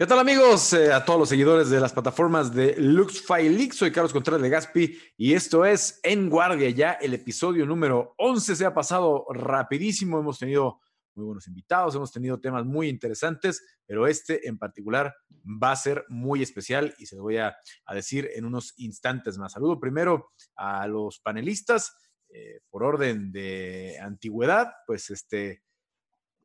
¿Qué 0.00 0.06
tal 0.06 0.18
amigos? 0.18 0.72
Eh, 0.72 0.94
a 0.94 1.04
todos 1.04 1.20
los 1.20 1.28
seguidores 1.28 1.68
de 1.68 1.78
las 1.78 1.92
plataformas 1.92 2.54
de 2.54 2.74
League, 2.78 3.72
soy 3.74 3.92
Carlos 3.92 4.14
Contreras 4.14 4.40
de 4.40 4.48
Gaspi 4.48 4.98
y 5.18 5.34
esto 5.34 5.66
es 5.66 6.00
En 6.02 6.30
Guardia, 6.30 6.70
ya 6.70 6.92
el 6.92 7.12
episodio 7.12 7.66
número 7.66 8.14
11 8.16 8.56
se 8.56 8.64
ha 8.64 8.72
pasado 8.72 9.26
rapidísimo, 9.28 10.18
hemos 10.18 10.38
tenido 10.38 10.80
muy 11.14 11.26
buenos 11.26 11.46
invitados, 11.48 11.96
hemos 11.96 12.10
tenido 12.10 12.40
temas 12.40 12.64
muy 12.64 12.88
interesantes, 12.88 13.62
pero 13.84 14.06
este 14.06 14.48
en 14.48 14.56
particular 14.56 15.14
va 15.62 15.72
a 15.72 15.76
ser 15.76 16.06
muy 16.08 16.42
especial 16.42 16.94
y 16.96 17.04
se 17.04 17.16
lo 17.16 17.22
voy 17.24 17.36
a, 17.36 17.54
decir 17.92 18.26
en 18.34 18.46
unos 18.46 18.72
instantes 18.78 19.36
más. 19.36 19.52
Saludo 19.52 19.78
primero 19.78 20.30
a 20.56 20.86
los 20.86 21.20
panelistas, 21.20 21.94
eh, 22.30 22.60
por 22.70 22.84
orden 22.84 23.32
de 23.32 23.98
antigüedad, 24.00 24.72
pues 24.86 25.10
este, 25.10 25.62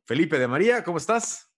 Felipe 0.04 0.40
de 0.40 0.50
María, 0.50 0.84
¿cómo 0.84 0.98
estás? 0.98 1.55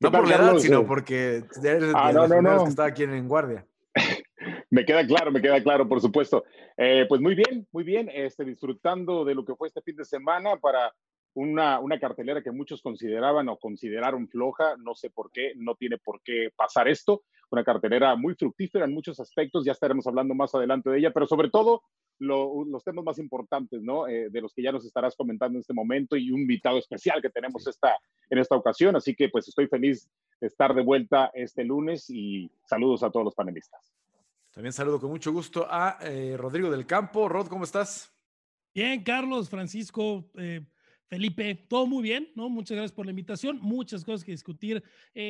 No 0.00 0.12
por 0.12 0.28
la 0.28 0.36
edad, 0.36 0.58
sino 0.58 0.86
porque 0.86 1.44
eres 1.62 1.92
ah, 1.94 2.12
de 2.12 2.42
los 2.42 2.62
que 2.64 2.68
está 2.68 2.84
aquí 2.84 3.04
en 3.04 3.28
guardia. 3.28 3.66
me 4.70 4.84
queda 4.84 5.06
claro, 5.06 5.30
me 5.32 5.40
queda 5.40 5.62
claro, 5.62 5.88
por 5.88 6.00
supuesto. 6.00 6.44
Eh, 6.76 7.06
pues 7.08 7.20
muy 7.20 7.34
bien, 7.34 7.66
muy 7.72 7.84
bien, 7.84 8.10
este, 8.12 8.44
disfrutando 8.44 9.24
de 9.24 9.34
lo 9.34 9.44
que 9.44 9.54
fue 9.54 9.68
este 9.68 9.80
fin 9.80 9.96
de 9.96 10.04
semana 10.04 10.56
para 10.56 10.92
una, 11.34 11.80
una, 11.80 11.98
cartelera 11.98 12.42
que 12.42 12.50
muchos 12.50 12.82
consideraban 12.82 13.48
o 13.48 13.58
consideraron 13.58 14.28
floja, 14.28 14.76
no 14.78 14.94
sé 14.94 15.10
por 15.10 15.30
qué, 15.30 15.52
no 15.56 15.74
tiene 15.74 15.98
por 15.98 16.22
qué 16.22 16.50
pasar 16.54 16.88
esto, 16.88 17.24
una 17.50 17.64
cartelera 17.64 18.16
muy 18.16 18.34
fructífera 18.34 18.86
en 18.86 18.94
muchos 18.94 19.20
aspectos, 19.20 19.64
ya 19.64 19.72
estaremos 19.72 20.06
hablando 20.06 20.34
más 20.34 20.54
adelante 20.54 20.90
de 20.90 20.98
ella, 20.98 21.12
pero 21.12 21.26
sobre 21.26 21.50
todo 21.50 21.82
los 22.18 22.84
temas 22.84 23.04
más 23.04 23.18
importantes, 23.18 23.82
¿no? 23.82 24.08
Eh, 24.08 24.30
de 24.30 24.40
los 24.40 24.54
que 24.54 24.62
ya 24.62 24.72
nos 24.72 24.84
estarás 24.84 25.14
comentando 25.16 25.56
en 25.56 25.60
este 25.60 25.74
momento 25.74 26.16
y 26.16 26.30
un 26.30 26.40
invitado 26.40 26.78
especial 26.78 27.20
que 27.20 27.30
tenemos 27.30 27.66
esta, 27.66 27.96
en 28.30 28.38
esta 28.38 28.56
ocasión. 28.56 28.96
Así 28.96 29.14
que 29.14 29.28
pues 29.28 29.48
estoy 29.48 29.66
feliz 29.66 30.08
de 30.40 30.46
estar 30.46 30.74
de 30.74 30.82
vuelta 30.82 31.30
este 31.34 31.64
lunes 31.64 32.08
y 32.10 32.50
saludos 32.64 33.02
a 33.02 33.10
todos 33.10 33.24
los 33.24 33.34
panelistas. 33.34 33.92
También 34.52 34.72
saludo 34.72 35.00
con 35.00 35.10
mucho 35.10 35.32
gusto 35.32 35.66
a 35.68 35.98
eh, 36.00 36.36
Rodrigo 36.36 36.70
del 36.70 36.86
Campo. 36.86 37.28
Rod, 37.28 37.48
¿cómo 37.48 37.64
estás? 37.64 38.12
Bien, 38.74 39.02
Carlos, 39.02 39.50
Francisco, 39.50 40.30
eh, 40.36 40.62
Felipe, 41.08 41.54
todo 41.68 41.86
muy 41.86 42.02
bien, 42.02 42.30
¿no? 42.34 42.48
Muchas 42.48 42.76
gracias 42.76 42.92
por 42.92 43.06
la 43.06 43.10
invitación, 43.10 43.58
muchas 43.60 44.04
cosas 44.04 44.24
que 44.24 44.32
discutir, 44.32 44.82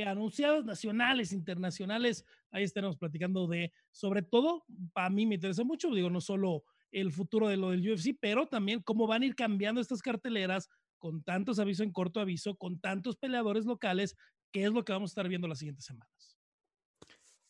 anunciados 0.07 0.65
nacionales, 0.65 1.33
internacionales, 1.33 2.25
ahí 2.51 2.65
estaremos 2.65 2.97
platicando 2.97 3.47
de, 3.47 3.73
sobre 3.91 4.23
todo, 4.23 4.65
para 4.93 5.11
mí 5.11 5.27
me 5.27 5.35
interesa 5.35 5.63
mucho, 5.65 5.91
digo, 5.91 6.09
no 6.09 6.21
solo 6.21 6.65
el 6.93 7.13
futuro 7.13 7.49
de 7.49 7.57
lo 7.57 7.71
del 7.71 7.89
UFC, 7.89 8.17
pero 8.21 8.47
también 8.47 8.83
cómo 8.83 9.07
van 9.07 9.23
a 9.23 9.27
ir 9.27 9.35
cambiando 9.35 9.81
estas 9.81 10.03
carteleras 10.03 10.69
con 10.99 11.23
tantos 11.23 11.59
avisos 11.59 11.85
en 11.85 11.93
corto 11.93 12.21
aviso, 12.21 12.57
con 12.57 12.81
tantos 12.81 13.17
peleadores 13.17 13.67
locales, 13.67 14.15
que 14.53 14.65
es 14.65 14.73
lo 14.73 14.85
que 14.85 14.93
vamos 14.93 15.11
a 15.11 15.13
estar 15.13 15.29
viendo 15.29 15.49
las 15.49 15.59
siguientes 15.59 15.85
semanas. 15.85 16.36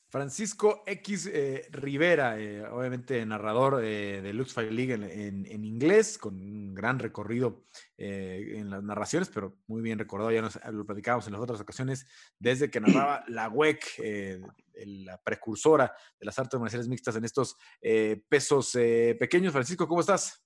Francisco 0.09 0.85
X 0.87 1.29
eh, 1.33 1.67
Rivera, 1.73 2.39
eh, 2.39 2.65
obviamente 2.65 3.27
narrador 3.27 3.85
eh, 3.85 4.23
de 4.23 4.33
Lux 4.33 4.53
Fight 4.53 4.71
League 4.71 4.95
en, 4.95 5.65
inglés, 5.65 6.17
con 6.17 6.35
un 6.41 6.75
gran 6.75 6.99
recorrido 6.99 7.65
en 7.99 8.71
las 8.71 8.83
narraciones, 8.85 9.29
pero 9.33 9.59
muy 9.67 9.83
bien 9.83 9.99
recordado, 9.99 10.31
ya 10.31 10.43
nos, 10.43 10.59
lo 10.71 10.87
platicábamos 10.87 11.27
en 11.27 11.33
las 11.33 11.43
otras 11.43 11.61
ocasiones, 11.61 12.07
desde 12.39 12.71
que 12.71 12.81
narraba 12.81 13.25
la 13.29 13.49
WEC, 13.49 14.55
la 14.85 15.21
precursora 15.23 15.93
de 16.21 16.27
las 16.27 16.39
artes 16.39 16.61
marciales 16.61 16.89
mixtas 16.89 17.17
en 17.17 17.25
estos 17.25 17.57
pesos 18.29 18.73
pequeños. 19.19 19.53
Francisco, 19.53 19.89
¿cómo 19.89 20.01
estás? 20.01 20.45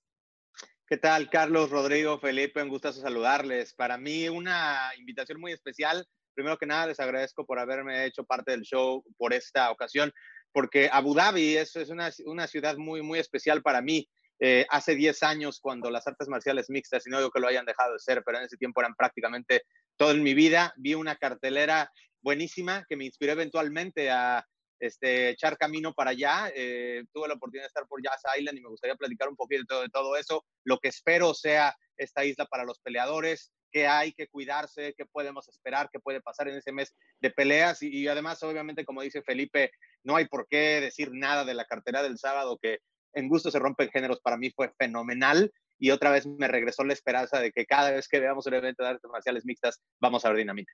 ¿Qué 0.87 0.97
tal, 0.97 1.29
Carlos, 1.29 1.69
Rodrigo, 1.69 2.19
Felipe? 2.19 2.63
Un 2.63 2.69
gusto 2.69 2.91
saludarles. 2.91 3.73
Para 3.73 3.97
mí, 3.97 4.27
una 4.27 4.91
invitación 4.97 5.39
muy 5.39 5.51
especial 5.51 6.07
primero 6.33 6.57
que 6.57 6.65
nada 6.65 6.87
les 6.87 6.99
agradezco 6.99 7.45
por 7.45 7.59
haberme 7.59 8.05
hecho 8.05 8.23
parte 8.23 8.51
del 8.51 8.61
show 8.61 9.03
por 9.17 9.33
esta 9.33 9.71
ocasión, 9.71 10.11
porque 10.51 10.89
Abu 10.91 11.13
Dhabi 11.13 11.57
es, 11.57 11.75
es 11.75 11.89
una, 11.89 12.11
una 12.25 12.47
ciudad 12.47 12.77
muy, 12.77 13.01
muy 13.01 13.19
especial 13.19 13.61
para 13.61 13.81
mí. 13.81 14.07
Eh, 14.43 14.65
hace 14.69 14.95
10 14.95 15.21
años, 15.23 15.59
cuando 15.59 15.91
las 15.91 16.07
artes 16.07 16.27
marciales 16.27 16.69
mixtas, 16.69 17.05
y 17.05 17.11
no 17.11 17.19
digo 17.19 17.29
que 17.29 17.39
lo 17.39 17.47
hayan 17.47 17.65
dejado 17.65 17.93
de 17.93 17.99
ser, 17.99 18.23
pero 18.25 18.39
en 18.39 18.45
ese 18.45 18.57
tiempo 18.57 18.81
eran 18.81 18.95
prácticamente 18.95 19.63
todo 19.97 20.11
en 20.11 20.23
mi 20.23 20.33
vida, 20.33 20.73
vi 20.77 20.95
una 20.95 21.15
cartelera 21.15 21.91
buenísima 22.21 22.83
que 22.89 22.95
me 22.95 23.05
inspiró 23.05 23.33
eventualmente 23.33 24.09
a 24.09 24.45
este, 24.79 25.29
echar 25.29 25.57
camino 25.57 25.93
para 25.93 26.11
allá. 26.11 26.51
Eh, 26.55 27.03
tuve 27.13 27.27
la 27.27 27.35
oportunidad 27.35 27.65
de 27.65 27.67
estar 27.67 27.87
por 27.87 28.01
Jazz 28.01 28.21
Island 28.37 28.57
y 28.57 28.61
me 28.61 28.69
gustaría 28.69 28.95
platicar 28.95 29.29
un 29.29 29.35
poquito 29.35 29.61
de 29.61 29.65
todo, 29.67 29.81
de 29.83 29.89
todo 29.89 30.17
eso. 30.17 30.43
Lo 30.65 30.79
que 30.79 30.89
espero 30.89 31.33
sea 31.33 31.75
esta 31.97 32.25
isla 32.25 32.45
para 32.45 32.63
los 32.63 32.79
peleadores, 32.79 33.51
qué 33.71 33.87
hay 33.87 34.13
que 34.13 34.27
cuidarse, 34.27 34.93
qué 34.97 35.05
podemos 35.05 35.47
esperar, 35.49 35.89
qué 35.91 35.99
puede 35.99 36.21
pasar 36.21 36.47
en 36.47 36.55
ese 36.55 36.71
mes 36.71 36.95
de 37.19 37.31
peleas. 37.31 37.81
Y, 37.81 38.07
además, 38.07 38.41
obviamente, 38.43 38.85
como 38.85 39.01
dice 39.01 39.21
Felipe, 39.21 39.71
no 40.03 40.15
hay 40.15 40.25
por 40.25 40.47
qué 40.47 40.81
decir 40.81 41.11
nada 41.13 41.45
de 41.45 41.53
la 41.53 41.65
cartera 41.65 42.03
del 42.03 42.17
sábado, 42.17 42.59
que 42.61 42.79
en 43.13 43.27
gusto 43.27 43.51
se 43.51 43.59
rompen 43.59 43.89
géneros, 43.89 44.19
para 44.21 44.37
mí 44.37 44.51
fue 44.51 44.71
fenomenal. 44.77 45.51
Y 45.79 45.91
otra 45.91 46.11
vez 46.11 46.27
me 46.27 46.47
regresó 46.47 46.83
la 46.83 46.93
esperanza 46.93 47.39
de 47.39 47.51
que 47.51 47.65
cada 47.65 47.91
vez 47.91 48.07
que 48.07 48.19
veamos 48.19 48.45
un 48.45 48.53
evento 48.53 48.83
de 48.83 48.89
artes 48.89 49.09
marciales 49.11 49.45
mixtas, 49.45 49.81
vamos 49.99 50.23
a 50.23 50.29
ver 50.29 50.37
dinamita. 50.37 50.71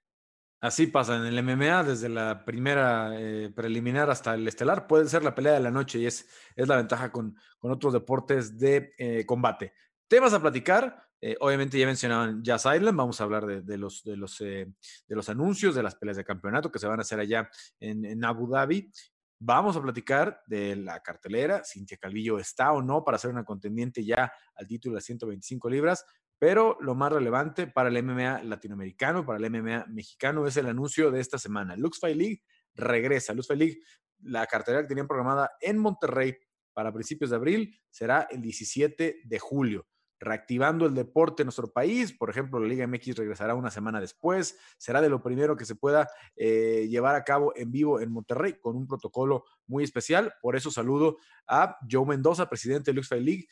Así 0.60 0.88
pasa 0.88 1.16
en 1.16 1.26
el 1.26 1.44
MMA, 1.44 1.84
desde 1.84 2.10
la 2.10 2.44
primera 2.44 3.12
eh, 3.14 3.52
preliminar 3.56 4.10
hasta 4.10 4.34
el 4.34 4.48
estelar, 4.48 4.88
puede 4.88 5.08
ser 5.08 5.24
la 5.24 5.36
pelea 5.36 5.54
de 5.54 5.60
la 5.60 5.70
noche 5.70 6.00
y 6.00 6.08
es, 6.08 6.28
es 6.56 6.68
la 6.68 6.78
ventaja 6.78 7.12
con, 7.12 7.36
con 7.60 7.72
otros 7.72 7.94
deportes 7.94 8.58
de 8.58 8.92
eh, 8.98 9.24
combate. 9.28 9.74
Temas 10.08 10.34
a 10.34 10.42
platicar, 10.42 11.07
eh, 11.20 11.36
obviamente 11.40 11.80
ya 11.80 11.88
mencionaban 11.88 12.44
Jazz 12.44 12.66
Island, 12.66 12.96
vamos 12.96 13.20
a 13.20 13.24
hablar 13.24 13.64
de, 13.64 13.78
los, 13.78 14.04
de, 14.04 14.16
los, 14.16 14.40
eh, 14.42 14.68
de 15.08 15.16
los 15.16 15.30
anuncios, 15.30 15.74
de 15.74 15.82
las 15.82 15.96
peleas 15.96 16.18
de 16.18 16.24
campeonato 16.24 16.72
que 16.72 16.78
se 16.78 16.88
van 16.88 17.00
a 17.00 17.02
hacer 17.02 17.20
allá 17.20 17.50
en, 17.80 18.24
Abu 18.24 18.48
Dhabi. 18.48 18.92
Vamos 19.40 19.76
a 19.76 19.82
platicar 19.82 20.42
de 20.48 20.76
la 20.76 21.02
cartelera, 21.02 21.64
Cintia 21.64 21.98
Calvillo 21.98 22.40
está 22.40 22.72
o 22.72 22.82
no 22.82 23.04
para 23.04 23.18
ser 23.18 23.32
una 23.32 23.44
contendiente 23.44 24.04
ya 24.04 24.32
al 24.56 24.68
título 24.68 24.96
de 24.96 25.02
125 25.02 25.70
libras, 25.70 26.06
pero 26.40 26.78
lo 26.82 26.94
más 26.96 27.12
relevante 27.12 27.68
para 27.68 27.90
el 27.90 28.04
MMA 28.04 28.44
latinoamericano, 28.44 29.26
para 29.26 29.40
el 29.40 29.52
MMA 29.52 29.86
mexicano, 29.88 30.46
es 30.46 30.58
el 30.58 30.68
anuncio 30.68 31.10
de 31.12 31.20
esta 31.20 31.40
semana. 31.40 31.76
Lux 31.76 32.00
Fight 32.00 32.18
League 32.18 32.44
regresa. 32.76 33.34
Lux 33.34 33.48
Fight 33.48 33.60
League, 33.60 33.80
la 34.22 34.46
cartelera 34.46 34.84
que 34.84 34.90
tenían 34.90 35.08
programada 35.08 35.52
en 35.62 35.78
Monterrey 35.78 36.36
para 36.74 36.94
principios 36.94 37.32
de 37.32 37.36
abril, 37.36 37.80
será 37.90 38.28
el 38.30 38.42
17 38.42 39.22
de 39.24 39.40
julio 39.40 39.88
reactivando 40.20 40.86
el 40.86 40.94
deporte 40.94 41.44
en 41.44 41.48
nuestro 41.48 41.72
país. 41.72 42.14
Por 42.14 42.30
ejemplo, 42.30 42.60
la 42.60 42.68
Liga 42.68 42.88
MX 42.88 43.16
regresará 43.16 43.56
una 43.56 43.72
semana 43.72 44.00
después. 44.00 44.58
Será 44.78 45.02
de 45.02 45.10
lo 45.10 45.22
primero 45.22 45.56
que 45.56 45.66
se 45.66 45.76
pueda 45.76 46.10
eh, 46.36 46.88
llevar 46.90 47.16
a 47.16 47.24
cabo 47.24 47.54
en 47.56 47.72
vivo 47.72 48.00
en 48.00 48.12
Monterrey 48.12 48.60
con 48.60 48.76
un 48.76 48.88
protocolo 48.88 49.46
muy 49.68 49.84
especial. 49.84 50.34
Por 50.42 50.56
eso 50.56 50.72
saludo 50.72 51.18
a 51.48 51.78
Joe 51.90 52.06
Mendoza, 52.06 52.50
presidente 52.50 52.92
de 52.92 52.96
Luxfy 52.96 53.20
League. 53.20 53.48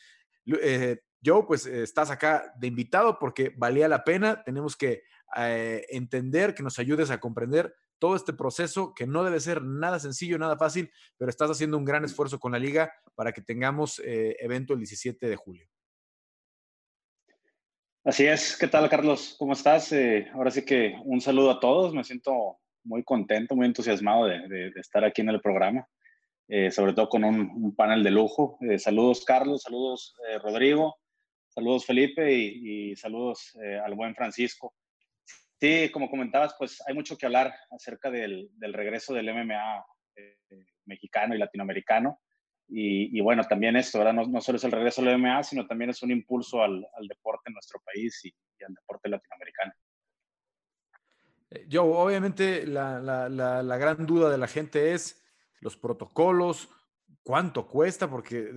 Eh, 0.46 1.00
Joe, 1.24 1.44
pues 1.46 1.66
estás 1.66 2.10
acá 2.10 2.52
de 2.58 2.66
invitado 2.66 3.18
porque 3.18 3.52
valía 3.56 3.88
la 3.88 4.04
pena. 4.04 4.42
Tenemos 4.44 4.76
que 4.76 5.02
eh, 5.36 5.84
entender, 5.90 6.54
que 6.54 6.62
nos 6.62 6.78
ayudes 6.78 7.10
a 7.10 7.18
comprender 7.18 7.74
todo 7.98 8.14
este 8.14 8.34
proceso 8.34 8.92
que 8.94 9.06
no 9.06 9.24
debe 9.24 9.40
ser 9.40 9.62
nada 9.62 9.98
sencillo, 9.98 10.38
nada 10.38 10.58
fácil, 10.58 10.90
pero 11.16 11.30
estás 11.30 11.50
haciendo 11.50 11.78
un 11.78 11.84
gran 11.86 12.04
esfuerzo 12.04 12.38
con 12.38 12.52
la 12.52 12.58
liga 12.58 12.92
para 13.14 13.32
que 13.32 13.40
tengamos 13.40 14.02
evento 14.04 14.74
el 14.74 14.80
17 14.80 15.26
de 15.26 15.36
julio. 15.36 15.66
Así 18.06 18.24
es, 18.24 18.56
¿qué 18.56 18.68
tal 18.68 18.88
Carlos? 18.88 19.34
¿Cómo 19.36 19.54
estás? 19.54 19.90
Eh, 19.90 20.28
ahora 20.32 20.52
sí 20.52 20.64
que 20.64 20.94
un 21.06 21.20
saludo 21.20 21.50
a 21.50 21.58
todos, 21.58 21.92
me 21.92 22.04
siento 22.04 22.60
muy 22.84 23.02
contento, 23.02 23.56
muy 23.56 23.66
entusiasmado 23.66 24.26
de, 24.26 24.70
estar 24.76 25.04
aquí 25.04 25.22
en 25.22 25.30
el 25.30 25.40
programa, 25.40 25.88
eh, 26.46 26.70
sobre 26.70 26.92
todo 26.92 27.08
con 27.08 27.24
un, 27.24 27.74
panel 27.74 28.04
de 28.04 28.12
lujo. 28.12 28.58
Eh, 28.60 28.78
saludos 28.78 29.24
Carlos, 29.24 29.62
saludos 29.62 30.14
Rodrigo, 30.40 31.00
saludos 31.48 31.84
Felipe 31.84 32.32
y, 32.32 32.94
saludos 32.94 33.58
al 33.84 33.94
buen 33.96 34.14
Francisco. 34.14 34.72
Sí, 35.58 35.90
como 35.92 36.08
comentabas, 36.08 36.54
pues 36.56 36.80
hay 36.86 36.94
mucho 36.94 37.18
que 37.18 37.26
hablar 37.26 37.52
acerca 37.72 38.08
del 38.08 38.48
regreso 38.72 39.14
del 39.14 39.34
MMA 39.34 39.84
mexicano 40.84 41.34
y 41.34 41.38
latinoamericano. 41.38 42.20
Y, 42.68 43.20
bueno, 43.20 43.44
también 43.44 43.76
esto, 43.76 43.98
¿verdad? 43.98 44.26
No, 44.26 44.40
solo 44.40 44.56
es 44.56 44.64
el 44.64 44.72
regreso 44.72 45.00
al 45.00 45.18
MMA, 45.18 45.42
sino 45.44 45.66
también 45.66 45.90
es 45.90 46.02
un 46.02 46.10
impulso 46.10 46.62
al, 46.62 46.84
deporte 47.08 47.44
en 47.46 47.54
nuestro 47.54 47.80
país 47.80 48.24
y, 48.24 48.34
al 48.64 48.74
deporte 48.74 49.08
latinoamericano. 49.08 49.72
Eh, 51.50 51.64
yo, 51.68 51.84
obviamente, 51.84 52.66
la, 52.66 52.98
la, 53.00 53.76
gran 53.76 54.04
duda 54.04 54.30
de 54.30 54.38
la 54.38 54.48
gente 54.48 54.92
es 54.92 55.24
los 55.60 55.76
protocolos, 55.76 56.68
cuánto 57.22 57.68
cuesta, 57.68 58.10
porque 58.10 58.50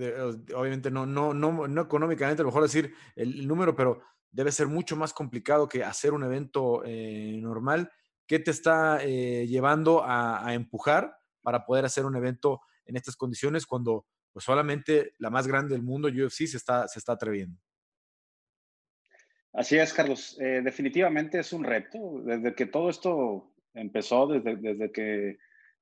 obviamente 0.54 0.90
no, 0.90 1.06
no, 1.06 1.32
no, 1.32 1.68
no 1.68 1.80
económicamente, 1.80 2.42
a 2.42 2.44
lo 2.44 2.48
mejor 2.48 2.64
decir 2.64 2.94
el, 3.14 3.46
número, 3.46 3.76
pero 3.76 4.02
debe 4.32 4.50
ser 4.50 4.66
mucho 4.66 4.96
más 4.96 5.12
complicado 5.12 5.68
que 5.68 5.84
hacer 5.84 6.12
un 6.12 6.24
evento 6.24 6.82
eh, 6.84 7.38
normal. 7.40 7.92
¿Qué 8.26 8.40
te 8.40 8.50
está 8.50 8.98
eh, 9.02 9.46
llevando 9.46 10.02
a, 10.02 10.46
a, 10.46 10.54
empujar 10.54 11.16
para 11.42 11.64
poder 11.64 11.84
hacer 11.84 12.04
un 12.04 12.16
evento 12.16 12.60
en 12.90 12.96
estas 12.96 13.16
condiciones 13.16 13.64
cuando 13.64 14.04
pues, 14.32 14.44
solamente 14.44 15.14
la 15.18 15.30
más 15.30 15.46
grande 15.46 15.74
del 15.74 15.82
mundo, 15.82 16.08
UFC, 16.08 16.46
se 16.46 16.58
está, 16.58 16.86
se 16.86 16.98
está 16.98 17.12
atreviendo. 17.12 17.58
Así 19.52 19.78
es, 19.78 19.92
Carlos. 19.92 20.38
Eh, 20.40 20.60
definitivamente 20.62 21.40
es 21.40 21.52
un 21.52 21.64
reto. 21.64 22.22
Desde 22.24 22.54
que 22.54 22.66
todo 22.66 22.90
esto 22.90 23.50
Empezó 23.74 24.26
desde, 24.26 24.56
desde 24.56 24.90
que 24.90 25.38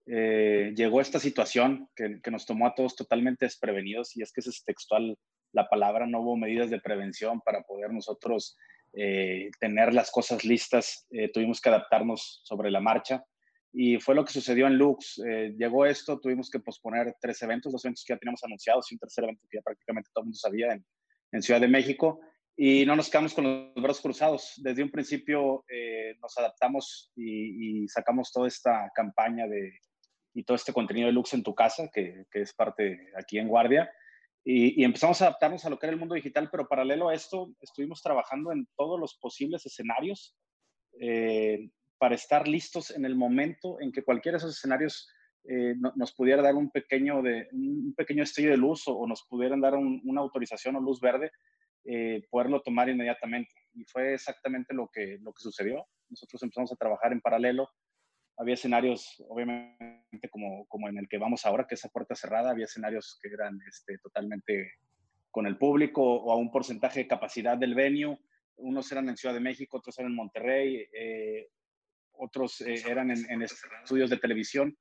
eh, 0.06 0.72
llegó 0.76 1.00
esta 1.00 1.18
situación 1.18 1.88
que, 1.94 2.20
que, 2.22 2.30
nos 2.30 2.46
tomó 2.46 2.66
a 2.66 2.74
todos 2.74 2.96
totalmente 2.96 3.46
desprevenidos 3.46 4.16
y 4.16 4.22
es 4.22 4.32
que 4.32 4.40
es 4.40 4.64
textual 4.64 5.16
la 5.52 5.68
palabra, 5.68 6.06
no 6.06 6.20
hubo 6.20 6.36
medidas 6.36 6.70
de 6.70 6.80
prevención 6.80 7.40
para 7.40 7.62
poder 7.62 7.92
nosotros 7.92 8.56
eh, 8.92 9.50
tener 9.58 9.94
las 9.94 10.10
cosas 10.10 10.44
listas, 10.44 11.06
eh, 11.10 11.30
tuvimos 11.30 11.60
que 11.60 11.70
adaptarnos 11.70 12.40
sobre 12.44 12.70
la 12.70 12.80
marcha 12.80 13.24
y 13.72 13.98
fue 13.98 14.14
lo 14.14 14.24
que 14.24 14.32
sucedió 14.32 14.66
en 14.66 14.76
Lux. 14.76 15.22
Eh, 15.26 15.54
llegó 15.58 15.86
esto, 15.86 16.18
tuvimos 16.18 16.50
que 16.50 16.60
posponer 16.60 17.14
tres 17.20 17.42
eventos, 17.42 17.72
dos 17.72 17.84
eventos 17.84 18.04
que 18.04 18.14
ya 18.14 18.18
teníamos 18.18 18.42
anunciados 18.44 18.90
y 18.90 18.94
un 18.94 18.98
tercer 18.98 19.24
evento 19.24 19.46
que 19.50 19.58
ya 19.58 19.62
prácticamente 19.62 20.10
todo 20.12 20.22
el 20.22 20.26
mundo 20.26 20.38
sabía 20.38 20.72
en, 20.72 20.84
en 21.32 21.42
Ciudad 21.42 21.60
de 21.60 21.68
México 21.68 22.20
y 22.56 22.84
no 22.86 22.96
nos 22.96 23.08
quedamos 23.08 23.34
con 23.34 23.44
los 23.44 23.82
brazos 23.82 24.02
cruzados. 24.02 24.54
Desde 24.56 24.82
un 24.82 24.90
principio 24.90 25.64
nos 26.20 26.36
adaptamos 26.38 27.12
y, 27.14 27.84
y, 27.84 27.88
sacamos 27.88 28.32
toda 28.32 28.48
esta 28.48 28.90
campaña 28.94 29.46
de, 29.46 29.78
y 30.34 30.42
todo 30.42 30.56
este 30.56 30.72
contenido 30.72 31.06
de 31.06 31.12
Lux 31.12 31.34
en 31.34 31.42
tu 31.42 31.54
casa, 31.54 31.88
que, 31.92 32.24
que 32.30 32.42
es 32.42 32.52
parte 32.54 33.10
aquí 33.16 33.38
en 33.38 33.48
Guardia. 33.48 33.90
Y, 34.50 34.82
empezamos 34.82 35.20
a 35.20 35.26
adaptarnos 35.26 35.64
a 35.64 35.70
lo 35.70 35.78
que 35.78 35.86
era 35.86 35.92
el 35.92 35.98
mundo 35.98 36.14
digital, 36.14 36.48
pero 36.50 36.68
paralelo 36.68 37.08
a 37.08 37.14
esto, 37.14 37.52
estuvimos 37.60 38.00
trabajando 38.00 38.50
en 38.50 38.66
todos 38.76 38.98
los 38.98 39.18
posibles 39.18 39.66
escenarios 39.66 40.34
eh, 41.00 41.68
para 41.98 42.14
estar 42.14 42.48
listos 42.48 42.90
en 42.90 43.04
el 43.04 43.14
momento 43.14 43.80
en 43.80 43.92
que 43.92 44.02
cualquiera 44.02 44.36
de 44.36 44.38
esos 44.38 44.56
escenarios 44.56 45.08
eh, 45.44 45.74
nos 45.96 46.14
pudiera 46.14 46.42
dar 46.42 46.54
un 46.54 46.70
pequeño, 46.70 47.22
de, 47.22 47.48
un 47.52 47.94
pequeño 47.96 48.22
estello 48.22 48.50
de 48.50 48.56
luz 48.56 48.84
o, 48.86 49.06
nos 49.06 49.24
pudieran 49.28 49.60
dar 49.60 49.74
una 49.74 50.20
autorización 50.20 50.76
o 50.76 50.80
luz 50.80 51.00
verde, 51.00 51.30
eh, 51.84 52.22
poderlo 52.30 52.60
tomar 52.60 52.88
inmediatamente. 52.88 53.52
Y 53.74 53.84
fue 53.84 54.14
exactamente 54.14 54.74
lo 54.74 54.88
que, 54.92 55.18
lo 55.20 55.32
que 55.32 55.42
sucedió. 55.42 55.86
Nosotros 56.08 56.42
empezamos 56.42 56.72
a 56.72 56.76
trabajar 56.76 57.12
en 57.12 57.20
paralelo 57.20 57.70
había 58.38 58.54
escenarios, 58.54 59.22
obviamente, 59.28 60.28
como, 60.30 60.64
como 60.66 60.88
en 60.88 60.96
el 60.96 61.08
que 61.08 61.18
vamos 61.18 61.44
ahora, 61.44 61.66
que 61.66 61.74
es 61.74 61.84
a 61.84 61.88
puerta 61.88 62.14
cerrada, 62.14 62.50
había 62.50 62.66
escenarios 62.66 63.18
que 63.20 63.28
eran 63.28 63.58
este, 63.68 63.98
totalmente 63.98 64.74
con 65.30 65.46
el 65.46 65.58
público 65.58 66.02
o 66.02 66.32
a 66.32 66.36
un 66.36 66.50
porcentaje 66.50 67.00
de 67.00 67.08
capacidad 67.08 67.58
del 67.58 67.74
venue. 67.74 68.16
Unos 68.56 68.90
eran 68.92 69.08
en 69.08 69.16
Ciudad 69.16 69.34
de 69.34 69.40
México, 69.40 69.78
otros 69.78 69.98
eran 69.98 70.12
en 70.12 70.16
Monterrey, 70.16 70.86
eh, 70.92 71.48
otros 72.18 72.60
eh, 72.60 72.82
eran 72.86 73.10
en, 73.10 73.42
estudios 73.42 74.10
de 74.10 74.18
televisión. 74.18 74.76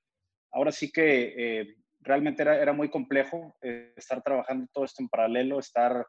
Ahora 0.51 0.71
sí 0.71 0.91
que 0.91 1.33
eh, 1.37 1.75
realmente 1.99 2.41
era, 2.41 2.61
era, 2.61 2.73
muy 2.73 2.89
complejo 2.89 3.55
estar 3.61 4.21
trabajando 4.21 4.67
todo 4.73 4.85
esto 4.85 5.01
en 5.01 5.09
paralelo, 5.09 5.59
estar 5.59 6.05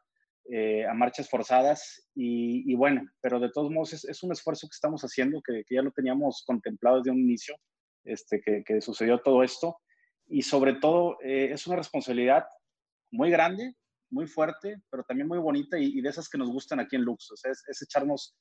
eh, 0.51 0.83
a 0.83 0.95
marchas 0.95 1.29
forzadas 1.29 2.09
y, 2.15 2.73
bueno, 2.73 3.07
pero 3.21 3.39
de 3.39 3.51
todos 3.51 3.69
modos 3.69 3.93
es, 3.93 4.23
un 4.23 4.31
esfuerzo 4.31 4.67
que 4.67 4.73
estamos 4.73 5.03
haciendo, 5.03 5.43
que, 5.43 5.63
ya 5.69 5.83
lo 5.83 5.91
teníamos 5.91 6.43
contemplado 6.43 6.97
desde 6.97 7.11
un 7.11 7.19
inicio, 7.19 7.55
este, 8.03 8.41
que, 8.41 8.81
sucedió 8.81 9.19
todo 9.19 9.43
esto 9.43 9.77
y 10.25 10.41
sobre 10.41 10.73
todo 10.73 11.17
eh, 11.21 11.51
es 11.51 11.67
una 11.67 11.75
responsabilidad 11.75 12.45
muy 13.11 13.29
grande, 13.29 13.75
muy 14.09 14.25
fuerte, 14.25 14.81
pero 14.89 15.03
también 15.03 15.27
muy 15.27 15.37
bonita 15.37 15.77
y, 15.77 16.01
de 16.01 16.09
esas 16.09 16.27
que 16.27 16.39
nos 16.39 16.49
gustan 16.49 16.79
aquí 16.79 16.95
en 16.95 17.03
Lux, 17.03 17.29
o 17.31 17.37
sea, 17.37 17.51
es, 17.51 17.81
echarnos 17.83 18.35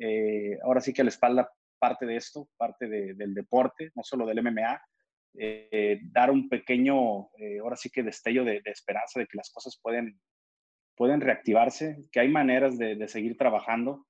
eh, 0.00 0.58
ahora 0.64 0.80
sí 0.80 0.92
que 0.92 1.02
a 1.02 1.04
la 1.04 1.10
espalda 1.10 1.48
parte 1.82 2.06
de 2.06 2.14
esto, 2.14 2.48
parte 2.56 2.86
del 2.88 3.34
deporte, 3.34 3.90
no 3.96 4.04
solo 4.04 4.24
del 4.24 4.40
MMA, 4.40 4.80
dar 6.12 6.30
un 6.30 6.48
pequeño, 6.48 7.28
ahora 7.60 7.74
sí 7.74 7.90
que 7.90 8.04
destello 8.04 8.44
de, 8.44 8.62
esperanza 8.66 9.18
de 9.18 9.26
que 9.26 9.36
las 9.36 9.50
cosas 9.50 9.80
pueden, 9.82 10.20
pueden 10.96 11.20
reactivarse, 11.20 11.96
que 12.12 12.20
hay 12.20 12.28
maneras 12.28 12.78
de, 12.78 13.08
seguir 13.08 13.36
trabajando, 13.36 14.06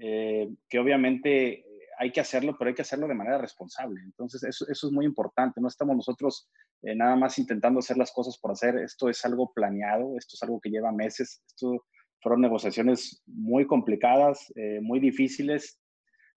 eh, 0.00 0.46
que 0.68 0.78
obviamente 0.78 1.64
hay 1.98 2.10
que 2.10 2.20
hacerlo, 2.20 2.56
pero 2.58 2.68
hay 2.68 2.74
que 2.74 2.82
hacerlo 2.82 3.08
de 3.08 3.14
manera 3.14 3.38
responsable. 3.38 4.00
Entonces, 4.04 4.42
eso, 4.42 4.66
es 4.68 4.92
muy 4.92 5.06
importante. 5.06 5.60
No 5.60 5.68
estamos 5.68 5.96
nosotros 5.96 6.50
eh, 6.82 6.94
nada 6.94 7.16
más 7.16 7.38
intentando 7.38 7.78
hacer 7.78 7.96
las 7.96 8.12
cosas 8.12 8.38
por 8.38 8.50
hacer. 8.50 8.76
Esto 8.76 9.08
es 9.08 9.24
algo 9.24 9.52
planeado, 9.54 10.18
esto 10.18 10.34
es 10.34 10.42
algo 10.42 10.60
que 10.60 10.70
lleva 10.70 10.92
meses. 10.92 11.42
Esto 11.46 11.84
fueron 12.20 12.40
negociaciones 12.40 13.22
muy 13.26 13.66
complicadas, 13.66 14.52
eh, 14.56 14.80
muy 14.82 14.98
difíciles 14.98 15.78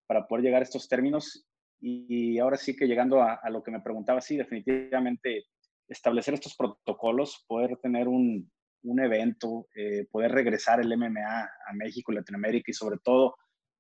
para 0.07 0.27
poder 0.27 0.45
llegar 0.45 0.61
a 0.61 0.63
estos 0.63 0.87
términos. 0.87 1.45
Y, 1.79 2.39
ahora 2.39 2.57
sí 2.57 2.75
que 2.75 2.87
llegando 2.87 3.21
a, 3.21 3.39
lo 3.51 3.61
que 3.61 3.71
me 3.71 3.81
preguntaba, 3.81 4.21
sí, 4.21 4.35
definitivamente 4.35 5.45
establecer 5.87 6.33
estos 6.33 6.55
protocolos, 6.55 7.45
poder 7.47 7.77
tener 7.77 8.07
un, 8.07 8.51
un 8.83 8.99
evento, 8.99 9.67
eh, 9.75 10.07
poder 10.09 10.31
regresar 10.31 10.79
el 10.79 10.97
MMA 10.97 11.43
a 11.67 11.73
México 11.73 12.11
Latinoamérica 12.11 12.71
y 12.71 12.73
sobre 12.73 12.97
todo 13.03 13.35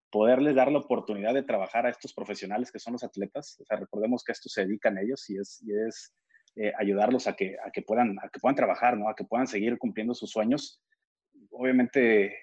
poderles 0.09 0.55
dar 0.55 0.71
la 0.71 0.79
oportunidad 0.79 1.33
de 1.33 1.43
trabajar 1.43 1.85
a 1.85 1.89
estos 1.89 2.13
profesionales 2.13 2.71
que 2.71 2.79
son 2.79 2.93
los 2.93 3.03
atletas. 3.03 3.57
O 3.59 3.65
sea, 3.65 3.77
recordemos 3.77 4.23
que 4.23 4.31
esto 4.31 4.49
se 4.49 4.61
dedican 4.65 4.97
ellos 4.97 5.29
y 5.29 5.37
es, 5.37 5.61
y 5.65 5.71
es 5.73 6.13
eh, 6.55 6.71
ayudarlos 6.77 7.27
a 7.27 7.35
que, 7.35 7.57
a, 7.65 7.71
que 7.71 7.81
puedan, 7.81 8.17
a 8.19 8.29
que 8.29 8.39
puedan 8.39 8.55
trabajar, 8.55 8.97
¿no? 8.97 9.09
a 9.09 9.15
que 9.15 9.25
puedan 9.25 9.47
seguir 9.47 9.77
cumpliendo 9.77 10.13
sus 10.13 10.31
sueños. 10.31 10.81
Obviamente 11.51 12.35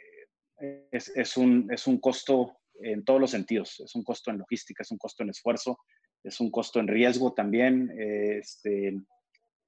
es, 0.90 1.10
es, 1.16 1.36
un, 1.36 1.68
es 1.72 1.86
un 1.86 1.98
costo 1.98 2.58
en 2.80 3.04
todos 3.04 3.20
los 3.20 3.30
sentidos. 3.30 3.80
Es 3.80 3.94
un 3.94 4.02
costo 4.02 4.30
en 4.30 4.38
logística, 4.38 4.82
es 4.82 4.90
un 4.90 4.98
costo 4.98 5.22
en 5.22 5.30
esfuerzo, 5.30 5.78
es 6.22 6.40
un 6.40 6.50
costo 6.50 6.80
en 6.80 6.88
riesgo 6.88 7.32
también. 7.32 7.90
este, 7.98 8.98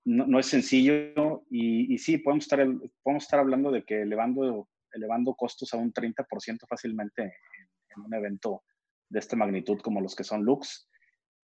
no, 0.06 0.38
es 0.38 0.46
sencillo 0.46 1.44
y, 1.50 1.98
sí, 1.98 2.18
podemos 2.18 2.44
estar, 2.44 2.64
podemos 3.02 3.24
estar 3.24 3.40
hablando 3.40 3.72
de 3.72 3.84
que 3.84 4.02
elevando, 4.02 4.68
elevando 4.92 5.34
costos 5.34 5.74
a 5.74 5.78
un 5.78 5.92
30% 5.92 6.24
fácilmente 6.68 7.22
en, 7.22 8.04
un 8.04 8.14
evento 8.14 8.62
de 9.08 9.18
esta 9.18 9.36
magnitud 9.36 9.80
como 9.80 10.00
los 10.00 10.14
que 10.14 10.22
son 10.22 10.44
Lux. 10.44 10.88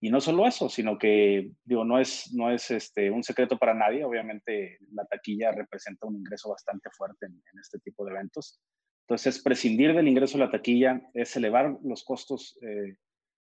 Y 0.00 0.10
no 0.10 0.20
solo 0.20 0.46
eso, 0.46 0.68
sino 0.68 0.96
que, 0.96 1.50
digo, 1.64 1.84
no 1.84 1.98
es, 1.98 2.32
no 2.32 2.50
es 2.50 2.70
este, 2.70 3.10
un 3.10 3.22
secreto 3.22 3.58
para 3.58 3.74
nadie. 3.74 4.04
Obviamente 4.04 4.78
la 4.92 5.04
taquilla 5.04 5.52
representa 5.52 6.06
un 6.06 6.16
ingreso 6.16 6.50
bastante 6.50 6.88
fuerte 6.90 7.26
en, 7.26 7.42
este 7.60 7.78
tipo 7.80 8.04
de 8.04 8.12
eventos. 8.12 8.60
Entonces, 9.06 9.40
prescindir 9.40 9.94
del 9.94 10.08
ingreso 10.08 10.36
de 10.36 10.44
la 10.44 10.50
taquilla 10.50 11.00
es 11.14 11.36
elevar 11.36 11.78
los 11.84 12.02
costos 12.02 12.58
eh, 12.60 12.96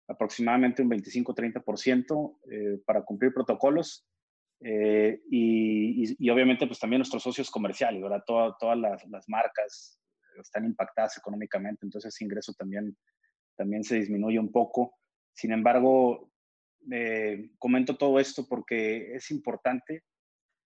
aproximadamente 0.07 0.81
un 0.81 0.89
25-30% 0.89 2.37
eh, 2.51 2.81
para 2.85 3.03
cumplir 3.03 3.33
protocolos 3.33 4.05
eh, 4.65 5.21
y, 5.29 6.29
obviamente 6.29 6.65
pues 6.67 6.79
también 6.79 6.99
nuestros 6.99 7.23
socios 7.23 7.51
comerciales, 7.51 8.01
¿verdad? 8.01 8.23
todas 8.25 8.77
las, 8.77 9.05
las, 9.09 9.27
marcas 9.27 9.99
están 10.41 10.65
impactadas 10.65 11.17
económicamente, 11.17 11.85
entonces 11.85 12.15
ese 12.15 12.23
ingreso 12.23 12.53
también, 12.53 12.95
también 13.57 13.83
se 13.83 13.95
disminuye 13.95 14.39
un 14.39 14.51
poco. 14.51 14.95
Sin 15.33 15.51
embargo, 15.51 16.31
eh, 16.91 17.51
comento 17.59 17.97
todo 17.97 18.19
esto 18.19 18.47
porque 18.47 19.15
es 19.15 19.31
importante 19.31 20.03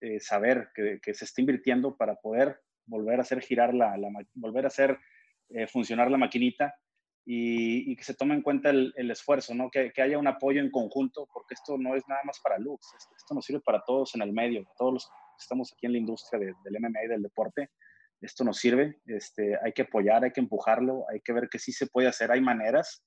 eh, 0.01 0.19
saber 0.19 0.69
que, 0.75 0.99
que, 1.01 1.13
se 1.13 1.23
está 1.23 1.41
invirtiendo 1.41 1.95
para 1.95 2.15
poder 2.15 2.59
volver 2.85 3.19
a 3.19 3.21
hacer 3.21 3.41
girar 3.41 3.73
la, 3.73 3.97
la 3.97 4.09
volver 4.33 4.65
a 4.65 4.67
hacer 4.67 4.99
funcionar 5.67 6.09
la 6.09 6.17
maquinita 6.17 6.73
y, 7.25 7.95
que 7.95 8.03
se 8.03 8.13
tome 8.13 8.35
en 8.35 8.41
cuenta 8.41 8.69
el, 8.69 9.11
esfuerzo, 9.11 9.55
¿no? 9.55 9.69
Que, 9.71 9.91
que, 9.91 10.01
haya 10.01 10.19
un 10.19 10.27
apoyo 10.27 10.61
en 10.61 10.69
conjunto, 10.69 11.27
porque 11.33 11.55
esto 11.55 11.77
no 11.77 11.95
es 11.95 12.07
nada 12.07 12.21
más 12.23 12.39
para 12.39 12.59
Lux, 12.59 12.93
esto, 13.17 13.33
nos 13.33 13.45
sirve 13.45 13.61
para 13.61 13.81
todos 13.85 14.13
en 14.15 14.21
el 14.21 14.31
medio, 14.31 14.65
todos 14.77 14.93
los 14.93 15.05
que 15.07 15.41
estamos 15.41 15.73
aquí 15.73 15.87
en 15.87 15.93
la 15.93 15.97
industria 15.97 16.39
del 16.39 16.79
MMA 16.79 17.05
y 17.05 17.07
del 17.07 17.23
deporte, 17.23 17.71
esto 18.21 18.43
nos 18.43 18.57
sirve, 18.57 19.01
este, 19.07 19.57
hay 19.61 19.73
que 19.73 19.83
apoyar, 19.83 20.23
hay 20.23 20.31
que 20.31 20.39
empujarlo, 20.39 21.05
hay 21.09 21.19
que 21.21 21.33
ver 21.33 21.49
que 21.49 21.59
sí 21.59 21.71
se 21.71 21.87
puede 21.87 22.07
hacer, 22.07 22.31
hay 22.31 22.41
maneras, 22.41 23.03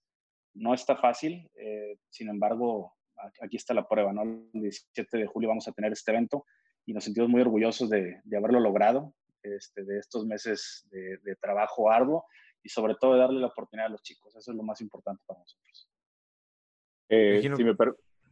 no 0.54 0.74
está 0.74 0.96
fácil, 0.96 1.48
eh, 1.54 1.96
sin 2.10 2.28
embargo, 2.28 2.96
aquí 3.40 3.56
está 3.56 3.72
la 3.72 3.86
prueba, 3.86 4.12
¿no? 4.12 4.22
El 4.22 4.50
17 4.52 5.16
de 5.16 5.26
julio 5.26 5.48
vamos 5.48 5.68
a 5.68 5.72
tener 5.72 5.92
este 5.92 6.10
evento 6.10 6.44
y 6.84 6.92
nos 6.92 7.04
sentimos 7.04 7.30
muy 7.30 7.40
orgullosos 7.40 7.88
de, 7.88 8.20
de 8.24 8.36
haberlo 8.36 8.60
logrado, 8.60 9.14
este, 9.42 9.84
de 9.84 9.98
estos 9.98 10.26
meses 10.26 10.86
de, 10.90 11.18
de 11.18 11.36
trabajo 11.36 11.90
arduo 11.90 12.26
y 12.62 12.68
sobre 12.68 12.94
todo 12.94 13.14
de 13.14 13.20
darle 13.20 13.40
la 13.40 13.48
oportunidad 13.48 13.86
a 13.86 13.90
los 13.90 14.02
chicos. 14.02 14.34
Eso 14.34 14.50
es 14.50 14.56
lo 14.56 14.62
más 14.62 14.80
importante 14.80 15.22
para 15.26 15.40
nosotros. 15.40 15.88
Eh, 17.08 17.40
si 17.42 17.64
me 17.64 17.74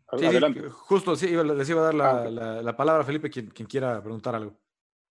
Adelante. 0.09 0.61
justo, 0.71 1.17
sí, 1.17 1.29
les 1.29 1.71
iba 1.71 1.81
a 1.81 1.85
dar 1.85 1.95
la, 1.95 2.23
ah, 2.23 2.63
la, 2.63 2.77
palabra 2.77 3.03
a 3.03 3.07
Felipe, 3.07 3.29
quien, 3.29 3.49
quien 3.49 3.67
quiera 3.67 4.01
preguntar 4.01 4.37
algo. 4.37 4.57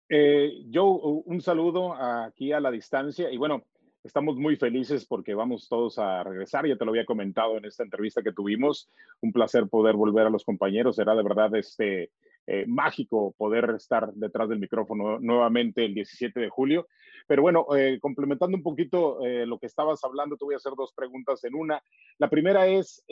Eh, 0.08 0.64
yo, 0.70 0.86
un 0.86 1.42
saludo 1.42 1.92
aquí 1.94 2.52
a 2.52 2.60
la 2.60 2.70
distancia 2.70 3.30
y 3.30 3.36
bueno, 3.36 3.64
estamos 4.02 4.36
muy 4.36 4.56
felices 4.56 5.04
porque 5.04 5.34
vamos 5.34 5.68
todos 5.68 5.98
a 5.98 6.22
regresar, 6.22 6.66
ya 6.66 6.76
te 6.76 6.84
lo 6.86 6.92
había 6.92 7.04
comentado 7.04 7.58
en 7.58 7.66
esta 7.66 7.82
entrevista 7.82 8.22
que 8.22 8.32
tuvimos, 8.32 8.88
un 9.20 9.32
placer 9.32 9.68
poder 9.68 9.96
volver 9.96 10.26
a 10.26 10.30
los 10.30 10.44
compañeros, 10.44 10.96
será 10.96 11.14
de 11.14 11.22
verdad 11.22 11.54
este, 11.56 12.10
eh, 12.50 12.64
mágico 12.66 13.34
poder 13.36 13.74
estar 13.76 14.10
detrás 14.14 14.48
del 14.48 14.58
micrófono 14.58 15.18
nuevamente 15.20 15.84
el 15.84 15.92
17 15.92 16.40
de 16.40 16.48
julio. 16.48 16.86
Pero 17.26 17.42
bueno, 17.42 17.66
eh, 17.76 17.98
complementando 18.00 18.56
un 18.56 18.62
poquito 18.62 19.22
eh, 19.22 19.44
lo 19.44 19.58
que 19.58 19.66
estabas 19.66 20.02
hablando, 20.02 20.38
te 20.38 20.46
voy 20.46 20.54
a 20.54 20.56
hacer 20.56 20.72
dos 20.74 20.94
preguntas 20.94 21.44
en 21.44 21.54
una. 21.54 21.82
La 22.16 22.30
primera 22.30 22.66
es, 22.66 23.04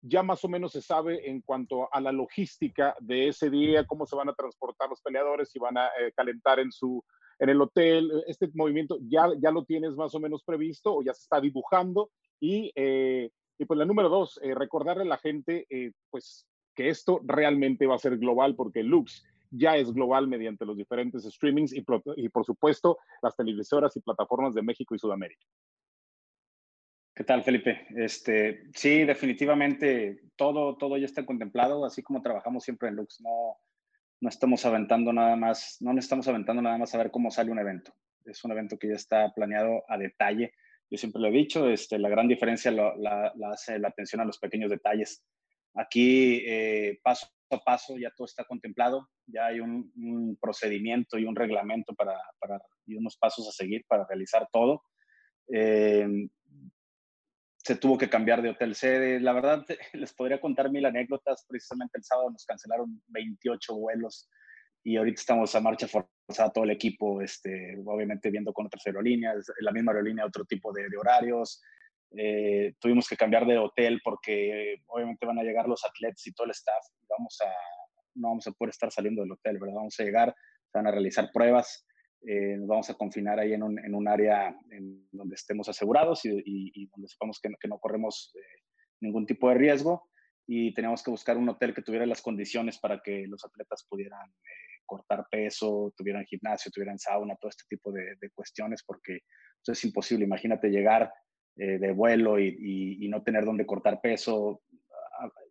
ya 0.00 0.22
más 0.22 0.42
o 0.46 0.48
menos 0.48 0.72
se 0.72 0.80
sabe 0.80 1.28
en 1.28 1.42
cuanto 1.42 1.92
a 1.92 2.00
la 2.00 2.10
logística 2.10 2.96
de 3.00 3.28
ese 3.28 3.50
día, 3.50 3.84
cómo 3.84 4.06
se 4.06 4.16
van 4.16 4.30
a 4.30 4.34
transportar 4.34 4.88
los 4.88 5.02
peleadores, 5.02 5.50
si 5.50 5.58
van 5.58 5.76
a 5.76 5.90
calentar 6.16 6.58
en 6.58 6.72
su 6.72 7.04
en 7.40 7.50
el 7.50 7.60
hotel, 7.60 8.10
este 8.26 8.50
movimiento 8.54 8.98
ya, 9.02 9.28
ya 9.38 9.50
lo 9.50 9.64
tienes 9.64 9.94
más 9.94 10.14
o 10.14 10.20
menos 10.20 10.42
previsto 10.42 10.96
o 10.96 11.02
ya 11.02 11.12
se 11.12 11.20
está 11.20 11.38
dibujando 11.38 12.10
y 12.40 12.72
Y 12.74 13.64
pues 13.66 13.76
la 13.76 13.84
número 13.84 14.08
dos, 14.08 14.40
eh, 14.42 14.54
recordarle 14.54 15.02
a 15.02 15.06
la 15.06 15.18
gente, 15.18 15.66
pues 16.10 16.46
que 16.78 16.88
esto 16.90 17.20
realmente 17.24 17.86
va 17.86 17.96
a 17.96 17.98
ser 17.98 18.18
global 18.18 18.54
porque 18.54 18.84
Lux 18.84 19.26
ya 19.50 19.76
es 19.76 19.92
global 19.92 20.28
mediante 20.28 20.64
los 20.64 20.76
diferentes 20.76 21.24
streamings 21.24 21.72
y, 21.72 21.84
y 22.14 22.28
por 22.28 22.44
supuesto 22.44 22.98
las 23.20 23.34
televisoras 23.34 23.96
y 23.96 24.00
plataformas 24.00 24.54
de 24.54 24.62
México 24.62 24.94
y 24.94 24.98
Sudamérica. 25.00 25.44
¿Qué 27.16 27.24
tal, 27.24 27.42
Felipe? 27.42 27.88
Este, 27.96 28.70
sí, 28.74 29.04
definitivamente 29.04 30.20
todo, 30.36 30.76
todo 30.76 30.96
ya 30.96 31.06
está 31.06 31.26
contemplado, 31.26 31.84
así 31.84 32.00
como 32.00 32.22
trabajamos 32.22 32.62
siempre 32.62 32.90
en 32.90 32.94
Lux. 32.94 33.20
No, 33.22 33.56
no 34.20 34.28
estamos 34.28 34.64
aventando 34.64 35.12
nada 35.12 35.34
más, 35.34 35.78
no 35.80 35.98
estamos 35.98 36.28
aventando 36.28 36.62
nada 36.62 36.78
más 36.78 36.94
a 36.94 36.98
ver 36.98 37.10
cómo 37.10 37.32
sale 37.32 37.50
un 37.50 37.58
evento. 37.58 37.92
Es 38.24 38.44
un 38.44 38.52
evento 38.52 38.78
que 38.78 38.86
ya 38.86 38.94
está 38.94 39.32
planeado 39.34 39.82
a 39.88 39.98
detalle. 39.98 40.52
Yo 40.88 40.96
siempre 40.96 41.20
lo 41.20 41.26
he 41.26 41.32
dicho, 41.32 41.68
este, 41.68 41.98
la 41.98 42.08
gran 42.08 42.28
diferencia 42.28 42.70
la, 42.70 43.32
hace 43.50 43.80
la 43.80 43.88
atención 43.88 44.20
a 44.20 44.24
los 44.24 44.38
pequeños 44.38 44.70
detalles. 44.70 45.24
Aquí, 45.74 46.42
eh, 46.46 46.98
paso 47.02 47.28
a 47.50 47.58
paso, 47.58 47.96
ya 47.96 48.10
todo 48.16 48.26
está 48.26 48.44
contemplado, 48.44 49.08
ya 49.26 49.46
hay 49.46 49.60
un, 49.60 50.36
procedimiento 50.40 51.18
y 51.18 51.24
un 51.24 51.34
reglamento 51.34 51.94
para, 51.94 52.14
para, 52.38 52.60
y 52.86 52.96
unos 52.96 53.16
pasos 53.16 53.48
a 53.48 53.52
seguir 53.52 53.84
para 53.88 54.06
realizar 54.06 54.48
todo. 54.52 54.82
Eh, 55.52 56.28
se 57.68 57.76
tuvo 57.76 57.98
que 57.98 58.08
cambiar 58.08 58.40
de 58.40 58.50
hotel 58.50 58.74
sede. 58.74 59.20
La 59.20 59.32
verdad, 59.32 59.64
les 59.92 60.14
podría 60.14 60.40
contar 60.40 60.70
mil 60.70 60.86
anécdotas. 60.86 61.44
Precisamente 61.46 61.98
el 61.98 62.04
sábado 62.04 62.30
nos 62.30 62.44
cancelaron 62.46 63.02
28 63.08 63.74
vuelos 63.76 64.28
y 64.82 64.96
ahorita 64.96 65.20
estamos 65.20 65.54
a 65.54 65.60
marcha 65.60 65.86
forzada 65.86 66.50
todo 66.50 66.64
el 66.64 66.70
equipo, 66.70 67.20
este, 67.20 67.76
obviamente 67.84 68.30
viendo 68.30 68.54
con 68.54 68.66
otras 68.66 68.86
aerolíneas, 68.86 69.52
la 69.60 69.72
misma 69.72 69.92
aerolínea, 69.92 70.24
otro 70.24 70.46
tipo 70.46 70.72
de, 70.72 70.86
horarios. 70.98 71.60
Eh, 72.16 72.74
tuvimos 72.80 73.08
que 73.08 73.16
cambiar 73.16 73.46
de 73.46 73.58
hotel 73.58 74.00
porque 74.02 74.82
obviamente 74.86 75.26
van 75.26 75.38
a 75.38 75.42
llegar 75.42 75.68
los 75.68 75.84
atletas 75.84 76.26
y 76.26 76.32
todo 76.32 76.46
el 76.46 76.52
staff. 76.52 76.84
Vamos 77.08 77.38
a, 77.42 77.50
no 78.14 78.28
vamos 78.28 78.46
a 78.46 78.52
poder 78.52 78.70
estar 78.70 78.90
saliendo 78.90 79.22
del 79.22 79.32
hotel, 79.32 79.58
¿verdad? 79.58 79.76
Vamos 79.76 79.98
a 80.00 80.04
llegar, 80.04 80.34
van 80.72 80.86
a 80.86 80.90
realizar 80.90 81.30
pruebas 81.32 81.86
eh, 82.26 82.56
nos 82.56 82.66
vamos 82.66 82.90
a 82.90 82.94
confinar 82.94 83.38
ahí 83.38 83.52
en 83.52 83.62
un, 83.62 83.78
en 83.78 83.94
un 83.94 84.08
área 84.08 84.48
en 84.70 85.08
donde 85.12 85.36
estemos 85.36 85.68
asegurados 85.68 86.24
y, 86.24 86.42
y, 86.44 86.86
donde 86.88 87.08
sepamos 87.08 87.38
que, 87.40 87.50
que 87.60 87.68
no 87.68 87.78
corremos 87.78 88.34
eh, 88.34 88.62
ningún 89.00 89.24
tipo 89.24 89.48
de 89.48 89.54
riesgo 89.54 90.08
y 90.46 90.74
teníamos 90.74 91.02
que 91.02 91.12
buscar 91.12 91.36
un 91.36 91.48
hotel 91.48 91.74
que 91.74 91.82
tuviera 91.82 92.06
las 92.06 92.20
condiciones 92.20 92.78
para 92.78 93.00
que 93.04 93.26
los 93.28 93.44
atletas 93.44 93.86
pudieran 93.88 94.28
eh, 94.30 94.82
cortar 94.84 95.26
peso, 95.30 95.92
tuvieran 95.96 96.24
gimnasio, 96.24 96.72
tuvieran 96.72 96.98
sauna, 96.98 97.36
todo 97.36 97.50
este 97.50 97.64
tipo 97.68 97.92
de, 97.92 98.16
de 98.20 98.30
cuestiones, 98.30 98.82
porque 98.84 99.20
eso 99.62 99.72
es 99.72 99.84
imposible. 99.84 100.24
Imagínate 100.24 100.70
llegar 100.70 101.12
de 101.66 101.92
vuelo 101.92 102.38
y, 102.38 102.96
y, 103.00 103.08
no 103.08 103.22
tener 103.22 103.44
dónde 103.44 103.66
cortar 103.66 104.00
peso. 104.00 104.62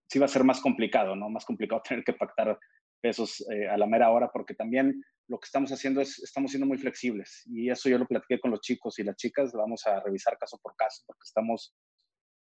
Sí 0.08 0.20
va 0.20 0.26
a 0.26 0.30
ser 0.30 0.44
más 0.44 0.62
complicado, 0.62 1.16
¿no? 1.16 1.30
Más 1.30 1.46
complicado 1.46 1.82
tener 1.88 2.04
que 2.04 2.14
pactar 2.14 2.58
pesos 3.02 3.46
a 3.70 3.78
la 3.78 3.86
mera 3.86 4.10
hora, 4.10 4.30
porque 4.32 4.56
también 4.56 5.04
lo 5.28 5.40
que 5.40 5.46
estamos 5.46 5.72
haciendo 5.72 6.02
es, 6.02 6.20
estamos 6.20 6.52
siendo 6.52 6.66
muy 6.66 6.78
flexibles 6.78 7.44
y 7.48 7.70
eso 7.70 7.90
yo 7.90 7.98
lo 7.98 8.08
platiqué 8.08 8.40
con 8.40 8.52
los 8.52 8.62
chicos 8.62 8.98
y 8.98 9.04
las 9.04 9.18
chicas, 9.18 9.52
vamos 9.54 9.86
a 9.86 10.00
revisar 10.00 10.38
caso 10.38 10.58
por 10.62 10.76
caso 10.76 11.04
porque 11.06 11.24
estamos 11.26 11.76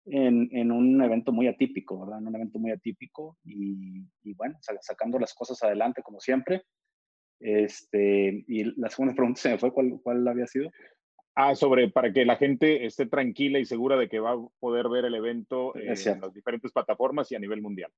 en, 0.06 0.48
en 0.52 0.72
un 0.72 1.00
evento 1.02 1.32
muy 1.32 1.46
atípico, 1.48 2.00
¿verdad? 2.00 2.20
En 2.20 2.28
un 2.28 2.34
evento 2.34 2.58
muy 2.58 2.70
atípico 2.70 3.38
y, 3.44 4.04
y 4.22 4.34
bueno, 4.34 4.58
sacando 4.80 5.18
las 5.18 5.34
cosas 5.34 5.62
adelante 5.62 6.02
como 6.02 6.20
siempre. 6.20 6.62
Este, 7.38 8.44
y 8.46 8.80
la 8.80 8.88
segunda 8.88 9.14
pregunta 9.14 9.40
se 9.40 9.50
me 9.50 9.58
fue, 9.58 9.72
¿cuál, 9.72 10.00
cuál 10.02 10.26
había 10.26 10.46
sido? 10.46 10.70
Ah, 11.34 11.54
sobre 11.54 11.88
para 11.88 12.12
que 12.12 12.26
la 12.26 12.36
gente 12.36 12.84
esté 12.84 13.06
tranquila 13.06 13.58
y 13.58 13.64
segura 13.64 13.96
de 13.96 14.08
que 14.08 14.20
va 14.20 14.32
a 14.32 14.48
poder 14.60 14.88
ver 14.90 15.06
el 15.06 15.14
evento 15.14 15.74
en 15.76 15.86
las 15.86 16.34
diferentes 16.34 16.72
plataformas 16.72 17.32
y 17.32 17.36
a 17.36 17.38
nivel 17.38 17.62
mundial. 17.62 17.90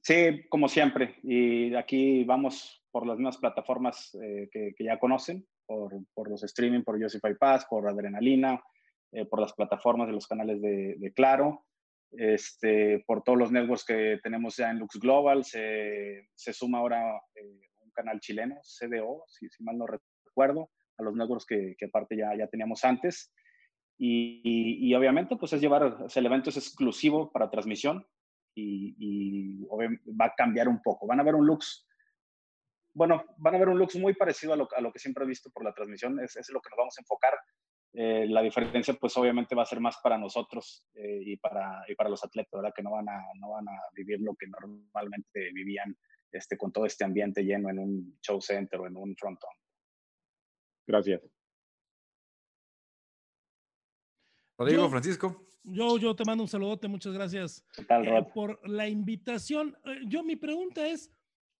Sí, 0.00 0.46
como 0.48 0.68
siempre. 0.68 1.16
Y 1.24 1.74
aquí 1.74 2.22
vamos 2.22 2.84
por 2.92 3.04
las 3.04 3.16
mismas 3.16 3.38
plataformas 3.38 4.16
eh, 4.22 4.48
que, 4.52 4.72
ya 4.78 5.00
conocen, 5.00 5.44
por, 5.66 5.92
por, 6.14 6.30
los 6.30 6.44
streaming, 6.44 6.84
por 6.84 7.02
Josify 7.02 7.34
Pass, 7.34 7.66
por 7.68 7.88
Adrenalina, 7.88 8.62
eh, 9.10 9.24
por 9.24 9.40
las 9.40 9.52
plataformas 9.52 10.06
de 10.06 10.12
los 10.12 10.28
canales 10.28 10.62
de, 10.62 11.12
Claro, 11.16 11.64
este, 12.12 13.02
por 13.04 13.24
todos 13.24 13.36
los 13.36 13.50
networks 13.50 13.84
que 13.84 14.20
tenemos 14.22 14.56
ya 14.56 14.70
en 14.70 14.78
Lux 14.78 15.00
Global. 15.00 15.44
Se, 15.44 16.28
se 16.36 16.52
suma 16.52 16.78
ahora 16.78 17.20
eh, 17.34 17.68
un 17.80 17.90
canal 17.90 18.20
chileno, 18.20 18.60
CDO, 18.62 19.24
si, 19.26 19.48
si, 19.48 19.64
mal 19.64 19.76
no 19.76 19.86
recuerdo, 19.88 20.70
a 20.98 21.02
los 21.02 21.14
networks 21.14 21.46
que, 21.46 21.76
aparte 21.86 22.16
ya, 22.16 22.46
teníamos 22.48 22.84
antes. 22.84 23.32
Y, 23.98 24.94
obviamente, 24.94 25.36
pues 25.36 25.52
es 25.52 25.60
llevar, 25.60 26.06
el 26.14 26.26
evento 26.26 26.50
es 26.50 26.56
exclusivo 26.56 27.30
para 27.32 27.50
transmisión, 27.50 28.06
y, 28.54 29.64
va 29.68 30.26
a 30.26 30.34
cambiar 30.34 30.68
un 30.68 30.80
poco. 30.82 31.06
Van 31.06 31.20
a 31.20 31.22
ver 31.22 31.34
un 31.34 31.46
looks, 31.46 31.86
bueno, 32.94 33.24
van 33.36 33.54
a 33.54 33.58
ver 33.58 33.68
un 33.68 33.78
looks 33.78 33.96
muy 33.96 34.14
parecido 34.14 34.54
a 34.54 34.56
lo, 34.56 34.92
que 34.92 34.98
siempre 34.98 35.24
he 35.24 35.28
visto 35.28 35.50
por 35.50 35.64
la 35.64 35.74
transmisión, 35.74 36.18
es, 36.20 36.34
lo 36.50 36.60
que 36.60 36.70
nos 36.70 36.78
vamos 36.78 36.98
a 36.98 37.02
enfocar. 37.02 37.34
Eh, 37.98 38.26
la 38.28 38.42
diferencia, 38.42 38.92
pues 38.94 39.16
obviamente 39.16 39.54
va 39.54 39.62
a 39.62 39.66
ser 39.66 39.80
más 39.80 39.96
para 40.02 40.18
nosotros 40.18 40.84
eh, 40.94 41.20
y, 41.22 41.36
para, 41.38 41.82
y 41.88 41.94
para 41.94 42.10
los 42.10 42.22
atletas, 42.22 42.52
¿verdad? 42.52 42.74
Que 42.74 42.82
no 42.82 42.90
van, 42.90 43.08
a, 43.08 43.22
no 43.40 43.50
van 43.50 43.66
a 43.68 43.80
vivir 43.94 44.20
lo 44.20 44.34
que 44.34 44.46
normalmente 44.46 45.50
vivían 45.52 45.96
este, 46.30 46.58
con 46.58 46.72
todo 46.72 46.84
este 46.84 47.04
ambiente 47.04 47.42
lleno 47.42 47.70
en 47.70 47.78
un 47.78 48.18
show 48.20 48.40
center 48.40 48.80
o 48.80 48.86
en 48.86 48.96
un 48.96 49.16
frontón. 49.16 49.50
Gracias. 50.86 51.22
Rodrigo, 54.58 54.88
Francisco. 54.88 55.46
Yo, 55.64 55.98
yo 55.98 56.14
te 56.14 56.24
mando 56.24 56.44
un 56.44 56.48
saludote, 56.48 56.86
muchas 56.86 57.12
gracias 57.12 57.64
eh, 57.76 58.26
por 58.32 58.60
la 58.68 58.88
invitación. 58.88 59.76
Eh, 59.84 60.00
yo, 60.06 60.22
mi 60.22 60.36
pregunta 60.36 60.86
es, 60.86 61.10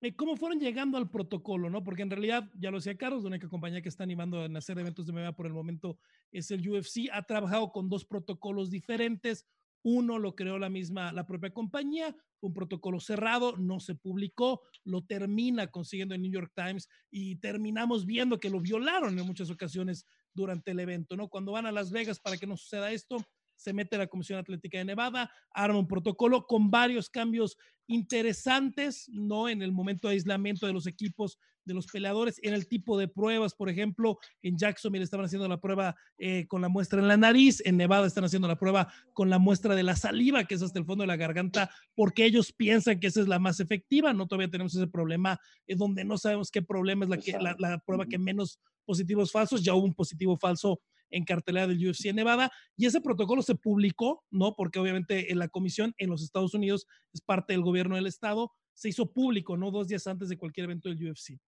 eh, 0.01 0.15
¿cómo 0.15 0.37
fueron 0.37 0.61
llegando 0.61 0.97
al 0.97 1.11
protocolo? 1.11 1.69
¿no? 1.69 1.83
Porque 1.83 2.03
en 2.03 2.11
realidad, 2.11 2.49
ya 2.55 2.71
lo 2.71 2.79
decía 2.79 2.97
Carlos, 2.97 3.25
la 3.25 3.31
única 3.31 3.49
compañía 3.49 3.83
que 3.83 3.89
está 3.89 4.05
animando 4.05 4.41
a 4.41 4.47
hacer 4.59 4.79
eventos 4.79 5.07
de 5.07 5.13
MMA 5.13 5.35
por 5.35 5.47
el 5.47 5.53
momento 5.53 5.99
es 6.31 6.53
el 6.53 6.67
UFC. 6.67 7.11
Ha 7.13 7.25
trabajado 7.25 7.73
con 7.73 7.89
dos 7.89 8.05
protocolos 8.05 8.71
diferentes. 8.71 9.45
Uno 9.89 10.19
lo 10.19 10.35
creó 10.35 10.59
la 10.59 10.69
misma, 10.69 11.13
la 11.13 11.29
propia 11.29 11.51
compañía, 11.51 12.13
un 12.41 12.53
protocolo 12.53 12.99
cerrado, 12.99 13.57
no 13.57 13.79
se 13.79 13.95
publicó, 13.95 14.63
lo 14.83 15.05
termina 15.05 15.69
consiguiendo 15.69 16.13
el 16.13 16.23
New 16.23 16.33
York 16.33 16.51
Times 16.57 16.89
y 17.09 17.37
terminamos 17.37 18.05
viendo 18.05 18.41
que 18.41 18.51
lo 18.51 18.61
violaron 18.61 19.17
en 19.17 19.25
muchas 19.25 19.49
ocasiones 19.49 20.05
durante 20.35 20.73
el 20.73 20.81
evento, 20.81 21.17
¿no? 21.17 21.29
Cuando 21.29 21.53
van 21.53 21.67
a 21.67 21.71
Las 21.73 21.93
Vegas 21.93 22.19
para 22.19 22.37
que 22.37 22.49
no 22.49 22.57
suceda 22.57 22.91
esto, 22.91 23.19
se 23.55 23.73
mete 23.73 23.97
la 23.97 24.09
Comisión 24.09 24.41
Atlética 24.41 24.79
de 24.79 24.87
Nevada, 24.87 25.31
arma 25.53 25.79
un 25.79 25.87
protocolo 25.87 26.49
con 26.49 26.69
varios 26.69 27.09
cambios 27.09 27.57
interesantes, 27.87 29.09
¿no? 29.09 29.49
En 29.49 29.63
el 29.63 29.71
momento 29.71 30.09
de 30.09 30.15
aislamiento 30.15 30.67
de 30.67 30.73
los 30.73 30.89
equipos, 30.89 31.39
de 31.67 31.75
los 31.75 31.87
peleadores, 31.87 32.41
en 32.43 32.55
el 32.55 32.67
tipo 32.69 32.97
de 32.99 33.09
pruebas, 33.09 33.55
por 33.55 33.69
ejemplo, 33.69 34.19
en 34.43 34.57
Jacksonville 34.57 35.05
estaban 35.05 35.27
haciendo 35.27 35.49
la 35.49 35.61
prueba 35.61 35.97
eh, 36.19 36.47
con 36.47 36.63
la 36.63 36.69
muestra 36.69 37.01
en 37.01 37.09
la 37.09 37.17
nariz, 37.17 37.61
en 37.67 37.77
Nevada 37.77 38.07
están 38.07 38.25
haciendo 38.25 38.49
la 38.49 38.59
prueba 38.59 38.93
con 39.13 39.29
la 39.29 39.39
muestra 39.39 39.75
de 39.75 39.83
la 39.83 39.97
saliva, 39.97 40.45
que 40.45 40.55
es 40.55 40.63
hasta 40.63 40.79
el 40.79 40.87
fondo 40.87 41.03
de 41.03 41.09
la 41.09 41.17
garganta, 41.17 41.71
porque 41.95 42.25
ellos 42.25 42.53
piensan 42.53 43.01
que 43.01 43.09
esa 43.09 43.21
es 43.21 43.29
la 43.29 43.39
más 43.39 43.61
efectiva, 43.61 44.13
¿no? 44.13 44.27
Todavía 44.27 44.51
tenemos 44.51 44.75
ese 44.75 44.87
problema 44.87 45.39
eh, 45.67 45.75
donde 45.75 46.05
no 46.05 46.17
sabemos 46.17 46.51
qué 46.51 46.63
problema 46.63 47.05
es 47.05 47.11
la, 47.11 47.19
que, 47.19 47.33
la, 47.33 47.57
la 47.59 47.79
prueba 47.79 48.07
que 48.07 48.19
menos 48.19 48.61
positivos 48.85 49.33
falsos, 49.33 49.63
ya 49.63 49.75
hubo 49.75 49.85
un 49.85 49.95
positivo 49.95 50.37
falso 50.37 50.81
en 51.11 51.25
cartelera 51.25 51.67
del 51.67 51.89
UFC 51.89 52.07
en 52.07 52.17
Nevada 52.17 52.51
y 52.77 52.87
ese 52.87 53.01
protocolo 53.01 53.43
se 53.43 53.55
publicó, 53.55 54.25
¿no? 54.31 54.55
Porque 54.55 54.79
obviamente 54.79 55.33
en 55.33 55.39
la 55.39 55.49
comisión 55.49 55.95
en 55.99 56.11
los 56.11 56.23
Estados 56.23 56.55
Unidos 56.55 56.87
es 57.13 57.21
parte 57.21 57.53
del 57.53 57.63
gobierno 57.63 57.97
del 57.97 58.07
estado, 58.07 58.53
se 58.75 58.89
hizo 58.89 59.13
público, 59.13 59.57
¿no? 59.57 59.71
Dos 59.71 59.89
días 59.89 60.07
antes 60.07 60.29
de 60.29 60.39
cualquier 60.39 60.65
evento 60.65 60.89
del 60.89 61.11
UFC. 61.11 61.39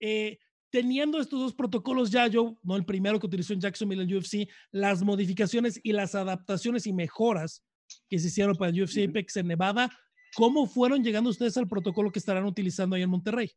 Eh, 0.00 0.38
teniendo 0.70 1.20
estos 1.20 1.40
dos 1.40 1.54
protocolos 1.54 2.10
ya, 2.10 2.26
yo, 2.26 2.58
¿no? 2.62 2.76
El 2.76 2.84
primero 2.84 3.18
que 3.18 3.26
utilizó 3.26 3.52
en 3.52 3.60
Jacksonville 3.60 4.02
el 4.02 4.16
UFC, 4.16 4.48
las 4.72 5.02
modificaciones 5.02 5.80
y 5.82 5.92
las 5.92 6.14
adaptaciones 6.14 6.86
y 6.86 6.92
mejoras 6.92 7.64
que 8.08 8.18
se 8.18 8.28
hicieron 8.28 8.56
para 8.56 8.70
el 8.70 8.82
UFC 8.82 9.08
Apex 9.08 9.36
en 9.36 9.46
Nevada, 9.46 9.90
¿cómo 10.34 10.66
fueron 10.66 11.02
llegando 11.02 11.30
ustedes 11.30 11.56
al 11.56 11.68
protocolo 11.68 12.10
que 12.10 12.18
estarán 12.18 12.44
utilizando 12.44 12.96
ahí 12.96 13.02
en 13.02 13.10
Monterrey? 13.10 13.50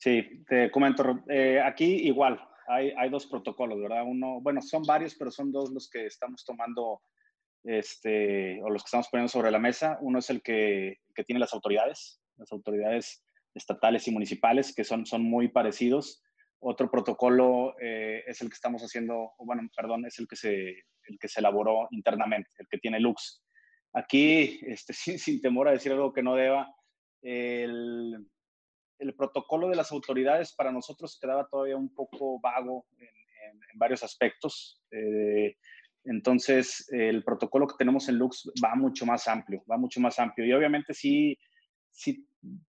Sí, 0.00 0.44
te 0.48 0.70
comento, 0.70 1.24
eh, 1.28 1.60
aquí 1.60 1.84
igual, 2.06 2.40
hay, 2.68 2.92
hay, 2.96 3.10
dos 3.10 3.26
protocolos, 3.26 3.80
¿verdad? 3.80 4.04
Uno, 4.06 4.40
bueno, 4.40 4.62
son 4.62 4.84
varios, 4.84 5.14
pero 5.16 5.30
son 5.30 5.50
dos 5.50 5.72
los 5.72 5.90
que 5.90 6.06
estamos 6.06 6.44
tomando, 6.44 7.00
este, 7.64 8.62
o 8.62 8.70
los 8.70 8.82
que 8.82 8.86
estamos 8.86 9.08
poniendo 9.10 9.28
sobre 9.28 9.50
la 9.50 9.58
mesa. 9.58 9.98
Uno 10.02 10.20
es 10.20 10.30
el 10.30 10.40
que, 10.40 10.98
que 11.14 11.24
tiene 11.24 11.40
las 11.40 11.52
autoridades, 11.52 12.20
las 12.36 12.52
autoridades 12.52 13.24
estatales 13.58 14.08
y 14.08 14.10
municipales, 14.10 14.74
que 14.74 14.84
son, 14.84 15.04
son 15.04 15.22
muy 15.22 15.48
parecidos. 15.48 16.22
Otro 16.60 16.90
protocolo 16.90 17.74
eh, 17.80 18.24
es 18.26 18.40
el 18.40 18.48
que 18.48 18.54
estamos 18.54 18.82
haciendo, 18.82 19.32
bueno, 19.38 19.68
perdón, 19.76 20.06
es 20.06 20.18
el 20.18 20.26
que 20.26 20.36
se, 20.36 20.70
el 21.04 21.18
que 21.20 21.28
se 21.28 21.40
elaboró 21.40 21.88
internamente, 21.90 22.50
el 22.58 22.66
que 22.68 22.78
tiene 22.78 22.98
Lux. 23.00 23.44
Aquí, 23.92 24.60
este, 24.62 24.92
sin, 24.94 25.18
sin 25.18 25.40
temor 25.40 25.68
a 25.68 25.72
decir 25.72 25.92
algo 25.92 26.12
que 26.12 26.22
no 26.22 26.34
deba, 26.34 26.74
el, 27.22 28.26
el 28.98 29.14
protocolo 29.14 29.68
de 29.68 29.76
las 29.76 29.92
autoridades 29.92 30.52
para 30.54 30.72
nosotros 30.72 31.18
quedaba 31.20 31.48
todavía 31.48 31.76
un 31.76 31.94
poco 31.94 32.40
vago 32.40 32.86
en, 32.98 33.08
varios 33.74 34.02
aspectos. 34.02 34.82
Eh, 34.90 35.56
Entonces, 36.04 36.88
el 36.90 37.22
protocolo 37.22 37.66
que 37.66 37.76
tenemos 37.78 38.08
en 38.08 38.16
Lux 38.16 38.50
va 38.62 38.74
mucho 38.74 39.06
más 39.06 39.28
amplio, 39.28 39.62
va 39.70 39.76
mucho 39.76 40.00
más 40.00 40.18
amplio. 40.18 40.46
Y 40.46 40.52
obviamente 40.52 40.92
sí, 40.94 41.38
sí 41.90 42.26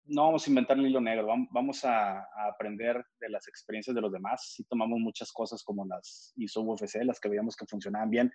no 0.05 0.25
vamos 0.25 0.47
a 0.47 0.51
inventar 0.51 0.79
el 0.79 0.87
hilo 0.87 1.01
negro, 1.01 1.29
vamos 1.51 1.85
a, 1.85 2.27
aprender 2.49 3.05
de 3.21 3.29
las 3.29 3.47
experiencias 3.49 3.95
de 3.95 4.01
los 4.01 4.13
demás. 4.13 4.55
Sí 4.55 4.65
tomamos 4.65 4.99
muchas 4.99 5.33
cosas 5.33 5.63
como 5.63 5.87
las 5.87 6.33
ISO 6.37 6.63
UFC, 6.63 7.05
las 7.05 7.21
que 7.21 7.29
veíamos 7.29 7.57
que 7.57 7.67
funcionaban 7.67 8.11
bien 8.11 8.33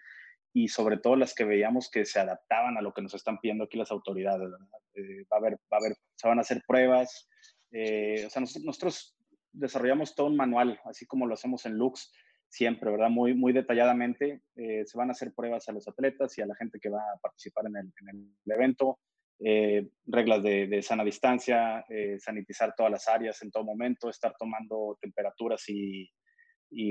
y 0.53 0.69
sobre 0.69 0.97
todo 0.97 1.17
las 1.17 1.33
que 1.33 1.43
veíamos 1.43 1.89
que 1.89 2.05
se 2.05 2.19
adaptaban 2.19 2.77
a 2.77 2.81
lo 2.81 2.93
que 2.93 3.01
nos 3.01 3.13
están 3.13 3.39
pidiendo 3.39 3.65
aquí 3.65 3.77
las 3.77 3.91
autoridades. 3.91 4.49
Eh, 4.93 5.25
va, 5.31 5.37
a 5.37 5.39
haber, 5.39 5.53
va 5.71 5.77
a 5.77 5.77
haber, 5.77 5.97
se 6.15 6.27
van 6.27 6.37
a 6.37 6.41
hacer 6.41 6.63
pruebas. 6.65 7.27
Eh, 7.71 8.23
o 8.25 8.29
sea, 8.29 8.41
nosotros, 8.41 9.17
desarrollamos 9.51 10.15
todo 10.15 10.27
un 10.27 10.37
manual, 10.37 10.79
así 10.85 11.05
como 11.05 11.27
lo 11.27 11.33
hacemos 11.33 11.65
en 11.65 11.77
Lux 11.77 12.11
siempre, 12.47 12.89
¿verdad? 12.89 13.09
Muy, 13.09 13.33
muy 13.33 13.51
detalladamente. 13.51 14.43
Eh, 14.55 14.83
se 14.85 14.97
van 14.97 15.09
a 15.09 15.11
hacer 15.11 15.33
pruebas 15.33 15.67
a 15.67 15.73
los 15.73 15.87
atletas 15.89 16.37
y 16.37 16.41
a 16.41 16.45
la 16.45 16.55
gente 16.55 16.79
que 16.79 16.89
va 16.89 17.01
a 17.01 17.17
participar 17.21 17.65
en 17.65 17.75
el 17.75 18.53
evento. 18.53 18.99
Eh, 19.39 19.89
reglas 20.05 20.41
de, 20.43 20.81
sana 20.81 21.03
distancia, 21.03 21.85
eh, 21.89 22.17
sanitizar 22.19 22.73
todas 22.75 22.91
las 22.91 23.07
áreas 23.07 23.41
en 23.41 23.51
todo 23.51 23.63
momento, 23.65 24.09
estar 24.09 24.33
tomando 24.37 24.97
temperaturas 25.01 25.63
y, 25.67 26.09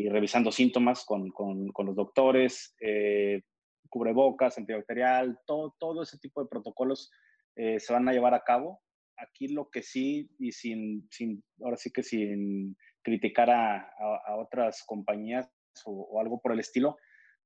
revisando 0.09 0.51
síntomas 0.51 1.05
con, 1.05 1.33
los 1.33 1.97
doctores, 1.97 2.75
eh, 2.81 3.43
cubrebocas, 3.89 4.57
antibacterial, 4.59 5.39
todo, 5.47 6.03
ese 6.03 6.19
tipo 6.19 6.43
de 6.43 6.49
protocolos 6.49 7.11
se 7.55 7.93
van 7.93 8.09
a 8.09 8.13
llevar 8.13 8.35
a 8.35 8.43
cabo. 8.43 8.81
Aquí 9.17 9.49
lo 9.49 9.69
que 9.71 9.83
sí, 9.83 10.29
y 10.39 10.53
sin 10.53 11.09
ahora 11.63 11.77
sí 11.77 11.93
que 11.93 12.03
sin 12.03 12.77
criticar 13.03 13.51
a, 13.51 13.89
otras 14.39 14.83
compañías 14.87 15.49
o 15.85 16.21
algo 16.21 16.41
por 16.41 16.53
el 16.53 16.61
estilo, 16.61 16.97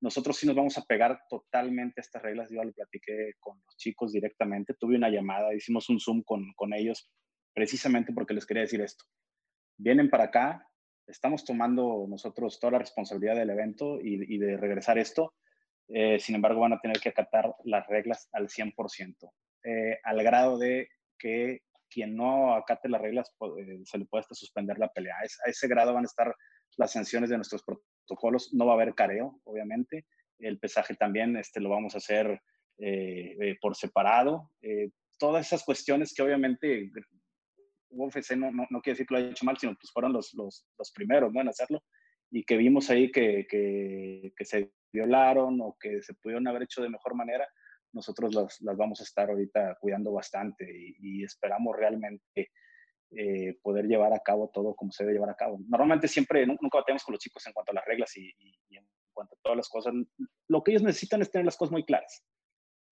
nosotros 0.01 0.37
sí 0.37 0.47
nos 0.47 0.57
vamos 0.57 0.79
a 0.79 0.83
pegar 0.83 1.21
totalmente 1.29 2.01
a 2.01 2.03
estas 2.03 2.23
reglas. 2.23 2.51
Yo 2.51 2.63
lo 2.63 2.73
platiqué 2.73 3.33
con 3.41 3.59
los 3.65 3.77
chicos 3.77 4.13
directamente. 4.13 4.75
Tuve 4.75 4.97
una 4.97 5.11
llamada, 5.11 5.55
hicimos 5.55 5.89
un 5.89 5.99
Zoom 6.01 6.23
con, 6.23 6.53
con 6.55 6.73
ellos 6.73 7.11
precisamente 7.53 8.13
porque 8.13 8.35
les 8.35 8.47
quería 8.47 8.63
decir 8.63 8.81
esto. 8.81 9.05
Vienen 9.77 10.11
para 10.11 10.25
acá, 10.25 10.69
estamos 11.09 11.45
tomando 11.45 12.07
nosotros 12.09 12.61
toda 12.61 12.73
la 12.73 12.79
responsabilidad 12.79 13.37
del 13.37 13.51
evento 13.51 13.99
y, 14.01 14.39
de 14.39 14.57
regresar 14.57 14.99
esto. 14.99 15.35
Eh, 15.89 16.21
sin 16.21 16.37
embargo, 16.37 16.61
van 16.61 16.75
a 16.75 16.81
tener 16.81 17.01
que 17.01 17.09
acatar 17.09 17.55
las 17.65 17.87
reglas 17.89 18.29
al 18.33 18.49
100%, 18.49 19.33
eh, 19.65 19.99
al 20.05 20.23
grado 20.23 20.59
de 20.59 20.89
que 21.19 21.63
quien 21.91 22.15
no 22.15 22.55
acate 22.55 22.89
las 22.89 23.01
reglas 23.01 23.35
eh, 23.59 23.81
se 23.85 23.99
le 23.99 24.05
puede 24.05 24.21
hasta 24.21 24.35
suspender 24.35 24.79
la 24.79 24.93
pelea. 24.93 25.17
a 25.17 25.51
ese 25.51 25.69
grado 25.69 25.95
van 25.95 26.05
a 26.05 26.07
estar 26.07 26.35
las 26.77 26.93
sanciones 26.93 27.31
de 27.31 27.37
nuestros 27.37 27.65
No 28.53 28.67
va 28.67 28.73
a 28.73 28.75
haber 28.75 28.95
careo, 28.95 29.41
obviamente. 29.45 30.07
El 30.39 30.59
pesaje 30.59 30.95
también 30.95 31.37
este, 31.37 31.61
lo 31.61 31.71
vamos 31.71 31.95
a 31.95 31.99
hacer 31.99 32.41
eh, 32.79 33.37
eh, 33.41 33.57
por 33.61 33.77
separado. 33.77 34.51
Eh, 34.63 34.91
todas 35.19 35.47
esas 35.47 35.65
cuestiones 35.65 36.15
que 36.15 36.23
obviamente 36.23 36.91
UFC 37.91 38.37
no, 38.37 38.51
no, 38.51 38.67
no, 38.71 38.81
quiere 38.81 38.95
decir 38.95 39.07
que 39.07 39.15
lo 39.15 39.19
haya 39.19 39.31
hecho 39.31 39.45
mal, 39.45 39.57
sino 39.59 39.75
pues 39.75 39.91
fueron 39.93 40.13
los, 40.13 40.33
los, 40.35 40.65
los 40.79 40.93
primeros 40.93 41.35
en 41.35 41.49
hacerlo 41.49 41.83
y 42.31 42.45
que 42.45 42.57
vimos 42.57 42.91
ahí 42.91 43.11
que, 43.11 43.47
que, 43.49 44.45
se 44.45 44.73
violaron 44.93 45.61
o 45.61 45.77
que 45.81 46.03
se 46.03 46.15
pudieron 46.15 46.47
haber 46.47 46.63
hecho 46.63 46.83
de 46.83 46.91
mejor 46.91 47.15
manera, 47.15 47.49
nosotros 47.93 48.35
las, 48.35 48.61
las 48.61 48.77
vamos 48.77 49.01
a 49.01 49.05
estar 49.05 49.31
ahorita 49.31 49.79
cuidando 49.81 50.13
bastante 50.13 50.67
y 51.01 51.25
esperamos 51.25 51.77
realmente 51.77 52.51
eh, 53.11 53.59
poder 53.63 53.87
llevar 53.87 54.13
a 54.13 54.21
cabo 54.21 54.51
todo 54.53 54.75
como 54.75 54.93
se 54.93 55.03
debe 55.03 55.15
llevar 55.15 55.31
a 55.31 55.35
cabo. 55.35 55.59
Normalmente 55.67 56.09
siempre, 56.09 56.47
nunca 56.47 56.79
batemos 56.79 57.03
con 57.05 57.15
los 57.15 57.21
chicos 57.21 57.47
en 57.47 57.53
cuanto 57.53 57.73
a 57.73 57.77
las 57.77 57.85
reglas 57.87 58.15
y, 58.17 58.31
en 58.71 58.87
cuanto 59.15 59.35
a 59.35 59.39
todas 59.43 59.57
las 59.57 59.69
cosas. 59.69 59.95
Lo 60.49 60.63
que 60.63 60.73
ellos 60.73 60.83
necesitan 60.83 61.23
es 61.23 61.31
tener 61.31 61.47
las 61.47 61.57
cosas 61.57 61.73
muy 61.73 61.85
claras. 61.85 62.23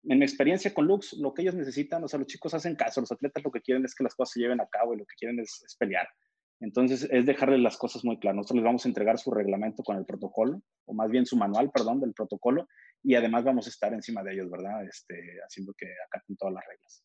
En 0.03 0.19
mi 0.19 0.25
experiencia 0.25 0.73
con 0.73 0.85
Lux, 0.85 1.13
lo 1.13 1.33
que 1.33 1.41
ellos 1.41 1.55
necesitan, 1.55 2.03
o 2.03 2.07
sea, 2.07 2.19
los 2.19 2.27
chicos 2.27 2.53
hacen 2.53 2.75
caso, 2.75 3.01
los 3.01 3.11
atletas 3.11 3.43
lo 3.43 3.51
que 3.51 3.61
quieren 3.61 3.83
es 3.85 3.95
que 3.95 4.03
las 4.03 4.15
cosas 4.15 4.33
se 4.33 4.39
lleven 4.39 4.61
a 4.61 4.67
cabo 4.67 4.93
y 4.93 4.97
lo 4.97 5.05
que 5.05 5.15
quieren 5.17 5.39
es, 5.39 5.75
pelear. 5.79 6.07
Entonces, 6.61 7.09
es 7.11 7.25
dejarles 7.25 7.59
las 7.59 7.75
cosas 7.75 8.05
muy 8.05 8.17
claras. 8.17 8.37
Nosotros 8.37 8.57
les 8.57 8.65
vamos 8.65 8.85
a 8.85 8.87
entregar 8.87 9.17
su 9.17 9.31
reglamento 9.31 9.83
con 9.83 9.97
el 9.97 10.05
protocolo, 10.05 10.61
o 10.85 10.93
más 10.93 11.09
bien 11.09 11.25
su 11.25 11.35
manual, 11.35 11.71
perdón, 11.71 11.99
del 11.99 12.13
protocolo, 12.13 12.67
y 13.03 13.15
además 13.15 13.43
vamos 13.43 13.65
a 13.65 13.69
estar 13.69 13.93
encima 13.93 14.23
de 14.23 14.33
ellos, 14.33 14.49
¿verdad? 14.49 14.85
Este, 14.85 15.39
haciendo 15.45 15.73
que 15.73 15.87
acaten 16.07 16.37
todas 16.37 16.53
las 16.53 16.65
reglas. 16.65 17.03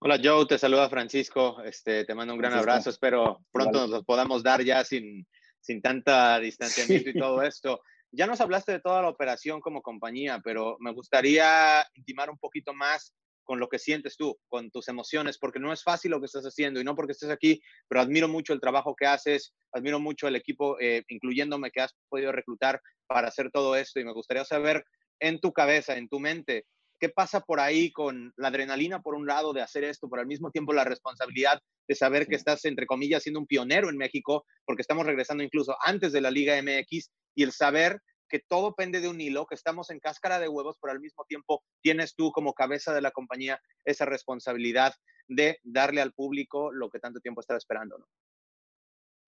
Hola 0.00 0.20
Joe, 0.22 0.46
te 0.46 0.58
saluda 0.58 0.88
Francisco, 0.88 1.60
este, 1.64 2.04
te 2.04 2.14
mando 2.14 2.32
un 2.32 2.38
gran 2.38 2.52
abrazo, 2.52 2.88
espero 2.88 3.40
pronto 3.50 3.80
nos 3.80 3.90
los 3.90 4.04
podamos 4.04 4.44
dar 4.44 4.62
ya 4.62 4.84
sin, 4.84 5.26
sin 5.60 5.82
tanta 5.82 6.38
distanciamiento 6.38 7.10
y 7.10 7.18
todo 7.18 7.42
esto. 7.42 7.80
Ya 8.12 8.28
nos 8.28 8.40
hablaste 8.40 8.70
de 8.70 8.80
toda 8.80 9.02
la 9.02 9.08
operación 9.08 9.60
como 9.60 9.82
compañía, 9.82 10.40
pero 10.44 10.76
me 10.78 10.92
gustaría 10.92 11.84
intimar 11.94 12.30
un 12.30 12.38
poquito 12.38 12.72
más 12.72 13.12
con 13.42 13.58
lo 13.58 13.68
que 13.68 13.80
sientes 13.80 14.16
tú, 14.16 14.38
con 14.46 14.70
tus 14.70 14.86
emociones, 14.86 15.36
porque 15.36 15.58
no 15.58 15.72
es 15.72 15.82
fácil 15.82 16.12
lo 16.12 16.20
que 16.20 16.26
estás 16.26 16.44
haciendo 16.44 16.80
y 16.80 16.84
no 16.84 16.94
porque 16.94 17.12
estés 17.12 17.30
aquí, 17.30 17.60
pero 17.88 18.00
admiro 18.00 18.28
mucho 18.28 18.52
el 18.52 18.60
trabajo 18.60 18.94
que 18.94 19.06
haces, 19.06 19.52
admiro 19.72 19.98
mucho 19.98 20.28
el 20.28 20.36
equipo, 20.36 20.78
eh, 20.78 21.02
incluyéndome 21.08 21.72
que 21.72 21.80
has 21.80 21.96
podido 22.08 22.30
reclutar 22.30 22.80
para 23.08 23.26
hacer 23.28 23.50
todo 23.50 23.74
esto 23.74 23.98
y 23.98 24.04
me 24.04 24.12
gustaría 24.12 24.44
saber 24.44 24.84
en 25.18 25.40
tu 25.40 25.52
cabeza, 25.52 25.96
en 25.96 26.08
tu 26.08 26.20
mente, 26.20 26.66
¿Qué 27.00 27.08
pasa 27.08 27.40
por 27.40 27.60
ahí 27.60 27.92
con 27.92 28.32
la 28.36 28.48
adrenalina, 28.48 29.00
por 29.00 29.14
un 29.14 29.26
lado, 29.26 29.52
de 29.52 29.62
hacer 29.62 29.84
esto, 29.84 30.08
pero 30.08 30.20
al 30.20 30.26
mismo 30.26 30.50
tiempo 30.50 30.72
la 30.72 30.84
responsabilidad 30.84 31.60
de 31.86 31.94
saber 31.94 32.26
que 32.26 32.34
estás, 32.34 32.64
entre 32.64 32.86
comillas, 32.86 33.22
siendo 33.22 33.40
un 33.40 33.46
pionero 33.46 33.88
en 33.88 33.96
México, 33.96 34.44
porque 34.64 34.82
estamos 34.82 35.06
regresando 35.06 35.42
incluso 35.42 35.76
antes 35.84 36.12
de 36.12 36.20
la 36.20 36.30
Liga 36.30 36.60
MX, 36.60 37.10
y 37.34 37.42
el 37.44 37.52
saber 37.52 38.00
que 38.28 38.40
todo 38.40 38.74
pende 38.74 39.00
de 39.00 39.08
un 39.08 39.20
hilo, 39.20 39.46
que 39.46 39.54
estamos 39.54 39.90
en 39.90 40.00
cáscara 40.00 40.38
de 40.38 40.48
huevos, 40.48 40.76
pero 40.80 40.92
al 40.92 41.00
mismo 41.00 41.24
tiempo 41.26 41.62
tienes 41.80 42.14
tú 42.14 42.30
como 42.32 42.52
cabeza 42.52 42.92
de 42.92 43.00
la 43.00 43.10
compañía 43.10 43.60
esa 43.84 44.04
responsabilidad 44.04 44.92
de 45.28 45.58
darle 45.62 46.00
al 46.00 46.12
público 46.12 46.72
lo 46.72 46.90
que 46.90 46.98
tanto 46.98 47.20
tiempo 47.20 47.40
estaba 47.40 47.58
esperando, 47.58 47.98
¿no? 47.98 48.06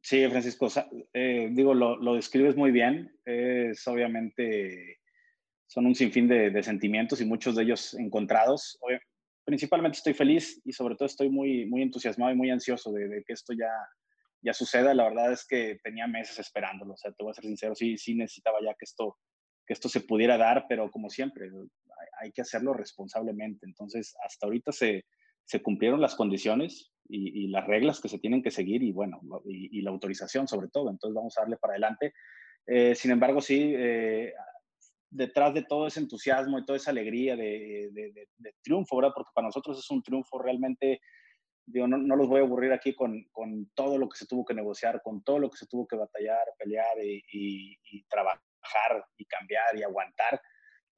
Sí, 0.02 0.26
Francisco, 0.28 0.68
eh, 1.12 1.50
digo, 1.52 1.74
lo, 1.74 1.96
lo, 1.96 2.14
describes 2.14 2.56
muy 2.56 2.70
bien. 2.70 3.14
Es 3.26 3.86
obviamente 3.86 4.99
son 5.70 5.86
un 5.86 5.94
sinfín 5.94 6.26
de, 6.26 6.62
sentimientos 6.64 7.20
y 7.20 7.24
muchos 7.24 7.54
de 7.54 7.62
ellos 7.62 7.94
encontrados. 7.94 8.76
Principalmente 9.44 9.98
estoy 9.98 10.14
feliz 10.14 10.60
y 10.64 10.72
sobre 10.72 10.96
todo 10.96 11.06
estoy 11.06 11.30
muy, 11.30 11.64
muy 11.66 11.82
entusiasmado 11.82 12.32
y 12.32 12.36
muy 12.36 12.50
ansioso 12.50 12.90
de, 12.90 13.22
que 13.24 13.32
esto 13.32 13.52
ya, 13.52 13.70
ya 14.42 14.52
suceda. 14.52 14.92
La 14.94 15.08
verdad 15.08 15.32
es 15.32 15.46
que 15.46 15.78
tenía 15.84 16.08
meses 16.08 16.40
esperándolo, 16.40 16.94
o 16.94 16.96
sea, 16.96 17.12
te 17.12 17.22
voy 17.22 17.30
a 17.30 17.34
ser 17.34 17.44
sincero, 17.44 17.76
sí, 17.76 17.96
sí 17.98 18.16
necesitaba 18.16 18.58
ya 18.60 18.72
que 18.72 18.84
esto, 18.84 19.16
que 19.64 19.72
esto 19.74 19.88
se 19.88 20.00
pudiera 20.00 20.36
dar, 20.36 20.66
pero 20.68 20.90
como 20.90 21.08
siempre, 21.08 21.48
hay, 22.20 22.32
que 22.32 22.42
hacerlo 22.42 22.74
responsablemente. 22.74 23.64
Entonces, 23.64 24.16
hasta 24.26 24.46
ahorita 24.46 24.72
se, 24.72 25.04
se 25.44 25.62
cumplieron 25.62 26.00
las 26.00 26.16
condiciones 26.16 26.90
y, 27.08 27.46
las 27.46 27.68
reglas 27.68 28.00
que 28.00 28.08
se 28.08 28.18
tienen 28.18 28.42
que 28.42 28.50
seguir 28.50 28.82
y 28.82 28.90
bueno, 28.90 29.20
y, 29.44 29.82
la 29.82 29.90
autorización 29.90 30.48
sobre 30.48 30.66
todo. 30.66 30.90
Entonces, 30.90 31.14
vamos 31.14 31.38
a 31.38 31.42
darle 31.42 31.58
para 31.58 31.74
adelante. 31.74 32.12
Eh, 32.66 32.96
sin 32.96 33.12
embargo, 33.12 33.40
sí, 33.40 33.72
eh, 33.76 34.32
detrás 35.10 35.52
de 35.54 35.62
todo 35.62 35.88
ese 35.88 36.00
entusiasmo 36.00 36.58
y 36.58 36.64
toda 36.64 36.76
esa 36.76 36.92
alegría 36.92 37.36
de, 37.36 37.90
de, 37.92 38.54
triunfo, 38.62 38.96
¿verdad? 38.96 39.12
Porque 39.14 39.32
para 39.34 39.48
nosotros 39.48 39.78
es 39.78 39.90
un 39.90 40.02
triunfo 40.02 40.38
realmente, 40.38 41.00
digo, 41.66 41.88
no, 41.88 41.98
no 41.98 42.16
los 42.16 42.28
voy 42.28 42.40
a 42.40 42.44
aburrir 42.44 42.72
aquí 42.72 42.94
con, 42.94 43.24
con, 43.32 43.70
todo 43.74 43.98
lo 43.98 44.08
que 44.08 44.16
se 44.16 44.26
tuvo 44.26 44.44
que 44.44 44.54
negociar, 44.54 45.02
con 45.02 45.22
todo 45.22 45.40
lo 45.40 45.50
que 45.50 45.58
se 45.58 45.66
tuvo 45.66 45.86
que 45.86 45.96
batallar, 45.96 46.44
pelear 46.58 47.04
y, 47.04 47.22
y, 47.32 48.02
trabajar 48.04 49.04
y 49.16 49.24
cambiar 49.26 49.76
y 49.76 49.82
aguantar. 49.82 50.40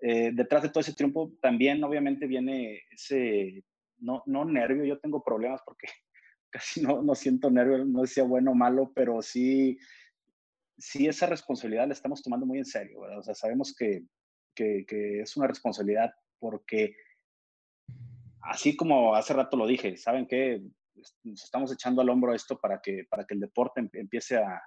Eh, 0.01 0.33
detrás 0.35 0.63
de 0.63 0.69
todo 0.69 0.81
ese 0.81 0.95
triunfo 0.95 1.33
también 1.41 1.83
obviamente 1.83 2.27
viene 2.27 2.83
ese, 2.91 3.65
no, 3.99 4.23
no 4.27 4.45
nervio, 4.45 4.85
yo 4.85 4.99
tengo 4.99 5.23
problemas 5.23 5.63
porque 5.65 5.87
casi 6.51 6.83
no, 6.83 7.03
no 7.03 7.15
siento 7.15 7.51
nervio, 7.51 7.85
no 7.85 8.03
decía 8.03 8.25
bueno 8.25 8.51
o 8.51 8.55
malo, 8.55 8.93
pero 8.95 9.23
sí 9.23 9.79
sí 10.79 11.07
esa 11.07 11.27
responsabilidad 11.27 11.87
la 11.87 11.93
estamos 11.93 12.23
tomando 12.23 12.47
muy 12.47 12.59
en 12.59 12.65
serio, 12.65 13.01
¿verdad? 13.01 13.19
O 13.19 13.23
sea, 13.23 13.35
sabemos 13.35 13.75
que, 13.75 14.05
que, 14.55 15.21
es 15.21 15.37
una 15.37 15.47
responsabilidad 15.47 16.13
porque, 16.39 16.95
así 18.43 18.77
como 18.77 19.15
hace 19.15 19.33
rato 19.35 19.57
lo 19.57 19.67
dije, 19.67 19.97
¿saben 19.97 20.27
qué? 20.27 20.63
Nos 21.25 21.45
estamos 21.45 21.73
echando 21.73 22.03
al 22.03 22.11
hombro 22.11 22.35
esto 22.35 22.59
para 22.59 22.81
que, 22.81 23.05
para 23.09 23.25
que 23.25 23.35
el 23.35 23.41
deporte 23.41 23.89
empiece 23.93 24.37
a, 24.37 24.61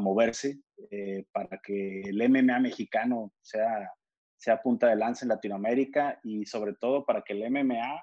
moverse, 0.00 0.60
eh, 0.92 1.24
para 1.32 1.58
que 1.58 2.02
el 2.02 2.28
MMA 2.28 2.60
mexicano 2.60 3.32
sea, 3.40 3.90
sea 4.36 4.62
punta 4.62 4.86
de 4.86 4.94
lanza 4.94 5.24
en 5.24 5.30
Latinoamérica 5.30 6.20
y 6.22 6.46
sobre 6.46 6.74
todo 6.74 7.04
para 7.04 7.22
que 7.22 7.32
el 7.32 7.50
MMA 7.50 8.00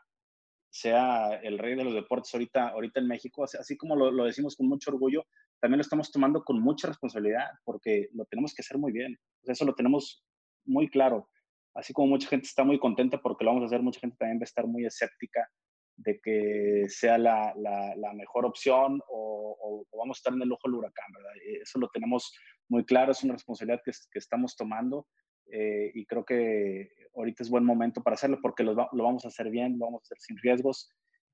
sea 0.75 1.35
el 1.41 1.57
rey 1.57 1.75
de 1.75 1.85
los 1.85 1.93
deportes 1.93 2.33
ahorita, 2.33 2.67
ahorita 2.67 2.99
en 2.99 3.07
México, 3.07 3.45
así, 3.45 3.77
como 3.77 3.95
lo, 3.95 4.25
decimos 4.25 4.57
con 4.57 4.67
mucho 4.67 4.91
orgullo, 4.91 5.25
también 5.59 5.77
lo 5.77 5.81
estamos 5.81 6.11
tomando 6.11 6.43
con 6.43 6.61
mucha 6.61 6.87
responsabilidad 6.87 7.47
porque 7.63 8.09
lo 8.13 8.25
tenemos 8.25 8.53
que 8.53 8.61
hacer 8.61 8.77
muy 8.77 8.91
bien. 8.91 9.17
Eso 9.43 9.65
lo 9.65 9.75
tenemos 9.75 10.25
muy 10.65 10.89
claro. 10.89 11.29
Así 11.73 11.93
como 11.93 12.07
mucha 12.07 12.29
gente 12.29 12.47
está 12.47 12.63
muy 12.63 12.79
contenta 12.79 13.21
porque 13.21 13.43
lo 13.43 13.51
vamos 13.51 13.63
a 13.63 13.67
hacer, 13.67 13.81
mucha 13.81 13.99
gente 13.99 14.17
también 14.17 14.39
va 14.39 14.43
a 14.43 14.45
estar 14.45 14.65
muy 14.67 14.85
escéptica 14.85 15.49
de 15.97 16.19
que 16.21 16.85
sea 16.89 17.17
la, 17.17 17.53
la, 17.55 18.13
mejor 18.13 18.45
opción 18.45 19.01
o, 19.07 19.85
o, 19.91 19.97
vamos 19.97 20.17
a 20.17 20.19
estar 20.19 20.33
en 20.33 20.41
el 20.41 20.51
ojo 20.51 20.61
del 20.65 20.75
huracán, 20.75 21.05
¿verdad? 21.13 21.31
Eso 21.61 21.79
lo 21.79 21.89
tenemos 21.89 22.33
muy 22.67 22.83
claro, 22.85 23.11
es 23.11 23.23
una 23.23 23.33
responsabilidad 23.33 23.81
que, 23.83 23.91
que 24.11 24.19
estamos 24.19 24.55
tomando 24.55 25.07
eh, 25.51 25.91
y 25.93 26.05
creo 26.05 26.25
que 26.25 26.89
ahorita 27.15 27.43
es 27.43 27.49
buen 27.49 27.63
momento 27.63 28.01
para 28.01 28.15
hacerlo 28.15 28.39
porque 28.41 28.63
lo, 28.63 28.73
lo, 28.73 29.03
vamos 29.03 29.25
a 29.25 29.29
hacer 29.29 29.49
bien, 29.49 29.77
lo 29.77 29.85
vamos 29.85 30.01
a 30.01 30.05
hacer 30.05 30.17
sin 30.19 30.37
riesgos 30.37 30.89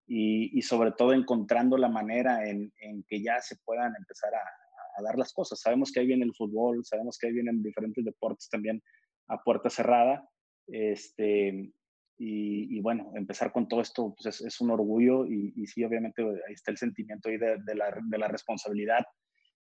y, 0.07 0.61
sobre 0.61 0.91
todo 0.91 1.13
encontrando 1.13 1.77
la 1.77 1.89
manera 1.89 2.47
en, 2.47 2.71
que 3.07 3.21
ya 3.21 3.39
se 3.39 3.55
puedan 3.63 3.93
empezar 3.97 4.33
a, 4.35 5.01
dar 5.03 5.17
las 5.17 5.33
cosas. 5.33 5.59
Sabemos 5.59 5.91
que 5.91 6.01
ahí 6.01 6.05
viene 6.05 6.25
el 6.25 6.35
fútbol, 6.35 6.83
sabemos 6.83 7.17
que 7.17 7.27
ahí 7.27 7.33
vienen 7.33 7.63
diferentes 7.63 8.03
deportes 8.03 8.49
también 8.49 8.83
a 9.29 9.41
puerta 9.41 9.69
cerrada. 9.69 10.27
Este, 10.67 11.71
y, 12.17 12.79
bueno, 12.81 13.11
empezar 13.15 13.51
con 13.51 13.67
todo 13.67 13.81
esto 13.81 14.13
pues 14.15 14.41
es, 14.41 14.61
un 14.61 14.69
orgullo 14.69 15.25
y, 15.25 15.53
y, 15.55 15.65
sí, 15.65 15.83
obviamente 15.83 16.21
ahí 16.21 16.53
está 16.53 16.71
el 16.71 16.77
sentimiento 16.77 17.29
ahí 17.29 17.37
de, 17.37 17.57
de, 17.65 17.75
la, 17.75 17.97
de 18.03 18.17
la, 18.17 18.27
responsabilidad 18.27 19.03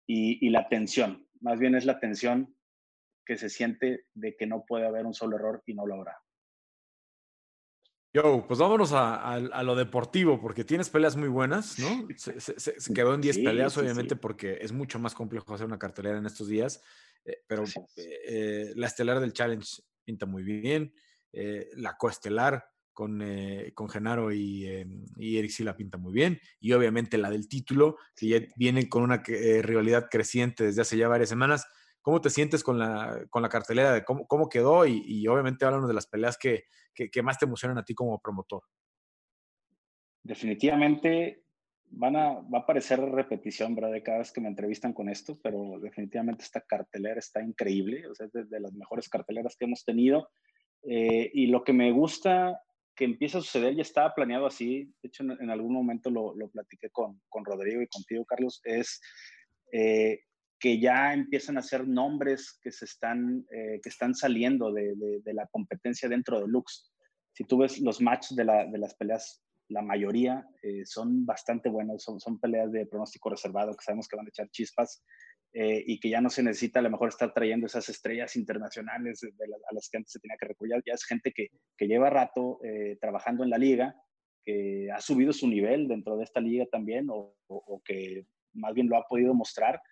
y, 0.06 0.46
y, 0.46 0.50
la 0.50 0.68
tensión. 0.68 1.26
Más 1.40 1.58
bien 1.58 1.74
es 1.74 1.86
la 1.86 1.98
tensión 1.98 2.54
que 3.24 3.38
se 3.38 3.48
siente 3.48 4.04
de 4.12 4.36
que 4.36 4.46
no 4.46 4.64
puede 4.66 4.86
haber 4.86 5.06
un 5.06 5.14
solo 5.14 5.36
error 5.36 5.62
y 5.64 5.74
no 5.74 5.86
lo 5.86 5.94
habrá. 5.94 6.18
Yo, 8.14 8.44
pues 8.46 8.60
vámonos 8.60 8.92
a, 8.92 9.14
a, 9.14 9.34
a, 9.36 9.62
lo 9.62 9.74
deportivo, 9.74 10.38
porque 10.38 10.64
tienes 10.64 10.90
peleas 10.90 11.16
muy 11.16 11.28
buenas, 11.28 11.78
¿no? 11.78 12.06
Se, 12.16 12.38
se, 12.40 12.78
se 12.78 12.94
quedó 12.94 13.14
en 13.14 13.22
10 13.22 13.36
sí, 13.36 13.42
peleas, 13.42 13.72
sí, 13.72 13.80
obviamente, 13.80 14.14
sí. 14.14 14.20
porque 14.20 14.58
es 14.60 14.72
mucho 14.72 14.98
más 14.98 15.14
complejo 15.14 15.54
hacer 15.54 15.66
una 15.66 15.78
cartelera 15.78 16.18
en 16.18 16.26
estos 16.26 16.48
días, 16.48 16.82
eh, 17.24 17.42
pero 17.46 17.64
eh, 17.96 18.72
la 18.76 18.86
estelar 18.86 19.18
del 19.18 19.32
Challenge 19.32 19.66
pinta 20.04 20.26
muy 20.26 20.42
bien, 20.42 20.92
eh, 21.32 21.70
la 21.76 21.96
coestelar 21.96 22.66
con, 22.92 23.24
con 23.72 23.88
Genaro 23.88 24.30
y, 24.30 24.66
y 25.16 25.38
Eric 25.38 25.50
Sila 25.50 25.74
pinta 25.74 25.96
muy 25.96 26.12
bien, 26.12 26.38
y 26.60 26.72
obviamente 26.74 27.16
la 27.16 27.30
del 27.30 27.48
título, 27.48 27.96
que 28.14 28.28
ya 28.28 28.40
viene 28.56 28.90
con 28.90 29.02
una 29.02 29.22
rivalidad 29.22 30.08
creciente 30.10 30.64
desde 30.64 30.82
hace 30.82 30.98
ya 30.98 31.08
varias 31.08 31.30
semanas. 31.30 31.66
¿Cómo 32.02 32.20
te 32.20 32.30
sientes 32.30 32.62
con 32.62 32.78
la, 32.78 33.26
con 33.30 33.42
la 33.42 33.48
cartelera 33.48 33.92
de 33.92 34.04
cómo, 34.04 34.26
cómo 34.26 34.48
quedó? 34.48 34.86
Y, 34.86 35.02
y, 35.06 35.26
obviamente 35.28 35.64
háblanos 35.64 35.88
de 35.88 35.94
las 35.94 36.06
peleas 36.06 36.36
que, 36.36 36.64
que, 36.94 37.10
que, 37.10 37.22
más 37.22 37.38
te 37.38 37.46
emocionan 37.46 37.78
a 37.78 37.84
ti 37.84 37.94
como 37.94 38.20
promotor. 38.20 38.64
Definitivamente 40.22 41.44
van 41.90 42.16
a, 42.16 42.40
va 42.40 42.60
a 42.60 42.66
parecer 42.66 43.00
repetición, 43.00 43.74
¿verdad? 43.74 43.92
De 43.92 44.02
cada 44.02 44.18
vez 44.18 44.32
que 44.32 44.40
me 44.40 44.48
entrevistan 44.48 44.92
con 44.92 45.08
esto, 45.08 45.38
pero 45.42 45.78
definitivamente 45.80 46.42
esta 46.42 46.60
cartelera 46.60 47.18
está 47.18 47.42
increíble, 47.42 48.06
o 48.08 48.14
sea, 48.14 48.26
es 48.26 48.32
de, 48.32 48.44
de 48.44 48.60
las 48.60 48.72
mejores 48.72 49.08
carteleras 49.08 49.56
que 49.56 49.66
hemos 49.66 49.84
tenido. 49.84 50.28
Eh, 50.84 51.30
y 51.32 51.46
lo 51.46 51.62
que 51.62 51.72
me 51.72 51.92
gusta 51.92 52.60
que 52.94 53.04
empieza 53.04 53.38
a 53.38 53.42
suceder, 53.42 53.74
ya 53.74 53.82
estaba 53.82 54.14
planeado 54.14 54.46
así, 54.46 54.84
de 55.02 55.08
hecho 55.08 55.22
en, 55.22 55.30
en 55.32 55.50
algún 55.50 55.72
momento 55.72 56.10
lo, 56.10 56.34
lo 56.34 56.48
platiqué 56.50 56.90
con, 56.90 57.20
con, 57.28 57.44
Rodrigo 57.44 57.80
y 57.80 57.86
contigo, 57.86 58.24
Carlos, 58.24 58.60
es 58.64 59.00
eh, 59.72 60.20
que 60.62 60.78
ya 60.78 61.12
empiezan 61.12 61.58
a 61.58 61.62
ser 61.62 61.88
nombres 61.88 62.56
que 62.62 62.70
se 62.70 62.84
están, 62.84 63.44
eh, 63.50 63.80
que 63.82 63.88
están 63.88 64.14
saliendo 64.14 64.72
de, 64.72 64.94
de, 65.20 65.34
la 65.34 65.48
competencia 65.48 66.08
dentro 66.08 66.40
de 66.40 66.46
Lux. 66.46 66.88
Si 67.32 67.42
tú 67.42 67.58
ves 67.58 67.80
los 67.80 68.00
matches 68.00 68.36
de, 68.36 68.44
la, 68.44 68.64
de 68.66 68.78
las 68.78 68.94
peleas, 68.94 69.42
la 69.66 69.82
mayoría 69.82 70.46
eh, 70.62 70.86
son 70.86 71.26
bastante 71.26 71.68
buenos, 71.68 72.04
son, 72.04 72.20
son 72.20 72.38
peleas 72.38 72.70
de 72.70 72.86
pronóstico 72.86 73.30
reservado, 73.30 73.74
que 73.74 73.82
sabemos 73.82 74.06
que 74.06 74.14
van 74.14 74.26
a 74.26 74.28
echar 74.28 74.48
chispas, 74.50 75.02
eh, 75.52 75.82
y 75.84 75.98
que 75.98 76.10
ya 76.10 76.20
no 76.20 76.30
se 76.30 76.44
necesita 76.44 76.78
a 76.78 76.82
lo 76.82 76.90
mejor 76.90 77.08
estar 77.08 77.34
trayendo 77.34 77.66
esas 77.66 77.88
estrellas 77.88 78.36
internacionales 78.36 79.20
a 79.24 79.74
las 79.74 79.88
que 79.90 79.96
antes 79.96 80.12
se 80.12 80.20
tenía 80.20 80.36
que 80.38 80.46
recurrir. 80.46 80.80
Ya 80.86 80.94
es 80.94 81.04
gente 81.04 81.32
que, 81.32 81.48
que 81.76 81.88
lleva 81.88 82.08
rato 82.08 82.60
trabajando 83.00 83.42
en 83.42 83.50
la 83.50 83.58
liga, 83.58 83.96
que 84.44 84.92
ha 84.94 85.00
subido 85.00 85.32
su 85.32 85.48
nivel 85.48 85.88
dentro 85.88 86.16
de 86.16 86.22
esta 86.22 86.40
liga 86.40 86.66
también, 86.70 87.08
o, 87.10 87.34
o 87.48 87.82
que 87.84 88.26
más 88.52 88.74
bien 88.74 88.88
lo 88.88 88.96
ha 88.96 89.08
podido 89.08 89.34
mostrar. 89.34 89.82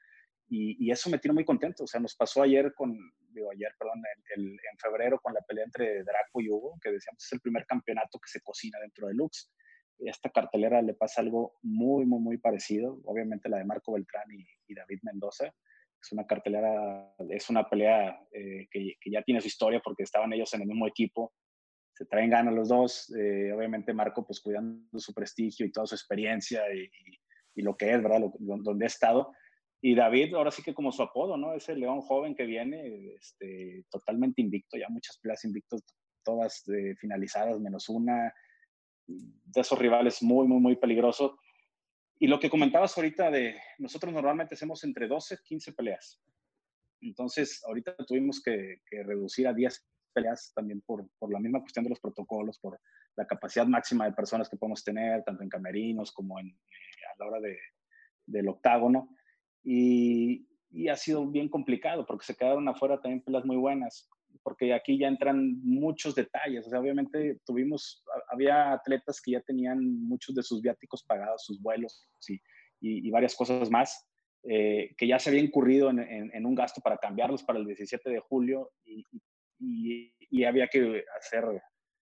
Y, 0.52 0.84
y, 0.84 0.90
eso 0.90 1.08
me 1.08 1.18
tiene 1.18 1.34
muy 1.34 1.44
contento. 1.44 1.84
O 1.84 1.86
sea, 1.86 2.00
nos 2.00 2.16
pasó 2.16 2.42
ayer 2.42 2.74
con, 2.74 2.92
digo, 3.30 3.50
ayer, 3.52 3.72
perdón, 3.78 4.02
el, 4.34 4.42
el, 4.42 4.50
en 4.52 4.78
febrero 4.78 5.20
con 5.20 5.32
la 5.32 5.40
pelea 5.42 5.64
entre 5.64 6.02
Draco 6.02 6.40
y 6.40 6.50
Hugo, 6.50 6.76
que 6.82 6.90
decíamos 6.90 7.24
es 7.24 7.32
el 7.32 7.40
primer 7.40 7.64
campeonato 7.66 8.18
que 8.18 8.28
se 8.28 8.40
cocina 8.40 8.78
dentro 8.80 9.06
de 9.06 9.14
Lux 9.14 9.50
esta 10.08 10.30
cartelera 10.30 10.80
le 10.82 10.94
pasa 10.94 11.20
algo 11.20 11.58
muy, 11.62 12.06
muy, 12.06 12.20
muy 12.20 12.38
parecido. 12.38 13.00
Obviamente 13.04 13.48
la 13.48 13.58
de 13.58 13.64
Marco 13.64 13.92
Beltrán 13.92 14.30
y, 14.30 14.46
y 14.66 14.74
David 14.74 15.00
Mendoza. 15.02 15.46
Es 15.46 16.12
una 16.12 16.26
cartelera, 16.26 17.14
es 17.28 17.50
una 17.50 17.68
pelea 17.68 18.18
eh, 18.32 18.68
que, 18.70 18.94
que, 18.98 19.10
ya 19.10 19.22
tiene 19.22 19.40
su 19.40 19.48
historia 19.48 19.80
porque 19.84 20.02
estaban 20.02 20.32
ellos 20.32 20.52
en 20.54 20.62
el 20.62 20.68
mismo 20.68 20.86
equipo. 20.86 21.34
Se 21.92 22.06
traen 22.06 22.30
ganas 22.30 22.54
los 22.54 22.68
dos. 22.68 23.14
Eh, 23.14 23.52
obviamente 23.52 23.92
Marco 23.92 24.24
pues 24.24 24.40
cuidando 24.40 24.98
su 24.98 25.12
prestigio 25.12 25.66
y 25.66 25.72
toda 25.72 25.86
su 25.86 25.94
experiencia 25.94 26.62
y, 26.72 26.88
y 27.54 27.62
lo 27.62 27.76
que 27.76 27.92
es, 27.92 28.02
¿verdad? 28.02 28.20
Lo, 28.20 28.32
donde 28.38 28.84
ha 28.84 28.88
estado. 28.88 29.32
Y 29.83 29.95
David, 29.95 30.35
ahora 30.35 30.51
sí 30.51 30.62
que 30.62 30.75
como 30.75 30.93
su 30.93 31.03
apodo, 31.03 31.37
¿no? 31.37 31.55
Es 31.55 31.69
el 31.69 31.81
león 31.81 32.03
joven 32.03 32.35
que 32.35 32.45
viene, 32.45 33.14
este, 33.14 33.85
totalmente 33.90 34.43
invicto, 34.43 34.77
ya 34.77 34.88
muchas 34.90 35.19
peleas 35.19 35.45
invictos, 35.45 35.83
todas 36.23 36.69
eh, 36.69 36.95
finalizadas, 36.97 37.59
menos 37.61 37.88
una, 37.88 38.35
de 39.07 39.61
esos 39.61 39.79
rivales 39.79 40.23
muy, 40.23 40.47
muy, 40.47 40.61
muy 40.61 40.77
peligroso. 40.77 41.38
Y 42.19 42.27
lo 42.27 42.38
que 42.38 42.51
comentabas 42.51 42.97
ahorita 42.97 43.31
de 43.31 43.57
nosotros 43.79 44.12
normalmente 44.12 44.55
hacemos 44.55 44.85
entre 44.85 45.09
12, 45.09 45.38
15 45.43 45.73
peleas. 45.73 46.21
Entonces, 47.01 47.62
ahorita 47.66 47.97
tuvimos 48.07 48.43
que, 48.43 48.83
que 48.85 49.03
reducir 49.03 49.49
a 49.49 49.55
10 49.55 49.87
peleas 50.12 50.53
también 50.55 50.83
por, 50.83 51.09
por, 51.19 51.33
la 51.33 51.40
misma 51.40 51.61
cuestión 51.61 51.85
de 51.85 51.90
los 51.90 52.01
protocolos, 52.01 52.59
por 52.59 52.79
la 53.16 53.27
capacidad 53.27 53.66
máxima 53.66 54.05
de 54.05 54.12
personas 54.12 54.51
que 54.51 54.57
podemos 54.57 54.85
tener, 54.85 55.25
tanto 55.25 55.43
en 55.43 55.49
camerinos 55.49 56.12
como 56.12 56.38
en, 56.38 56.49
eh, 56.49 57.07
a 57.14 57.19
la 57.19 57.27
hora 57.27 57.40
de, 57.40 57.59
del 58.27 58.49
octágono. 58.49 59.16
Y, 59.62 60.49
y, 60.70 60.88
ha 60.88 60.96
sido 60.96 61.27
bien 61.27 61.49
complicado 61.49 62.07
porque 62.07 62.25
se 62.25 62.35
quedaron 62.35 62.68
afuera 62.68 63.01
también 63.01 63.23
peleas 63.23 63.44
muy 63.44 63.57
buenas 63.57 64.09
porque 64.42 64.73
aquí 64.73 64.99
ya 64.99 65.09
entran 65.09 65.61
muchos 65.62 66.14
detalles. 66.14 66.66
O 66.66 66.70
sea, 66.70 66.81
obviamente 66.81 67.38
tuvimos, 67.44 68.03
había 68.31 68.73
atletas 68.73 69.20
que 69.20 69.33
ya 69.33 69.40
tenían 69.42 69.79
muchos 70.03 70.35
de 70.35 70.42
sus 70.42 70.62
viáticos 70.62 71.05
pagados, 71.05 71.44
sus 71.44 71.61
vuelos 71.61 72.09
y, 72.27 72.35
y, 72.81 73.07
y 73.07 73.11
varias 73.11 73.35
cosas 73.35 73.70
más, 73.70 74.09
eh, 74.44 74.94
que 74.96 75.07
ya 75.07 75.18
se 75.18 75.31
había 75.31 75.42
incurrido 75.42 75.90
en, 75.90 75.99
en, 75.99 76.31
en, 76.35 76.46
un 76.46 76.55
gasto 76.55 76.81
para 76.81 76.96
cambiarlos 76.96 77.42
para 77.42 77.59
el 77.59 77.66
17 77.66 78.09
de 78.09 78.20
julio 78.20 78.70
y, 78.85 79.05
y 79.59 80.44
había 80.44 80.68
que 80.68 81.05
hacer, 81.18 81.44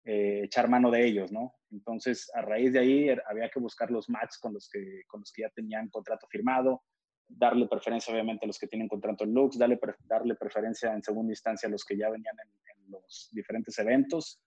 eh, 0.05 0.41
echar 0.43 0.69
mano 0.69 0.91
de 0.91 1.05
ellos, 1.05 1.31
¿no? 1.31 1.55
Entonces, 1.71 2.29
a 2.33 2.41
raíz 2.41 2.73
de 2.73 2.79
ahí 2.79 3.09
er, 3.09 3.23
había 3.27 3.49
que 3.49 3.59
buscar 3.59 3.89
los 3.89 4.09
matches 4.09 4.37
con 4.37 4.53
los 4.53 4.69
que, 4.69 5.03
con 5.07 5.21
los 5.21 5.31
que 5.31 5.41
ya 5.43 5.49
tenían 5.49 5.89
contrato 5.89 6.27
firmado, 6.29 6.83
darle 7.27 7.67
preferencia 7.67 8.13
obviamente 8.13 8.45
a 8.45 8.47
los 8.47 8.59
que 8.59 8.67
tienen 8.67 8.87
contrato 8.87 9.23
en 9.23 9.33
Lux, 9.33 9.57
darle, 9.57 9.79
darle 10.05 10.35
preferencia 10.35 10.93
en 10.93 11.03
segunda 11.03 11.31
instancia 11.31 11.67
a 11.67 11.71
los 11.71 11.83
que 11.85 11.97
ya 11.97 12.09
venían 12.09 12.35
en, 12.39 12.91
los 12.91 13.29
diferentes 13.31 13.77
eventos. 13.79 14.41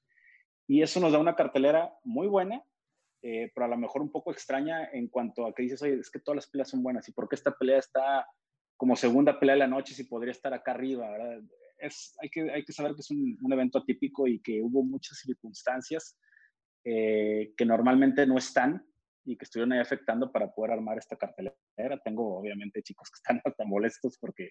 Y 0.68 0.82
eso 0.82 1.00
nos 1.00 1.12
da 1.12 1.18
una 1.18 1.34
cartelera 1.34 1.92
muy 2.04 2.26
buena, 2.26 2.62
eh, 3.22 3.50
pero 3.54 3.64
a 3.66 3.68
lo 3.68 3.76
mejor 3.76 4.02
un 4.02 4.10
poco 4.10 4.30
extraña 4.30 4.90
en 4.92 5.08
cuanto 5.08 5.46
a 5.46 5.54
que 5.54 5.62
dices, 5.62 5.82
oye, 5.82 5.94
es 5.94 6.10
que 6.10 6.20
todas 6.20 6.36
las 6.36 6.46
peleas 6.46 6.70
son 6.70 6.82
buenas, 6.82 7.08
¿y 7.08 7.12
por 7.12 7.28
qué 7.28 7.34
esta 7.34 7.56
pelea 7.56 7.78
está 7.78 8.26
como 8.76 8.94
segunda 8.94 9.40
pelea 9.40 9.54
de 9.54 9.60
la 9.60 9.66
noche 9.66 9.94
si 9.94 10.04
podría 10.04 10.32
estar 10.32 10.52
acá 10.52 10.72
arriba? 10.72 11.08
Es, 11.78 12.14
hay, 12.20 12.28
que, 12.28 12.50
hay 12.50 12.64
que 12.64 12.72
saber 12.72 12.94
que 12.94 13.00
es 13.00 13.10
un, 13.10 13.38
un 13.42 13.52
evento 13.52 13.78
atípico 13.78 14.26
y 14.26 14.40
que 14.40 14.62
hubo 14.62 14.82
muchas 14.82 15.18
circunstancias 15.18 16.16
eh, 16.88 17.52
que 17.56 17.64
normalmente 17.64 18.24
no 18.28 18.38
están 18.38 18.86
y 19.26 19.36
que 19.36 19.44
estuvieron 19.44 19.72
ahí 19.72 19.80
afectando 19.80 20.30
para 20.30 20.52
poder 20.54 20.72
armar 20.72 20.96
esta 20.96 21.16
cartelera. 21.16 21.56
Tengo 22.04 22.38
obviamente 22.38 22.82
chicos 22.82 23.10
que 23.10 23.16
están 23.16 23.40
hasta 23.44 23.64
molestos 23.64 24.16
porque, 24.18 24.50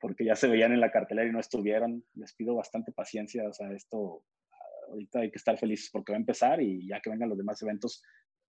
porque 0.00 0.24
ya 0.24 0.36
se 0.36 0.48
veían 0.48 0.72
en 0.72 0.80
la 0.80 0.92
cartelera 0.92 1.28
y 1.28 1.32
no 1.32 1.40
estuvieron. 1.40 2.04
Les 2.14 2.34
pido 2.34 2.54
bastante 2.54 2.92
paciencia, 2.92 3.46
o 3.48 3.52
sea, 3.52 3.70
esto 3.72 4.24
ahorita 4.88 5.20
hay 5.20 5.30
que 5.30 5.38
estar 5.38 5.58
felices 5.58 5.90
porque 5.92 6.12
va 6.12 6.16
a 6.16 6.20
empezar 6.20 6.62
y 6.62 6.86
ya 6.86 7.00
que 7.00 7.10
vengan 7.10 7.28
los 7.28 7.38
demás 7.38 7.60
eventos, 7.62 8.02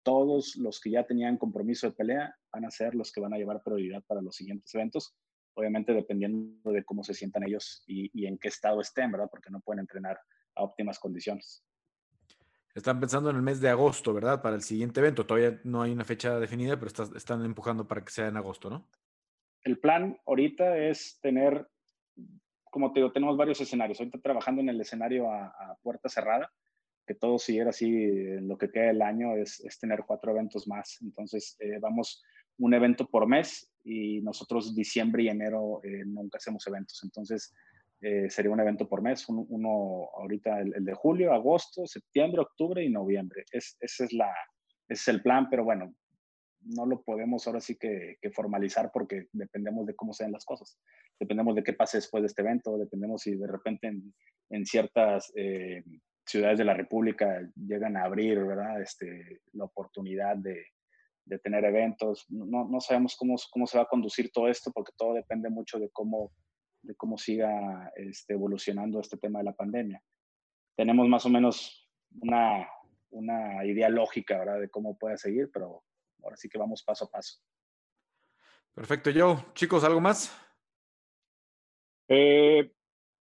todos 0.03 0.57
los 0.57 0.81
que 0.81 0.91
ya 0.91 1.07
tenían 1.07 1.39
compromiso 1.39 1.89
de 1.89 1.95
pelea 1.95 2.37
van 2.53 2.67
a 2.67 2.71
ser 2.71 2.95
los 2.95 3.11
que 3.11 3.21
van 3.21 3.33
a 3.33 3.39
llevar 3.39 3.63
prioridad 3.63 4.03
para 4.07 4.21
los 4.21 4.37
siguientes 4.37 4.75
eventos, 4.75 5.17
obviamente 5.55 5.95
dependiendo 5.95 6.73
de 6.73 6.85
cómo 6.85 7.03
se 7.03 7.15
sientan 7.15 7.45
ellos 7.45 7.83
y, 7.87 8.11
y 8.13 8.27
en 8.27 8.37
qué 8.37 8.49
estado 8.49 8.83
estén, 8.83 9.11
¿verdad? 9.11 9.29
Porque 9.31 9.51
no 9.51 9.61
pueden 9.61 9.81
entrenar 9.81 10.19
a 10.57 10.63
óptimas 10.63 10.99
condiciones. 10.99 11.65
Están 12.75 12.99
pensando 12.99 13.31
en 13.31 13.37
el 13.37 13.43
mes 13.43 13.61
de 13.61 13.69
agosto, 13.69 14.13
¿verdad? 14.13 14.43
Para 14.43 14.57
el 14.57 14.63
siguiente 14.63 14.99
evento. 14.99 15.27
Todavía 15.27 15.61
no 15.63 15.83
hay 15.83 15.93
una 15.93 16.05
fecha 16.05 16.41
definida, 16.41 16.77
pero 16.77 16.89
está, 16.89 17.05
están 17.17 17.45
empujando 17.45 17.87
para 17.87 18.05
que 18.05 18.11
sea 18.11 18.27
en 18.27 18.37
agosto, 18.37 18.69
¿no? 18.69 18.89
El 19.63 19.79
plan 19.79 20.19
ahorita 20.27 20.77
es 20.77 21.19
tener, 21.23 21.69
como 22.65 22.93
te 22.93 23.01
digo, 23.01 23.13
tenemos 23.13 23.37
varios 23.37 23.61
escenarios. 23.61 24.01
Ahorita 24.01 24.21
trabajando 24.21 24.61
en 24.61 24.69
el 24.71 24.81
escenario 24.81 25.31
a, 25.31 25.79
puerta 25.83 26.09
cerrada, 26.09 26.51
que 27.07 27.15
todo 27.15 27.39
siguiera 27.39 27.71
así 27.71 27.87
en 27.87 28.49
lo 28.49 28.59
que 28.59 28.71
queda 28.71 28.87
del 28.87 29.03
año, 29.03 29.37
es, 29.37 29.61
es 29.61 29.79
tener 29.79 30.03
cuatro 30.05 30.33
eventos 30.33 30.67
más. 30.67 30.99
Entonces, 31.01 31.57
eh, 31.61 31.79
vamos 31.81 32.25
un 32.59 32.75
evento 32.75 33.09
por 33.09 33.27
mes 33.27 33.71
y 33.85 34.21
nosotros 34.23 34.75
diciembre 34.75 35.23
y 35.23 35.29
enero 35.29 35.81
eh, 35.85 36.05
nunca 36.05 36.39
hacemos 36.39 36.67
eventos. 36.67 37.01
Entonces, 37.05 37.55
eh, 38.07 38.29
sería 38.29 38.53
un 38.53 38.61
evento 38.61 38.87
por 38.87 39.01
mes, 39.01 39.27
uno, 39.31 39.47
uno 39.49 40.11
ahorita 40.19 40.61
el, 40.61 40.85
de 40.85 40.93
julio, 40.93 41.33
agosto, 41.33 41.87
septiembre, 41.87 42.43
octubre 42.43 42.85
y 42.85 42.91
noviembre. 42.91 43.45
Es, 43.51 43.79
ese, 43.81 44.05
es 44.05 44.13
la, 44.13 44.31
es 44.87 45.09
el 45.09 45.23
plan, 45.23 45.49
pero 45.49 45.65
bueno, 45.65 45.95
no 46.67 46.85
lo 46.85 47.03
podemos 47.03 47.47
ahora 47.47 47.63
sí 47.63 47.77
que, 47.77 48.19
formalizar 48.35 48.91
porque 48.93 49.29
dependemos 49.33 49.87
de 49.87 49.95
cómo 49.95 50.13
sean 50.13 50.33
las 50.33 50.45
cosas. 50.45 50.79
Dependemos 51.19 51.55
de 51.55 51.63
qué 51.63 51.73
pase 51.73 51.97
después 51.97 52.23
de 52.23 52.27
este 52.27 52.43
evento, 52.43 52.77
dependemos 52.77 53.23
si 53.23 53.37
de 53.37 53.47
repente 53.47 53.91
en, 54.51 54.67
ciertas 54.67 55.33
eh, 55.35 55.83
ciudades 56.27 56.59
de 56.59 56.65
la 56.65 56.75
República 56.75 57.41
llegan 57.57 57.97
a 57.97 58.05
abrir, 58.05 58.45
¿verdad? 58.45 58.83
Este, 58.83 59.41
la 59.53 59.65
oportunidad 59.65 60.37
de, 60.37 60.63
de 61.25 61.39
tener 61.39 61.65
eventos. 61.65 62.27
No, 62.29 62.69
no, 62.69 62.81
sabemos 62.83 63.17
cómo, 63.17 63.37
cómo 63.51 63.67
se 63.67 63.79
va 63.79 63.85
a 63.85 63.89
conducir 63.89 64.31
todo 64.31 64.49
esto 64.49 64.71
porque 64.73 64.93
todo 64.95 65.15
depende 65.15 65.49
mucho 65.49 65.79
de 65.79 65.89
cómo, 65.91 66.33
de 66.85 66.95
cómo 66.95 67.19
siga 67.19 67.93
este, 67.97 68.35
evolucionando 68.35 69.01
este 69.01 69.17
tema 69.17 69.39
de 69.41 69.47
la 69.47 69.55
pandemia. 69.55 70.03
Tenemos 70.77 71.09
más 71.09 71.25
o 71.27 71.31
menos 71.31 71.91
una, 72.21 72.69
una 73.11 73.65
idea 73.65 73.89
lógica, 73.89 74.39
¿verdad? 74.39 74.61
De 74.61 74.69
cómo 74.69 74.97
puede 74.97 75.17
seguir, 75.19 75.51
pero 75.53 75.83
ahora 76.23 76.37
sí 76.37 76.49
que 76.49 76.59
vamos 76.59 76.83
paso 76.83 77.07
a 77.07 77.11
paso. 77.11 77.41
Perfecto, 78.75 79.11
Joe. 79.15 79.37
Chicos, 79.55 79.85
¿algo 79.85 80.01
más? 80.01 80.37
Eh, 82.09 82.73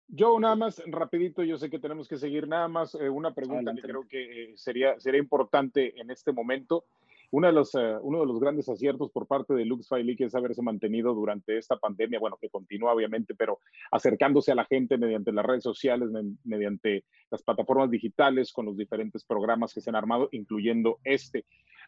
yo 0.06 0.38
nada 0.40 0.56
más, 0.56 0.82
rapidito, 0.86 1.42
yo 1.42 1.56
sé 1.56 1.70
que 1.70 1.78
tenemos 1.78 2.08
que 2.08 2.18
seguir, 2.18 2.48
nada 2.48 2.68
más 2.68 2.94
eh, 2.94 3.08
una 3.08 3.34
pregunta 3.34 3.74
que 3.74 3.82
creo 3.82 4.06
que 4.08 4.44
eh, 4.44 4.52
sería, 4.56 4.98
sería 4.98 5.20
importante 5.20 6.00
en 6.00 6.10
este 6.10 6.32
momento. 6.32 6.84
Uno 7.32 7.46
de, 7.46 7.52
los, 7.52 7.74
eh, 7.74 7.96
uno 8.02 8.20
de 8.20 8.26
los 8.26 8.40
grandes 8.40 8.68
aciertos 8.68 9.10
por 9.10 9.26
parte 9.26 9.54
de 9.54 9.64
Lux 9.64 9.88
League 9.92 10.24
es 10.24 10.34
haberse 10.34 10.62
mantenido 10.62 11.14
durante 11.14 11.56
esta 11.58 11.76
pandemia, 11.76 12.18
bueno, 12.18 12.36
que 12.40 12.50
continúa 12.50 12.92
obviamente, 12.92 13.34
pero 13.34 13.60
acercándose 13.92 14.52
a 14.52 14.56
la 14.56 14.64
gente 14.64 14.98
mediante 14.98 15.32
las 15.32 15.46
redes 15.46 15.62
sociales, 15.62 16.08
mediante 16.44 17.04
las 17.30 17.42
plataformas 17.42 17.90
digitales, 17.90 18.52
con 18.52 18.66
los 18.66 18.76
diferentes 18.76 19.24
programas 19.24 19.72
que 19.72 19.80
se 19.80 19.90
han 19.90 19.96
armado, 19.96 20.28
incluyendo 20.32 20.98
este. 21.04 21.44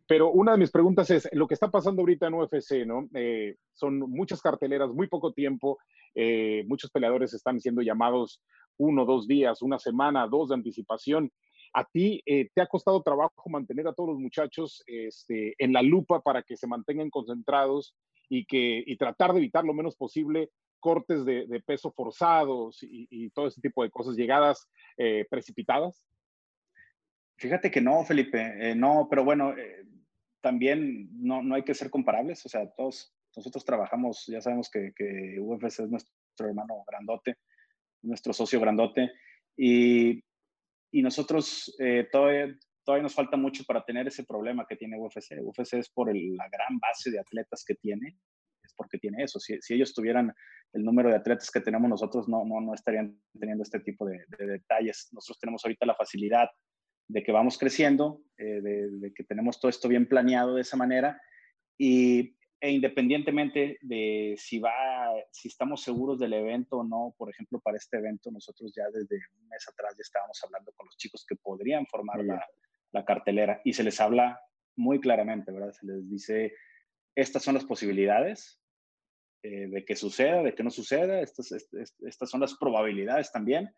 Pero 0.06 0.30
una 0.30 0.52
de 0.52 0.58
mis 0.58 0.70
preguntas 0.70 1.10
es, 1.10 1.28
lo 1.32 1.46
que 1.46 1.54
está 1.54 1.70
pasando 1.70 2.02
ahorita 2.02 2.26
en 2.26 2.34
UFC, 2.34 2.86
¿no? 2.86 3.08
Eh, 3.14 3.56
son 3.72 3.98
muchas 3.98 4.40
carteleras, 4.40 4.90
muy 4.90 5.06
poco 5.06 5.32
tiempo, 5.32 5.78
eh, 6.14 6.64
muchos 6.66 6.90
peleadores 6.90 7.34
están 7.34 7.60
siendo 7.60 7.82
llamados 7.82 8.42
uno, 8.78 9.04
dos 9.04 9.26
días, 9.26 9.62
una 9.62 9.78
semana, 9.78 10.26
dos 10.26 10.48
de 10.48 10.56
anticipación. 10.56 11.30
¿A 11.74 11.84
ti 11.84 12.22
eh, 12.26 12.50
te 12.54 12.60
ha 12.60 12.66
costado 12.66 13.02
trabajo 13.02 13.48
mantener 13.48 13.88
a 13.88 13.94
todos 13.94 14.10
los 14.10 14.18
muchachos 14.18 14.82
este, 14.86 15.54
en 15.58 15.72
la 15.72 15.82
lupa 15.82 16.20
para 16.20 16.42
que 16.42 16.56
se 16.56 16.66
mantengan 16.66 17.08
concentrados 17.08 17.94
y, 18.28 18.44
que, 18.44 18.82
y 18.86 18.96
tratar 18.96 19.32
de 19.32 19.38
evitar 19.38 19.64
lo 19.64 19.72
menos 19.72 19.96
posible 19.96 20.50
cortes 20.80 21.24
de, 21.24 21.62
peso 21.64 21.92
forzados 21.92 22.78
y, 22.82 23.30
todo 23.30 23.46
ese 23.46 23.60
tipo 23.60 23.84
de 23.84 23.90
cosas, 23.90 24.16
llegadas 24.16 24.68
eh, 24.98 25.24
precipitadas? 25.30 26.04
Fíjate 27.36 27.70
que 27.70 27.80
no, 27.80 28.04
Felipe, 28.04 28.52
eh, 28.58 28.74
no, 28.74 29.06
pero 29.08 29.24
bueno, 29.24 29.54
también 30.40 31.08
no, 31.12 31.40
no, 31.40 31.54
hay 31.54 31.62
que 31.62 31.74
ser 31.74 31.88
comparables, 31.88 32.44
o 32.44 32.48
sea, 32.48 32.68
todos 32.72 33.14
nosotros 33.36 33.64
trabajamos, 33.64 34.26
ya 34.26 34.40
sabemos 34.40 34.68
que, 34.70 34.92
que 34.94 35.38
UFC 35.40 35.80
es 35.80 35.90
nuestro 35.90 36.48
hermano 36.48 36.84
grandote, 36.86 37.36
nuestro 38.02 38.32
socio 38.32 38.60
grandote, 38.60 39.12
y 39.56 40.22
y 40.92 41.02
nosotros 41.02 41.74
eh, 41.78 42.06
todavía, 42.12 42.54
todavía 42.84 43.02
nos 43.02 43.14
falta 43.14 43.36
mucho 43.36 43.64
para 43.64 43.82
tener 43.84 44.06
ese 44.06 44.24
problema 44.24 44.66
que 44.68 44.76
tiene 44.76 44.98
UFC. 44.98 45.40
UFC 45.42 45.74
es 45.74 45.88
por 45.88 46.14
la 46.14 46.48
gran 46.48 46.78
base 46.78 47.10
de 47.10 47.18
atletas 47.18 47.64
que 47.66 47.74
tiene, 47.74 48.18
es 48.62 48.74
porque 48.76 48.98
tiene 48.98 49.24
eso. 49.24 49.40
Si, 49.40 49.60
si, 49.62 49.74
ellos 49.74 49.94
tuvieran 49.94 50.32
el 50.74 50.84
número 50.84 51.08
de 51.08 51.16
atletas 51.16 51.50
que 51.50 51.60
tenemos 51.60 51.88
nosotros, 51.88 52.28
no, 52.28 52.44
no, 52.44 52.60
no 52.60 52.74
estarían 52.74 53.18
teniendo 53.38 53.62
este 53.62 53.80
tipo 53.80 54.06
de, 54.06 54.24
detalles. 54.38 55.08
Nosotros 55.12 55.40
tenemos 55.40 55.64
ahorita 55.64 55.86
la 55.86 55.94
facilidad 55.94 56.48
de 57.08 57.22
que 57.22 57.32
vamos 57.32 57.56
creciendo, 57.56 58.22
eh, 58.36 58.60
de, 58.60 58.90
de, 58.90 59.14
que 59.14 59.24
tenemos 59.24 59.58
todo 59.58 59.70
esto 59.70 59.88
bien 59.88 60.06
planeado 60.06 60.54
de 60.54 60.60
esa 60.60 60.76
manera 60.76 61.20
y 61.78 62.36
e 62.62 62.70
independientemente 62.70 63.76
de 63.82 64.36
si 64.38 64.60
va, 64.60 64.72
si 65.32 65.48
estamos 65.48 65.82
seguros 65.82 66.20
del 66.20 66.32
evento 66.32 66.76
o 66.76 66.84
no, 66.84 67.12
por 67.18 67.28
ejemplo, 67.28 67.58
para 67.58 67.76
este 67.76 67.96
evento, 67.96 68.30
nosotros 68.30 68.72
ya 68.72 68.84
desde 68.84 69.16
un 69.36 69.48
mes 69.48 69.66
atrás 69.66 69.96
ya 69.96 70.02
estábamos 70.02 70.40
hablando 70.44 70.72
con 70.76 70.86
los 70.86 70.96
chicos 70.96 71.26
que 71.28 71.34
podrían 71.34 71.84
formar 71.86 72.24
la, 72.24 72.46
la, 72.92 73.04
cartelera 73.04 73.60
y 73.64 73.72
se 73.72 73.82
les 73.82 74.00
habla 74.00 74.40
muy 74.76 75.00
claramente, 75.00 75.50
¿verdad? 75.50 75.72
Se 75.72 75.84
les 75.84 76.08
dice, 76.08 76.54
estas 77.16 77.42
son 77.42 77.54
las 77.54 77.64
posibilidades 77.64 78.60
eh, 79.42 79.66
de 79.66 79.84
que 79.84 79.96
suceda, 79.96 80.44
de 80.44 80.54
que 80.54 80.62
no 80.62 80.70
suceda, 80.70 81.20
estas, 81.20 81.50
estas 81.50 82.30
son 82.30 82.40
las 82.40 82.54
probabilidades 82.54 83.32
también, 83.32 83.74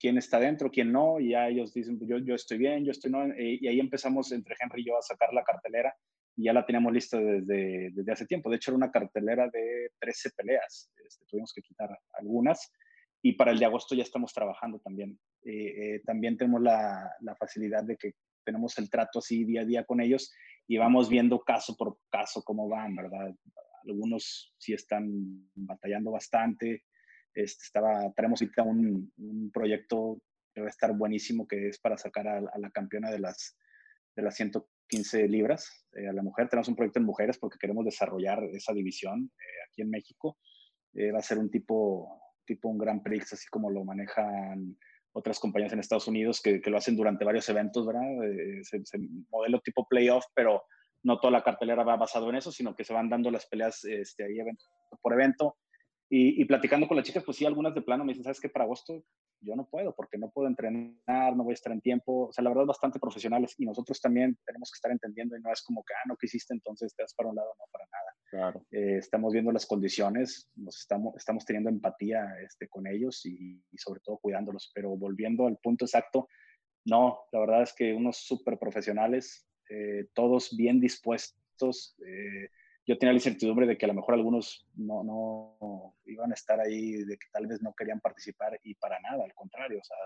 quién 0.00 0.18
está 0.18 0.40
dentro, 0.40 0.72
quién 0.72 0.90
no, 0.90 1.20
y 1.20 1.30
ya 1.30 1.46
ellos 1.46 1.72
dicen, 1.72 1.96
yo, 2.08 2.18
yo 2.18 2.34
estoy 2.34 2.58
bien, 2.58 2.84
yo 2.84 2.90
estoy 2.90 3.12
no, 3.12 3.24
y 3.38 3.68
ahí 3.68 3.78
empezamos 3.78 4.32
entre 4.32 4.56
Henry 4.58 4.82
y 4.82 4.86
yo 4.86 4.98
a 4.98 5.02
sacar 5.02 5.32
la 5.32 5.44
cartelera 5.44 5.94
y 6.38 6.44
ya 6.44 6.52
la 6.52 6.64
teníamos 6.64 6.92
lista 6.92 7.18
desde, 7.18 7.90
desde 7.90 8.12
hace 8.12 8.24
tiempo. 8.24 8.48
De 8.48 8.56
hecho, 8.56 8.70
era 8.70 8.76
una 8.76 8.92
cartelera 8.92 9.48
de 9.48 9.90
13 9.98 10.30
peleas. 10.36 10.88
Este, 11.04 11.26
tuvimos 11.26 11.52
que 11.52 11.62
quitar 11.62 11.90
algunas. 12.12 12.70
Y 13.20 13.32
para 13.32 13.50
el 13.50 13.58
de 13.58 13.64
agosto 13.64 13.96
ya 13.96 14.04
estamos 14.04 14.32
trabajando 14.32 14.78
también. 14.78 15.18
Eh, 15.44 15.96
eh, 15.96 16.02
también 16.06 16.36
tenemos 16.36 16.62
la, 16.62 17.12
la, 17.22 17.34
facilidad 17.34 17.82
de 17.82 17.96
que 17.96 18.12
tenemos 18.44 18.78
el 18.78 18.88
trato 18.88 19.18
así 19.18 19.44
día 19.44 19.62
a 19.62 19.64
día 19.64 19.84
con 19.84 20.00
ellos 20.00 20.32
y 20.68 20.78
vamos 20.78 21.08
viendo 21.08 21.40
caso 21.40 21.74
por 21.76 21.98
caso 22.08 22.44
cómo 22.44 22.68
van, 22.68 22.94
¿verdad? 22.94 23.34
Algunos 23.88 24.54
sí 24.58 24.74
están 24.74 25.50
batallando 25.56 26.12
bastante. 26.12 26.84
Este, 27.34 27.64
estaba, 27.64 28.12
tenemos 28.14 28.40
ahorita 28.40 28.62
un, 28.62 29.12
un 29.16 29.50
proyecto 29.50 30.22
que 30.54 30.60
va 30.60 30.68
a 30.68 30.70
estar 30.70 30.96
buenísimo, 30.96 31.48
que 31.48 31.66
es 31.66 31.80
para 31.80 31.98
sacar 31.98 32.28
a, 32.28 32.38
a 32.38 32.58
la 32.60 32.70
campeona 32.70 33.10
de 33.10 33.18
las, 33.18 33.58
de 34.14 34.22
las 34.22 34.36
100 34.36 34.52
15 34.88 35.28
libras 35.28 35.86
eh, 35.92 36.08
a 36.08 36.12
la 36.12 36.22
mujer. 36.22 36.48
Tenemos 36.48 36.68
un 36.68 36.76
proyecto 36.76 36.98
en 36.98 37.06
mujeres 37.06 37.38
porque 37.38 37.58
queremos 37.58 37.84
desarrollar 37.84 38.42
esa 38.52 38.72
división 38.72 39.30
eh, 39.38 39.68
aquí 39.68 39.82
en 39.82 39.90
México. 39.90 40.38
Eh, 40.94 41.12
va 41.12 41.18
a 41.18 41.22
ser 41.22 41.38
un 41.38 41.50
tipo, 41.50 42.20
tipo 42.44 42.68
un 42.68 42.78
Grand 42.78 43.02
Prix, 43.02 43.32
así 43.34 43.46
como 43.48 43.70
lo 43.70 43.84
manejan 43.84 44.76
otras 45.12 45.38
compañías 45.38 45.72
en 45.72 45.80
Estados 45.80 46.08
Unidos 46.08 46.40
que, 46.42 46.60
lo 46.64 46.76
hacen 46.76 46.96
durante 46.96 47.24
varios 47.24 47.48
eventos, 47.48 47.86
¿verdad? 47.86 48.02
Se, 48.62 48.80
modelo 49.30 49.60
tipo 49.60 49.86
playoff, 49.88 50.24
pero 50.34 50.62
no 51.02 51.18
toda 51.18 51.32
la 51.32 51.42
cartelera 51.42 51.82
va 51.82 51.96
basado 51.96 52.28
en 52.30 52.36
eso, 52.36 52.52
sino 52.52 52.74
que 52.74 52.84
se 52.84 52.92
van 52.92 53.08
dando 53.08 53.30
las 53.30 53.46
peleas 53.46 53.84
este, 53.84 54.24
ahí 54.24 54.38
por 55.02 55.12
evento 55.14 55.56
y, 56.10 56.42
platicando 56.46 56.88
con 56.88 56.96
las 56.96 57.04
chicas, 57.04 57.22
pues 57.22 57.36
sí, 57.36 57.44
algunas 57.44 57.74
de 57.74 57.82
plano 57.82 58.02
me 58.02 58.12
dicen, 58.12 58.24
¿sabes 58.24 58.40
qué? 58.40 58.48
Para 58.48 58.64
agosto 58.64 59.04
yo 59.40 59.54
no 59.54 59.68
puedo, 59.68 59.94
porque 59.94 60.16
no 60.16 60.30
puedo 60.30 60.48
entrenar, 60.48 61.36
no 61.36 61.44
voy 61.44 61.52
a 61.52 61.54
estar 61.54 61.70
en 61.70 61.82
tiempo. 61.82 62.28
O 62.28 62.32
sea, 62.32 62.42
la 62.42 62.48
verdad, 62.50 62.64
bastante 62.64 62.98
profesionales. 62.98 63.54
Y 63.58 63.66
nosotros 63.66 64.00
también 64.00 64.38
tenemos 64.46 64.70
que 64.70 64.76
estar 64.76 64.90
entendiendo 64.90 65.36
y 65.36 65.42
no 65.42 65.52
es 65.52 65.62
como 65.62 65.84
que, 65.84 65.92
ah, 65.92 66.08
no 66.08 66.16
quisiste, 66.16 66.54
entonces 66.54 66.94
te 66.94 67.02
das 67.02 67.12
para 67.14 67.28
un 67.28 67.36
lado, 67.36 67.50
no 67.58 67.64
para 67.70 67.84
nada. 67.92 68.16
Claro. 68.30 68.66
Eh, 68.70 68.96
estamos 68.96 69.34
viendo 69.34 69.52
las 69.52 69.66
condiciones, 69.66 70.50
nos 70.56 70.78
estamos, 70.78 71.14
estamos 71.16 71.44
teniendo 71.44 71.68
empatía 71.68 72.26
este, 72.42 72.68
con 72.68 72.86
ellos 72.86 73.26
y, 73.26 73.62
sobre 73.76 74.00
todo 74.00 74.16
cuidándolos. 74.16 74.70
Pero 74.74 74.96
volviendo 74.96 75.46
al 75.46 75.58
punto 75.58 75.84
exacto, 75.84 76.28
no, 76.86 77.18
la 77.32 77.40
verdad 77.40 77.62
es 77.62 77.74
que 77.74 77.92
unos 77.92 78.16
súper 78.16 78.58
profesionales, 78.58 79.46
eh, 79.68 80.06
todos 80.14 80.56
bien 80.56 80.80
dispuestos. 80.80 81.96
Eh, 82.06 82.48
yo 82.88 82.96
tenía 82.96 83.12
la 83.12 83.18
incertidumbre 83.18 83.66
de 83.66 83.76
que 83.76 83.84
a 83.84 83.88
lo 83.88 83.94
mejor 83.94 84.14
algunos 84.14 84.66
no, 84.74 85.04
no 85.04 85.94
iban 86.06 86.30
a 86.30 86.34
estar 86.34 86.58
ahí, 86.58 87.04
de 87.04 87.18
que 87.18 87.26
tal 87.30 87.46
vez 87.46 87.60
no 87.60 87.74
querían 87.74 88.00
participar 88.00 88.58
y 88.64 88.74
para 88.76 88.98
nada, 89.00 89.24
al 89.24 89.34
contrario, 89.34 89.78
o 89.78 89.84
sea, 89.84 89.96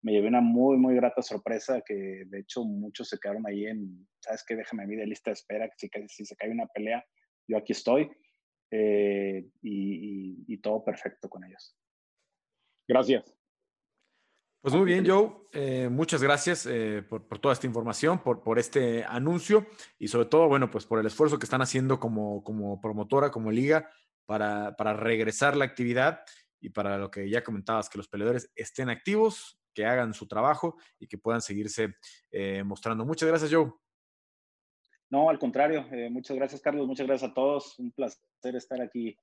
me 0.00 0.12
llevé 0.12 0.28
una 0.28 0.40
muy, 0.40 0.78
muy 0.78 0.94
grata 0.94 1.20
sorpresa 1.20 1.82
que 1.86 2.24
de 2.26 2.40
hecho 2.40 2.64
muchos 2.64 3.10
se 3.10 3.18
quedaron 3.18 3.46
ahí 3.46 3.66
en, 3.66 4.08
¿sabes 4.20 4.42
qué? 4.48 4.56
Déjame 4.56 4.84
a 4.84 4.86
mí 4.86 4.96
de 4.96 5.06
lista 5.06 5.30
de 5.30 5.34
espera, 5.34 5.68
que 5.68 5.76
si, 5.76 5.90
si 6.08 6.24
se 6.24 6.34
cae 6.34 6.50
una 6.50 6.66
pelea, 6.68 7.04
yo 7.46 7.58
aquí 7.58 7.72
estoy 7.72 8.10
eh, 8.70 9.46
y, 9.60 10.42
y 10.48 10.56
todo 10.62 10.82
perfecto 10.82 11.28
con 11.28 11.44
ellos. 11.44 11.76
Gracias. 12.88 13.41
Pues 14.62 14.76
muy 14.76 14.84
bien, 14.84 15.04
Joe. 15.04 15.28
Eh, 15.50 15.88
muchas 15.90 16.22
gracias 16.22 16.66
eh, 16.66 17.02
por, 17.02 17.26
toda 17.40 17.52
esta 17.52 17.66
información, 17.66 18.22
por, 18.22 18.60
este 18.60 19.02
anuncio 19.02 19.66
y 19.98 20.06
sobre 20.06 20.26
todo, 20.26 20.46
bueno, 20.46 20.70
pues 20.70 20.86
por 20.86 21.00
el 21.00 21.06
esfuerzo 21.06 21.36
que 21.36 21.46
están 21.46 21.62
haciendo 21.62 21.98
como, 21.98 22.44
como 22.44 22.80
promotora, 22.80 23.32
como 23.32 23.50
liga, 23.50 23.90
para, 24.24 24.76
para 24.76 24.92
regresar 24.92 25.56
la 25.56 25.64
actividad 25.64 26.20
y 26.60 26.68
para 26.68 26.96
lo 26.96 27.10
que 27.10 27.28
ya 27.28 27.42
comentabas, 27.42 27.90
que 27.90 27.98
los 27.98 28.06
peleadores 28.06 28.52
estén 28.54 28.88
activos, 28.88 29.58
que 29.74 29.84
hagan 29.84 30.14
su 30.14 30.28
trabajo 30.28 30.76
y 30.96 31.08
que 31.08 31.18
puedan 31.18 31.42
seguirse 31.42 31.96
eh, 32.30 32.62
mostrando. 32.62 33.04
Muchas 33.04 33.28
gracias, 33.28 33.52
Joe. 33.52 33.72
No, 35.10 35.28
al 35.28 35.40
contrario. 35.40 35.84
muchas 36.08 36.36
gracias, 36.36 36.60
Carlos. 36.60 36.86
Muchas 36.86 37.08
gracias 37.08 37.32
a 37.32 37.34
todos. 37.34 37.76
Un 37.80 37.90
placer 37.90 38.54
estar 38.54 38.80
aquí 38.80 39.16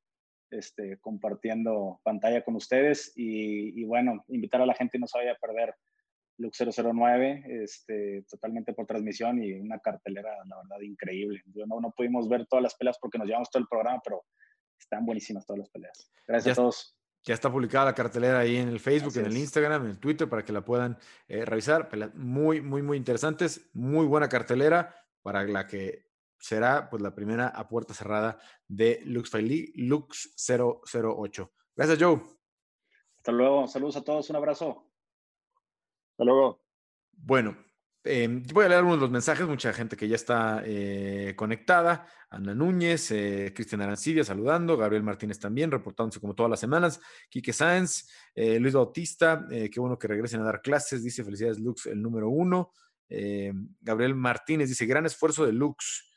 este, 0.52 0.98
compartiendo 1.00 2.00
pantalla 2.04 2.44
con 2.44 2.56
ustedes 2.56 3.14
y, 3.16 3.84
bueno, 3.86 4.24
invitar 4.28 4.62
a 4.62 4.66
la 4.66 4.74
gente 4.74 5.00
no 5.00 5.08
se 5.08 5.18
vaya 5.18 5.34
a 5.34 5.36
perder 5.36 5.76
Lux 6.38 6.58
009, 6.58 7.44
este, 7.64 8.24
totalmente 8.30 8.74
por 8.74 8.86
transmisión 8.86 9.44
y 9.44 9.54
una 9.54 9.80
cartelera, 9.80 10.30
la 10.46 10.58
verdad, 10.58 10.82
increíble. 10.82 11.42
No, 11.54 11.80
no 11.82 11.92
pudimos 11.92 12.30
ver 12.30 12.46
todas 12.48 12.64
las 12.64 12.76
peleas 12.76 12.98
porque 13.00 13.18
nos 13.18 13.28
llevamos 13.28 13.50
todo 13.50 13.62
el 13.62 13.68
programa, 13.68 14.00
pero 14.04 14.24
están 14.80 15.06
buenísimas 15.06 15.46
todas 15.46 15.60
las 15.60 15.70
peleas. 15.70 16.12
Gracias 16.26 16.58
a 16.58 16.62
todos. 16.62 16.96
Ya 17.26 17.34
está 17.34 17.52
publicada 17.52 17.86
la 17.86 17.94
cartelera 17.94 18.40
ahí 18.40 18.56
en 18.56 18.70
el 18.70 18.80
Facebook, 18.80 19.18
en 19.18 19.26
el 19.26 19.36
Instagram, 19.36 19.84
en 19.84 19.92
el 19.92 20.00
Twitter, 20.00 20.30
para 20.30 20.46
que 20.46 20.54
la 20.54 20.64
puedan 20.64 20.98
eh, 21.28 21.44
revisar. 21.44 21.90
Muy, 22.16 22.62
muy, 22.62 22.82
muy 22.82 22.98
interesantes. 22.98 23.70
Muy 23.74 24.08
buena 24.08 24.30
cartelera 24.30 24.96
para 25.22 25.44
la 25.44 25.68
que 25.68 26.09
será 26.40 26.90
pues 26.90 27.02
la 27.02 27.14
primera 27.14 27.48
a 27.48 27.68
puerta 27.68 27.94
cerrada 27.94 28.40
de 28.68 29.02
Lux 29.06 29.34
League, 29.34 29.72
Lux 29.76 30.34
008. 30.38 31.52
Gracias, 31.76 32.00
Joe. 32.00 32.22
Hasta 33.18 33.32
luego. 33.32 33.68
Saludos 33.68 33.98
a 33.98 34.04
todos. 34.04 34.30
Un 34.30 34.36
abrazo. 34.36 34.92
Hasta 36.12 36.24
luego. 36.24 36.62
Bueno, 37.12 37.58
Em, 38.02 38.42
voy 38.54 38.66
a 38.66 38.70
leer 38.70 38.80
algunos 38.80 38.98
de 38.98 39.02
los 39.02 39.12
mensajes, 39.12 39.46
mucha 39.46 39.74
gente 39.74 39.98
que 39.98 40.08
ya 40.08 40.16
está 40.16 40.64
eh, 40.66 41.34
conectada. 41.36 42.08
Ana 42.30 42.56
Núñez, 42.56 43.12
eh, 43.12 43.52
Cristian 43.54 43.82
Arancibia 43.82 44.24
saludando, 44.24 44.78
Gabriel 44.78 45.04
Martínez 45.04 45.38
también, 45.38 45.70
reportándose 45.70 46.22
como 46.22 46.34
todas 46.34 46.50
las 46.50 46.60
semanas, 46.60 47.02
Quique 47.30 47.52
Sáenz, 47.52 48.10
eh, 48.34 48.60
Luis 48.60 48.74
Bautista, 48.74 49.46
qué 49.50 49.80
bueno 49.80 49.98
que 49.98 50.08
regresen 50.08 50.42
a 50.42 50.46
dar 50.46 50.62
clases, 50.62 51.04
dice 51.04 51.24
felicidades 51.24 51.60
Lux, 51.60 51.88
el 51.88 52.02
número 52.02 52.30
uno. 52.30 52.72
Gabriel 53.82 54.14
Martínez 54.14 54.70
dice, 54.70 54.86
gran 54.86 55.06
esfuerzo 55.06 55.46
de 55.46 55.52
Lux. 55.52 56.09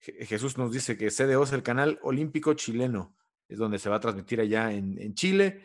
Jesús 0.00 0.58
nos 0.58 0.72
dice 0.72 0.96
que 0.96 1.10
CDO 1.10 1.42
es 1.42 1.52
el 1.52 1.62
canal 1.62 1.98
olímpico 2.02 2.54
chileno, 2.54 3.16
es 3.48 3.58
donde 3.58 3.78
se 3.78 3.88
va 3.88 3.96
a 3.96 4.00
transmitir 4.00 4.40
allá 4.40 4.72
en, 4.72 5.14
Chile. 5.14 5.64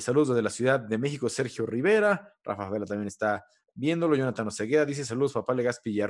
saludos 0.00 0.28
desde 0.28 0.42
la 0.42 0.50
Ciudad 0.50 0.80
de 0.80 0.98
México, 0.98 1.28
Sergio 1.28 1.66
Rivera. 1.66 2.34
Rafa 2.42 2.70
Vela 2.70 2.86
también 2.86 3.08
está 3.08 3.44
viéndolo. 3.74 4.16
Jonathan 4.16 4.48
Osegueda 4.48 4.84
dice 4.84 5.04
saludos, 5.04 5.32
papá 5.32 5.54
Legaspi 5.54 5.90
y. 5.90 6.02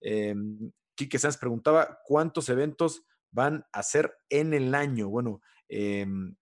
Eh, 0.00 0.34
Quique 0.94 1.18
Sanz 1.18 1.38
preguntaba 1.38 2.00
cuántos 2.04 2.48
eventos 2.48 3.04
van 3.30 3.64
a 3.72 3.82
ser 3.82 4.14
en 4.28 4.52
el 4.52 4.74
año. 4.74 5.08
Bueno, 5.08 5.40
em, 5.68 6.36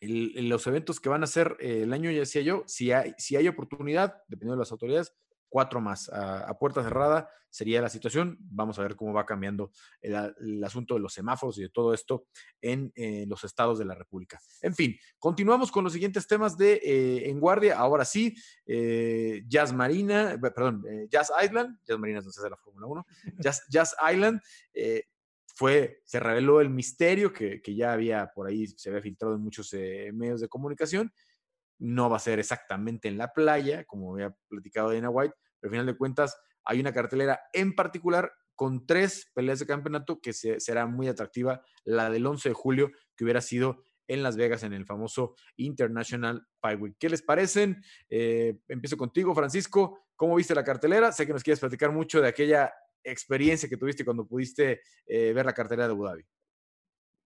los 0.00 0.66
eventos 0.66 1.00
que 1.00 1.08
van 1.08 1.22
a 1.22 1.26
eh, 1.60 1.82
el 1.82 1.92
año, 1.92 2.10
ya 2.10 2.20
decía 2.20 2.42
yo, 2.42 2.64
si 2.66 2.92
hay, 2.92 3.14
si 3.16 3.36
hay 3.36 3.46
oportunidad, 3.48 4.16
dependiendo 4.26 4.56
de 4.56 4.60
las 4.60 4.72
autoridades, 4.72 5.14
cuatro 5.54 5.80
más 5.80 6.10
a, 6.12 6.52
puerta 6.58 6.82
cerrada 6.82 7.30
sería 7.48 7.80
la 7.80 7.88
situación. 7.88 8.36
Vamos 8.40 8.76
a 8.76 8.82
ver 8.82 8.96
cómo 8.96 9.12
va 9.12 9.24
cambiando 9.24 9.70
el, 10.00 10.64
asunto 10.64 10.94
de 10.94 11.00
los 11.00 11.14
semáforos 11.14 11.56
y 11.58 11.62
de 11.62 11.68
todo 11.68 11.94
esto 11.94 12.26
en 12.60 12.92
eh, 12.96 13.24
los 13.28 13.44
estados 13.44 13.78
de 13.78 13.84
la 13.84 13.94
República. 13.94 14.40
En 14.62 14.74
fin, 14.74 14.98
continuamos 15.16 15.70
con 15.70 15.84
los 15.84 15.92
siguientes 15.92 16.26
temas 16.26 16.58
de 16.58 16.80
eh, 16.82 17.30
En 17.30 17.38
Guardia. 17.38 17.78
Ahora 17.78 18.04
sí, 18.04 18.34
eh, 18.66 19.44
Jazz 19.46 19.72
Marina, 19.72 20.36
perdón, 20.40 20.84
Jazz 21.08 21.30
Island, 21.40 21.78
Jazz 21.86 22.00
Marina 22.00 22.18
es 22.18 22.24
donde 22.24 22.34
se 22.34 22.40
hace 22.40 22.50
la 22.50 22.56
Fórmula 22.56 22.88
1, 22.88 23.06
Jazz, 23.38 23.62
Jazz 23.68 23.94
Island. 24.12 24.40
fue, 25.46 26.00
se 26.04 26.18
reveló 26.18 26.60
el 26.60 26.68
misterio 26.68 27.32
que, 27.32 27.62
que, 27.62 27.76
ya 27.76 27.92
había 27.92 28.32
por 28.34 28.48
ahí, 28.48 28.66
se 28.66 28.88
había 28.88 29.02
filtrado 29.02 29.36
en 29.36 29.40
muchos 29.40 29.72
medios 30.12 30.40
de 30.40 30.48
comunicación, 30.48 31.12
no 31.78 32.10
va 32.10 32.16
a 32.16 32.20
ser 32.20 32.38
exactamente 32.38 33.08
en 33.08 33.18
la 33.18 33.32
playa, 33.32 33.84
como 33.84 34.14
había 34.14 34.34
platicado 34.48 34.92
Dana 34.92 35.10
White, 35.10 35.34
pero 35.60 35.68
al 35.68 35.70
final 35.70 35.86
de 35.86 35.96
cuentas 35.96 36.36
hay 36.64 36.80
una 36.80 36.92
cartelera 36.92 37.40
en 37.52 37.74
particular 37.74 38.32
con 38.54 38.86
tres 38.86 39.30
peleas 39.34 39.58
de 39.58 39.66
campeonato 39.66 40.20
que 40.20 40.32
será 40.32 40.86
muy 40.86 41.08
atractiva, 41.08 41.62
la 41.84 42.10
del 42.10 42.26
11 42.26 42.50
de 42.50 42.54
julio, 42.54 42.90
que 43.16 43.24
hubiera 43.24 43.40
sido 43.40 43.82
en 44.06 44.22
Las 44.22 44.36
Vegas 44.36 44.62
en 44.62 44.72
el 44.72 44.84
famoso 44.86 45.34
International 45.56 46.46
Pie 46.60 46.76
Week. 46.76 46.96
¿Qué 46.98 47.08
les 47.08 47.22
parecen? 47.22 47.82
Eh, 48.08 48.58
empiezo 48.68 48.96
contigo, 48.96 49.34
Francisco. 49.34 50.06
¿Cómo 50.14 50.36
viste 50.36 50.54
la 50.54 50.62
cartelera? 50.62 51.10
Sé 51.10 51.26
que 51.26 51.32
nos 51.32 51.42
quieres 51.42 51.60
platicar 51.60 51.90
mucho 51.90 52.20
de 52.20 52.28
aquella 52.28 52.72
experiencia 53.02 53.68
que 53.68 53.76
tuviste 53.76 54.04
cuando 54.04 54.26
pudiste 54.26 54.82
eh, 55.06 55.32
ver 55.32 55.44
la 55.44 55.52
cartelera 55.52 55.88
de 55.88 55.92
Abu 55.92 56.04
Dhabi. 56.04 56.24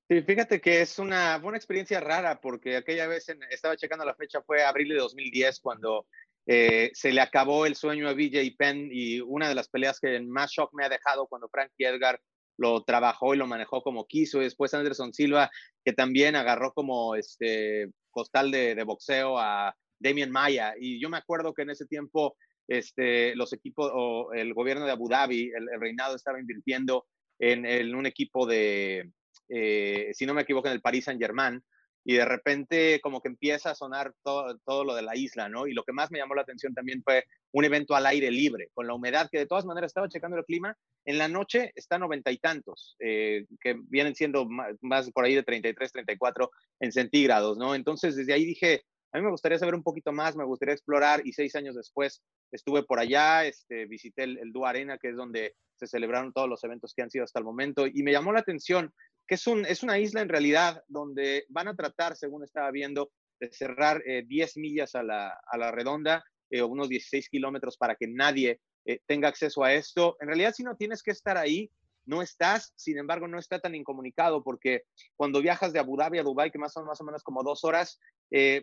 Sí, 0.09 0.23
fíjate 0.23 0.61
que 0.61 0.81
es 0.81 0.99
una, 0.99 1.37
buena 1.37 1.59
experiencia 1.59 2.01
rara 2.01 2.41
porque 2.41 2.77
aquella 2.77 3.07
vez 3.07 3.27
estaba 3.51 3.77
checando 3.77 4.07
la 4.07 4.15
fecha, 4.15 4.41
fue 4.41 4.63
abril 4.65 4.89
de 4.89 4.97
2010 4.97 5.61
cuando 5.61 6.07
eh, 6.47 6.91
se 6.95 7.13
le 7.13 7.21
acabó 7.21 7.67
el 7.67 7.75
sueño 7.75 8.09
a 8.09 8.15
BJ 8.15 8.55
Penn 8.57 8.89
y 8.91 9.21
una 9.21 9.51
de 9.51 9.55
las 9.55 9.69
peleas 9.69 10.01
que 10.01 10.19
más 10.21 10.51
shock 10.51 10.73
me 10.73 10.87
ha 10.87 10.89
dejado 10.89 11.27
cuando 11.27 11.51
Frankie 11.51 11.85
Edgar 11.85 12.19
lo 12.57 12.83
trabajó 12.85 13.35
y 13.35 13.37
lo 13.37 13.47
manejó 13.47 13.83
como 13.83 14.07
quiso. 14.07 14.41
Y 14.41 14.45
después 14.45 14.73
Anderson 14.73 15.13
Silva, 15.13 15.51
que 15.85 15.93
también 15.93 16.37
agarró 16.37 16.73
como 16.73 17.15
este 17.15 17.91
costal 18.11 18.51
de, 18.51 18.83
boxeo 18.85 19.39
a 19.39 19.75
Damien 19.99 20.31
Maya. 20.31 20.75
Y 20.81 20.99
yo 21.01 21.11
me 21.11 21.19
acuerdo 21.19 21.53
que 21.53 21.63
en 21.63 21.71
ese 21.71 21.85
tiempo 21.85 22.35
este, 22.67 23.37
los 23.37 23.53
equipos 23.53 23.91
o 23.95 24.33
el 24.33 24.55
gobierno 24.55 24.87
de 24.87 24.93
Abu 24.93 25.09
Dhabi, 25.09 25.53
el, 25.55 25.69
reinado 25.79 26.17
estaba 26.17 26.41
invirtiendo 26.41 27.07
en, 27.39 27.95
un 27.95 28.07
equipo 28.07 28.47
de, 28.47 29.13
eh, 29.49 30.11
si 30.15 30.27
no 30.27 30.35
me 30.35 30.43
equivoco, 30.43 30.69
en 30.69 30.75
el 30.75 30.81
Paris 30.81 31.05
Saint 31.05 31.21
Germain 31.21 31.63
y 32.05 32.15
de 32.15 32.25
repente 32.25 33.01
como 33.03 33.21
que 33.21 33.29
empieza 33.29 33.71
a 33.71 33.75
sonar 33.75 34.15
todo, 34.23 34.59
todo, 34.65 34.85
lo 34.85 34.95
de 34.95 35.03
la 35.03 35.15
isla, 35.15 35.49
¿no? 35.49 35.67
Y 35.67 35.75
lo 35.75 35.83
que 35.83 35.93
más 35.93 36.11
me 36.11 36.19
llamó 36.19 36.35
la 36.35 36.43
atención 36.43 36.73
también 36.73 37.03
fue 37.03 37.25
un 37.53 37.65
evento 37.65 37.95
al 37.95 38.07
aire 38.07 38.31
libre, 38.31 38.71
con 38.73 38.87
la 38.87 38.95
humedad, 38.95 39.29
que 39.31 39.39
de 39.39 39.47
todas 39.47 39.67
maneras 39.67 39.91
estaba 39.91 40.09
checando 40.09 40.39
el 40.39 40.45
clima, 40.45 40.75
en 41.05 41.19
la 41.19 41.29
noche 41.29 41.73
está 41.75 41.99
noventa 41.99 42.31
y 42.31 42.39
tantos, 42.39 42.97
eh, 43.01 43.45
que 43.61 43.77
vienen 43.89 44.15
siendo 44.15 44.47
más, 44.81 45.11
por 45.11 45.25
ahí 45.25 45.35
de 45.35 45.43
33, 45.43 45.93
34 45.93 46.51
en 46.81 46.93
centígrados, 46.93 47.59
¿no? 47.59 47.75
Entonces 47.75 48.17
desde 48.17 48.33
ahí 48.33 48.45
dije, 48.47 48.83
a 49.13 49.19
mí 49.19 49.25
me 49.25 49.31
gustaría 49.31 49.59
saber 49.59 49.75
un 49.75 49.83
poquito 49.83 50.13
más, 50.13 50.37
me 50.37 50.45
gustaría 50.45 50.75
explorar 50.75 51.23
y 51.25 51.33
seis 51.33 51.55
años 51.55 51.75
después 51.75 52.23
estuve 52.53 52.83
por 52.83 52.99
allá, 52.99 53.45
este, 53.45 53.87
visité 53.87 54.25
el, 54.25 54.39
el 54.39 54.53
Dua 54.53 54.71
Arena, 54.71 54.99
que 54.99 55.09
es 55.09 55.17
donde 55.17 55.55
se 55.77 55.87
celebraron 55.87 56.33
todos 56.33 56.49
los 56.49 56.63
eventos 56.65 56.93
que 56.95 57.03
han 57.03 57.11
sido 57.11 57.25
hasta 57.25 57.39
el 57.39 57.45
momento 57.45 57.87
y 57.87 58.03
me 58.03 58.13
llamó 58.13 58.33
la 58.33 58.41
atención 58.41 58.93
que 59.29 59.35
es, 59.35 59.47
es 59.47 59.83
una 59.83 59.99
isla 59.99 60.23
en 60.23 60.29
realidad 60.29 60.83
donde 60.89 61.45
van 61.51 61.69
a 61.69 61.77
tratar, 61.77 62.17
según 62.17 62.43
estaba 62.43 62.71
viendo, 62.71 63.13
de 63.39 63.53
cerrar 63.53 64.03
10 64.03 64.57
eh, 64.57 64.61
millas 64.61 64.95
a 64.95 65.03
la, 65.03 65.39
a 65.47 65.59
la 65.59 65.71
redonda, 65.71 66.25
eh, 66.51 66.63
unos 66.63 66.89
16 66.89 67.29
kilómetros 67.29 67.77
para 67.77 67.95
que 67.95 68.09
nadie 68.09 68.61
eh, 68.87 69.01
tenga 69.07 69.29
acceso 69.29 69.63
a 69.63 69.75
esto. 69.75 70.17
En 70.21 70.29
realidad, 70.29 70.55
si 70.57 70.65
no 70.65 70.77
tienes 70.77 71.03
que 71.03 71.11
estar 71.11 71.37
ahí, 71.37 71.71
no 72.09 72.23
estás, 72.23 72.73
sin 72.77 72.99
embargo, 72.99 73.29
no 73.29 73.39
está 73.39 73.61
tan 73.61 73.75
incomunicado 73.75 74.43
porque 74.43 74.83
cuando 75.17 75.41
viajas 75.41 75.73
de 75.73 75.79
Abu 75.79 75.97
Dhabi 75.97 76.19
a 76.19 76.23
Dubai, 76.23 76.51
que 76.51 76.59
más 76.59 76.73
son 76.73 76.87
más 76.87 77.01
o 77.01 77.05
menos 77.05 77.23
como 77.23 77.43
dos 77.43 77.65
horas, 77.65 78.01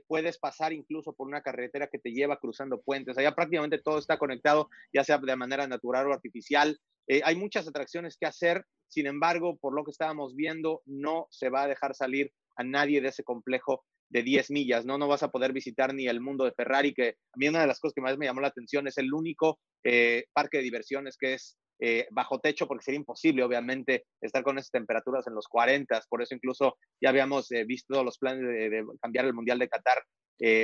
puedes 0.08 0.38
pasar 0.38 0.74
incluso 0.74 1.14
por 1.14 1.28
una 1.28 1.42
carretera 1.42 1.88
que 1.88 2.00
te 2.00 2.12
lleva 2.12 2.38
cruzando 2.38 2.82
puentes. 2.82 3.18
Allá 3.18 3.34
prácticamente 3.34 3.80
todo 3.80 3.98
está 3.98 4.18
conectado, 4.18 4.70
ya 4.94 5.04
sea 5.04 5.18
de 5.18 5.36
manera 5.36 5.68
natural 5.68 6.08
o 6.08 6.14
artificial. 6.14 6.80
hay 7.08 7.36
muchas 7.36 7.68
atracciones 7.68 8.18
que 8.18 8.26
hacer 8.26 8.66
sin 8.88 9.08
embargo, 9.08 9.58
por 9.58 9.74
lo 9.74 9.84
que 9.84 9.92
estábamos 9.92 10.36
viendo, 10.36 10.82
no 10.86 11.28
se 11.30 11.50
va 11.50 11.64
a 11.64 11.68
dejar 11.68 11.96
salir 11.96 12.32
a 12.56 12.64
nadie 12.64 13.02
de 13.02 13.10
ese 13.10 13.24
complejo 13.24 13.84
de 14.10 14.24
10 14.24 14.52
millas, 14.52 14.86
¿no? 14.86 14.98
No 14.98 15.08
vas 15.08 15.24
a 15.24 15.32
poder 15.32 15.52
visitar 15.52 15.94
ni 15.94 16.08
el 16.08 16.22
mundo 16.22 16.46
de 16.46 16.54
Ferrari, 16.54 16.94
que 16.94 17.10
a 17.10 17.38
mí 17.38 17.48
una 17.48 17.62
de 17.62 17.68
las 17.68 17.80
cosas 17.80 17.94
que 17.94 18.02
más 18.02 18.18
me 18.18 18.26
llamó 18.26 18.42
la 18.42 18.48
atención 18.48 18.88
es 18.88 18.98
el 18.98 19.14
único 19.14 19.60
eh, 19.84 20.26
parque 20.32 20.58
de 20.58 20.64
diversiones 20.64 21.18
que 21.18 21.34
es 21.34 21.58
eh, 21.80 22.08
bajo 22.12 22.40
techo, 22.40 22.68
porque 22.68 22.84
sería 22.84 23.00
imposible, 23.00 23.44
obviamente, 23.44 24.06
estar 24.22 24.44
con 24.44 24.58
esas 24.58 24.72
temperaturas 24.72 25.28
en 25.28 25.36
los 25.36 25.48
40, 25.48 26.02
por 26.10 26.22
eso 26.22 26.36
incluso 26.36 26.78
ya 27.02 27.10
habíamos 27.10 27.52
eh, 27.52 27.66
visto 27.66 28.04
los 28.04 28.18
planes 28.18 28.44
de, 28.44 28.86
cambiar 29.02 29.26
el 29.26 29.34
Mundial 29.34 29.60
de 29.60 29.70
Qatar 29.70 30.04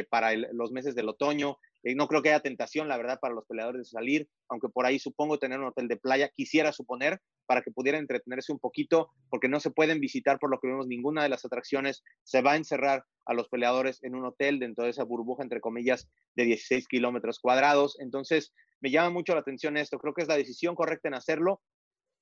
para 0.10 0.34
los 0.36 0.74
meses 0.74 0.96
del 0.96 1.08
otoño, 1.08 1.58
no 1.84 2.08
creo 2.08 2.22
que 2.22 2.30
haya 2.30 2.40
tentación, 2.42 2.88
la 2.88 2.98
verdad, 2.98 3.20
para 3.20 3.34
los 3.34 3.46
peleadores 3.46 3.80
de 3.80 3.86
salir, 3.86 4.28
aunque 4.50 4.70
por 4.70 4.86
ahí 4.86 5.00
supongo 5.00 5.40
tener 5.40 5.60
un 5.60 5.68
hotel 5.68 5.88
de 5.88 5.98
playa, 5.98 6.30
quisiera 6.30 6.72
suponer, 6.72 7.20
para 7.48 7.62
que 7.62 7.72
pudieran 7.72 8.02
entretenerse 8.02 8.52
un 8.52 8.60
poquito, 8.60 9.10
porque 9.30 9.50
no 9.50 9.60
se 9.60 9.72
pueden 9.72 10.00
visitar, 10.00 10.40
por 10.40 10.52
lo 10.52 10.60
que 10.60 10.68
vemos, 10.68 10.88
ninguna 10.88 11.24
de 11.24 11.30
las 11.30 11.44
atracciones. 11.44 12.04
Se 12.24 12.42
va 12.42 12.54
a 12.54 12.58
encerrar 12.58 13.04
a 13.26 13.34
los 13.34 13.50
peleadores 13.50 14.04
en 14.04 14.16
un 14.16 14.26
hotel 14.26 14.60
dentro 14.60 14.86
de 14.86 14.92
esa 14.92 15.04
burbuja, 15.04 15.44
entre 15.44 15.62
comillas, 15.62 16.08
de 16.36 16.46
16 16.46 16.88
kilómetros 16.88 17.40
cuadrados. 17.40 18.00
Entonces, 18.00 18.54
me 18.80 18.92
llama 18.92 19.10
mucho 19.10 19.34
la 19.34 19.42
atención 19.42 19.78
esto. 19.78 20.00
Creo 20.00 20.14
que 20.14 20.22
es 20.22 20.28
la 20.28 20.38
decisión 20.38 20.76
correcta 20.76 21.08
en 21.08 21.16
hacerlo, 21.16 21.62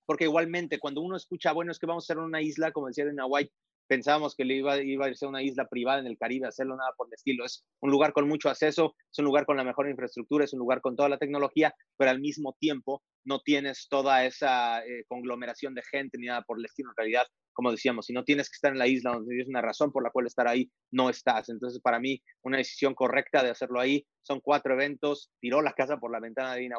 porque 0.06 0.24
igualmente 0.24 0.80
cuando 0.80 1.02
uno 1.02 1.16
escucha, 1.16 1.52
bueno, 1.52 1.72
es 1.72 1.80
que 1.80 1.86
vamos 1.86 2.06
a 2.06 2.08
ser 2.14 2.18
una 2.18 2.42
isla, 2.42 2.72
como 2.72 2.88
decía 2.88 3.06
Dana 3.06 3.28
White, 3.28 3.54
pensábamos 3.90 4.36
que 4.36 4.46
le 4.46 4.56
iba, 4.56 4.74
a 4.74 5.14
ser 5.16 5.28
una 5.28 5.42
isla 5.42 5.68
privada 5.68 6.00
en 6.00 6.06
el 6.06 6.18
Caribe, 6.18 6.48
hacerlo 6.48 6.78
nada 6.78 6.92
por 6.96 7.08
el 7.08 7.14
estilo. 7.14 7.44
Es 7.44 7.66
un 7.82 7.90
lugar 7.90 8.14
con 8.14 8.28
mucho 8.28 8.48
acceso, 8.50 8.94
es 9.12 9.18
un 9.18 9.26
lugar 9.26 9.46
con 9.46 9.58
la 9.58 9.64
mejor 9.64 9.90
infraestructura, 9.90 10.46
es 10.46 10.54
un 10.54 10.60
lugar 10.60 10.80
con 10.80 10.96
toda 10.96 11.10
la 11.10 11.18
tecnología, 11.18 11.74
pero 11.98 12.12
al 12.12 12.22
mismo 12.22 12.56
tiempo 12.60 13.04
no 13.26 13.40
tienes 13.40 13.88
toda 13.90 14.26
esa 14.26 14.86
eh, 14.86 15.04
conglomeración 15.08 15.74
de 15.74 15.82
gente 15.82 16.20
ni 16.20 16.28
nada 16.28 16.44
por 16.44 16.60
el 16.60 16.66
estilo. 16.66 16.92
En 16.92 16.98
realidad, 16.98 17.26
como 17.52 17.72
decíamos, 17.72 18.06
si 18.06 18.14
no 18.14 18.24
tienes 18.24 18.50
que 18.50 18.56
estar 18.56 18.72
en 18.72 18.80
la 18.80 18.88
isla 18.88 19.12
donde 19.12 19.30
tienes 19.30 19.50
una 19.50 19.62
razón 19.62 19.92
por 19.92 20.04
la 20.04 20.12
cual 20.12 20.28
estar 20.28 20.48
ahí, 20.48 20.70
no 20.92 21.10
estás. 21.10 21.50
Entonces, 21.50 21.82
para 21.82 22.00
mí, 22.00 22.22
una 22.44 22.58
decisión 22.58 22.94
correcta 22.94 23.44
de 23.44 23.50
hacerlo 23.50 23.80
ahí. 23.80 24.06
Son 24.22 24.40
cuatro 24.40 24.76
eventos, 24.76 25.32
tiró 25.42 25.64
la 25.64 25.74
casa 25.74 25.98
por 25.98 26.12
la 26.12 26.20
ventana 26.20 26.54
de 26.54 26.62
Dina 26.62 26.78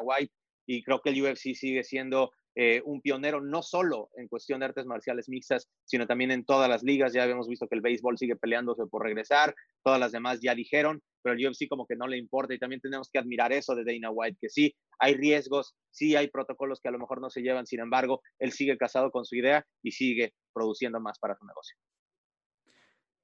y 0.65 0.83
creo 0.83 1.01
que 1.01 1.09
el 1.09 1.21
UFC 1.21 1.53
sigue 1.53 1.83
siendo 1.83 2.31
eh, 2.55 2.81
un 2.85 3.01
pionero 3.01 3.41
no 3.41 3.61
solo 3.61 4.09
en 4.15 4.27
cuestión 4.27 4.59
de 4.59 4.65
artes 4.65 4.85
marciales 4.85 5.29
mixtas, 5.29 5.69
sino 5.85 6.07
también 6.07 6.31
en 6.31 6.45
todas 6.45 6.69
las 6.69 6.83
ligas. 6.83 7.13
Ya 7.13 7.23
habíamos 7.23 7.47
visto 7.47 7.67
que 7.67 7.75
el 7.75 7.81
béisbol 7.81 8.17
sigue 8.17 8.35
peleándose 8.35 8.83
por 8.89 9.03
regresar, 9.03 9.55
todas 9.83 9.99
las 9.99 10.11
demás 10.11 10.39
ya 10.41 10.53
dijeron, 10.55 11.01
pero 11.21 11.35
el 11.35 11.47
UFC 11.47 11.67
como 11.69 11.85
que 11.85 11.95
no 11.95 12.07
le 12.07 12.17
importa 12.17 12.53
y 12.53 12.59
también 12.59 12.81
tenemos 12.81 13.09
que 13.11 13.19
admirar 13.19 13.53
eso 13.53 13.75
de 13.75 13.83
Dana 13.83 14.11
White, 14.11 14.37
que 14.39 14.49
sí, 14.49 14.75
hay 14.99 15.15
riesgos, 15.15 15.75
sí 15.91 16.15
hay 16.15 16.27
protocolos 16.29 16.79
que 16.81 16.89
a 16.89 16.91
lo 16.91 16.99
mejor 16.99 17.21
no 17.21 17.29
se 17.29 17.41
llevan, 17.41 17.65
sin 17.65 17.79
embargo, 17.79 18.21
él 18.39 18.51
sigue 18.51 18.77
casado 18.77 19.11
con 19.11 19.25
su 19.25 19.35
idea 19.35 19.65
y 19.81 19.91
sigue 19.91 20.33
produciendo 20.53 20.99
más 20.99 21.19
para 21.19 21.35
su 21.35 21.45
negocio. 21.45 21.75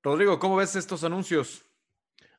Rodrigo, 0.04 0.40
¿cómo 0.40 0.56
ves 0.56 0.76
estos 0.76 1.04
anuncios? 1.04 1.67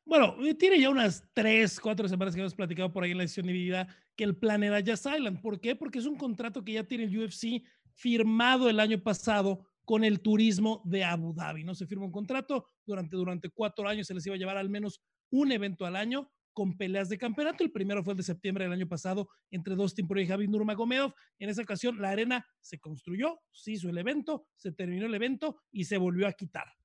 Bueno, 0.09 0.35
eh, 0.43 0.55
tiene 0.55 0.79
ya 0.79 0.89
unas 0.89 1.23
tres, 1.35 1.79
cuatro 1.79 2.09
semanas 2.09 2.33
que 2.33 2.41
hemos 2.41 2.55
platicado 2.55 2.91
por 2.91 3.03
ahí 3.03 3.11
en 3.11 3.17
la 3.17 3.25
edición 3.25 3.45
de 3.45 3.53
vida 3.53 3.87
que 4.15 4.23
el 4.23 4.35
plan 4.35 4.63
era 4.63 4.79
Jazz 4.79 5.05
Island. 5.05 5.39
¿Por 5.39 5.61
qué? 5.61 5.75
Porque 5.75 5.99
es 5.99 6.07
un 6.07 6.15
contrato 6.17 6.65
que 6.65 6.73
ya 6.73 6.83
tiene 6.83 7.03
el 7.03 7.15
UFC 7.15 7.63
firmado 7.93 8.71
el 8.71 8.79
año 8.79 9.03
pasado 9.03 9.67
con 9.85 10.03
el 10.03 10.19
turismo 10.21 10.81
de 10.83 11.03
Abu 11.03 11.35
Dhabi. 11.35 11.63
No 11.63 11.75
se 11.75 11.85
firma 11.85 12.05
un 12.05 12.11
contrato 12.11 12.65
durante, 12.87 13.15
durante 13.15 13.51
cuatro 13.51 13.87
años, 13.87 14.07
se 14.07 14.15
les 14.15 14.25
iba 14.25 14.33
a 14.33 14.39
llevar 14.39 14.57
al 14.57 14.67
menos 14.67 14.99
un 15.29 15.51
evento 15.51 15.85
al 15.85 15.95
año 15.95 16.31
con 16.53 16.75
peleas 16.75 17.09
de 17.09 17.19
campeonato. 17.19 17.63
El 17.63 17.71
primero 17.71 18.03
fue 18.03 18.13
el 18.13 18.17
de 18.17 18.23
septiembre 18.23 18.63
del 18.63 18.73
año 18.73 18.87
pasado 18.87 19.29
entre 19.51 19.75
dos 19.75 19.93
Poirier 19.93 20.25
y 20.25 20.27
Javi 20.27 20.47
Nurmagomedov. 20.47 21.13
En 21.37 21.49
esa 21.49 21.61
ocasión 21.61 22.01
la 22.01 22.09
arena 22.09 22.43
se 22.61 22.79
construyó, 22.79 23.39
se 23.51 23.73
hizo 23.73 23.89
el 23.89 23.97
evento, 23.99 24.47
se 24.55 24.71
terminó 24.71 25.05
el 25.05 25.13
evento 25.13 25.57
y 25.71 25.83
se 25.83 25.99
volvió 25.99 26.25
a 26.25 26.33
quitar. 26.33 26.78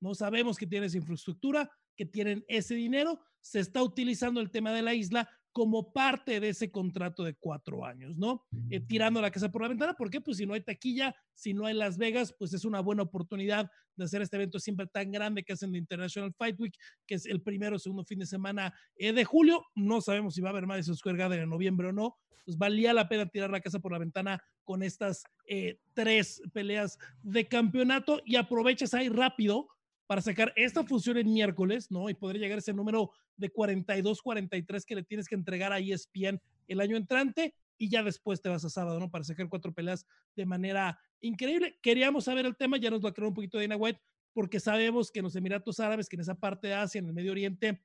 No 0.00 0.14
sabemos 0.14 0.56
que 0.56 0.66
tiene 0.66 0.86
esa 0.86 0.98
infraestructura, 0.98 1.70
que 1.96 2.06
tienen 2.06 2.44
ese 2.48 2.74
dinero. 2.74 3.20
Se 3.40 3.60
está 3.60 3.82
utilizando 3.82 4.40
el 4.40 4.50
tema 4.50 4.72
de 4.72 4.82
la 4.82 4.94
isla 4.94 5.28
como 5.54 5.92
parte 5.92 6.40
de 6.40 6.48
ese 6.48 6.72
contrato 6.72 7.22
de 7.22 7.36
cuatro 7.36 7.84
años, 7.84 8.16
¿no? 8.18 8.44
Eh, 8.70 8.80
tirando 8.80 9.22
la 9.22 9.30
casa 9.30 9.52
por 9.52 9.62
la 9.62 9.68
ventana, 9.68 9.94
¿por 9.94 10.10
qué? 10.10 10.20
Pues 10.20 10.38
si 10.38 10.46
no 10.46 10.54
hay 10.54 10.62
taquilla, 10.62 11.14
si 11.32 11.54
no 11.54 11.66
hay 11.66 11.74
Las 11.74 11.96
Vegas, 11.96 12.34
pues 12.36 12.52
es 12.54 12.64
una 12.64 12.80
buena 12.80 13.04
oportunidad 13.04 13.70
de 13.94 14.04
hacer 14.04 14.20
este 14.20 14.34
evento 14.34 14.58
siempre 14.58 14.88
tan 14.88 15.12
grande 15.12 15.44
que 15.44 15.52
hacen 15.52 15.70
de 15.70 15.78
International 15.78 16.34
Fight 16.36 16.58
Week, 16.58 16.74
que 17.06 17.14
es 17.14 17.26
el 17.26 17.40
primero 17.40 17.76
o 17.76 17.78
segundo 17.78 18.04
fin 18.04 18.18
de 18.18 18.26
semana 18.26 18.74
eh, 18.96 19.12
de 19.12 19.24
julio. 19.24 19.64
No 19.76 20.00
sabemos 20.00 20.34
si 20.34 20.40
va 20.40 20.48
a 20.48 20.50
haber 20.50 20.66
Madison 20.66 20.96
Square 20.96 21.18
Garden 21.18 21.42
en 21.42 21.50
noviembre 21.50 21.88
o 21.88 21.92
no. 21.92 22.16
Pues 22.44 22.58
valía 22.58 22.92
la 22.92 23.08
pena 23.08 23.26
tirar 23.26 23.50
la 23.50 23.60
casa 23.60 23.78
por 23.78 23.92
la 23.92 23.98
ventana 23.98 24.42
con 24.64 24.82
estas 24.82 25.22
eh, 25.46 25.78
tres 25.94 26.42
peleas 26.52 26.98
de 27.22 27.46
campeonato 27.46 28.20
y 28.24 28.34
aprovechas 28.34 28.92
ahí 28.92 29.08
rápido 29.08 29.68
para 30.06 30.20
sacar 30.20 30.52
esta 30.56 30.84
función 30.84 31.16
en 31.16 31.32
miércoles, 31.32 31.90
¿no? 31.90 32.10
Y 32.10 32.14
poder 32.14 32.38
llegar 32.38 32.56
a 32.56 32.60
ese 32.60 32.72
número 32.72 33.10
de 33.36 33.50
42, 33.50 34.22
43 34.22 34.84
que 34.84 34.94
le 34.94 35.02
tienes 35.02 35.28
que 35.28 35.34
entregar 35.34 35.72
a 35.72 35.78
ESPN 35.78 36.40
el 36.68 36.80
año 36.80 36.96
entrante 36.96 37.54
y 37.78 37.88
ya 37.88 38.02
después 38.02 38.40
te 38.40 38.48
vas 38.48 38.64
a 38.64 38.70
sábado, 38.70 39.00
¿no? 39.00 39.10
Para 39.10 39.24
sacar 39.24 39.48
cuatro 39.48 39.72
peleas 39.72 40.06
de 40.36 40.46
manera 40.46 40.98
increíble. 41.20 41.78
Queríamos 41.82 42.24
saber 42.24 42.46
el 42.46 42.56
tema, 42.56 42.76
ya 42.76 42.90
nos 42.90 43.02
lo 43.02 43.08
aclaró 43.08 43.28
un 43.28 43.34
poquito 43.34 43.58
Dana 43.58 43.76
White, 43.76 44.00
porque 44.32 44.60
sabemos 44.60 45.10
que 45.10 45.20
en 45.20 45.24
los 45.24 45.36
Emiratos 45.36 45.80
Árabes, 45.80 46.08
que 46.08 46.16
en 46.16 46.20
esa 46.20 46.34
parte 46.34 46.68
de 46.68 46.74
Asia, 46.74 46.98
en 46.98 47.06
el 47.06 47.12
Medio 47.12 47.32
Oriente, 47.32 47.82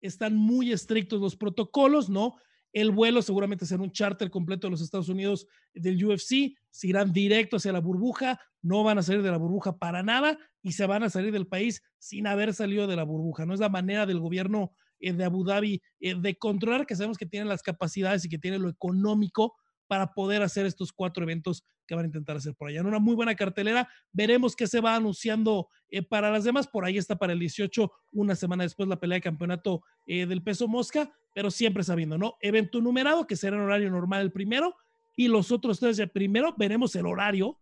están 0.00 0.36
muy 0.36 0.72
estrictos 0.72 1.20
los 1.20 1.36
protocolos, 1.36 2.10
¿no? 2.10 2.36
El 2.72 2.90
vuelo 2.90 3.22
seguramente 3.22 3.66
será 3.66 3.82
un 3.82 3.92
charter 3.92 4.30
completo 4.30 4.66
de 4.66 4.72
los 4.72 4.80
Estados 4.80 5.08
Unidos 5.08 5.46
del 5.74 6.02
UFC, 6.04 6.56
se 6.70 6.86
irán 6.86 7.12
directo 7.12 7.56
hacia 7.56 7.72
la 7.72 7.80
burbuja, 7.80 8.40
no 8.62 8.82
van 8.82 8.98
a 8.98 9.02
salir 9.02 9.22
de 9.22 9.30
la 9.30 9.36
burbuja 9.36 9.76
para 9.76 10.02
nada 10.02 10.38
y 10.62 10.72
se 10.72 10.86
van 10.86 11.02
a 11.02 11.10
salir 11.10 11.32
del 11.32 11.46
país 11.46 11.82
sin 11.98 12.26
haber 12.26 12.54
salido 12.54 12.86
de 12.86 12.96
la 12.96 13.04
burbuja. 13.04 13.44
No 13.44 13.54
es 13.54 13.60
la 13.60 13.68
manera 13.68 14.06
del 14.06 14.20
gobierno 14.20 14.72
eh, 15.00 15.12
de 15.12 15.24
Abu 15.24 15.44
Dhabi 15.44 15.82
eh, 16.00 16.14
de 16.14 16.36
controlar, 16.36 16.86
que 16.86 16.96
sabemos 16.96 17.18
que 17.18 17.26
tienen 17.26 17.48
las 17.48 17.62
capacidades 17.62 18.24
y 18.24 18.28
que 18.28 18.38
tienen 18.38 18.62
lo 18.62 18.68
económico 18.68 19.54
para 19.92 20.14
poder 20.14 20.40
hacer 20.40 20.64
estos 20.64 20.90
cuatro 20.90 21.22
eventos 21.22 21.66
que 21.86 21.94
van 21.94 22.04
a 22.04 22.06
intentar 22.06 22.38
hacer 22.38 22.54
por 22.54 22.68
allá. 22.68 22.80
En 22.80 22.86
una 22.86 22.98
muy 22.98 23.14
buena 23.14 23.34
cartelera, 23.34 23.86
veremos 24.10 24.56
qué 24.56 24.66
se 24.66 24.80
va 24.80 24.96
anunciando 24.96 25.68
eh, 25.90 26.02
para 26.02 26.30
las 26.30 26.44
demás. 26.44 26.66
Por 26.66 26.86
ahí 26.86 26.96
está 26.96 27.16
para 27.16 27.34
el 27.34 27.38
18, 27.38 27.92
una 28.12 28.34
semana 28.34 28.62
después 28.62 28.88
la 28.88 28.98
pelea 28.98 29.16
de 29.16 29.20
campeonato 29.20 29.82
del 30.06 30.42
peso 30.42 30.66
mosca, 30.66 31.12
pero 31.34 31.50
siempre 31.50 31.82
sabiendo, 31.82 32.16
¿no? 32.16 32.36
Evento 32.40 32.80
numerado, 32.80 33.26
que 33.26 33.36
será 33.36 33.56
en 33.56 33.64
horario 33.64 33.90
normal 33.90 34.22
el 34.22 34.32
primero, 34.32 34.74
y 35.14 35.28
los 35.28 35.52
otros 35.52 35.78
tres, 35.78 35.98
el 35.98 36.10
primero 36.10 36.54
veremos 36.56 36.96
el 36.96 37.04
horario, 37.04 37.60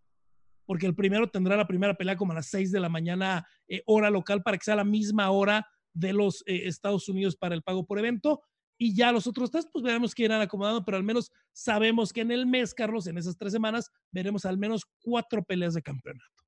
porque 0.67 0.87
el 0.87 0.95
primero 0.95 1.29
tendrá 1.29 1.57
la 1.57 1.67
primera 1.67 1.95
pelea 1.95 2.15
como 2.15 2.31
a 2.31 2.37
las 2.37 2.47
6 2.47 2.71
de 2.71 2.79
la 2.79 2.89
mañana, 2.89 3.45
hora 3.87 4.09
local, 4.09 4.45
para 4.45 4.57
que 4.57 4.65
sea 4.67 4.77
la 4.77 4.85
misma 4.85 5.31
hora 5.33 5.67
de 5.93 6.13
los 6.13 6.43
eh, 6.47 6.69
Estados 6.69 7.09
Unidos 7.09 7.37
para 7.37 7.55
el 7.57 7.63
pago 7.63 7.85
por 7.85 7.99
evento. 7.99 8.43
Y 8.83 8.95
ya 8.95 9.13
los 9.13 9.27
otros 9.27 9.51
tres, 9.51 9.69
pues 9.71 9.85
veremos 9.85 10.15
que 10.15 10.23
irán 10.23 10.41
acomodando, 10.41 10.83
pero 10.87 10.97
al 10.97 11.05
menos 11.05 11.31
sabemos 11.53 12.15
que 12.15 12.23
en 12.23 12.31
el 12.31 12.47
mes, 12.47 12.73
Carlos, 12.73 13.07
en 13.07 13.19
esas 13.19 13.37
tres 13.37 13.53
semanas, 13.53 13.93
veremos 14.11 14.47
al 14.47 14.57
menos 14.57 14.87
cuatro 15.03 15.43
peleas 15.43 15.75
de 15.75 15.83
campeonato. 15.83 16.43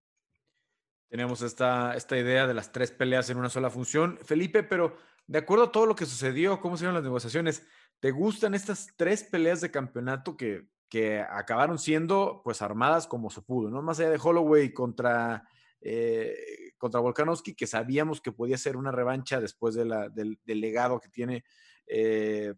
Tenemos 1.11 1.43
esta, 1.43 1.95
esta 1.95 2.17
idea 2.17 2.47
de 2.47 2.55
las 2.55 2.73
tres 2.73 2.91
peleas 2.91 3.29
en 3.29 3.37
una 3.37 3.51
sola 3.51 3.69
función. 3.69 4.19
Felipe, 4.25 4.63
pero 4.63 4.97
de 5.27 5.41
acuerdo 5.41 5.65
a 5.65 5.73
todo 5.73 5.85
lo 5.85 5.95
que 5.95 6.07
sucedió, 6.07 6.59
cómo 6.59 6.79
se 6.79 6.91
las 6.91 7.03
negociaciones, 7.03 7.67
¿te 8.01 8.13
gustan 8.13 8.55
estas 8.55 8.95
tres 8.97 9.25
peleas 9.25 9.61
de 9.61 9.71
campeonato 9.71 10.35
que, 10.35 10.71
que 10.89 11.21
acabaron 11.21 11.79
siendo 11.79 12.41
pues 12.43 12.63
armadas 12.63 13.07
como 13.07 13.29
se 13.29 13.43
pudo, 13.43 13.69
¿no? 13.69 13.83
Más 13.83 14.01
allá 14.01 14.09
de 14.09 14.21
Holloway 14.23 14.73
contra 14.73 15.47
eh, 15.85 16.73
contra 16.79 17.01
Volkanovski, 17.01 17.55
que 17.55 17.67
sabíamos 17.67 18.21
que 18.21 18.31
podía 18.31 18.57
ser 18.57 18.77
una 18.77 18.93
revancha 18.93 19.41
después 19.41 19.75
de 19.75 19.85
la, 19.85 20.09
del, 20.09 20.39
legado 20.47 21.01
que 21.01 21.09
tiene 21.09 21.45
eh, 21.87 22.55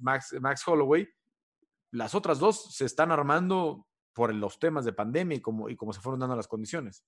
Max, 0.00 0.34
Max 0.40 0.66
Holloway. 0.66 1.08
Las 1.90 2.14
otras 2.14 2.38
dos 2.38 2.74
se 2.74 2.84
están 2.84 3.12
armando 3.12 3.86
por 4.12 4.34
los 4.34 4.58
temas 4.58 4.84
de 4.84 4.92
pandemia 4.92 5.36
y 5.36 5.40
como, 5.40 5.68
y 5.68 5.76
como 5.76 5.92
se 5.92 6.00
fueron 6.00 6.20
dando 6.20 6.36
las 6.36 6.48
condiciones. 6.48 7.04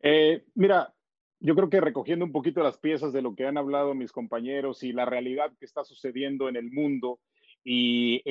Eh, 0.00 0.44
mira, 0.54 0.92
yo 1.40 1.54
creo 1.54 1.70
que 1.70 1.80
recogiendo 1.80 2.24
un 2.24 2.32
poquito 2.32 2.62
las 2.62 2.78
piezas 2.78 3.12
de 3.12 3.22
lo 3.22 3.34
que 3.34 3.46
han 3.46 3.58
hablado 3.58 3.94
mis 3.94 4.12
compañeros 4.12 4.82
y 4.82 4.92
la 4.92 5.04
realidad 5.04 5.52
que 5.58 5.66
está 5.66 5.84
sucediendo 5.84 6.48
en 6.48 6.56
el 6.56 6.70
mundo 6.70 7.20
y 7.64 8.22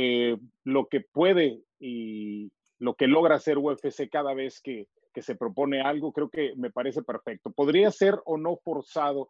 lo 0.66 0.88
que 0.88 1.00
puede 1.00 1.64
y 1.80 2.52
lo 2.82 2.96
que 2.96 3.08
logra 3.08 3.36
hacer 3.36 3.60
UFC 3.60 4.10
cada 4.12 4.34
vez 4.34 4.60
que, 4.60 4.88
se 5.14 5.36
propone 5.36 5.82
algo, 5.82 6.14
creo 6.14 6.30
que 6.30 6.54
me 6.56 6.72
parece 6.72 7.04
perfecto. 7.04 7.52
Podría 7.52 7.92
ser 7.92 8.20
o 8.26 8.38
no 8.38 8.56
forzado 8.56 9.30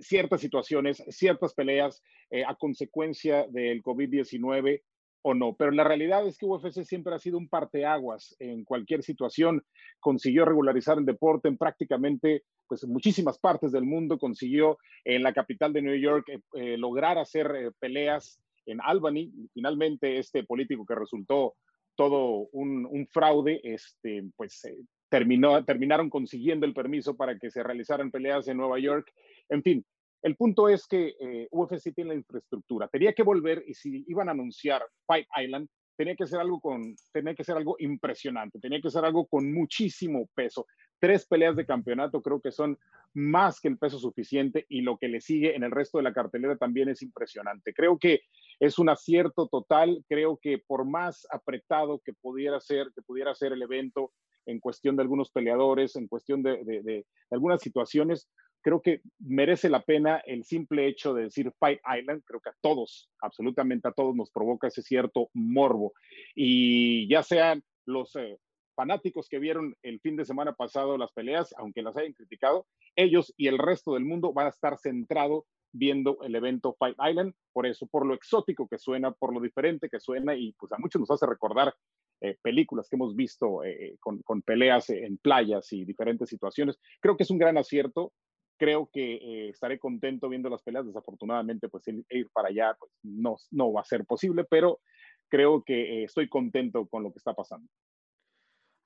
ciertas 0.00 0.40
situaciones, 0.40 1.02
ciertas 1.08 1.54
peleas 1.54 2.02
eh, 2.30 2.44
a 2.46 2.54
consecuencia 2.54 3.46
del 3.48 3.82
COVID-19 3.82 4.82
o 5.22 5.34
no, 5.34 5.56
pero 5.56 5.72
la 5.72 5.84
realidad 5.84 6.26
es 6.26 6.38
que 6.38 6.46
UFC 6.46 6.84
siempre 6.84 7.14
ha 7.14 7.18
sido 7.18 7.38
un 7.38 7.48
parteaguas 7.48 8.36
en 8.38 8.64
cualquier 8.64 9.02
situación, 9.02 9.64
consiguió 9.98 10.44
regularizar 10.44 10.98
el 10.98 11.04
deporte 11.04 11.48
en 11.48 11.58
prácticamente 11.58 12.44
pues 12.68 12.86
muchísimas 12.86 13.38
partes 13.38 13.72
del 13.72 13.84
mundo, 13.84 14.18
consiguió 14.18 14.78
en 15.04 15.22
la 15.22 15.32
capital 15.32 15.72
de 15.72 15.82
New 15.82 15.96
York 15.96 16.28
eh, 16.54 16.76
lograr 16.76 17.18
hacer 17.18 17.72
peleas 17.80 18.40
en 18.66 18.80
Albany, 18.82 19.32
finalmente 19.54 20.18
este 20.18 20.44
político 20.44 20.84
que 20.86 20.94
resultó 20.94 21.54
todo 21.98 22.48
un, 22.52 23.08
fraude, 23.10 23.60
este, 23.64 24.22
pues 24.36 24.64
eh, 24.66 24.76
terminó, 25.08 25.64
terminaron 25.64 26.10
consiguiendo 26.10 26.64
el 26.64 26.72
permiso 26.72 27.16
para 27.16 27.36
que 27.36 27.50
se 27.50 27.62
realizaran 27.64 28.12
peleas 28.12 28.46
en 28.46 28.56
Nueva 28.56 28.78
York. 28.78 29.12
En 29.48 29.62
fin, 29.62 29.84
el 30.22 30.36
punto 30.36 30.68
es 30.68 30.86
que 30.86 31.14
eh, 31.20 31.48
UFC 31.50 31.94
tiene 31.94 32.10
la 32.10 32.16
infraestructura. 32.16 32.88
Tenía 32.88 33.12
que 33.12 33.22
volver 33.22 33.64
y 33.66 33.74
si 33.74 34.04
iban 34.08 34.28
a 34.28 34.32
anunciar 34.32 34.82
Fight 35.06 35.26
Island, 35.36 35.68
tenía 35.96 36.14
que 36.14 36.26
ser 36.26 36.38
algo 36.38 36.60
con, 36.60 36.94
tenía 37.12 37.34
que 37.34 37.42
ser 37.42 37.56
algo 37.56 37.76
impresionante, 37.80 38.60
tenía 38.60 38.80
que 38.80 38.90
ser 38.90 39.04
algo 39.04 39.26
con 39.26 39.52
muchísimo 39.52 40.28
peso. 40.32 40.66
Tres 41.00 41.26
peleas 41.26 41.56
de 41.56 41.66
campeonato 41.66 42.22
creo 42.22 42.40
que 42.40 42.52
son 42.52 42.78
más 43.14 43.60
que 43.60 43.68
el 43.68 43.78
peso 43.78 43.98
suficiente 43.98 44.64
y 44.68 44.82
lo 44.82 44.96
que 44.96 45.08
le 45.08 45.20
sigue 45.20 45.56
en 45.56 45.64
el 45.64 45.72
resto 45.72 45.98
de 45.98 46.04
la 46.04 46.12
cartelera 46.12 46.56
también 46.56 46.88
es 46.88 47.02
impresionante. 47.02 47.74
Creo 47.74 47.98
que 47.98 48.20
es 48.60 48.78
un 48.78 48.88
acierto 48.88 49.48
total, 49.48 50.04
creo 50.08 50.38
que 50.40 50.58
por 50.58 50.84
más 50.84 51.26
apretado 51.30 52.00
que 52.04 52.12
pudiera 52.12 52.60
ser, 52.60 52.92
que 52.94 53.02
pudiera 53.02 53.34
ser 53.34 53.52
el 53.52 53.62
evento 53.62 54.12
en 54.46 54.60
cuestión 54.60 54.96
de 54.96 55.02
algunos 55.02 55.30
peleadores, 55.30 55.96
en 55.96 56.06
cuestión 56.06 56.42
de, 56.42 56.64
de 56.64 57.06
algunas 57.30 57.60
situaciones, 57.60 58.28
creo 58.62 58.82
que 58.82 59.00
merece 59.18 59.68
la 59.68 59.82
pena 59.82 60.22
el 60.26 60.44
simple 60.44 60.86
hecho 60.86 61.14
de 61.14 61.24
decir 61.24 61.52
Fight 61.58 61.80
Island, 61.98 62.22
creo 62.24 62.40
que 62.40 62.50
a 62.50 62.56
todos, 62.60 63.10
absolutamente 63.20 63.88
a 63.88 63.92
todos 63.92 64.14
nos 64.14 64.30
provoca 64.30 64.68
ese 64.68 64.82
cierto 64.82 65.30
morbo. 65.32 65.92
Y 66.34 67.08
ya 67.08 67.22
sean 67.22 67.62
los 67.86 68.14
eh, 68.16 68.38
fanáticos 68.74 69.28
que 69.28 69.38
vieron 69.38 69.74
el 69.82 70.00
fin 70.00 70.16
de 70.16 70.24
semana 70.24 70.52
pasado 70.52 70.98
las 70.98 71.12
peleas, 71.12 71.54
aunque 71.58 71.82
las 71.82 71.96
hayan 71.96 72.12
criticado, 72.12 72.66
ellos 72.96 73.32
y 73.36 73.48
el 73.48 73.58
resto 73.58 73.94
del 73.94 74.04
mundo 74.04 74.32
van 74.32 74.46
a 74.46 74.50
estar 74.50 74.78
centrado 74.78 75.46
viendo 75.72 76.18
el 76.22 76.34
evento 76.34 76.74
Fight 76.78 76.96
Island, 76.98 77.34
por 77.52 77.66
eso, 77.66 77.86
por 77.86 78.06
lo 78.06 78.14
exótico 78.14 78.68
que 78.68 78.78
suena, 78.78 79.12
por 79.12 79.34
lo 79.34 79.40
diferente 79.40 79.88
que 79.88 80.00
suena 80.00 80.34
y 80.34 80.52
pues 80.52 80.72
a 80.72 80.78
muchos 80.78 81.00
nos 81.00 81.10
hace 81.10 81.26
recordar 81.26 81.74
eh, 82.20 82.36
películas 82.42 82.88
que 82.88 82.96
hemos 82.96 83.14
visto 83.14 83.62
eh, 83.64 83.96
con, 84.00 84.22
con, 84.22 84.42
peleas 84.42 84.90
en 84.90 85.18
playas 85.18 85.72
y 85.72 85.84
diferentes 85.84 86.28
situaciones. 86.28 86.78
Creo 87.00 87.16
que 87.16 87.22
es 87.22 87.30
un 87.30 87.38
gran 87.38 87.58
acierto 87.58 88.12
creo 88.58 88.90
que 88.92 89.14
eh, 89.14 89.48
estaré 89.50 89.78
contento 89.78 90.28
viendo 90.28 90.50
las 90.50 90.62
peleas. 90.62 90.86
Desafortunadamente, 90.86 91.68
pues 91.68 91.84
ir 91.88 92.30
para 92.32 92.48
allá 92.48 92.76
pues, 92.78 92.92
no, 93.02 93.36
no 93.50 93.72
va 93.72 93.80
a 93.80 93.84
ser 93.84 94.04
posible, 94.04 94.44
pero 94.44 94.80
creo 95.28 95.62
que 95.64 96.02
eh, 96.02 96.04
estoy 96.04 96.28
contento 96.28 96.86
con 96.86 97.02
lo 97.02 97.12
que 97.12 97.18
está 97.18 97.32
pasando. 97.32 97.68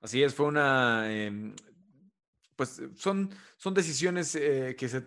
Así 0.01 0.23
es, 0.23 0.33
fue 0.33 0.47
una... 0.47 1.11
Em, 1.11 1.53
pues 2.55 2.81
son, 2.95 3.31
son 3.57 3.73
decisiones 3.73 4.35
eh, 4.35 4.75
que, 4.77 4.87
se, 4.87 5.03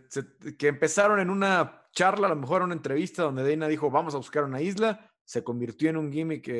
que 0.59 0.67
empezaron 0.67 1.21
en 1.21 1.31
una 1.31 1.87
charla, 1.93 2.27
a 2.27 2.31
lo 2.31 2.37
mejor 2.37 2.61
en 2.61 2.67
una 2.67 2.75
entrevista 2.75 3.23
donde 3.23 3.49
Dana 3.49 3.69
dijo, 3.69 3.89
vamos 3.89 4.14
a 4.14 4.19
buscar 4.19 4.43
una 4.43 4.61
isla, 4.61 5.12
se 5.25 5.45
convirtió 5.45 5.89
en 5.89 5.97
un 5.97 6.12
gimmick 6.12 6.51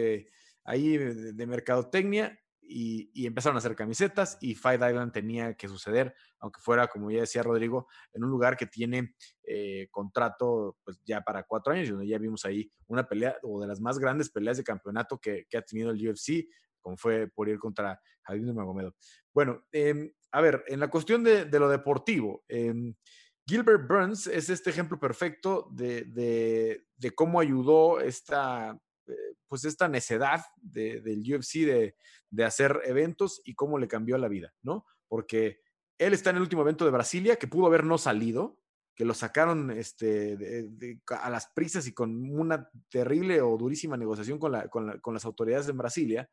ahí 0.65 0.97
de, 0.97 1.33
de 1.33 1.47
mercadotecnia 1.47 2.39
y, 2.69 3.27
empezaron 3.27 3.57
a 3.57 3.59
hacer 3.59 3.75
camisetas 3.75 4.39
y 4.41 4.55
Fight 4.55 4.81
Island 4.81 5.12
tenía 5.12 5.55
que 5.55 5.69
suceder, 5.69 6.14
aunque 6.39 6.61
fuera, 6.61 6.87
como 6.89 7.11
ya 7.11 7.21
decía 7.21 7.43
Rodrigo, 7.43 7.89
en 8.12 8.25
un 8.25 8.31
lugar 8.31 8.57
que 8.57 8.67
tiene 8.67 9.14
eh, 9.45 9.89
contrato 9.91 10.77
pues 10.85 11.01
ya 11.05 11.21
para 11.23 11.45
cuatro 11.45 11.73
años, 11.73 11.89
y 11.89 11.91
donde 11.93 12.09
ya 12.09 12.19
vimos 12.19 12.45
ahí 12.45 12.71
una 12.89 13.09
pelea 13.09 13.37
o 13.43 13.61
de 13.61 13.67
las 13.67 13.81
más 13.81 13.99
grandes 13.99 14.31
peleas 14.31 14.57
de 14.57 14.64
campeonato 14.64 15.19
que, 15.19 15.47
ha 15.57 15.62
tenido 15.62 15.91
el 15.91 16.09
UFC, 16.09 16.47
como 16.81 16.97
fue 16.97 17.29
por 17.29 17.49
ir 17.49 17.59
contra 17.59 18.01
Javier 18.23 18.55
Magomedo. 18.55 18.95
Bueno, 19.33 19.64
em, 19.73 20.12
a 20.33 20.41
ver, 20.41 20.64
en 20.69 20.81
la 20.81 20.89
cuestión 20.89 21.25
de, 21.25 21.47
lo 21.47 21.69
deportivo, 21.69 22.45
em, 22.49 22.95
Gilbert 23.47 23.89
Burns 23.89 24.27
es 24.27 24.51
este 24.51 24.71
ejemplo 24.71 24.99
perfecto 24.99 25.69
de, 25.73 26.05
de 26.97 27.14
cómo 27.14 27.39
ayudó 27.39 28.01
esta 28.01 28.77
pues 29.49 29.65
esta 29.65 29.89
necedad 29.89 30.43
del 30.61 31.21
UFC 31.21 31.95
de, 32.31 32.45
hacer 32.45 32.81
eventos 32.85 33.41
y 33.45 33.55
cómo 33.55 33.79
le 33.79 33.89
cambió 33.89 34.19
la 34.19 34.29
vida, 34.29 34.53
¿no? 34.63 34.85
Porque 35.09 35.61
él 35.99 36.13
está 36.13 36.31
en 36.31 36.37
el 36.37 36.43
último 36.43 36.63
evento 36.63 36.85
de 36.85 36.91
Brasilia 36.91 37.37
que 37.37 37.47
pudo 37.47 37.67
haber 37.67 37.85
no 37.85 37.99
salido, 37.99 38.59
que 38.95 39.05
lo 39.05 39.15
sacaron 39.15 39.71
este, 39.71 40.69
a 41.09 41.31
las 41.31 41.49
prisas 41.49 41.87
y 41.87 41.93
con 41.93 42.31
una 42.31 42.69
terrible 42.89 43.41
o 43.41 43.57
durísima 43.57 43.97
negociación 43.97 44.39
con, 44.39 44.53
las 44.53 45.25
autoridades 45.25 45.69
en 45.69 45.79
Brasilia. 45.79 46.31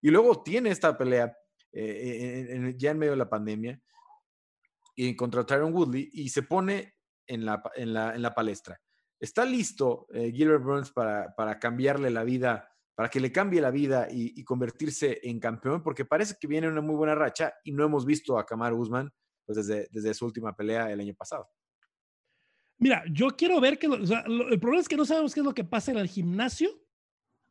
Y 0.00 0.10
luego 0.10 0.42
tiene 0.42 0.70
esta 0.70 0.96
pelea 0.96 1.36
eh, 1.72 2.74
ya 2.76 2.90
en 2.90 2.98
medio 2.98 3.12
de 3.12 3.18
la 3.18 3.30
pandemia 3.30 3.80
y 4.94 5.16
contra 5.16 5.46
Tyron 5.46 5.72
Woodley 5.72 6.10
y 6.12 6.28
se 6.28 6.42
pone 6.42 6.94
en 7.26 7.44
la, 7.46 7.62
en 7.74 7.92
la 7.94 8.34
palestra. 8.34 8.80
¿Está 9.22 9.44
listo 9.44 10.08
eh, 10.12 10.32
Gilbert 10.32 10.64
Burns 10.64 10.90
para, 10.90 11.32
para, 11.36 11.60
cambiarle 11.60 12.10
la 12.10 12.24
vida, 12.24 12.68
para 12.96 13.08
que 13.08 13.20
le 13.20 13.30
cambie 13.30 13.60
la 13.60 13.70
vida 13.70 14.08
y, 14.10 14.42
convertirse 14.42 15.20
en 15.22 15.38
campeón? 15.38 15.80
Porque 15.80 16.04
parece 16.04 16.34
que 16.40 16.48
viene 16.48 16.66
una 16.66 16.80
muy 16.80 16.96
buena 16.96 17.14
racha 17.14 17.54
y 17.62 17.70
no 17.70 17.84
hemos 17.84 18.04
visto 18.04 18.36
a 18.36 18.44
Kamar 18.44 18.74
Guzmán 18.74 19.12
pues 19.46 19.58
desde, 19.58 19.86
desde 19.92 20.12
su 20.12 20.24
última 20.24 20.56
pelea 20.56 20.90
el 20.90 20.98
año 20.98 21.14
pasado. 21.14 21.48
Mira, 22.78 23.04
yo 23.12 23.28
quiero 23.28 23.60
ver 23.60 23.78
que 23.78 23.86
el 23.86 24.58
problema 24.58 24.80
es 24.80 24.88
que 24.88 24.96
no 24.96 25.04
sabemos 25.04 25.32
qué 25.32 25.38
es 25.38 25.46
lo 25.46 25.54
que 25.54 25.62
pasa 25.62 25.92
en 25.92 25.98
el 25.98 26.08
gimnasio, 26.08 26.70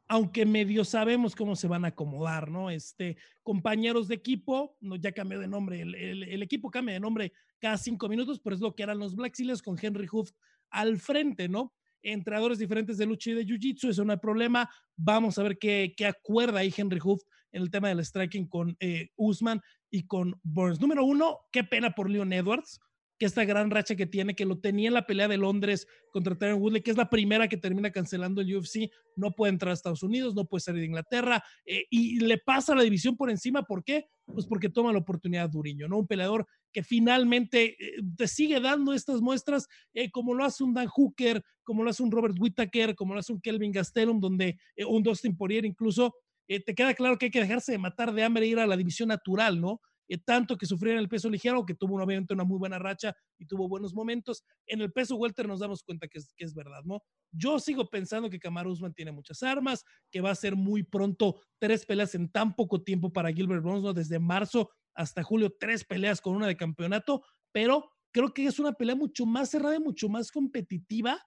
aunque 0.09 0.45
medio 0.45 0.83
sabemos 0.83 1.37
cómo 1.37 1.55
se 1.55 1.69
van 1.69 1.85
a 1.85 1.89
acomodar, 1.89 2.51
¿no? 2.51 2.69
Este, 2.69 3.15
compañeros 3.43 4.09
de 4.09 4.15
equipo, 4.15 4.75
no, 4.81 4.97
ya 4.97 5.13
cambió 5.13 5.39
de 5.39 5.47
nombre, 5.47 5.79
el, 5.79 5.95
el, 5.95 6.43
equipo 6.43 6.69
cambia 6.69 6.95
de 6.95 6.99
nombre 6.99 7.31
cada 7.59 7.77
cinco 7.77 8.09
minutos, 8.09 8.41
pero 8.41 8.57
es 8.57 8.61
lo 8.61 8.75
que 8.75 8.83
eran 8.83 8.99
los 8.99 9.15
Black 9.15 9.35
Seals 9.35 9.61
con 9.61 9.77
Henry 9.81 10.09
Huff 10.11 10.31
al 10.71 10.97
frente, 10.97 11.47
¿no? 11.47 11.73
Entrenadores 12.01 12.57
diferentes 12.57 12.97
de 12.97 13.05
lucha 13.05 13.29
y 13.29 13.33
de 13.33 13.45
jiu-jitsu, 13.45 13.89
eso 13.89 14.03
no 14.03 14.11
hay 14.11 14.17
problema. 14.17 14.69
Vamos 14.95 15.37
a 15.37 15.43
ver 15.43 15.57
qué, 15.59 15.93
qué 15.95 16.07
acuerda 16.07 16.59
ahí 16.59 16.73
Henry 16.75 16.99
Hoof 16.99 17.21
en 17.51 17.61
el 17.61 17.69
tema 17.69 17.89
del 17.89 18.03
striking 18.03 18.47
con 18.47 18.75
eh, 18.79 19.09
Usman 19.15 19.61
y 19.89 20.07
con 20.07 20.39
Burns. 20.41 20.79
Número 20.79 21.03
uno, 21.03 21.39
qué 21.51 21.63
pena 21.63 21.91
por 21.91 22.09
Leon 22.09 22.33
Edwards 22.33 22.79
que 23.21 23.27
esta 23.27 23.45
gran 23.45 23.69
racha 23.69 23.95
que 23.95 24.07
tiene, 24.07 24.33
que 24.33 24.45
lo 24.45 24.57
tenía 24.57 24.87
en 24.87 24.95
la 24.95 25.05
pelea 25.05 25.27
de 25.27 25.37
Londres 25.37 25.85
contra 26.09 26.35
Tyron 26.35 26.59
Woodley, 26.59 26.81
que 26.81 26.89
es 26.89 26.97
la 26.97 27.07
primera 27.07 27.47
que 27.47 27.55
termina 27.55 27.91
cancelando 27.91 28.41
el 28.41 28.57
UFC, 28.57 28.89
no 29.15 29.33
puede 29.33 29.51
entrar 29.51 29.69
a 29.69 29.73
Estados 29.75 30.01
Unidos, 30.01 30.33
no 30.33 30.45
puede 30.45 30.61
salir 30.61 30.79
de 30.79 30.87
Inglaterra, 30.87 31.43
eh, 31.63 31.85
y 31.91 32.19
le 32.19 32.39
pasa 32.39 32.73
la 32.73 32.81
división 32.81 33.15
por 33.15 33.29
encima, 33.29 33.61
¿por 33.61 33.83
qué? 33.83 34.07
Pues 34.25 34.47
porque 34.47 34.69
toma 34.69 34.91
la 34.91 34.97
oportunidad 34.97 35.51
Duriño, 35.51 35.87
¿no? 35.87 35.99
Un 35.99 36.07
peleador 36.07 36.47
que 36.73 36.81
finalmente 36.81 37.75
eh, 37.79 38.01
te 38.17 38.27
sigue 38.27 38.59
dando 38.59 38.91
estas 38.91 39.21
muestras, 39.21 39.67
eh, 39.93 40.09
como 40.09 40.33
lo 40.33 40.43
hace 40.43 40.63
un 40.63 40.73
Dan 40.73 40.87
Hooker, 40.87 41.43
como 41.61 41.83
lo 41.83 41.91
hace 41.91 42.01
un 42.01 42.09
Robert 42.09 42.35
Whittaker, 42.39 42.95
como 42.95 43.13
lo 43.13 43.19
hace 43.19 43.33
un 43.33 43.39
Kelvin 43.39 43.71
Gastelum, 43.71 44.19
donde 44.19 44.57
un 44.87 45.03
Dustin 45.03 45.37
Poirier 45.37 45.63
incluso, 45.63 46.15
te 46.47 46.73
queda 46.73 46.95
claro 46.95 47.19
que 47.19 47.25
hay 47.25 47.31
que 47.31 47.39
dejarse 47.39 47.71
de 47.71 47.77
matar 47.77 48.13
de 48.13 48.23
hambre 48.23 48.45
e 48.45 48.49
ir 48.49 48.57
a 48.57 48.65
la 48.65 48.75
división 48.75 49.09
natural, 49.09 49.61
¿no? 49.61 49.79
Eh, 50.11 50.17
tanto 50.17 50.57
que 50.57 50.65
sufrió 50.65 50.91
en 50.91 50.99
el 50.99 51.07
peso 51.07 51.29
ligero, 51.29 51.65
que 51.65 51.73
tuvo 51.73 51.95
obviamente 52.03 52.33
una 52.33 52.43
muy 52.43 52.57
buena 52.59 52.77
racha 52.77 53.15
y 53.39 53.45
tuvo 53.45 53.69
buenos 53.69 53.93
momentos. 53.93 54.43
En 54.67 54.81
el 54.81 54.91
peso 54.91 55.15
welter 55.15 55.47
nos 55.47 55.61
damos 55.61 55.83
cuenta 55.83 56.09
que 56.09 56.17
es, 56.17 56.33
que 56.35 56.43
es 56.43 56.53
verdad, 56.53 56.81
¿no? 56.83 57.01
Yo 57.31 57.59
sigo 57.59 57.89
pensando 57.89 58.29
que 58.29 58.37
Kamaru 58.37 58.71
Usman 58.71 58.93
tiene 58.93 59.13
muchas 59.13 59.41
armas, 59.41 59.85
que 60.11 60.19
va 60.19 60.31
a 60.31 60.35
ser 60.35 60.57
muy 60.57 60.83
pronto 60.83 61.39
tres 61.59 61.85
peleas 61.85 62.13
en 62.13 62.29
tan 62.29 62.53
poco 62.57 62.83
tiempo 62.83 63.13
para 63.13 63.31
Gilbert 63.31 63.63
Burns, 63.63 63.83
¿no? 63.83 63.93
Desde 63.93 64.19
marzo 64.19 64.69
hasta 64.93 65.23
julio, 65.23 65.55
tres 65.57 65.85
peleas 65.85 66.19
con 66.19 66.35
una 66.35 66.47
de 66.47 66.57
campeonato, 66.57 67.23
pero 67.53 67.89
creo 68.11 68.33
que 68.33 68.45
es 68.47 68.59
una 68.59 68.73
pelea 68.73 68.95
mucho 68.97 69.25
más 69.25 69.49
cerrada 69.49 69.77
y 69.77 69.79
mucho 69.79 70.09
más 70.09 70.29
competitiva 70.29 71.25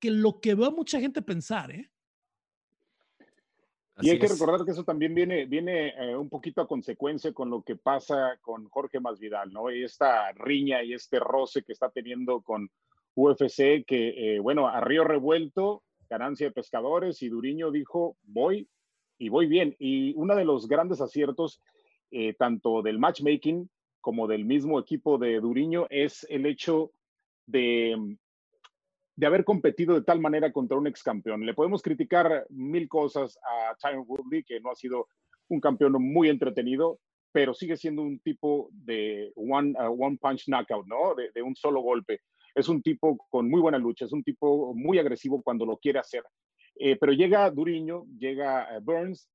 que 0.00 0.12
lo 0.12 0.40
que 0.40 0.54
veo 0.54 0.70
mucha 0.70 1.00
gente 1.00 1.20
pensar, 1.20 1.72
¿eh? 1.72 1.90
Y 4.02 4.10
hay 4.10 4.18
que 4.18 4.28
recordar 4.28 4.64
que 4.64 4.70
eso 4.72 4.84
también 4.84 5.14
viene, 5.14 5.46
viene 5.46 5.88
eh, 5.88 6.16
un 6.16 6.28
poquito 6.28 6.60
a 6.60 6.68
consecuencia 6.68 7.32
con 7.32 7.50
lo 7.50 7.62
que 7.62 7.76
pasa 7.76 8.38
con 8.40 8.68
Jorge 8.68 9.00
Masvidal, 9.00 9.52
¿no? 9.52 9.70
Y 9.70 9.84
esta 9.84 10.32
riña 10.32 10.82
y 10.82 10.94
este 10.94 11.18
roce 11.18 11.62
que 11.62 11.72
está 11.72 11.90
teniendo 11.90 12.42
con 12.42 12.70
UFC, 13.14 13.84
que, 13.86 14.36
eh, 14.36 14.40
bueno, 14.40 14.68
a 14.68 14.80
río 14.80 15.04
revuelto, 15.04 15.82
ganancia 16.08 16.46
de 16.46 16.52
pescadores, 16.52 17.22
y 17.22 17.28
Duriño 17.28 17.70
dijo, 17.70 18.16
voy 18.22 18.68
y 19.18 19.28
voy 19.28 19.46
bien. 19.46 19.76
Y 19.78 20.14
uno 20.16 20.34
de 20.34 20.44
los 20.44 20.66
grandes 20.68 21.00
aciertos, 21.00 21.60
eh, 22.10 22.34
tanto 22.34 22.82
del 22.82 22.98
matchmaking 22.98 23.70
como 24.00 24.26
del 24.26 24.44
mismo 24.44 24.80
equipo 24.80 25.18
de 25.18 25.40
Duriño, 25.40 25.86
es 25.90 26.26
el 26.30 26.46
hecho 26.46 26.90
de 27.46 28.16
de 29.20 29.26
haber 29.26 29.44
competido 29.44 29.94
de 29.94 30.00
tal 30.00 30.18
manera 30.18 30.50
contra 30.50 30.78
un 30.78 30.86
ex 30.86 31.02
campeón. 31.02 31.44
Le 31.44 31.52
podemos 31.52 31.82
criticar 31.82 32.46
mil 32.48 32.88
cosas 32.88 33.38
a 33.44 33.76
Tyron 33.76 34.06
Woodley, 34.08 34.42
que 34.42 34.60
no 34.60 34.70
ha 34.70 34.74
sido 34.74 35.08
un 35.50 35.60
campeón 35.60 35.92
muy 36.02 36.30
entretenido, 36.30 37.00
pero 37.30 37.52
sigue 37.52 37.76
siendo 37.76 38.00
un 38.00 38.18
tipo 38.20 38.70
de 38.72 39.30
one, 39.36 39.74
uh, 39.78 40.16
punch 40.16 40.48
knockout, 40.48 40.86
¿no? 40.86 41.14
De, 41.14 41.42
un 41.42 41.54
solo 41.54 41.82
golpe. 41.82 42.22
Es 42.54 42.70
un 42.70 42.80
tipo 42.80 43.18
con 43.28 43.50
muy 43.50 43.60
buena 43.60 43.76
lucha, 43.76 44.06
es 44.06 44.12
un 44.14 44.24
tipo 44.24 44.72
muy 44.74 44.98
agresivo 44.98 45.42
cuando 45.42 45.66
lo 45.66 45.76
quiere 45.76 45.98
hacer. 45.98 46.24
Eh, 46.76 46.96
pero 46.98 47.12
llega 47.12 47.50
Duriño, 47.50 48.06
llega 48.18 48.68
uh, 48.74 48.82
Burns, 48.82 49.28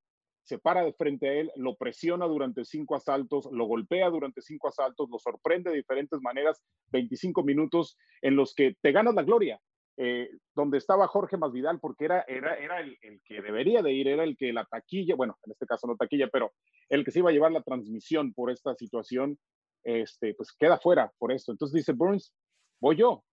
se 0.45 0.57
para 0.57 0.83
de 0.83 0.93
frente 0.93 1.29
a 1.29 1.33
él, 1.33 1.51
lo 1.57 1.75
presiona 1.75 2.25
durante 2.25 2.65
cinco 2.65 2.95
asaltos, 2.95 3.47
lo 3.51 3.65
golpea 3.65 4.09
durante 4.09 4.41
cinco 4.41 4.67
asaltos, 4.67 5.07
lo 5.11 5.19
sorprende 5.19 5.69
de 5.69 5.77
diferentes 5.77 6.19
maneras, 6.21 6.59
25 6.91 7.43
minutos 7.43 7.99
en 8.23 8.35
los 8.35 8.55
que 8.55 8.75
te 8.81 8.91
ganas 8.91 9.13
la 9.13 9.21
gloria. 9.21 9.61
Eh, 9.97 10.29
donde 10.53 10.77
estaba 10.77 11.07
Jorge 11.07 11.37
Masvidal, 11.37 11.79
porque 11.79 12.05
era, 12.05 12.25
era, 12.27 12.57
era 12.57 12.81
el, 12.81 12.97
que 13.23 13.41
debería 13.41 13.81
de 13.81 13.93
ir, 13.93 14.09
era 14.09 14.25
el 14.25 14.35
que 14.35 14.51
la 14.51 14.65
taquilla, 14.65 15.15
bueno, 15.15 15.37
en 15.45 15.53
este 15.53 15.65
caso 15.65 15.87
no 15.87 15.95
taquilla, 15.95 16.27
pero 16.27 16.51
el 16.89 17.05
que 17.05 17.11
se 17.11 17.19
iba 17.19 17.29
a 17.29 17.33
llevar 17.33 17.53
la 17.53 17.63
transmisión 17.63 18.33
por 18.33 18.51
esta 18.51 18.75
situación, 18.75 19.39
este, 19.83 20.33
pues 20.33 20.51
queda 20.51 20.77
fuera 20.79 21.13
por 21.17 21.31
esto. 21.31 21.53
Entonces 21.53 21.75
dice 21.75 21.93
Burns, 21.93 22.33
voy 22.81 22.97
yo. 22.97 23.23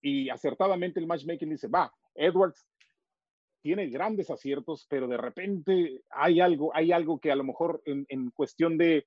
Y 0.00 0.28
acertadamente 0.28 0.98
el 0.98 1.06
matchmaking 1.06 1.50
dice, 1.50 1.68
va, 1.68 1.92
Edwards 2.16 2.66
tiene 3.62 3.88
grandes 3.88 4.28
aciertos, 4.28 4.86
pero 4.88 5.06
de 5.06 5.16
repente 5.16 6.02
hay 6.10 6.40
algo, 6.40 6.74
hay 6.74 6.90
algo 6.90 7.20
que 7.20 7.30
a 7.30 7.36
lo 7.36 7.44
mejor 7.44 7.80
en, 7.84 8.06
en 8.08 8.30
cuestión 8.32 8.76
de, 8.76 9.06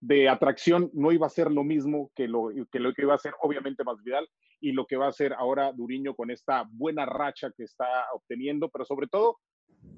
de 0.00 0.28
atracción 0.28 0.90
no 0.94 1.10
iba 1.10 1.26
a 1.26 1.30
ser 1.30 1.50
lo 1.50 1.64
mismo 1.64 2.10
que 2.14 2.28
lo, 2.28 2.50
que 2.70 2.78
lo 2.78 2.92
que 2.94 3.02
iba 3.02 3.14
a 3.14 3.18
ser 3.18 3.34
obviamente 3.40 3.84
más 3.84 4.02
Vidal 4.02 4.28
y 4.62 4.72
lo 4.72 4.86
que 4.86 4.96
va 4.96 5.06
a 5.06 5.10
hacer 5.10 5.34
ahora 5.34 5.72
Duriño 5.72 6.14
con 6.14 6.30
esta 6.30 6.64
buena 6.70 7.04
racha 7.04 7.50
que 7.54 7.64
está 7.64 8.06
obteniendo, 8.14 8.70
pero 8.70 8.84
sobre 8.84 9.08
todo 9.08 9.38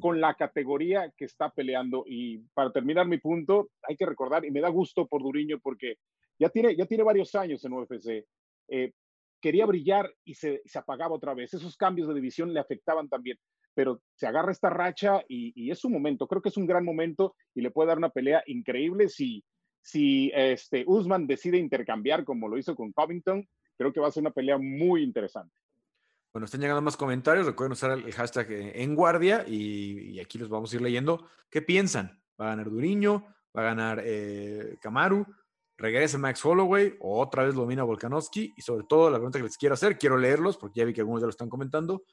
con 0.00 0.20
la 0.20 0.34
categoría 0.34 1.12
que 1.16 1.26
está 1.26 1.50
peleando. 1.50 2.04
Y 2.06 2.38
para 2.54 2.72
terminar 2.72 3.06
mi 3.06 3.18
punto, 3.18 3.68
hay 3.82 3.96
que 3.96 4.06
recordar, 4.06 4.44
y 4.44 4.50
me 4.50 4.62
da 4.62 4.70
gusto 4.70 5.06
por 5.06 5.22
Duriño 5.22 5.60
porque 5.62 5.96
ya 6.38 6.48
tiene, 6.48 6.74
ya 6.74 6.86
tiene 6.86 7.04
varios 7.04 7.34
años 7.34 7.62
en 7.64 7.74
UFC. 7.74 8.24
Eh, 8.68 8.92
quería 9.40 9.66
brillar 9.66 10.10
y 10.24 10.34
se, 10.34 10.62
se, 10.64 10.78
apagaba 10.78 11.14
otra 11.14 11.34
vez. 11.34 11.52
Esos 11.52 11.76
cambios 11.76 12.08
de 12.08 12.14
división 12.14 12.54
le 12.54 12.60
afectaban 12.60 13.10
también, 13.10 13.36
pero 13.74 14.00
se 14.14 14.26
agarra 14.26 14.50
esta 14.50 14.70
racha 14.70 15.22
y, 15.28 15.52
y 15.54 15.70
es 15.70 15.78
su 15.78 15.90
momento. 15.90 16.26
Creo 16.26 16.40
que 16.40 16.48
es 16.48 16.56
un 16.56 16.66
gran 16.66 16.86
momento 16.86 17.36
y 17.54 17.60
le 17.60 17.70
puede 17.70 17.88
dar 17.88 17.98
una 17.98 18.10
pelea 18.10 18.42
increíble 18.46 19.10
si 19.10 19.44
si 19.84 20.32
este, 20.34 20.84
Usman 20.86 21.26
decide 21.26 21.58
intercambiar 21.58 22.24
como 22.24 22.48
lo 22.48 22.56
hizo 22.56 22.74
con 22.74 22.92
Covington, 22.92 23.46
creo 23.76 23.92
que 23.92 24.00
va 24.00 24.08
a 24.08 24.10
ser 24.10 24.22
una 24.22 24.30
pelea 24.30 24.58
muy 24.58 25.02
interesante. 25.02 25.54
Bueno, 26.32 26.46
están 26.46 26.60
llegando 26.60 26.82
más 26.82 26.96
comentarios. 26.96 27.46
Recuerden 27.46 27.72
usar 27.72 27.92
el 27.92 28.12
hashtag 28.12 28.50
eh, 28.50 28.82
en 28.82 28.94
guardia 28.94 29.44
y, 29.46 30.18
aquí 30.18 30.38
los 30.38 30.48
vamos 30.48 30.72
a 30.72 30.76
ir 30.76 30.82
leyendo. 30.82 31.28
¿Qué 31.50 31.62
piensan? 31.62 32.20
¿Va 32.40 32.46
a 32.46 32.48
ganar 32.50 32.70
Duriño? 32.70 33.26
¿Va 33.56 33.62
a 33.62 33.64
ganar 33.64 34.02
eh? 34.04 34.76
¿Regresa 35.76 36.18
Max 36.18 36.44
Holloway? 36.44 36.96
¿O 37.00 37.20
otra 37.20 37.44
vez 37.44 37.54
domina 37.54 37.84
Volkanovski? 37.84 38.52
Y 38.56 38.62
sobre 38.62 38.84
todo, 38.88 39.10
la 39.10 39.18
pregunta 39.18 39.38
que 39.38 39.44
les 39.44 39.56
quiero 39.56 39.74
hacer, 39.74 39.98
quiero 39.98 40.16
leerlos 40.16 40.56
porque 40.56 40.80
ya 40.80 40.86
vi 40.86 40.92
que 40.92 41.00
algunos 41.00 41.20
ya 41.20 41.26
lo 41.26 41.30
están 41.30 41.48
comentando. 41.48 42.04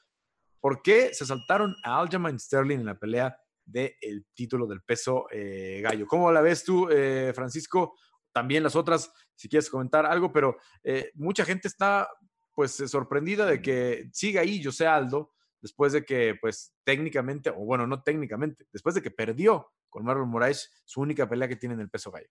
¿Por 0.59 0.82
qué 0.84 1.14
se 1.14 1.26
saltaron 1.26 1.76
a 1.84 1.99
Aljamain 1.99 2.39
Sterling 2.39 2.80
en 2.80 2.86
la 2.86 2.99
pelea 2.99 3.36
del 3.66 4.26
título 4.34 4.68
del 4.68 4.82
peso 4.82 5.28
eh, 5.32 5.82
gallo. 5.82 6.05
¿Cómo 6.07 6.32
la 6.32 6.41
ves 6.41 6.64
tú, 6.64 6.89
eh, 6.89 7.32
Francisco? 7.34 7.95
También 8.34 8.63
las 8.63 8.75
otras, 8.75 9.11
si 9.36 9.49
quieres 9.49 9.69
comentar 9.69 10.05
algo, 10.05 10.32
pero 10.32 10.57
eh, 10.84 11.11
mucha 11.15 11.45
gente 11.45 11.67
está 11.67 12.09
pues 12.53 12.75
sorprendida 12.88 13.45
de 13.45 13.61
que 13.61 14.09
siga 14.11 14.41
ahí 14.41 14.63
José 14.63 14.88
Aldo 14.88 15.32
después 15.61 15.93
de 15.93 16.03
que 16.03 16.36
pues 16.41 16.73
técnicamente, 16.84 17.49
o 17.49 17.65
bueno, 17.65 17.88
no 17.88 18.01
técnicamente, 18.03 18.65
después 18.71 18.95
de 18.95 19.01
que 19.01 19.11
perdió 19.11 19.71
con 19.89 20.03
Marlon 20.03 20.29
Moraes, 20.29 20.71
su 20.86 21.01
única 21.01 21.29
pelea 21.29 21.47
que 21.47 21.55
tiene 21.55 21.75
en 21.75 21.82
el 21.82 21.89
peso 21.89 22.11
gallo. 22.11 22.29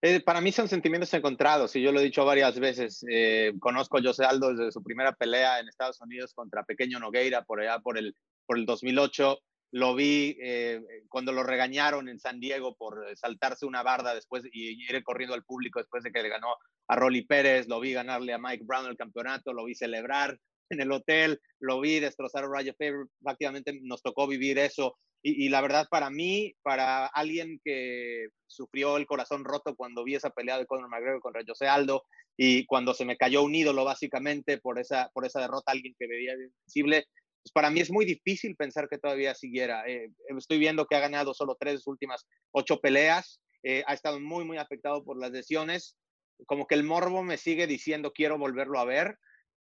Eh, 0.00 0.20
para 0.20 0.40
mí 0.40 0.52
son 0.52 0.68
sentimientos 0.68 1.12
encontrados, 1.14 1.74
y 1.74 1.82
yo 1.82 1.90
lo 1.90 2.00
he 2.00 2.04
dicho 2.04 2.24
varias 2.24 2.58
veces. 2.60 3.04
Eh, 3.10 3.54
conozco 3.58 3.98
a 3.98 4.02
José 4.02 4.24
Aldo 4.24 4.54
desde 4.54 4.70
su 4.70 4.82
primera 4.82 5.12
pelea 5.12 5.58
en 5.58 5.68
Estados 5.68 6.00
Unidos 6.00 6.34
contra 6.34 6.64
Pequeño 6.64 7.00
Nogueira, 7.00 7.42
por 7.42 7.60
allá 7.60 7.80
por 7.80 7.98
el, 7.98 8.14
por 8.46 8.58
el 8.58 8.66
2008. 8.66 9.38
Lo 9.70 9.94
vi 9.94 10.36
eh, 10.40 10.80
cuando 11.08 11.32
lo 11.32 11.42
regañaron 11.42 12.08
en 12.08 12.18
San 12.18 12.40
Diego 12.40 12.74
por 12.76 13.04
saltarse 13.16 13.66
una 13.66 13.82
barda 13.82 14.14
después 14.14 14.44
y 14.50 14.82
ir 14.82 15.02
corriendo 15.02 15.34
al 15.34 15.44
público 15.44 15.78
después 15.78 16.02
de 16.02 16.10
que 16.10 16.22
le 16.22 16.30
ganó 16.30 16.56
a 16.86 16.96
Rolly 16.96 17.26
Pérez. 17.26 17.68
Lo 17.68 17.80
vi 17.80 17.92
ganarle 17.92 18.32
a 18.32 18.38
Mike 18.38 18.64
Brown 18.64 18.86
el 18.86 18.96
campeonato, 18.96 19.52
lo 19.52 19.64
vi 19.64 19.74
celebrar 19.74 20.38
en 20.70 20.80
el 20.80 20.92
hotel, 20.92 21.40
lo 21.60 21.80
vi 21.80 22.00
destrozar 22.00 22.44
a 22.44 22.46
Roger 22.46 22.74
Faber. 22.78 23.06
Prácticamente 23.22 23.78
nos 23.82 24.02
tocó 24.02 24.26
vivir 24.26 24.58
eso 24.58 24.96
y, 25.20 25.48
la 25.48 25.60
verdad, 25.60 25.88
para 25.90 26.10
mí, 26.10 26.54
para 26.62 27.06
alguien 27.06 27.60
que 27.64 28.28
sufrió 28.46 28.96
el 28.96 29.06
corazón 29.06 29.44
roto 29.44 29.74
cuando 29.74 30.04
vi 30.04 30.14
esa 30.14 30.30
pelea 30.30 30.58
de 30.58 30.66
Conor 30.66 30.88
McGregor 30.88 31.20
contra 31.20 31.42
José 31.46 31.66
Aldo 31.66 32.04
y 32.36 32.64
cuando 32.66 32.94
se 32.94 33.04
me 33.04 33.16
cayó 33.16 33.42
un 33.42 33.54
ídolo 33.54 33.84
básicamente 33.84 34.58
por 34.58 34.78
esa, 34.78 35.10
por 35.12 35.26
esa 35.26 35.40
derrota, 35.40 35.72
alguien 35.72 35.94
que 35.98 36.06
veía 36.06 36.34
invencible, 36.34 37.06
pues 37.48 37.52
para 37.54 37.70
mí 37.70 37.80
es 37.80 37.90
muy 37.90 38.04
difícil 38.04 38.56
pensar 38.56 38.90
que 38.90 38.98
todavía 38.98 39.34
siguiera. 39.34 39.82
Eh, 39.86 40.12
estoy 40.36 40.58
viendo 40.58 40.86
que 40.86 40.96
ha 40.96 41.00
ganado 41.00 41.32
solo 41.32 41.56
tres 41.58 41.86
últimas 41.86 42.26
ocho 42.50 42.78
peleas, 42.78 43.40
eh, 43.62 43.82
ha 43.86 43.94
estado 43.94 44.20
muy, 44.20 44.44
muy 44.44 44.58
afectado 44.58 45.02
por 45.02 45.18
las 45.18 45.30
lesiones. 45.30 45.96
Como 46.46 46.66
que 46.66 46.74
el 46.74 46.84
morbo 46.84 47.22
me 47.22 47.38
sigue 47.38 47.66
diciendo 47.66 48.12
quiero 48.12 48.36
volverlo 48.36 48.78
a 48.78 48.84
ver, 48.84 49.18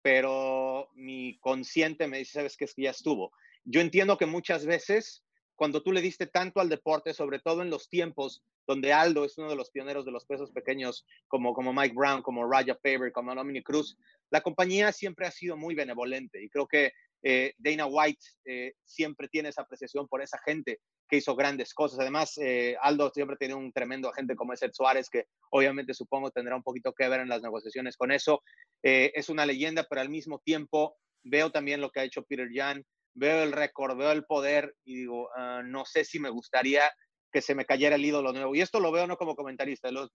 pero 0.03 0.89
mi 0.93 1.39
consciente 1.39 2.07
me 2.07 2.19
dice, 2.19 2.33
sabes 2.33 2.55
que 2.55 2.65
es 2.65 2.75
que 2.75 2.83
ya 2.83 2.91
estuvo. 2.91 3.31
Yo 3.63 3.81
entiendo 3.81 4.15
que 4.17 4.27
muchas 4.27 4.65
veces 4.67 5.23
cuando 5.55 5.81
tú 5.81 5.91
le 5.91 6.01
diste 6.01 6.27
tanto 6.27 6.59
al 6.59 6.69
deporte, 6.69 7.13
sobre 7.15 7.39
todo 7.39 7.63
en 7.63 7.71
los 7.71 7.89
tiempos 7.89 8.43
donde 8.67 8.93
Aldo 8.93 9.25
es 9.25 9.37
uno 9.39 9.49
de 9.49 9.55
los 9.55 9.71
pioneros 9.71 10.05
de 10.05 10.11
los 10.11 10.25
pesos 10.25 10.51
pequeños, 10.51 11.05
como, 11.27 11.53
como 11.53 11.73
Mike 11.73 11.95
Brown, 11.95 12.21
como 12.21 12.47
Raja 12.47 12.77
Faber, 12.81 13.11
como 13.11 13.33
Dominic 13.33 13.65
Cruz, 13.65 13.97
la 14.29 14.41
compañía 14.41 14.91
siempre 14.91 15.25
ha 15.25 15.31
sido 15.31 15.57
muy 15.57 15.73
benevolente 15.73 16.43
y 16.43 16.49
creo 16.49 16.67
que 16.67 16.93
eh, 17.23 17.53
Dana 17.57 17.85
White 17.85 18.25
eh, 18.45 18.73
siempre 18.83 19.27
tiene 19.27 19.49
esa 19.49 19.61
apreciación 19.61 20.07
por 20.07 20.21
esa 20.21 20.39
gente 20.45 20.79
que 21.07 21.17
hizo 21.17 21.35
grandes 21.35 21.73
cosas. 21.73 21.99
Además, 21.99 22.37
eh, 22.37 22.75
Aldo 22.81 23.11
siempre 23.13 23.37
tiene 23.37 23.53
un 23.53 23.71
tremendo 23.71 24.09
agente 24.09 24.35
como 24.35 24.53
es 24.53 24.61
Ed 24.61 24.71
Suárez, 24.73 25.09
que 25.09 25.25
obviamente 25.51 25.93
supongo 25.93 26.31
tendrá 26.31 26.55
un 26.55 26.63
poquito 26.63 26.93
que 26.93 27.07
ver 27.09 27.19
en 27.19 27.29
las 27.29 27.41
negociaciones 27.41 27.97
con 27.97 28.11
eso. 28.11 28.41
es 28.81 29.29
una 29.29 29.45
leyenda, 29.45 29.85
pero 29.89 30.01
al 30.01 30.09
mismo 30.09 30.39
tiempo 30.39 30.97
veo 31.23 31.51
también 31.51 31.81
lo 31.81 31.91
que 31.91 31.99
ha 31.99 32.03
hecho 32.03 32.23
Peter 32.23 32.49
Jan 32.51 32.83
veo 33.13 33.43
el 33.43 33.51
récord, 33.51 33.97
veo 33.97 34.11
el 34.11 34.25
poder 34.25 34.75
y 34.83 34.95
digo, 34.95 35.29
ah, 35.35 35.61
no 35.63 35.85
sé 35.85 36.05
si 36.05 36.19
me 36.19 36.29
gustaría 36.29 36.83
que 37.31 37.41
se 37.41 37.55
me 37.55 37.65
cayera 37.65 37.95
el 37.95 38.05
ídolo 38.05 38.33
nuevo. 38.33 38.55
Y 38.55 38.61
esto 38.61 38.79
lo 38.79 38.91
veo 38.91 39.07
no 39.07 39.17
como 39.17 39.35
comentarista, 39.35 39.89
lo, 39.91 40.09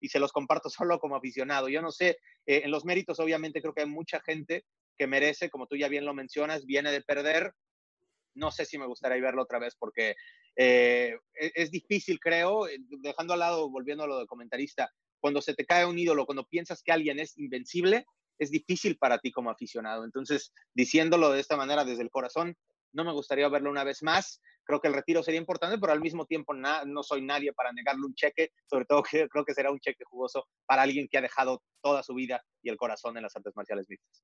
y 0.00 0.08
se 0.08 0.20
los 0.20 0.32
comparto 0.32 0.70
solo 0.84 0.98
como 0.98 1.16
aficionado. 1.16 1.68
Yo 1.68 1.82
no 1.82 1.90
sé, 1.90 2.18
eh, 2.46 2.62
en 2.64 2.70
los 2.70 2.84
méritos 2.84 3.18
obviamente 3.20 3.60
creo 3.60 3.74
que 3.74 3.82
hay 3.82 3.88
mucha 3.88 4.20
gente 4.20 4.64
que 5.00 5.06
merece, 5.06 5.48
como 5.48 5.66
tú 5.66 5.76
ya 5.76 5.88
bien 5.88 6.04
lo 6.04 6.12
mencionas, 6.12 6.66
viene 6.66 6.92
de 6.92 7.00
perder. 7.00 7.54
No 8.34 8.50
sé 8.50 8.66
si 8.66 8.76
me 8.76 8.86
gustaría 8.86 9.22
verlo 9.22 9.44
otra 9.44 9.58
vez 9.58 9.74
porque 9.74 10.14
eh, 10.56 11.16
es, 11.32 11.52
es, 11.54 11.70
difícil, 11.70 12.20
creo, 12.20 12.68
eh, 12.68 12.76
dejando 12.98 13.32
al 13.32 13.38
lado, 13.38 13.70
volviendo 13.70 14.04
a 14.04 14.06
lo 14.06 14.18
de 14.18 14.26
comentarista, 14.26 14.90
cuando 15.18 15.40
se 15.40 15.54
te 15.54 15.64
cae 15.64 15.86
un 15.86 15.98
ídolo, 15.98 16.26
cuando 16.26 16.44
piensas 16.44 16.82
que 16.82 16.92
alguien 16.92 17.18
es 17.18 17.38
invencible, 17.38 18.04
es 18.38 18.50
difícil 18.50 18.98
para 18.98 19.16
ti 19.20 19.32
como 19.32 19.48
aficionado. 19.48 20.04
Entonces, 20.04 20.52
diciéndolo 20.74 21.30
de 21.30 21.40
esta 21.40 21.56
manera 21.56 21.86
desde 21.86 22.02
el 22.02 22.10
corazón, 22.10 22.54
no 22.92 23.02
me 23.02 23.12
gustaría 23.14 23.48
verlo 23.48 23.70
una 23.70 23.84
vez 23.84 24.02
más. 24.02 24.42
Creo 24.64 24.82
que 24.82 24.88
el 24.88 24.94
retiro 24.94 25.22
sería 25.22 25.40
importante, 25.40 25.78
pero 25.78 25.94
al 25.94 26.02
mismo 26.02 26.26
tiempo 26.26 26.52
no 26.52 27.02
soy 27.02 27.22
nadie 27.22 27.54
para 27.54 27.72
negarle 27.72 28.04
un 28.04 28.14
cheque, 28.14 28.50
sobre 28.66 28.84
todo 28.84 29.02
que 29.02 29.30
creo 29.30 29.46
que 29.46 29.54
será 29.54 29.70
un 29.70 29.80
cheque 29.80 30.04
jugoso 30.04 30.46
para 30.66 30.82
alguien 30.82 31.08
que 31.10 31.16
ha 31.16 31.22
dejado 31.22 31.62
toda 31.80 32.02
su 32.02 32.12
vida 32.12 32.44
y 32.62 32.68
el 32.68 32.76
corazón 32.76 33.16
en 33.16 33.22
las 33.22 33.34
artes 33.34 33.56
marciales 33.56 33.88
mixtas. 33.88 34.22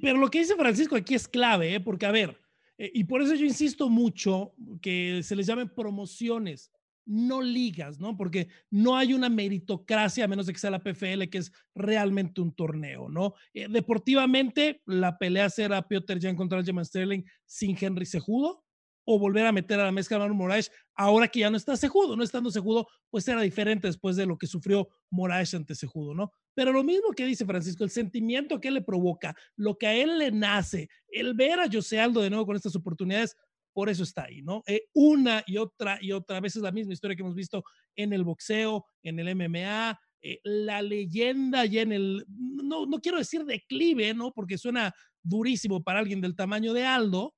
Pero 0.00 0.18
lo 0.18 0.30
que 0.30 0.40
dice 0.40 0.56
Francisco 0.56 0.96
aquí 0.96 1.14
es 1.14 1.26
clave, 1.28 1.74
¿eh? 1.74 1.80
porque 1.80 2.06
a 2.06 2.12
ver, 2.12 2.40
eh, 2.78 2.90
y 2.94 3.04
por 3.04 3.22
eso 3.22 3.34
yo 3.34 3.44
insisto 3.44 3.88
mucho 3.88 4.54
que 4.80 5.22
se 5.22 5.36
les 5.36 5.46
llamen 5.46 5.68
promociones 5.68 6.70
no 7.06 7.42
ligas, 7.42 8.00
¿no? 8.00 8.16
Porque 8.16 8.48
no 8.70 8.96
hay 8.96 9.12
una 9.12 9.28
meritocracia, 9.28 10.24
a 10.24 10.28
menos 10.28 10.46
de 10.46 10.52
que 10.52 10.58
sea 10.58 10.70
la 10.70 10.82
PFL, 10.82 11.28
que 11.28 11.38
es 11.38 11.52
realmente 11.74 12.40
un 12.40 12.54
torneo, 12.54 13.08
¿no? 13.08 13.34
Eh, 13.52 13.68
deportivamente, 13.68 14.82
la 14.86 15.18
pelea 15.18 15.50
será 15.50 15.86
Piotr 15.86 16.20
Jan 16.20 16.36
contra 16.36 16.62
Jim 16.62 16.82
Sterling 16.82 17.24
sin 17.44 17.76
Henry 17.78 18.06
Sejudo, 18.06 18.63
o 19.04 19.18
volver 19.18 19.46
a 19.46 19.52
meter 19.52 19.78
a 19.80 19.84
la 19.84 19.92
mezcla 19.92 20.16
a 20.16 20.20
Manu 20.20 20.34
Moraes 20.34 20.70
ahora 20.94 21.28
que 21.28 21.40
ya 21.40 21.50
no 21.50 21.56
está 21.56 21.76
Sejudo, 21.76 22.16
no 22.16 22.22
estando 22.22 22.50
Sejudo, 22.50 22.86
pues 23.10 23.26
era 23.28 23.42
diferente 23.42 23.86
después 23.86 24.16
de 24.16 24.26
lo 24.26 24.38
que 24.38 24.46
sufrió 24.46 24.88
Moraes 25.10 25.54
ante 25.54 25.74
Sejudo, 25.74 26.14
¿no? 26.14 26.32
Pero 26.54 26.72
lo 26.72 26.84
mismo 26.84 27.12
que 27.12 27.26
dice 27.26 27.44
Francisco, 27.44 27.84
el 27.84 27.90
sentimiento 27.90 28.60
que 28.60 28.70
le 28.70 28.82
provoca, 28.82 29.34
lo 29.56 29.76
que 29.76 29.86
a 29.86 29.94
él 29.94 30.18
le 30.18 30.30
nace, 30.30 30.88
el 31.08 31.34
ver 31.34 31.60
a 31.60 31.70
José 31.70 32.00
Aldo 32.00 32.20
de 32.20 32.30
nuevo 32.30 32.46
con 32.46 32.56
estas 32.56 32.76
oportunidades, 32.76 33.36
por 33.72 33.88
eso 33.88 34.04
está 34.04 34.24
ahí, 34.24 34.40
¿no? 34.40 34.62
Eh, 34.66 34.84
una 34.94 35.42
y 35.46 35.56
otra 35.56 35.98
y 36.00 36.12
otra 36.12 36.40
vez 36.40 36.54
es 36.54 36.62
la 36.62 36.70
misma 36.70 36.92
historia 36.92 37.16
que 37.16 37.22
hemos 37.22 37.34
visto 37.34 37.64
en 37.96 38.12
el 38.12 38.22
boxeo, 38.22 38.86
en 39.02 39.18
el 39.18 39.34
MMA, 39.34 39.98
eh, 40.22 40.40
la 40.44 40.80
leyenda 40.80 41.66
y 41.66 41.80
en 41.80 41.92
el, 41.92 42.24
no, 42.28 42.86
no 42.86 43.00
quiero 43.00 43.18
decir 43.18 43.44
declive, 43.44 44.14
¿no? 44.14 44.32
Porque 44.32 44.56
suena 44.56 44.94
durísimo 45.22 45.82
para 45.82 45.98
alguien 45.98 46.20
del 46.20 46.36
tamaño 46.36 46.72
de 46.72 46.84
Aldo, 46.84 47.34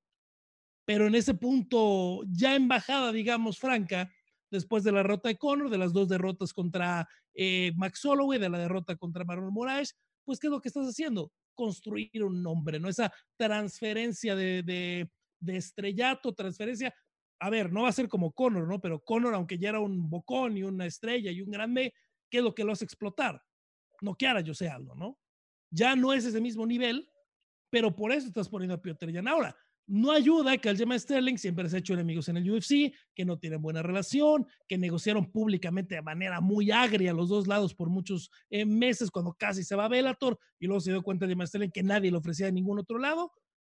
pero 0.86 1.06
en 1.08 1.14
ese 1.16 1.34
punto 1.34 2.22
ya 2.30 2.54
en 2.54 2.68
bajada, 2.68 3.12
digamos, 3.12 3.58
franca, 3.58 4.10
después 4.50 4.84
de 4.84 4.92
la 4.92 4.98
derrota 4.98 5.28
de 5.28 5.36
Conor, 5.36 5.68
de 5.68 5.78
las 5.78 5.92
dos 5.92 6.08
derrotas 6.08 6.54
contra 6.54 7.06
eh, 7.34 7.72
Max 7.76 8.02
Holloway, 8.04 8.38
de 8.38 8.48
la 8.48 8.58
derrota 8.58 8.96
contra 8.96 9.24
Marlon 9.24 9.52
Moraes, 9.52 9.98
pues 10.24 10.38
¿qué 10.38 10.46
es 10.46 10.50
lo 10.50 10.60
que 10.60 10.68
estás 10.68 10.86
haciendo? 10.86 11.32
Construir 11.54 12.22
un 12.22 12.42
nombre, 12.42 12.78
¿no? 12.78 12.88
Esa 12.88 13.12
transferencia 13.36 14.36
de, 14.36 14.62
de 15.40 15.56
estrellato, 15.56 16.32
transferencia. 16.32 16.94
A 17.40 17.50
ver, 17.50 17.72
no 17.72 17.82
va 17.82 17.88
a 17.88 17.92
ser 17.92 18.08
como 18.08 18.32
Conor, 18.32 18.68
¿no? 18.68 18.80
Pero 18.80 19.02
Conor, 19.02 19.34
aunque 19.34 19.58
ya 19.58 19.70
era 19.70 19.80
un 19.80 20.08
bocón 20.08 20.56
y 20.56 20.62
una 20.62 20.86
estrella 20.86 21.30
y 21.32 21.40
un 21.40 21.50
grande, 21.50 21.92
¿qué 22.30 22.38
es 22.38 22.44
lo 22.44 22.54
que 22.54 22.64
lo 22.64 22.72
hace 22.72 22.84
explotar? 22.84 23.42
Noquear 24.00 24.36
a 24.36 24.46
José 24.46 24.68
Aldo, 24.68 24.94
¿no? 24.94 25.18
Ya 25.70 25.96
no 25.96 26.12
es 26.12 26.24
ese 26.24 26.40
mismo 26.40 26.64
nivel, 26.64 27.10
pero 27.70 27.94
por 27.94 28.12
eso 28.12 28.28
estás 28.28 28.48
poniendo 28.48 28.74
a 28.74 28.80
Piotr 28.80 29.12
Jan. 29.12 29.28
Ahora, 29.28 29.56
no 29.86 30.10
ayuda 30.10 30.58
que 30.58 30.68
Aljamain 30.68 31.00
Sterling 31.00 31.36
siempre 31.36 31.68
se 31.68 31.76
ha 31.76 31.78
hecho 31.78 31.94
enemigos 31.94 32.28
en 32.28 32.36
el 32.36 32.50
UFC, 32.50 32.92
que 33.14 33.24
no 33.24 33.38
tienen 33.38 33.62
buena 33.62 33.82
relación, 33.82 34.46
que 34.68 34.78
negociaron 34.78 35.30
públicamente 35.30 35.94
de 35.94 36.02
manera 36.02 36.40
muy 36.40 36.70
agria 36.70 37.12
los 37.12 37.28
dos 37.28 37.46
lados 37.46 37.74
por 37.74 37.88
muchos 37.88 38.30
eh, 38.50 38.64
meses 38.64 39.10
cuando 39.10 39.34
casi 39.34 39.62
se 39.62 39.76
va 39.76 39.84
a 39.84 39.88
Bellator 39.88 40.38
y 40.58 40.66
luego 40.66 40.80
se 40.80 40.90
dio 40.90 41.02
cuenta 41.02 41.26
de 41.26 41.46
Sterling 41.46 41.70
que 41.70 41.82
nadie 41.82 42.10
le 42.10 42.16
ofrecía 42.16 42.46
de 42.46 42.52
ningún 42.52 42.78
otro 42.78 42.98
lado 42.98 43.32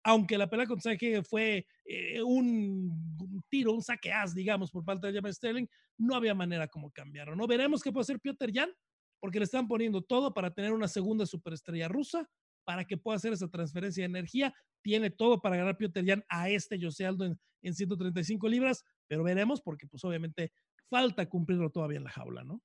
aunque 0.07 0.39
la 0.39 0.49
pelea 0.49 0.67
con 0.67 0.81
Sage 0.81 1.25
fue 1.25 1.67
eh, 1.85 2.23
un, 2.23 3.43
tiro, 3.49 3.73
un 3.73 3.83
saqueaz, 3.83 4.37
digamos, 4.37 4.71
por 4.71 4.85
parte 4.85 5.09
de 5.09 5.15
James 5.15 5.35
Sterling, 5.35 5.67
no 5.99 6.15
había 6.15 6.33
manera 6.33 6.69
como 6.69 6.93
cambiarlo, 6.93 7.35
¿no? 7.35 7.49
Veremos 7.49 7.83
qué 7.83 7.91
puede 7.91 8.03
hacer 8.03 8.21
Piotr 8.21 8.53
Jan, 8.55 8.71
porque 9.19 9.41
le 9.41 9.47
están 9.47 9.67
poniendo 9.67 10.03
todo 10.03 10.33
para 10.33 10.55
tener 10.55 10.73
una 10.73 10.87
segunda 10.87 11.27
superestrella 11.27 11.89
rusa, 11.89 12.31
para 12.67 12.85
que 12.85 12.99
pueda 12.99 13.17
hacer 13.17 13.33
esa 13.33 13.49
transferencia 13.49 14.03
de 14.03 14.07
energía. 14.07 14.53
Tiene 14.83 15.09
todo 15.09 15.41
para 15.41 15.57
ganar 15.57 15.77
Piotr 15.77 16.05
Jan 16.05 16.25
a 16.29 16.51
este 16.51 16.79
José 16.79 17.07
Aldo 17.07 17.25
en, 17.25 17.39
en 17.63 17.75
135 17.75 18.49
libras, 18.49 18.85
pero 19.07 19.23
veremos, 19.23 19.63
porque 19.63 19.87
pues 19.87 20.05
obviamente 20.05 20.53
falta 20.91 21.29
cumplirlo 21.29 21.71
todavía 21.71 21.99
en 21.99 22.05
la 22.05 22.11
jaula, 22.11 22.45
¿no? 22.45 22.61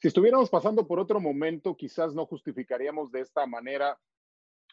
Si 0.00 0.08
estuviéramos 0.08 0.50
pasando 0.50 0.86
por 0.86 0.98
otro 0.98 1.20
momento, 1.20 1.76
quizás 1.76 2.14
no 2.14 2.26
justificaríamos 2.26 3.12
de 3.12 3.20
esta 3.20 3.46
manera 3.46 3.98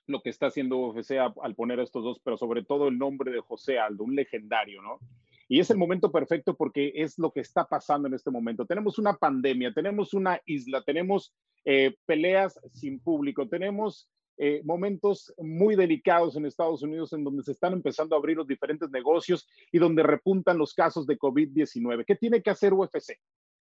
lo 0.06 0.22
que 0.22 0.30
está 0.30 0.48
haciendo 0.48 0.78
UFC 0.78 1.14
al 1.20 1.56
poner 1.56 1.80
a 1.80 1.84
estos 1.84 2.04
dos, 2.04 2.20
pero 2.24 2.38
sobre 2.38 2.64
todo 2.64 2.88
el 2.88 2.98
nombre 2.98 3.32
de 3.32 3.42
José 3.42 3.80
Aldo, 3.80 4.04
un 4.04 4.16
legendario, 4.16 4.82
¿no? 4.82 5.00
Y 5.48 5.60
es 5.60 5.70
el 5.72 5.78
momento 5.78 6.12
perfecto 6.12 6.56
porque 6.56 6.92
es 6.96 7.18
lo 7.18 7.32
que 7.32 7.40
está 7.40 7.68
pasando 7.68 8.08
en 8.08 8.14
este 8.14 8.30
momento. 8.30 8.66
Tenemos 8.66 9.00
una 9.00 9.16
pandemia, 9.16 9.74
tenemos 9.74 10.14
una 10.14 10.40
isla, 10.46 10.84
tenemos 10.84 11.34
eh, 11.66 11.96
peleas 12.06 12.60
sin 12.72 13.00
público, 13.00 13.48
tenemos 13.48 14.10
eh, 14.42 14.62
momentos 14.64 15.34
muy 15.38 15.76
delicados 15.76 16.38
en 16.38 16.46
Estados 16.46 16.82
Unidos 16.82 17.12
en 17.12 17.26
donde 17.26 17.44
se 17.44 17.52
están 17.52 17.74
empezando 17.74 18.16
a 18.16 18.20
abrir 18.20 18.38
los 18.38 18.48
diferentes 18.48 18.90
negocios 18.90 19.46
y 19.70 19.80
donde 19.80 20.02
repuntan 20.02 20.58
los 20.58 20.74
casos 20.74 21.06
de 21.06 21.20
COVID-19. 21.20 22.06
¿Qué 22.06 22.16
tiene 22.16 22.42
que 22.42 22.50
hacer 22.50 22.74
UFC? 22.74 23.20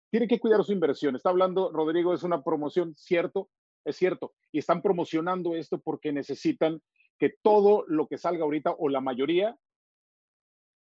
Tiene 0.08 0.28
que 0.28 0.38
cuidar 0.38 0.62
su 0.62 0.72
inversión. 0.72 1.16
Está 1.16 1.30
hablando, 1.30 1.72
Rodrigo, 1.72 2.14
es 2.14 2.22
una 2.22 2.44
promoción, 2.44 2.94
cierto, 2.94 3.50
es 3.84 3.96
cierto, 3.96 4.34
y 4.52 4.60
están 4.60 4.80
promocionando 4.80 5.56
esto 5.56 5.80
porque 5.80 6.12
necesitan 6.12 6.80
que 7.18 7.34
todo 7.42 7.84
lo 7.88 8.06
que 8.06 8.16
salga 8.16 8.44
ahorita 8.44 8.76
o 8.78 8.88
la 8.88 9.00
mayoría 9.00 9.58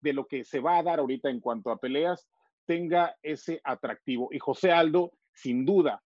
de 0.02 0.12
lo 0.12 0.26
que 0.26 0.44
se 0.44 0.60
va 0.60 0.76
a 0.76 0.82
dar 0.82 1.00
ahorita 1.00 1.30
en 1.30 1.40
cuanto 1.40 1.70
a 1.70 1.78
peleas 1.78 2.28
tenga 2.66 3.16
ese 3.22 3.62
atractivo. 3.64 4.28
Y 4.32 4.38
José 4.38 4.70
Aldo, 4.70 5.12
sin 5.32 5.64
duda, 5.64 6.02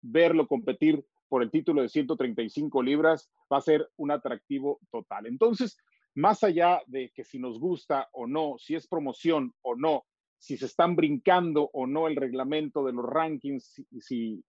verlo 0.00 0.48
competir 0.48 1.04
por 1.28 1.42
el 1.42 1.50
título 1.50 1.82
de 1.82 1.88
135 1.88 2.82
libras 2.82 3.30
va 3.52 3.58
a 3.58 3.62
ser 3.62 3.88
un 3.96 4.10
atractivo 4.10 4.80
total. 4.90 5.26
Entonces, 5.26 5.76
más 6.14 6.42
allá 6.44 6.82
de 6.86 7.10
que 7.14 7.24
si 7.24 7.38
nos 7.38 7.58
gusta 7.60 8.08
o 8.12 8.26
no, 8.26 8.56
si 8.58 8.74
es 8.74 8.86
promoción 8.86 9.52
o 9.62 9.76
no, 9.76 10.04
si 10.38 10.56
se 10.56 10.66
están 10.66 10.96
brincando 10.96 11.70
o 11.72 11.86
no 11.86 12.08
el 12.08 12.16
reglamento 12.16 12.84
de 12.84 12.92
los 12.92 13.04
rankings, 13.04 13.82
si, 14.00 14.44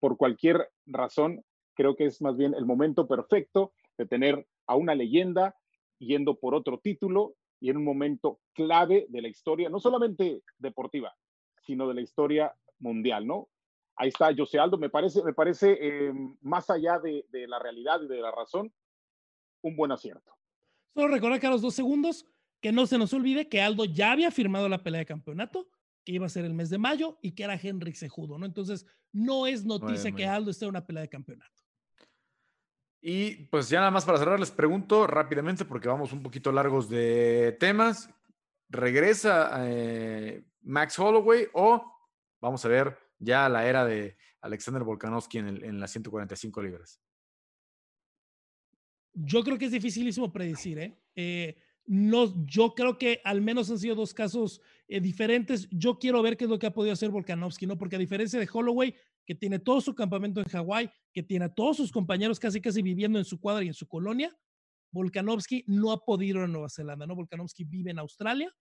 por 0.00 0.16
cualquier 0.16 0.70
razón, 0.86 1.44
creo 1.74 1.96
que 1.96 2.06
es 2.06 2.20
más 2.20 2.36
bien 2.36 2.54
el 2.54 2.66
momento 2.66 3.06
perfecto 3.06 3.72
de 3.96 4.06
tener 4.06 4.46
a 4.66 4.76
una 4.76 4.94
leyenda 4.94 5.56
yendo 5.98 6.38
por 6.38 6.54
otro 6.54 6.78
título 6.78 7.36
y 7.60 7.70
en 7.70 7.76
un 7.76 7.84
momento 7.84 8.40
clave 8.54 9.06
de 9.08 9.22
la 9.22 9.28
historia, 9.28 9.68
no 9.68 9.78
solamente 9.78 10.42
deportiva, 10.58 11.14
sino 11.62 11.86
de 11.86 11.94
la 11.94 12.00
historia 12.00 12.54
mundial, 12.80 13.26
¿no? 13.26 13.48
Ahí 13.96 14.08
está 14.08 14.34
José 14.34 14.58
Aldo, 14.58 14.78
me 14.78 14.90
parece, 14.90 15.22
me 15.22 15.34
parece 15.34 15.78
eh, 15.80 16.12
más 16.40 16.70
allá 16.70 16.98
de, 16.98 17.26
de, 17.30 17.46
la 17.46 17.58
realidad 17.58 18.00
y 18.02 18.08
de 18.08 18.20
la 18.20 18.30
razón, 18.30 18.72
un 19.62 19.76
buen 19.76 19.92
acierto. 19.92 20.36
Solo 20.94 21.08
recordar 21.08 21.40
que 21.40 21.46
a 21.46 21.50
los 21.50 21.62
dos 21.62 21.74
segundos, 21.74 22.26
que 22.60 22.72
no 22.72 22.86
se 22.86 22.98
nos 22.98 23.12
olvide 23.12 23.48
que 23.48 23.60
Aldo 23.60 23.84
ya 23.84 24.12
había 24.12 24.30
firmado 24.30 24.68
la 24.68 24.82
pelea 24.82 25.00
de 25.00 25.06
campeonato, 25.06 25.68
que 26.04 26.12
iba 26.12 26.26
a 26.26 26.30
ser 26.30 26.44
el 26.44 26.54
mes 26.54 26.70
de 26.70 26.78
mayo 26.78 27.18
y 27.22 27.32
que 27.32 27.44
era 27.44 27.58
Henrik 27.60 27.94
Sejudo, 27.94 28.38
¿no? 28.38 28.46
Entonces, 28.46 28.86
no 29.12 29.46
es 29.46 29.64
noticia 29.64 30.12
que 30.12 30.26
Aldo 30.26 30.50
esté 30.50 30.64
en 30.64 30.70
una 30.70 30.84
pelea 30.84 31.02
de 31.02 31.08
campeonato. 31.08 31.62
Y 33.00 33.46
pues 33.46 33.68
ya 33.68 33.80
nada 33.80 33.90
más 33.90 34.04
para 34.04 34.18
cerrar, 34.18 34.38
les 34.38 34.52
pregunto 34.52 35.06
rápidamente, 35.06 35.64
porque 35.64 35.88
vamos 35.88 36.12
un 36.12 36.22
poquito 36.22 36.52
largos 36.52 36.88
de 36.88 37.56
temas. 37.58 38.08
¿Regresa 38.68 39.50
eh, 39.66 40.44
Max 40.62 40.98
Holloway 40.98 41.48
o 41.52 41.84
vamos 42.40 42.64
a 42.64 42.68
ver 42.68 42.96
ya 43.22 43.48
la 43.48 43.66
era 43.66 43.84
de 43.84 44.16
Alexander 44.40 44.82
Volkanovski 44.82 45.38
en, 45.38 45.46
el, 45.46 45.64
en 45.64 45.80
las 45.80 45.92
145 45.92 46.62
libras? 46.62 47.00
Yo 49.14 49.42
creo 49.42 49.58
que 49.58 49.66
es 49.66 49.72
dificilísimo 49.72 50.32
predecir, 50.32 50.78
¿eh? 50.78 50.98
eh 51.14 51.56
no, 51.86 52.46
yo 52.46 52.74
creo 52.74 52.96
que 52.96 53.20
al 53.24 53.40
menos 53.42 53.68
han 53.70 53.78
sido 53.78 53.96
dos 53.96 54.14
casos 54.14 54.60
eh, 54.86 55.00
diferentes. 55.00 55.68
Yo 55.70 55.98
quiero 55.98 56.22
ver 56.22 56.36
qué 56.36 56.44
es 56.44 56.50
lo 56.50 56.58
que 56.58 56.66
ha 56.66 56.72
podido 56.72 56.92
hacer 56.92 57.10
Volkanovski, 57.10 57.66
¿no? 57.66 57.76
Porque 57.76 57.96
a 57.96 57.98
diferencia 57.98 58.38
de 58.38 58.48
Holloway, 58.50 58.94
que 59.26 59.34
tiene 59.34 59.58
todo 59.58 59.80
su 59.80 59.94
campamento 59.94 60.40
en 60.40 60.46
Hawái, 60.46 60.90
que 61.12 61.22
tiene 61.22 61.46
a 61.46 61.54
todos 61.54 61.76
sus 61.76 61.90
compañeros 61.90 62.38
casi 62.38 62.60
casi 62.60 62.82
viviendo 62.82 63.18
en 63.18 63.24
su 63.24 63.40
cuadra 63.40 63.64
y 63.64 63.68
en 63.68 63.74
su 63.74 63.88
colonia, 63.88 64.34
Volkanovski 64.92 65.64
no 65.66 65.90
ha 65.90 66.04
podido 66.04 66.38
ir 66.38 66.44
a 66.44 66.48
Nueva 66.48 66.68
Zelanda, 66.68 67.06
¿no? 67.06 67.16
Volkanovski 67.16 67.64
vive 67.64 67.90
en 67.90 67.98
Australia, 67.98 68.54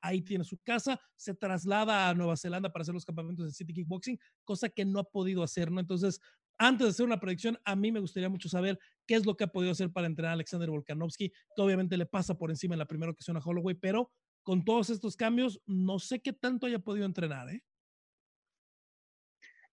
ahí 0.00 0.22
tiene 0.22 0.44
su 0.44 0.58
casa, 0.58 1.00
se 1.14 1.34
traslada 1.34 2.08
a 2.08 2.14
Nueva 2.14 2.36
Zelanda 2.36 2.72
para 2.72 2.82
hacer 2.82 2.94
los 2.94 3.04
campamentos 3.04 3.46
de 3.46 3.52
City 3.52 3.72
Kickboxing, 3.72 4.18
cosa 4.44 4.68
que 4.68 4.84
no 4.84 5.00
ha 5.00 5.04
podido 5.04 5.42
hacer, 5.42 5.70
¿no? 5.70 5.80
Entonces, 5.80 6.20
antes 6.58 6.86
de 6.86 6.90
hacer 6.90 7.06
una 7.06 7.20
predicción, 7.20 7.58
a 7.64 7.76
mí 7.76 7.92
me 7.92 8.00
gustaría 8.00 8.28
mucho 8.28 8.48
saber 8.48 8.78
qué 9.06 9.14
es 9.14 9.26
lo 9.26 9.36
que 9.36 9.44
ha 9.44 9.48
podido 9.48 9.72
hacer 9.72 9.92
para 9.92 10.06
entrenar 10.06 10.30
a 10.30 10.34
Alexander 10.34 10.70
Volkanovski, 10.70 11.30
que 11.30 11.62
obviamente 11.62 11.96
le 11.96 12.06
pasa 12.06 12.36
por 12.36 12.50
encima 12.50 12.74
en 12.74 12.78
la 12.78 12.86
primera 12.86 13.12
ocasión 13.12 13.36
a 13.36 13.40
Holloway, 13.40 13.74
pero 13.74 14.10
con 14.42 14.64
todos 14.64 14.90
estos 14.90 15.16
cambios, 15.16 15.60
no 15.66 15.98
sé 15.98 16.20
qué 16.20 16.32
tanto 16.32 16.66
haya 16.66 16.78
podido 16.78 17.04
entrenar, 17.04 17.50
¿eh? 17.50 17.62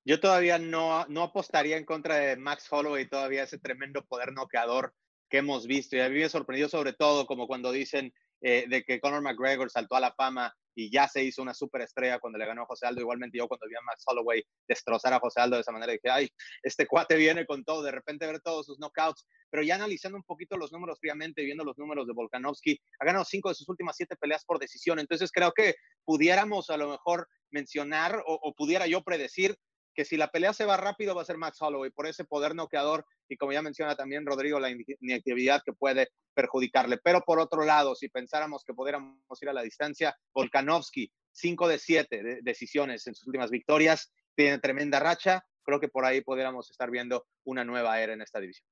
Yo 0.05 0.20
todavía 0.20 0.59
no, 0.59 1.05
no 1.07 1.24
apostaría 1.24 1.78
en 1.78 1.86
contra 1.86 2.18
de 2.18 2.36
Max 2.36 2.68
Holloway, 2.70 3.07
todavía 3.07 3.43
ese 3.43 3.57
tremendo 3.57 4.05
poder 4.05 4.34
noqueador 4.34 4.93
que 5.30 5.38
hemos 5.38 5.66
visto. 5.66 5.95
Y 5.95 6.01
a 6.01 6.09
mí 6.09 6.20
me 6.20 6.28
sorprendió 6.28 6.68
sobre 6.68 6.91
todo 6.91 7.26
como 7.26 7.47
cuando 7.47 7.72
dicen 7.72 8.14
eh, 8.43 8.65
de 8.67 8.83
que 8.83 8.99
Conor 8.99 9.21
McGregor 9.21 9.71
saltó 9.71 9.95
a 9.95 10.01
la 10.01 10.13
fama 10.13 10.53
y 10.75 10.91
ya 10.91 11.07
se 11.07 11.23
hizo 11.23 11.41
una 11.41 11.53
superestrella 11.53 12.19
cuando 12.19 12.37
le 12.37 12.45
ganó 12.45 12.63
a 12.63 12.65
José 12.65 12.85
Aldo. 12.85 12.99
Igualmente 12.99 13.37
yo 13.37 13.47
cuando 13.47 13.67
vi 13.67 13.75
a 13.75 13.81
Max 13.81 14.03
Holloway 14.05 14.43
destrozar 14.67 15.13
a 15.13 15.19
José 15.19 15.39
Aldo 15.39 15.55
de 15.55 15.61
esa 15.61 15.71
manera, 15.71 15.93
dije, 15.93 16.09
ay, 16.09 16.29
este 16.61 16.85
cuate 16.85 17.15
viene 17.15 17.45
con 17.45 17.63
todo, 17.63 17.81
de 17.83 17.91
repente 17.91 18.27
ver 18.27 18.41
todos 18.41 18.65
sus 18.65 18.77
knockouts. 18.79 19.25
Pero 19.49 19.63
ya 19.63 19.75
analizando 19.75 20.17
un 20.17 20.23
poquito 20.23 20.57
los 20.57 20.73
números 20.73 20.99
fríamente, 20.99 21.43
viendo 21.43 21.63
los 21.63 21.77
números 21.77 22.05
de 22.05 22.13
Volkanovski, 22.13 22.77
ha 22.99 23.05
ganado 23.05 23.23
cinco 23.23 23.49
de 23.49 23.55
sus 23.55 23.69
últimas 23.69 23.95
siete 23.95 24.17
peleas 24.17 24.43
por 24.43 24.59
decisión. 24.59 24.99
Entonces 24.99 25.31
creo 25.31 25.53
que 25.53 25.75
pudiéramos 26.03 26.69
a 26.69 26.75
lo 26.75 26.89
mejor 26.89 27.29
mencionar 27.49 28.21
o, 28.25 28.39
o 28.41 28.53
pudiera 28.53 28.87
yo 28.87 29.03
predecir 29.03 29.55
que 29.93 30.05
si 30.05 30.17
la 30.17 30.29
pelea 30.29 30.53
se 30.53 30.65
va 30.65 30.77
rápido 30.77 31.15
va 31.15 31.21
a 31.21 31.25
ser 31.25 31.37
Max 31.37 31.61
Holloway 31.61 31.91
por 31.91 32.07
ese 32.07 32.25
poder 32.25 32.55
noqueador 32.55 33.05
y 33.29 33.37
como 33.37 33.53
ya 33.53 33.61
menciona 33.61 33.95
también 33.95 34.25
Rodrigo, 34.25 34.59
la 34.59 34.69
inactividad 34.69 35.61
que 35.63 35.73
puede 35.73 36.09
perjudicarle. 36.33 36.97
Pero 36.97 37.21
por 37.21 37.39
otro 37.39 37.63
lado, 37.63 37.95
si 37.95 38.09
pensáramos 38.09 38.63
que 38.63 38.73
pudiéramos 38.73 39.41
ir 39.41 39.49
a 39.49 39.53
la 39.53 39.61
distancia, 39.61 40.17
Volkanovski, 40.33 41.11
5 41.31 41.67
de 41.67 41.79
7 41.79 42.39
decisiones 42.41 43.07
en 43.07 43.15
sus 43.15 43.27
últimas 43.27 43.51
victorias, 43.51 44.11
tiene 44.35 44.59
tremenda 44.59 44.99
racha, 44.99 45.45
creo 45.63 45.79
que 45.79 45.87
por 45.87 46.05
ahí 46.05 46.21
pudiéramos 46.21 46.69
estar 46.69 46.89
viendo 46.89 47.25
una 47.43 47.63
nueva 47.63 47.99
era 48.01 48.13
en 48.13 48.21
esta 48.21 48.39
división. 48.39 48.67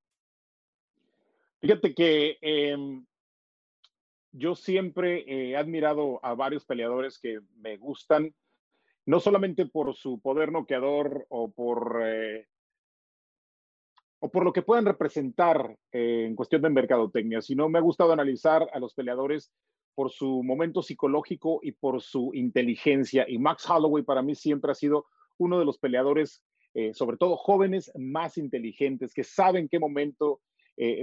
Fíjate 1.60 1.94
que 1.94 2.38
em, 2.42 3.06
yo 4.32 4.56
siempre 4.56 5.24
he 5.28 5.56
admirado 5.56 6.20
a 6.24 6.34
varios 6.34 6.66
peleadores 6.66 7.20
que 7.20 7.40
me 7.58 7.78
gustan 7.78 8.34
no 9.12 9.20
solamente 9.20 9.66
por 9.66 9.94
su 9.94 10.22
poder 10.22 10.54
noqueador 10.54 11.26
o 11.28 11.52
por, 11.52 12.02
eh, 12.02 12.48
o 14.22 14.32
por 14.32 14.46
lo 14.46 14.54
que 14.54 14.62
puedan 14.62 14.86
representar 14.86 15.78
eh, 15.92 16.28
en 16.28 16.34
cuestión 16.34 16.62
de 16.62 16.70
mercadotecnia, 16.70 17.42
sino 17.42 17.68
me 17.68 17.78
ha 17.78 17.82
gustado 17.82 18.14
analizar 18.14 18.70
a 18.72 18.80
los 18.80 18.94
peleadores 18.94 19.52
por 19.96 20.12
su 20.12 20.42
momento 20.44 20.82
psicológico 20.82 21.60
y 21.62 21.74
por 21.74 22.02
su 22.02 22.32
inteligencia. 22.34 23.26
Y 23.28 23.38
Max 23.38 23.70
Holloway 23.70 24.02
para 24.04 24.22
mí 24.22 24.34
siempre 24.34 24.72
ha 24.72 24.76
sido 24.76 25.08
uno 25.38 25.60
de 25.60 25.66
los 25.66 25.78
peleadores, 25.78 26.42
eh, 26.74 26.94
sobre 26.94 27.18
todo 27.18 27.36
jóvenes, 27.36 27.92
más 28.00 28.38
inteligentes, 28.38 29.14
que 29.14 29.26
saben 29.26 29.68
qué 29.68 29.78
momento 29.78 30.40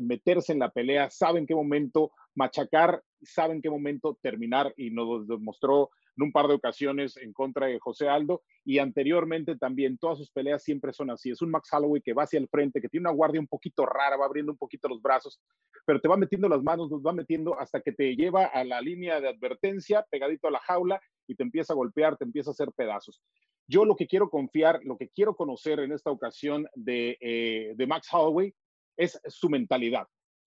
meterse 0.03 0.53
en 0.53 0.59
la 0.59 0.71
pelea, 0.71 1.09
saben 1.11 1.47
qué 1.47 1.55
momento 1.55 2.13
machacar, 2.35 3.03
saben 3.23 3.61
qué 3.61 3.71
momento 3.71 4.19
terminar 4.23 4.73
y 4.77 4.91
nos 4.91 5.27
demostró 5.27 5.91
en 6.17 6.25
un 6.25 6.33
par 6.33 6.49
de 6.49 6.55
ocasiones 6.55 7.17
en 7.17 7.33
contra 7.33 7.67
de 7.67 7.79
José 7.79 8.09
Aldo 8.09 8.43
y 8.65 8.79
anteriormente 8.79 9.57
también 9.57 9.99
todas 9.99 10.19
sus 10.19 10.31
peleas 10.31 10.63
siempre 10.63 10.93
son 10.93 11.11
así. 11.11 11.31
Es 11.31 11.43
un 11.43 11.51
Max 11.51 11.69
Holloway 11.73 12.03
que 12.03 12.13
va 12.13 12.25
hacia 12.25 12.41
el 12.41 12.49
frente, 12.49 12.81
que 12.81 12.89
tiene 12.89 13.09
una 13.09 13.17
guardia 13.17 13.41
un 13.41 13.47
poquito 13.47 13.87
rara, 13.87 14.17
va 14.17 14.27
abriendo 14.27 14.53
un 14.53 14.59
poquito 14.59 14.89
los 14.89 15.01
brazos, 15.01 15.41
pero 15.87 16.01
te 16.01 16.09
va 16.09 16.17
metiendo 16.17 16.49
las 16.49 16.63
manos, 16.63 16.91
los 16.91 17.03
va 17.03 17.13
metiendo 17.13 17.59
hasta 17.59 17.81
que 17.81 17.93
te 17.93 18.17
lleva 18.17 18.47
a 18.47 18.65
la 18.65 18.81
línea 18.81 19.21
de 19.21 19.29
advertencia, 19.29 20.05
pegadito 20.11 20.49
a 20.49 20.51
la 20.51 20.61
jaula 20.61 21.01
y 21.27 21.35
te 21.35 21.45
empieza 21.45 21.73
a 21.73 21.77
golpear, 21.77 22.17
te 22.17 22.25
empieza 22.25 22.51
a 22.51 22.53
hacer 22.53 22.73
pedazos. 22.73 23.23
Yo 23.69 23.85
lo 23.85 23.97
que 23.97 24.07
quiero 24.07 24.31
confiar, 24.31 24.81
lo 24.85 24.97
que 24.97 25.09
quiero 25.09 25.37
conocer 25.37 25.79
en 25.81 25.93
esta 25.93 26.11
ocasión 26.11 26.67
de, 26.75 27.19
eh, 27.21 27.75
de 27.77 27.87
Max 27.87 28.09
Holloway 28.13 28.55
es 28.99 29.19
su 29.29 29.49
mentalidad. 29.49 30.07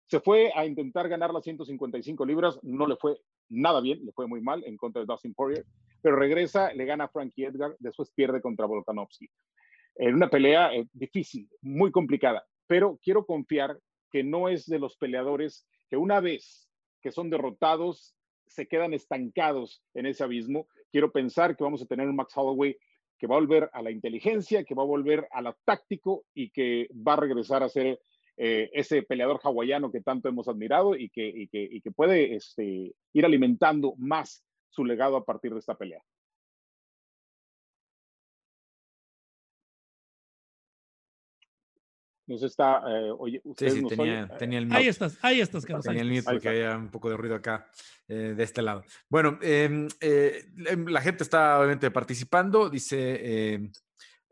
Se 0.08 0.20
fue 0.20 0.52
a 0.56 0.66
intentar 0.66 1.08
ganar 1.08 1.32
las 1.32 1.44
155 1.44 2.26
libras, 2.26 2.60
no 2.64 2.88
le 2.88 2.98
fue 2.98 3.18
nada 3.48 3.80
bien, 3.80 4.04
le 4.04 4.12
fue 4.12 4.28
muy 4.28 4.42
mal 4.42 4.64
en 4.66 4.76
contra 4.76 5.02
de 5.02 5.06
Dustin 5.06 5.34
Poirier, 5.34 5.66
pero 6.02 6.16
regresa, 6.16 6.74
le 6.74 6.86
gana 6.86 7.08
Frankie 7.08 7.46
Edgar, 7.46 7.76
después 7.80 8.12
pierde 8.12 8.42
contra 8.42 8.66
Volkanovski. 8.66 9.30
En 9.96 10.16
una 10.16 10.30
pelea 10.30 10.74
eh, 10.74 10.88
difícil, 10.94 11.48
muy 11.62 11.92
complicada, 11.92 12.46
pero 12.68 13.00
quiero 13.04 13.26
confiar 13.26 13.80
que 14.12 14.24
no 14.24 14.50
es 14.50 14.66
de 14.66 14.80
los 14.80 14.98
peleadores 14.98 15.68
que 15.90 15.98
una 15.98 16.20
vez 16.20 16.68
que 17.02 17.12
son 17.12 17.30
derrotados 17.30 18.16
se 18.48 18.68
quedan 18.68 18.94
estancados 18.94 19.84
en 19.94 20.06
ese 20.06 20.24
abismo. 20.24 20.68
Quiero 20.92 21.12
pensar 21.12 21.56
que 21.56 21.64
vamos 21.64 21.82
a 21.82 21.86
tener 21.86 22.08
un 22.08 22.16
Max 22.16 22.34
Holloway 22.36 22.78
que 23.18 23.28
va 23.28 23.36
a 23.36 23.40
volver 23.40 23.70
a 23.74 23.82
la 23.82 23.92
inteligencia, 23.92 24.64
que 24.64 24.74
va 24.74 24.84
a 24.84 24.88
volver 24.88 25.28
a 25.32 25.42
lo 25.42 25.56
táctico 25.66 26.26
y 26.34 26.50
que 26.50 26.88
va 26.96 27.14
a 27.14 27.18
regresar 27.18 27.64
a 27.64 27.70
ser 27.70 28.00
eh, 28.42 28.70
ese 28.72 29.04
peleador 29.04 29.42
hawaiano 29.44 29.92
que 29.92 30.00
tanto 30.00 30.30
hemos 30.30 30.48
admirado 30.48 30.96
y 30.96 31.10
que, 31.10 31.50
que, 31.52 31.92
puede 31.92 32.38
este, 32.38 32.96
ir 33.12 33.26
alimentando 33.26 33.96
más 33.98 34.46
su 34.70 34.86
legado 34.86 35.18
a 35.18 35.26
partir 35.26 35.52
de 35.52 35.60
esta 35.60 35.76
pelea. 35.76 36.02
Nos 42.28 42.42
está, 42.44 42.82
eh, 42.88 43.12
oye, 43.18 43.42
sí, 43.58 43.70
sí, 43.72 43.88
tenía, 43.88 44.30
tenía, 44.38 44.60
el 44.60 44.68
mute. 44.68 44.78
Ahí 44.78 44.88
estás, 44.88 45.20
ahí 45.22 45.42
estás, 45.42 45.66
Carlos. 45.66 45.84
Tenía 45.84 46.04
el 46.04 46.10
mute 46.10 46.24
porque 46.24 46.48
había 46.48 46.78
un 46.78 46.90
poco 46.90 47.10
de 47.10 47.18
ruido 47.18 47.36
acá, 47.36 47.70
eh, 48.08 48.36
de 48.38 48.44
este 48.44 48.62
lado. 48.62 48.86
Bueno, 49.10 49.38
em, 49.42 49.90
la 50.88 51.02
gente 51.02 51.24
está 51.24 51.60
obviamente 51.60 51.92
participando. 51.92 52.70
Dice 52.70 53.56
em, 53.56 53.72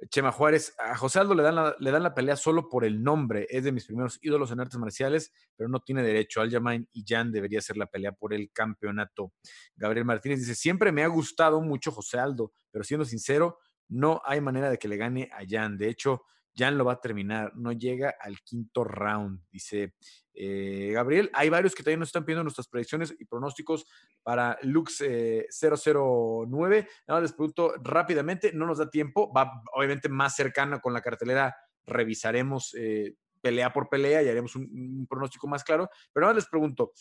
Chema 0.09 0.31
Juárez, 0.31 0.75
a 0.77 0.95
José 0.95 1.19
Aldo 1.19 1.33
le 1.33 1.41
dan, 1.41 1.55
la, 1.55 1.75
le 1.79 1.91
dan 1.91 2.03
la 2.03 2.13
pelea 2.13 2.35
solo 2.35 2.69
por 2.69 2.85
el 2.85 3.01
nombre. 3.03 3.47
Es 3.49 3.63
de 3.63 3.71
mis 3.71 3.85
primeros 3.85 4.19
ídolos 4.21 4.51
en 4.51 4.59
artes 4.59 4.77
marciales, 4.77 5.31
pero 5.55 5.69
no 5.69 5.79
tiene 5.79 6.03
derecho. 6.03 6.41
Aljamain 6.41 6.87
y 6.93 7.03
Jan 7.07 7.31
debería 7.31 7.61
ser 7.61 7.77
la 7.77 7.87
pelea 7.87 8.11
por 8.11 8.33
el 8.33 8.51
campeonato. 8.51 9.33
Gabriel 9.75 10.05
Martínez 10.05 10.39
dice: 10.39 10.53
Siempre 10.53 10.91
me 10.91 11.03
ha 11.03 11.07
gustado 11.07 11.61
mucho 11.61 11.91
José 11.91 12.19
Aldo, 12.19 12.53
pero 12.69 12.83
siendo 12.83 13.05
sincero, 13.05 13.57
no 13.87 14.21
hay 14.25 14.39
manera 14.39 14.69
de 14.69 14.77
que 14.77 14.87
le 14.87 14.97
gane 14.97 15.29
a 15.33 15.43
Jan. 15.47 15.77
De 15.77 15.89
hecho, 15.89 16.23
Jan 16.57 16.77
lo 16.77 16.85
va 16.85 16.93
a 16.93 17.01
terminar. 17.01 17.55
No 17.55 17.71
llega 17.71 18.15
al 18.19 18.41
quinto 18.41 18.83
round, 18.83 19.41
dice 19.51 19.93
eh, 20.33 20.91
Gabriel. 20.93 21.29
Hay 21.33 21.49
varios 21.49 21.75
que 21.75 21.83
también 21.83 21.99
nos 21.99 22.09
están 22.09 22.25
pidiendo 22.25 22.43
nuestras 22.43 22.67
predicciones 22.67 23.15
y 23.17 23.25
pronósticos 23.25 23.85
para 24.23 24.57
Lux 24.63 25.01
009. 25.01 26.77
Eh, 26.77 26.87
Nada 27.07 27.21
les 27.21 27.33
pregunto 27.33 27.73
rápidamente, 27.83 28.51
no 28.53 28.65
nos 28.65 28.77
da 28.79 28.89
tiempo, 28.89 29.31
va 29.31 29.61
obviamente 29.73 30.09
más 30.09 30.35
cercana 30.35 30.79
con 30.79 30.93
la 30.93 31.01
cartelera, 31.01 31.55
revisaremos 31.85 32.75
eh, 32.77 33.15
pelea 33.41 33.71
por 33.71 33.89
pelea 33.89 34.21
y 34.23 34.29
haremos 34.29 34.55
un, 34.55 35.07
pronóstico 35.09 35.47
más 35.47 35.63
claro, 35.63 35.89
pero 36.11 36.25
nada 36.25 36.35
les 36.35 36.47
pregunto 36.47 36.91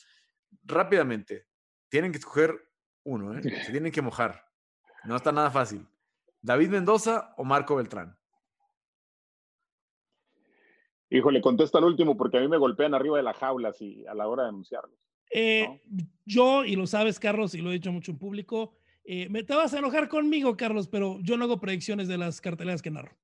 rápidamente, 0.62 1.46
tienen 1.88 2.12
que 2.12 2.18
escoger 2.18 2.54
uno, 3.04 3.40
se 3.42 3.50
tienen 3.72 3.92
que 3.92 4.02
mojar. 4.02 4.44
No 5.04 5.16
está 5.16 5.30
nada 5.30 5.50
fácil. 5.50 5.86
¿David 6.40 6.70
Mendoza 6.70 7.34
o 7.36 7.44
Marco 7.44 7.76
Beltrán? 7.76 8.15
Híjole, 11.10 11.40
contesta 11.40 11.78
el 11.78 11.84
último 11.84 12.16
porque 12.16 12.38
a 12.38 12.40
mí 12.40 12.48
me 12.48 12.56
golpean 12.56 12.94
arriba 12.94 13.16
de 13.16 13.22
la 13.22 13.34
jaula 13.34 13.72
a 14.08 14.14
la 14.14 14.28
hora 14.28 14.44
de 14.44 14.48
anunciarlos. 14.48 14.98
Eh, 15.30 15.80
yo, 16.24 16.64
y 16.64 16.76
lo 16.76 16.86
sabes, 16.86 17.20
Carlos, 17.20 17.54
y 17.54 17.58
lo 17.58 17.70
he 17.70 17.74
dicho 17.74 17.92
mucho 17.92 18.12
en 18.12 18.18
público, 18.18 18.76
eh, 19.04 19.28
me 19.28 19.44
te 19.44 19.54
vas 19.54 19.72
a 19.74 19.78
enojar 19.78 20.08
conmigo, 20.08 20.56
Carlos, 20.56 20.88
pero 20.88 21.18
yo 21.22 21.36
no 21.36 21.44
hago 21.44 21.60
predicciones 21.60 22.08
de 22.08 22.18
las 22.18 22.40
carteleras 22.40 22.82
que 22.82 22.90
narro. 22.90 23.16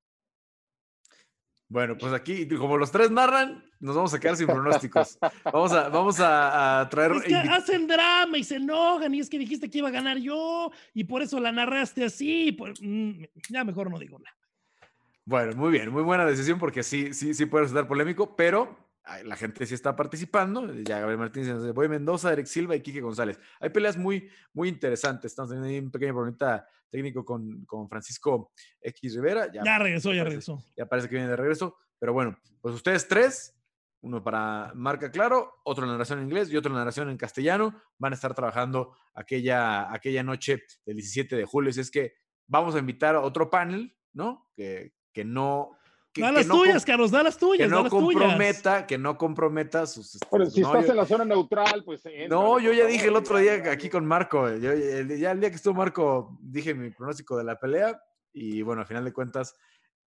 Bueno, 1.68 1.96
pues 1.96 2.12
aquí, 2.12 2.46
como 2.48 2.76
los 2.76 2.92
tres 2.92 3.10
narran, 3.10 3.64
nos 3.80 3.96
vamos 3.96 4.12
a 4.12 4.20
quedar 4.20 4.36
sin 4.36 4.46
pronósticos. 4.46 5.18
Vamos 5.44 5.72
a, 5.72 5.88
vamos 5.88 6.16
a, 6.20 6.86
traer. 6.90 7.12
Es 7.12 7.22
que 7.24 7.34
hacen 7.34 7.86
drama 7.86 8.36
y 8.36 8.44
se 8.44 8.56
enojan, 8.56 9.14
y 9.14 9.20
es 9.20 9.30
que 9.30 9.38
dijiste 9.38 9.70
que 9.70 9.78
iba 9.78 9.88
a 9.88 9.92
ganar 9.92 10.18
yo, 10.18 10.70
y 10.92 11.04
por 11.04 11.22
eso 11.22 11.40
la 11.40 11.50
narraste 11.50 12.04
así. 12.04 12.54
Mm, 12.82 13.24
ya 13.48 13.64
mejor 13.64 13.90
no 13.90 13.98
digo 13.98 14.18
nada. 14.18 14.36
Bueno, 15.24 15.54
muy 15.56 15.70
bien, 15.70 15.90
muy 15.90 16.02
buena 16.02 16.24
decisión 16.24 16.58
porque 16.58 16.82
sí, 16.82 17.14
sí, 17.14 17.34
sí 17.34 17.46
puede 17.46 17.64
resultar 17.64 17.86
polémico, 17.86 18.34
pero 18.34 18.76
la 19.24 19.36
gente 19.36 19.66
sí 19.66 19.74
está 19.74 19.94
participando. 19.96 20.72
Ya 20.82 21.00
Gabriel 21.00 21.18
Martínez, 21.18 21.72
Voy 21.74 21.88
Mendoza, 21.88 22.32
Eric 22.32 22.46
Silva 22.46 22.76
y 22.76 22.80
Quique 22.80 23.00
González. 23.00 23.38
Hay 23.60 23.70
peleas 23.70 23.96
muy, 23.96 24.28
muy 24.52 24.68
interesantes. 24.68 25.32
Estamos 25.32 25.50
teniendo 25.50 25.68
ahí 25.68 25.78
un 25.78 25.90
pequeño 25.90 26.14
problema 26.14 26.64
técnico 26.90 27.24
con, 27.24 27.64
con, 27.64 27.88
Francisco 27.88 28.52
X 28.80 29.14
Rivera. 29.14 29.50
Ya, 29.52 29.78
regresó, 29.78 30.12
ya 30.12 30.24
regresó. 30.24 30.62
Ya 30.76 30.86
parece 30.86 31.08
que 31.08 31.16
viene 31.16 31.30
de 31.30 31.36
regreso. 31.36 31.76
Pero 31.98 32.12
bueno, 32.12 32.38
pues 32.60 32.74
ustedes 32.74 33.08
tres, 33.08 33.56
uno 34.02 34.22
para 34.22 34.72
marca 34.74 35.10
claro, 35.10 35.52
otro 35.64 35.84
en 35.84 35.90
narración 35.92 36.18
en 36.18 36.26
inglés 36.26 36.50
y 36.50 36.56
otro 36.56 36.70
en 36.70 36.78
narración 36.78 37.08
en 37.10 37.16
castellano, 37.16 37.80
van 37.98 38.12
a 38.12 38.16
estar 38.16 38.34
trabajando 38.34 38.96
aquella, 39.14 39.92
aquella 39.92 40.22
noche 40.22 40.62
del 40.84 40.96
17 40.96 41.36
de 41.36 41.44
julio. 41.44 41.70
Así 41.70 41.80
es 41.80 41.90
que 41.90 42.14
vamos 42.46 42.74
a 42.74 42.78
invitar 42.78 43.14
a 43.14 43.20
otro 43.20 43.50
panel, 43.50 43.96
¿no? 44.12 44.50
Que, 44.54 44.92
que 45.12 45.24
no 45.24 45.76
que, 46.12 46.20
da 46.20 46.30
las 46.30 46.46
tuyas, 46.46 46.84
Carlos, 46.84 47.10
da 47.10 47.22
las 47.22 47.38
tuyas. 47.38 47.68
Que 47.68 47.74
no 47.74 47.88
comprometa, 47.88 48.86
que 48.86 48.98
no 48.98 49.16
comprometa 49.16 49.86
sus. 49.86 50.18
Si 50.50 50.60
estás 50.60 50.88
en 50.88 50.96
la 50.96 51.06
zona 51.06 51.24
neutral, 51.24 51.82
pues. 51.84 52.02
no, 52.28 52.60
yo 52.60 52.72
ya 52.72 52.86
dije 52.86 53.06
el 53.06 53.16
otro 53.16 53.38
día 53.38 53.70
aquí 53.70 53.88
con 53.88 54.04
Marco. 54.04 54.48
ya 54.56 54.72
el 54.72 55.08
día 55.08 55.50
que 55.50 55.56
estuvo 55.56 55.74
Marco, 55.74 56.36
dije 56.40 56.74
mi 56.74 56.90
pronóstico 56.90 57.38
de 57.38 57.44
la 57.44 57.58
pelea. 57.58 57.98
Y 58.34 58.62
bueno, 58.62 58.82
al 58.82 58.86
final 58.86 59.04
de 59.04 59.12
cuentas, 59.12 59.54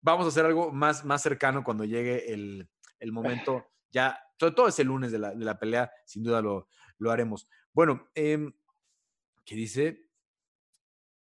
vamos 0.01 0.25
a 0.25 0.29
hacer 0.29 0.45
algo 0.45 0.71
más, 0.71 1.05
más 1.05 1.21
cercano 1.21 1.63
cuando 1.63 1.85
llegue 1.85 2.33
el, 2.33 2.67
el 2.99 3.11
momento. 3.11 3.65
Ya, 3.93 4.17
todo, 4.37 4.55
todo 4.55 4.67
ese 4.69 4.85
lunes 4.85 5.11
de 5.11 5.19
la, 5.19 5.35
de 5.35 5.43
la 5.43 5.59
pelea, 5.59 5.91
sin 6.05 6.23
duda 6.23 6.41
lo, 6.41 6.69
lo 6.97 7.11
haremos. 7.11 7.49
Bueno, 7.73 8.09
eh, 8.15 8.49
¿qué 9.43 9.53
dice? 9.53 10.07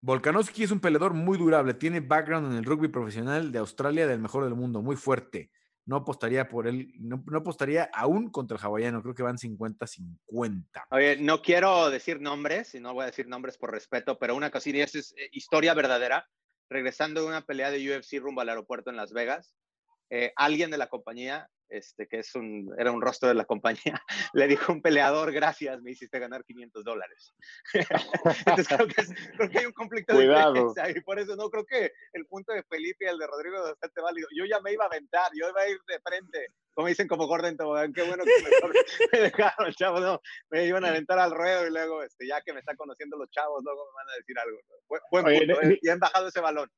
Volkanovski 0.03 0.65
es 0.65 0.71
un 0.71 0.81
peleador 0.81 1.13
muy 1.13 1.37
durable, 1.37 1.75
tiene 1.75 2.01
background 2.01 2.53
en 2.53 2.59
el 2.59 2.65
rugby 2.65 2.89
profesional 2.89 3.53
de 3.53 3.59
Australia, 3.59 4.07
del 4.07 4.19
mejor 4.19 4.45
del 4.45 4.55
mundo, 4.55 4.81
muy 4.81 4.97
fuerte. 4.97 5.51
No 5.85 5.97
apostaría 5.97 6.49
por 6.49 6.67
él, 6.67 6.93
no, 6.99 7.23
apostaría 7.37 7.91
aún 7.93 8.31
contra 8.31 8.57
el 8.57 8.63
hawaiano, 8.63 9.03
creo 9.03 9.15
que 9.15 9.23
van 9.23 9.37
50-50. 9.37 10.87
Oye, 10.91 11.17
no 11.17 11.43
quiero 11.43 11.91
decir 11.91 12.21
nombres, 12.21 12.75
y 12.75 12.81
no 12.81 12.95
voy 12.95 13.03
a 13.03 13.07
decir 13.07 13.27
nombres 13.27 13.59
por 13.59 13.73
respeto, 13.73 14.19
pero 14.19 14.37
una 14.37 14.51
cosilla, 14.51 14.85
es 14.85 14.95
eh, 14.95 15.29
historia 15.33 15.75
verdadera. 15.75 16.27
Regresando 16.71 17.23
de 17.23 17.27
una 17.27 17.45
pelea 17.45 17.71
de 17.71 17.99
UFC 17.99 18.21
rumbo 18.21 18.41
al 18.41 18.49
aeropuerto 18.49 18.91
en 18.91 18.97
Las 18.97 19.13
Vegas, 19.13 19.57
eh, 20.09 20.33
alguien 20.37 20.71
de 20.71 20.79
la 20.79 20.87
compañía 20.87 21.51
este, 21.71 22.07
que 22.07 22.19
es 22.19 22.35
un, 22.35 22.73
era 22.79 22.93
un 22.93 23.01
rostro 23.01 23.29
de 23.29 23.35
la 23.35 23.45
compañía, 23.45 24.03
le 24.35 24.47
dijo 24.47 24.73
un 24.73 24.83
peleador, 24.83 25.33
gracias, 25.33 25.81
me 25.83 25.93
hiciste 25.93 26.19
ganar 26.19 26.45
500 26.45 26.85
dólares. 26.85 27.35
Entonces 28.47 28.69
creo 28.69 28.87
que, 28.87 28.95
creo 29.37 29.51
que, 29.51 29.59
hay 29.59 29.67
un 29.67 29.73
conflicto 29.73 30.17
de 30.17 30.25
interés 30.25 30.97
y 30.97 31.01
por 31.01 31.19
eso 31.19 31.37
no 31.37 31.49
creo 31.51 31.65
que 31.65 31.93
el 32.13 32.27
punto 32.27 32.53
de 32.53 32.63
Felipe 32.65 33.05
y 33.05 33.09
el 33.09 33.19
de 33.19 33.27
Rodrigo 33.27 33.57
es 33.57 33.63
bastante 33.71 34.01
válido. 34.01 34.29
Yo 34.37 34.45
ya 34.45 34.61
me 34.61 34.73
iba 34.73 34.85
a 34.85 34.89
aventar, 34.89 35.31
yo 35.35 35.49
iba 35.49 35.61
a 35.61 35.69
ir 35.69 35.79
de 35.87 36.01
frente, 36.01 36.47
como 36.81 36.89
dicen 36.89 37.09
como 37.09 37.27
Gordon 37.27 37.59
Tobogán, 37.59 37.93
qué 37.93 38.01
bueno 38.05 38.25
que 38.25 38.31
me 39.13 39.21
dejaron, 39.21 39.71
chavos, 39.75 40.01
no, 40.01 40.19
me 40.49 40.65
iban 40.65 40.83
a 40.87 40.89
aventar 40.89 41.19
al 41.19 41.31
ruedo 41.31 41.67
y 41.67 41.71
luego, 41.71 42.03
este, 42.03 42.27
ya 42.27 42.41
que 42.41 42.55
me 42.55 42.61
están 42.61 42.75
conociendo 42.77 43.19
los 43.19 43.31
chavos, 43.31 43.63
luego 43.63 43.85
me 43.85 43.97
van 43.97 44.09
a 44.09 44.17
decir 44.17 44.39
algo. 44.39 44.59
Buen, 45.11 45.25
punto, 45.25 45.63
¿eh? 45.63 45.79
y 45.83 45.89
han 45.91 45.99
bajado 45.99 46.29
ese 46.29 46.41
balón. 46.41 46.71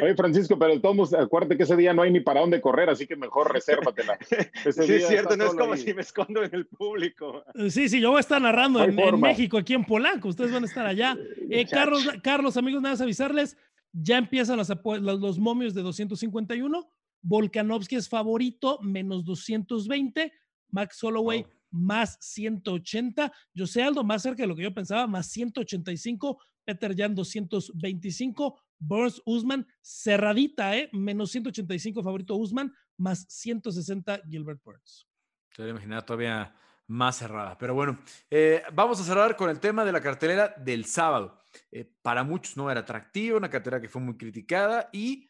Oye, 0.00 0.14
Francisco, 0.14 0.56
pero 0.56 0.80
todos 0.80 1.12
acuérdate 1.12 1.56
que 1.56 1.64
ese 1.64 1.74
día 1.74 1.92
no 1.92 2.02
hay 2.02 2.12
ni 2.12 2.20
para 2.20 2.38
dónde 2.38 2.60
correr, 2.60 2.88
así 2.88 3.04
que 3.04 3.16
mejor 3.16 3.52
resérvatela. 3.52 4.16
sí, 4.20 4.94
es 4.94 5.08
cierto, 5.08 5.36
no 5.36 5.46
es 5.46 5.54
como 5.54 5.76
si 5.76 5.92
me 5.92 6.02
escondo 6.02 6.44
en 6.44 6.54
el 6.54 6.68
público. 6.68 7.42
Sí, 7.68 7.88
sí, 7.88 8.00
yo 8.00 8.10
voy 8.10 8.18
a 8.18 8.20
estar 8.20 8.40
narrando 8.40 8.80
en, 8.84 8.94
México, 9.20 9.58
aquí 9.58 9.74
en 9.74 9.84
Polanco, 9.84 10.28
ustedes 10.28 10.52
van 10.52 10.62
a 10.62 10.66
estar 10.66 10.86
allá. 10.86 11.16
Eh, 11.50 11.66
Carlos, 11.66 12.06
Carlos, 12.22 12.58
amigos, 12.58 12.82
nada 12.82 12.92
más 12.92 13.00
avisarles, 13.00 13.56
ya 13.90 14.18
empiezan 14.18 14.58
los, 14.58 14.68
los, 14.68 15.38
momios 15.38 15.72
de 15.72 15.80
251, 15.80 16.90
Volkanovski 17.22 17.96
es 17.96 18.08
favorito, 18.08 18.78
menos 18.82 19.24
220, 19.24 20.32
Max 20.70 21.02
Holloway 21.02 21.46
más 21.70 22.16
180, 22.20 23.32
José 23.56 23.82
Aldo 23.82 24.04
más 24.04 24.22
cerca 24.22 24.42
de 24.42 24.46
lo 24.46 24.56
que 24.56 24.62
yo 24.62 24.74
pensaba, 24.74 25.06
más 25.06 25.30
185, 25.30 26.40
Peter 26.64 26.94
Jan 26.96 27.14
225, 27.14 28.60
Burns 28.78 29.22
Usman, 29.24 29.66
cerradita, 29.82 30.76
¿eh? 30.76 30.88
Menos 30.92 31.30
185 31.30 32.02
favorito 32.02 32.36
Usman, 32.36 32.72
más 32.96 33.26
160 33.28 34.22
Gilbert 34.28 34.62
Burns. 34.62 35.08
Se 35.50 35.62
a 35.62 35.68
imaginar 35.68 36.04
todavía 36.04 36.54
más 36.86 37.16
cerrada. 37.16 37.56
Pero 37.58 37.74
bueno, 37.74 37.98
eh, 38.30 38.62
vamos 38.72 39.00
a 39.00 39.04
cerrar 39.04 39.36
con 39.36 39.50
el 39.50 39.60
tema 39.60 39.84
de 39.84 39.92
la 39.92 40.00
cartelera 40.00 40.54
del 40.56 40.84
sábado. 40.84 41.38
Eh, 41.70 41.90
para 42.02 42.24
muchos 42.24 42.56
no 42.56 42.70
era 42.70 42.80
atractiva, 42.80 43.36
una 43.36 43.50
cartelera 43.50 43.80
que 43.80 43.88
fue 43.88 44.00
muy 44.00 44.16
criticada 44.16 44.88
y 44.92 45.27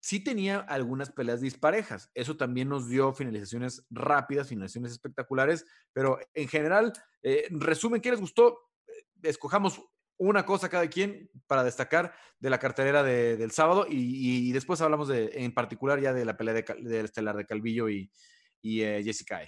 sí 0.00 0.24
tenía 0.24 0.58
algunas 0.60 1.10
peleas 1.10 1.40
disparejas. 1.40 2.10
Eso 2.14 2.36
también 2.36 2.68
nos 2.68 2.88
dio 2.88 3.12
finalizaciones 3.12 3.86
rápidas, 3.90 4.48
finalizaciones 4.48 4.92
espectaculares, 4.92 5.64
pero 5.92 6.18
en 6.34 6.48
general, 6.48 6.92
eh, 7.22 7.46
resumen, 7.50 8.00
¿qué 8.00 8.10
les 8.10 8.20
gustó? 8.20 8.58
escojamos 9.22 9.82
una 10.18 10.44
cosa 10.44 10.68
cada 10.68 10.88
quien 10.88 11.30
para 11.46 11.64
destacar 11.64 12.12
de 12.38 12.50
la 12.50 12.58
cartelera 12.58 13.02
del 13.02 13.50
sábado 13.52 13.86
y, 13.88 14.52
después 14.52 14.80
hablamos 14.80 15.08
de, 15.08 15.30
en 15.34 15.52
particular 15.52 16.00
ya 16.00 16.12
de 16.12 16.24
la 16.24 16.36
pelea 16.36 16.54
de, 16.54 16.64
del 16.80 17.06
estelar 17.06 17.36
de 17.36 17.46
Calvillo 17.46 17.88
y, 17.88 18.10
eh, 18.62 19.02
Jessica. 19.02 19.40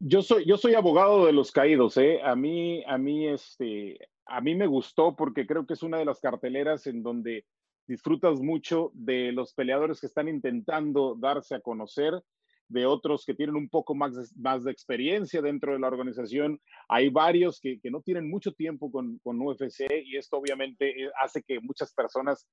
Yo 0.00 0.22
soy, 0.22 0.44
yo 0.46 0.56
soy 0.56 0.74
abogado 0.74 1.26
de 1.26 1.32
los 1.32 1.52
caídos, 1.52 1.96
¿eh? 1.96 2.20
A 2.24 2.34
mí, 2.34 2.82
a 2.86 2.98
mí, 2.98 3.28
este, 3.28 3.98
a 4.26 4.40
mí 4.40 4.54
me 4.54 4.66
gustó 4.66 5.14
porque 5.14 5.46
creo 5.46 5.66
que 5.66 5.74
es 5.74 5.82
una 5.82 5.98
de 5.98 6.06
las 6.06 6.20
carteleras 6.20 6.86
en 6.86 7.02
donde 7.02 7.44
disfrutas 7.86 8.40
mucho 8.40 8.90
de 8.94 9.32
los 9.32 9.52
peleadores 9.54 10.00
que 10.00 10.06
están 10.06 10.28
intentando 10.28 11.16
darse 11.18 11.54
a 11.54 11.60
conocer 11.60 12.22
de 12.70 12.86
otros 12.86 13.24
que 13.26 13.34
tienen 13.34 13.56
un 13.56 13.68
poco 13.68 13.94
más 13.94 14.14
de, 14.14 14.24
más 14.36 14.62
de 14.62 14.70
experiencia 14.70 15.42
dentro 15.42 15.72
de 15.72 15.80
la 15.80 15.88
organización. 15.88 16.60
Hay 16.88 17.08
varios 17.10 17.60
que, 17.60 17.80
que 17.80 17.90
no 17.90 18.00
tienen 18.00 18.30
mucho 18.30 18.52
tiempo 18.52 18.90
con, 18.92 19.18
con, 19.18 19.40
UFC 19.40 19.86
y 20.04 20.16
esto 20.16 20.38
obviamente 20.38 20.88
eh, 20.88 21.10
hace 21.20 21.42
que 21.42 21.58
muchas 21.60 21.92
personas 21.92 22.48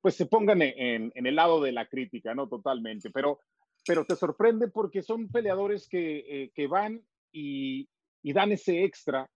pues 0.00 0.14
se 0.14 0.26
pongan 0.26 0.62
en, 0.62 1.10
en, 1.12 1.26
el 1.26 1.34
lado 1.34 1.60
de 1.60 1.72
la 1.72 1.88
crítica, 1.88 2.32
¿no? 2.32 2.48
Totalmente, 2.48 3.10
pero, 3.10 3.40
pero 3.84 4.04
te 4.04 4.14
sorprende 4.14 4.68
porque 4.68 5.02
son 5.02 5.28
peleadores 5.28 5.88
que, 5.88 6.18
eh, 6.18 6.50
que 6.54 6.68
van 6.68 7.02
y, 7.32 7.88
y, 8.22 8.32
dan 8.32 8.52
ese 8.52 8.84
extra, 8.84 9.28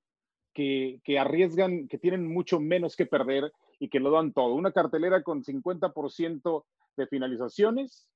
que, 0.55 1.01
que 1.03 1.19
arriesgan, 1.19 1.89
que 1.89 1.99
tienen 1.99 2.33
mucho 2.33 2.61
menos 2.61 2.95
que 2.95 3.07
perder 3.07 3.51
y 3.83 3.89
que 3.89 3.99
lo 3.99 4.13
dan 4.13 4.33
todo. 4.33 4.55
Una 4.55 4.71
cartelera 4.71 5.25
con 5.25 5.43
50% 5.43 6.65
de 6.97 7.07
finalizaciones, 7.09 8.09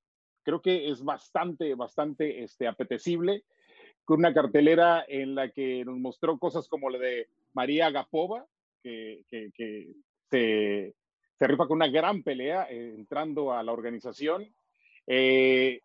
creo 0.45 0.63
que 0.63 0.91
es 0.91 1.03
bastante, 1.03 1.75
bastante 1.75 2.45
este, 2.45 2.69
apetecible, 2.69 3.43
con 4.05 4.21
una 4.21 4.33
cartelera 4.33 5.05
en 5.09 5.35
la 5.35 5.51
que 5.51 5.85
nos 5.85 5.99
mostró 5.99 6.39
cosas 6.39 6.69
como 6.69 6.89
la 6.89 6.99
de 7.01 7.29
María 7.53 7.91
Gapova, 7.91 8.47
que, 8.81 9.25
se, 10.31 10.95
rifa 11.41 11.67
con 11.67 11.79
una 11.79 11.89
gran 11.89 12.23
pelea 12.23 12.69
eh, 12.71 12.95
entrando 12.97 13.53
a 13.53 13.61
la 13.65 13.73
organización. 13.73 14.47
Eh, 15.09 15.81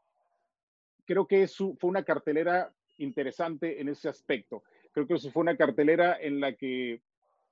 creo 1.05 1.25
que 1.25 1.47
fue 1.47 1.89
una 1.89 2.03
cartelera 2.03 2.71
interesante 2.99 3.81
en 3.81 3.89
ese 3.89 4.09
aspecto. 4.09 4.61
Creo 4.91 5.07
que 5.07 5.17
fue 5.17 5.41
una 5.41 5.57
cartelera 5.57 6.15
en 6.21 6.39
la 6.39 6.53
que 6.53 7.01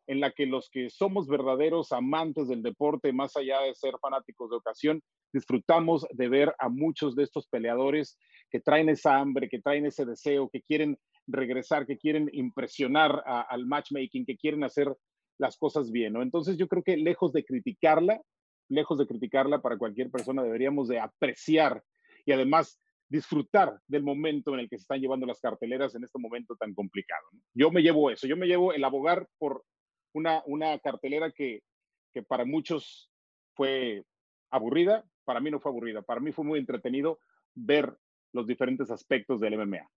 en 0.09 0.19
la 0.19 0.31
que 0.31 0.47
los 0.47 0.71
que 0.71 0.89
somos 0.89 1.27
verdaderos 1.27 1.91
amantes 1.91 2.47
del 2.47 2.63
deporte, 2.63 3.13
más 3.13 3.37
allá 3.37 3.61
de 3.61 3.75
ser 3.75 3.93
fanáticos 4.01 4.49
de 4.49 4.55
ocasión, 4.55 5.03
disfrutamos 5.31 6.03
de 6.11 6.27
ver 6.27 6.55
a 6.57 6.67
muchos 6.67 7.15
de 7.15 7.21
estos 7.21 7.47
peleadores 7.47 8.17
que 8.49 8.59
traen 8.59 8.89
esa 8.89 9.19
hambre, 9.19 9.47
que 9.49 9.61
traen 9.61 9.85
ese 9.85 10.05
deseo, 10.05 10.49
que 10.49 10.63
quieren 10.63 10.97
regresar, 11.27 11.85
que 11.85 11.99
quieren 11.99 12.27
impresionar 12.33 13.23
al 13.23 13.67
matchmaking, 13.67 14.25
que 14.25 14.35
quieren 14.35 14.63
hacer 14.63 14.91
las 15.37 15.57
cosas 15.57 15.91
bien, 15.91 16.13
¿no? 16.13 16.23
Entonces 16.23 16.57
yo 16.57 16.67
creo 16.67 16.81
que 16.81 16.97
lejos 16.97 17.31
de 17.31 17.45
criticarla, 17.45 18.19
lejos 18.67 18.97
de 18.97 19.05
criticarla 19.05 19.61
para 19.61 19.77
cualquier 19.77 20.09
persona, 20.09 20.41
deberíamos 20.41 20.87
de 20.87 20.99
apreciar 20.99 21.83
y 22.25 22.31
además 22.31 22.81
disfrutar 23.09 23.79
del 23.87 24.01
momento 24.01 24.55
en 24.55 24.61
el 24.61 24.69
que 24.69 24.77
se 24.79 24.83
están 24.83 25.01
llevando 25.01 25.27
las 25.27 25.39
carteleras 25.39 25.93
en 25.93 26.03
este 26.03 26.17
momento 26.17 26.55
tan 26.55 26.73
complicado. 26.73 27.27
Yo 27.53 27.69
me 27.69 27.83
llevo 27.83 28.09
eso, 28.09 28.25
yo 28.25 28.37
me 28.37 28.47
llevo 28.47 28.73
el 28.73 28.83
abogar 28.83 29.27
por 29.37 29.63
una, 30.13 30.43
una 30.45 30.77
cartelera 30.79 31.31
que, 31.31 31.63
que 32.13 32.23
para 32.23 32.45
muchos 32.45 33.09
fue 33.55 34.03
aburrida, 34.49 35.05
para 35.25 35.39
mí 35.39 35.51
no 35.51 35.59
fue 35.59 35.71
aburrida, 35.71 36.01
para 36.01 36.19
mí 36.19 36.31
fue 36.31 36.45
muy 36.45 36.59
entretenido 36.59 37.19
ver 37.53 37.97
los 38.33 38.47
diferentes 38.47 38.89
aspectos 38.91 39.39
del 39.39 39.57
MMA. 39.57 39.89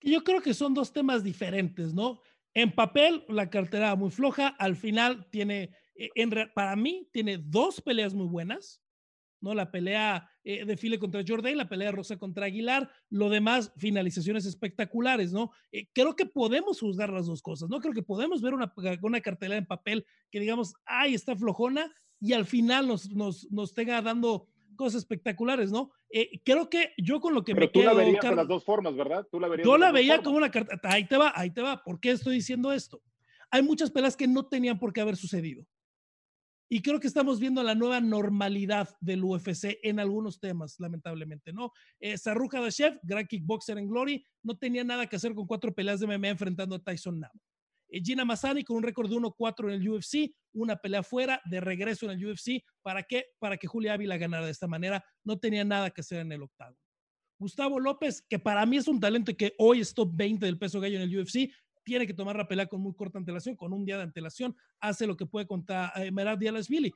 Yo 0.00 0.22
creo 0.22 0.40
que 0.40 0.54
son 0.54 0.74
dos 0.74 0.92
temas 0.92 1.24
diferentes, 1.24 1.92
¿no? 1.92 2.20
En 2.54 2.72
papel, 2.72 3.24
la 3.28 3.50
cartera 3.50 3.94
muy 3.96 4.10
floja, 4.10 4.48
al 4.48 4.76
final 4.76 5.28
tiene, 5.30 5.74
eh, 5.94 6.10
en, 6.14 6.30
para 6.54 6.76
mí, 6.76 7.08
tiene 7.12 7.38
dos 7.38 7.80
peleas 7.80 8.14
muy 8.14 8.26
buenas, 8.26 8.82
¿no? 9.40 9.54
La 9.54 9.70
pelea 9.70 10.30
eh, 10.44 10.64
de 10.64 10.76
File 10.76 10.98
contra 10.98 11.22
Jordan, 11.26 11.56
la 11.56 11.68
pelea 11.68 11.92
Rosa 11.92 12.18
contra 12.18 12.46
Aguilar, 12.46 12.90
lo 13.10 13.28
demás, 13.28 13.72
finalizaciones 13.76 14.46
espectaculares, 14.46 15.32
¿no? 15.32 15.50
Eh, 15.72 15.88
creo 15.92 16.16
que 16.16 16.26
podemos 16.26 16.80
juzgar 16.80 17.10
las 17.10 17.26
dos 17.26 17.42
cosas, 17.42 17.68
¿no? 17.68 17.80
Creo 17.80 17.94
que 17.94 18.02
podemos 18.02 18.42
ver 18.42 18.54
una, 18.54 18.72
una 19.02 19.20
cartelera 19.20 19.58
en 19.58 19.66
papel 19.66 20.06
que 20.30 20.40
digamos, 20.40 20.74
ay, 20.84 21.14
está 21.14 21.36
flojona, 21.36 21.92
y 22.20 22.32
al 22.32 22.46
final 22.46 22.88
nos, 22.88 23.10
nos, 23.10 23.50
nos 23.50 23.74
tenga 23.74 24.00
dando 24.02 24.48
cosas 24.76 25.02
espectaculares, 25.02 25.70
¿no? 25.70 25.90
Eh, 26.10 26.40
creo 26.44 26.70
que 26.70 26.92
yo 26.96 27.20
con 27.20 27.34
lo 27.34 27.44
que 27.44 27.54
Pero 27.54 27.66
me 27.66 27.72
tú 27.72 27.80
quedo, 27.80 27.94
la 27.94 28.18
Carlos, 28.18 28.30
de 28.30 28.36
las 28.36 28.48
dos 28.48 28.64
formas, 28.64 28.96
¿verdad? 28.96 29.26
Tú 29.30 29.38
la 29.38 29.48
verías 29.48 29.66
yo 29.66 29.74
de 29.74 29.78
la 29.78 29.92
veía 29.92 30.22
como 30.22 30.38
una 30.38 30.50
carta. 30.50 30.78
Ahí 30.84 31.06
te 31.06 31.16
va, 31.16 31.32
ahí 31.34 31.50
te 31.50 31.60
va. 31.60 31.82
¿Por 31.82 32.00
qué 32.00 32.12
estoy 32.12 32.36
diciendo 32.36 32.72
esto? 32.72 33.02
Hay 33.50 33.62
muchas 33.62 33.90
peleas 33.90 34.16
que 34.16 34.26
no 34.26 34.46
tenían 34.46 34.78
por 34.78 34.92
qué 34.92 35.00
haber 35.00 35.16
sucedido. 35.16 35.64
Y 36.68 36.82
creo 36.82 37.00
que 37.00 37.06
estamos 37.06 37.40
viendo 37.40 37.62
la 37.62 37.74
nueva 37.74 38.00
normalidad 38.00 38.90
del 39.00 39.24
UFC 39.24 39.78
en 39.82 40.00
algunos 40.00 40.38
temas, 40.38 40.78
lamentablemente, 40.78 41.52
¿no? 41.52 41.72
Eh, 41.98 42.18
Sarruja 42.18 42.60
Dashev, 42.60 42.98
gran 43.02 43.26
kickboxer 43.26 43.78
en 43.78 43.88
Glory, 43.88 44.22
no 44.42 44.56
tenía 44.58 44.84
nada 44.84 45.06
que 45.06 45.16
hacer 45.16 45.34
con 45.34 45.46
cuatro 45.46 45.74
peleas 45.74 46.00
de 46.00 46.06
MMA 46.06 46.28
enfrentando 46.28 46.76
a 46.76 46.78
Tyson 46.78 47.20
Nam. 47.20 47.30
Eh, 47.88 48.02
Gina 48.04 48.24
Massani 48.24 48.64
con 48.64 48.76
un 48.76 48.82
récord 48.82 49.08
de 49.08 49.16
1-4 49.16 49.72
en 49.72 49.80
el 49.80 49.88
UFC, 49.88 50.34
una 50.52 50.76
pelea 50.76 51.02
fuera, 51.02 51.40
de 51.46 51.60
regreso 51.60 52.04
en 52.06 52.18
el 52.18 52.26
UFC. 52.26 52.62
¿Para 52.82 53.02
qué? 53.02 53.26
Para 53.38 53.56
que 53.56 53.66
Julia 53.66 53.94
Ávila 53.94 54.18
ganara 54.18 54.44
de 54.44 54.52
esta 54.52 54.66
manera. 54.66 55.02
No 55.24 55.38
tenía 55.38 55.64
nada 55.64 55.90
que 55.90 56.02
hacer 56.02 56.20
en 56.20 56.32
el 56.32 56.42
octavo. 56.42 56.76
Gustavo 57.38 57.78
López, 57.78 58.22
que 58.28 58.38
para 58.38 58.66
mí 58.66 58.76
es 58.76 58.88
un 58.88 58.98
talento 58.98 59.34
que 59.36 59.54
hoy 59.58 59.80
es 59.80 59.94
top 59.94 60.10
20 60.12 60.44
del 60.44 60.58
peso 60.58 60.80
gallo 60.80 60.96
en 60.96 61.02
el 61.02 61.18
UFC, 61.18 61.50
tiene 61.88 62.06
que 62.06 62.12
tomar 62.12 62.36
la 62.36 62.46
pelea 62.46 62.66
con 62.66 62.82
muy 62.82 62.92
corta 62.92 63.18
antelación, 63.18 63.56
con 63.56 63.72
un 63.72 63.86
día 63.86 63.96
de 63.96 64.02
antelación, 64.02 64.54
hace 64.78 65.06
lo 65.06 65.16
que 65.16 65.24
puede 65.24 65.46
contra 65.46 65.90
eh, 65.96 66.12
Merab 66.12 66.38
Dialashvili. 66.38 66.92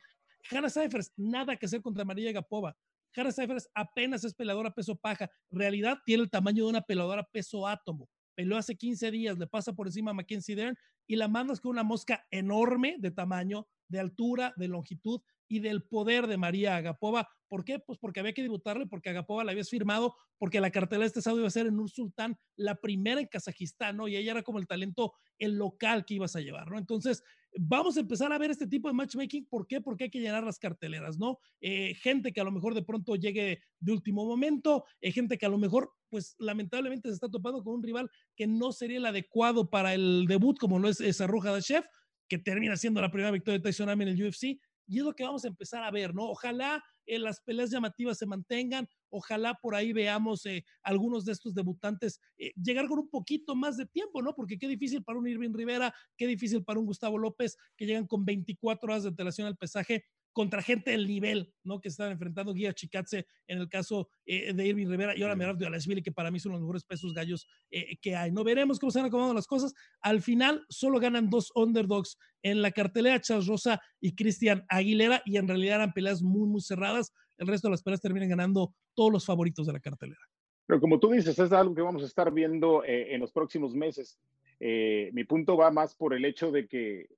Hannah 0.51 0.69
Cyphers, 0.69 1.11
nada 1.17 1.57
que 1.57 1.65
hacer 1.65 1.81
contra 1.81 2.05
María 2.05 2.31
Gapova. 2.31 2.77
Hannah 3.17 3.33
Cyphers 3.33 3.71
apenas 3.73 4.23
es 4.25 4.35
peleadora 4.35 4.71
peso 4.71 4.95
paja. 4.95 5.31
Realidad 5.51 5.97
tiene 6.05 6.25
el 6.25 6.31
tamaño 6.31 6.65
de 6.65 6.71
una 6.71 6.83
peleadora 6.83 7.25
peso 7.25 7.67
átomo. 7.67 8.07
Peleó 8.35 8.59
hace 8.59 8.77
15 8.77 9.11
días, 9.11 9.39
le 9.39 9.47
pasa 9.47 9.73
por 9.73 9.87
encima 9.87 10.11
a 10.11 10.15
Mackenzie 10.15 10.57
Dern 10.57 10.77
y 11.07 11.17
la 11.17 11.27
mandas 11.27 11.59
con 11.59 11.71
una 11.71 11.83
mosca 11.83 12.27
enorme 12.31 12.97
de 12.99 13.11
tamaño, 13.13 13.67
de 13.89 13.99
altura, 13.99 14.53
de 14.57 14.69
longitud 14.69 15.23
y 15.53 15.61
del 15.61 15.83
poder 15.83 16.29
de 16.29 16.39
María 16.39 16.77
Agapova. 16.77 17.29
¿Por 17.47 17.63
qué? 17.63 17.79
Pues 17.79 17.99
porque 17.99 18.21
había 18.21 18.33
que 18.33 18.41
debutarle, 18.41 18.87
porque 18.87 19.11
Agapova 19.11 19.45
la 19.45 19.53
habías 19.53 19.69
firmado, 19.69 20.15
porque 20.39 20.63
la 20.63 20.71
cartela 20.71 21.01
de 21.01 21.09
este 21.09 21.21
sábado 21.21 21.41
iba 21.41 21.49
a 21.49 21.51
ser 21.51 21.67
en 21.67 21.77
Nur 21.77 21.91
Sultán, 21.91 22.39
la 22.57 22.77
primera 22.77 23.21
en 23.21 23.27
Kazajistán, 23.27 23.99
¿no? 23.99 24.09
Y 24.09 24.17
ella 24.17 24.31
era 24.31 24.43
como 24.43 24.59
el 24.59 24.67
talento, 24.67 25.13
el 25.39 25.59
local 25.59 26.07
que 26.07 26.15
ibas 26.15 26.37
a 26.37 26.41
llevar, 26.41 26.71
¿no? 26.71 26.79
Entonces, 26.79 27.23
vamos 27.55 27.99
a 27.99 28.01
empezar 28.01 28.33
a 28.33 28.39
ver 28.39 28.51
este 28.51 28.67
tipo 28.67 28.89
de 28.89 28.95
matchmaking. 28.95 29.45
¿Por 29.45 29.67
qué? 29.67 29.83
Porque 29.83 30.05
hay 30.05 30.11
que 30.11 30.21
llenar 30.21 30.43
las 30.43 30.59
carteleras, 30.59 31.19
¿no? 31.19 31.39
Eh, 31.61 31.95
gente 31.97 32.33
que 32.33 32.41
a 32.41 32.45
lo 32.45 32.51
mejor 32.51 32.75
de 32.75 32.83
pronto 32.83 33.15
llegue 33.17 33.61
de 33.79 33.93
último 33.93 34.25
momento, 34.25 34.87
eh, 35.03 35.13
gente 35.13 35.37
que 35.37 35.45
a 35.45 35.51
lo 35.51 35.59
mejor, 35.59 35.93
pues 36.09 36.35
lamentablemente 36.39 37.11
se 37.11 37.15
está 37.17 37.29
topando 37.29 37.63
con 37.63 37.75
un 37.75 37.83
rival 37.83 38.11
que 38.35 38.47
no 38.47 38.73
sería 38.73 38.97
el 38.97 39.05
adecuado 39.05 39.69
para 39.69 39.93
el 39.93 40.25
debut, 40.27 40.57
como 40.59 40.79
lo 40.79 40.89
es 40.89 40.97
de 40.97 41.13
Chef, 41.61 41.85
que 42.33 42.39
termina 42.39 42.79
siendo 42.79 43.03
la 43.03 43.11
primera 43.11 43.31
victoria 43.31 43.59
de 43.59 43.63
Tyson 43.63 43.91
en 43.91 44.09
el 44.09 44.27
UFC. 44.27 44.59
Y 44.87 44.99
es 44.99 45.05
lo 45.05 45.15
que 45.15 45.25
vamos 45.25 45.45
a 45.45 45.49
empezar 45.49 45.83
a 45.83 45.91
ver, 45.91 46.15
¿no? 46.15 46.25
Ojalá 46.25 46.83
eh, 47.07 47.19
las 47.19 47.41
peleas 47.41 47.71
llamativas 47.71 48.19
se 48.19 48.27
mantengan, 48.27 48.89
ojalá 49.11 49.55
por 49.55 49.75
ahí 49.75 49.93
veamos 49.93 50.47
eh, 50.47 50.65
algunos 50.83 51.25
de 51.25 51.33
estos 51.33 51.55
debutantes 51.55 52.21
eh, 52.39 52.53
llegar 52.63 52.87
con 52.89 52.99
un 52.99 53.09
poquito 53.09 53.55
más 53.55 53.77
de 53.77 53.87
tiempo, 53.87 54.23
¿no? 54.23 54.35
Porque 54.35 54.59
qué 54.59 54.69
difícil 54.69 55.03
para 55.03 55.19
un 55.19 55.27
Irving 55.27 55.53
Rivera, 55.55 55.95
qué 56.17 56.27
difícil 56.27 56.65
para 56.65 56.79
un 56.79 56.87
Gustavo 56.87 57.19
López, 57.19 57.57
que 57.77 57.87
llegan 57.87 58.07
con 58.07 58.25
24 58.25 58.91
horas 58.91 59.03
de 59.03 59.11
antelación 59.11 59.47
al 59.47 59.57
pesaje 59.57 60.05
contra 60.33 60.63
gente 60.63 60.91
del 60.93 61.07
nivel, 61.07 61.53
¿no? 61.63 61.81
Que 61.81 61.89
están 61.89 62.11
enfrentando 62.11 62.55
Guía 62.55 62.73
Chikatse 62.73 63.27
en 63.47 63.59
el 63.59 63.69
caso 63.69 64.09
eh, 64.25 64.53
de 64.53 64.67
Irving 64.67 64.89
Rivera 64.89 65.17
y 65.17 65.23
ahora 65.23 65.37
Merab 65.37 65.57
de 65.57 65.67
Alashvili, 65.67 66.03
que 66.03 66.13
para 66.13 66.31
mí 66.31 66.41
son 66.41 66.53
los 66.53 66.61
mejores 66.61 66.85
pesos 66.85 67.13
gallos 67.13 67.47
eh, 67.71 67.97
que 68.01 68.17
hay. 68.17 68.33
No 68.33 68.45
veremos 68.45 68.79
cómo 68.79 68.91
se 68.91 68.99
van 68.99 69.07
acomodando 69.07 69.35
las 69.35 69.47
cosas. 69.47 69.75
Al 70.01 70.23
final 70.23 70.65
solo 70.69 70.99
ganan 70.99 71.31
dos 71.31 71.53
underdogs 71.55 72.19
en 72.43 72.63
la 72.63 72.71
cartelera, 72.71 73.21
Charles 73.21 73.47
Rosa 73.47 73.81
y 74.01 74.15
Cristian 74.15 74.65
Aguilera, 74.69 75.23
y 75.25 75.37
en 75.37 75.47
realidad 75.47 75.77
eran 75.77 75.93
peleas 75.93 76.23
muy, 76.23 76.49
muy 76.49 76.61
cerradas. 76.61 77.13
El 77.37 77.47
resto 77.47 77.69
de 77.69 77.73
las 77.73 77.83
peleas 77.83 78.01
terminan 78.01 78.29
ganando 78.29 78.75
todos 78.95 79.13
los 79.13 79.27
favoritos 79.27 79.67
de 79.67 79.73
la 79.73 79.81
cartelera. 79.81 80.21
Pero 80.67 80.81
como 80.81 80.99
tú 80.99 81.11
dices, 81.11 81.39
es 81.39 81.53
algo 81.53 81.75
que 81.75 81.83
vamos 81.83 82.03
a 82.03 82.07
estar 82.07 82.33
viendo 82.33 82.85
eh, 82.85 83.15
en 83.15 83.21
los 83.21 83.33
próximos 83.33 83.75
meses. 83.75 84.19
Mi 84.61 85.25
punto 85.25 85.57
va 85.57 85.73
más 85.73 85.93
por 85.97 86.15
el 86.15 86.25
hecho 86.25 86.53
de 86.53 86.69
que 86.69 87.09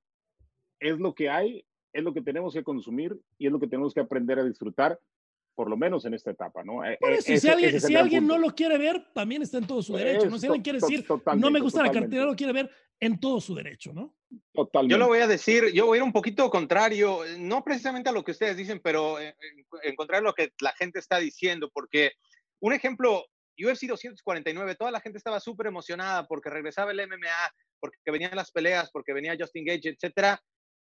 es 0.79 0.99
lo 0.99 1.13
que 1.13 1.29
hay, 1.29 1.63
es 1.95 2.03
lo 2.03 2.13
que 2.13 2.21
tenemos 2.21 2.53
que 2.53 2.63
consumir 2.63 3.17
y 3.37 3.45
es 3.47 3.51
lo 3.51 3.59
que 3.59 3.67
tenemos 3.67 3.93
que 3.93 4.01
aprender 4.01 4.37
a 4.37 4.43
disfrutar, 4.43 4.99
por 5.55 5.69
lo 5.69 5.77
menos 5.77 6.03
en 6.03 6.13
esta 6.13 6.31
etapa, 6.31 6.61
¿no? 6.63 6.83
Eh, 6.83 6.97
Bueno, 6.99 7.15
eh, 7.15 7.21
si, 7.21 7.33
ese- 7.33 7.49
alguien, 7.51 7.69
es 7.75 7.83
el 7.85 7.89
si 7.89 7.95
alguien 7.95 8.27
no 8.27 8.37
lo 8.37 8.49
quiere 8.53 8.77
ver, 8.77 9.05
también 9.13 9.41
está 9.41 9.57
en 9.59 9.67
todo 9.67 9.81
su 9.81 9.95
derecho, 9.95 10.29
¿no? 10.29 10.37
Si 10.37 10.45
alguien 10.47 10.61
quiere 10.63 10.79
to- 10.79 10.87
decir, 10.87 11.05
no 11.07 11.15
me 11.15 11.21
totalmente, 11.21 11.59
gusta 11.61 11.83
la 11.83 11.91
cartelera, 11.91 12.25
lo 12.25 12.35
quiere 12.35 12.51
ver 12.51 12.69
en 12.99 13.17
todo 13.19 13.39
su 13.39 13.55
derecho, 13.55 13.93
¿no? 13.93 14.13
Totalmente. 14.53 14.91
Yo 14.91 14.97
lo 14.97 15.07
voy 15.07 15.19
a 15.19 15.27
decir, 15.27 15.71
yo 15.73 15.85
voy 15.85 15.97
a 15.97 15.99
ir 15.99 16.03
un 16.03 16.11
poquito 16.11 16.49
contrario, 16.49 17.19
no 17.39 17.63
precisamente 17.63 18.09
a 18.09 18.11
lo 18.13 18.23
que 18.25 18.31
ustedes 18.31 18.57
dicen, 18.57 18.81
pero 18.83 19.17
en, 19.17 19.27
en- 19.27 19.65
en 19.83 19.95
contrario 19.95 20.27
a 20.27 20.31
lo 20.31 20.33
que 20.33 20.51
la 20.59 20.73
gente 20.73 20.99
está 20.99 21.17
diciendo, 21.19 21.69
porque 21.73 22.11
un 22.59 22.73
ejemplo, 22.73 23.23
UFC 23.57 23.87
249, 23.87 24.75
toda 24.75 24.91
la 24.91 24.99
gente 24.99 25.17
estaba 25.17 25.39
súper 25.39 25.67
emocionada 25.67 26.27
porque 26.27 26.49
regresaba 26.49 26.91
el 26.91 26.99
MMA, 26.99 27.53
porque 27.79 27.97
venían 28.11 28.35
las 28.35 28.51
peleas, 28.51 28.91
porque 28.91 29.13
venía 29.13 29.37
Justin 29.39 29.63
Gage, 29.63 29.87
etcétera. 29.89 30.41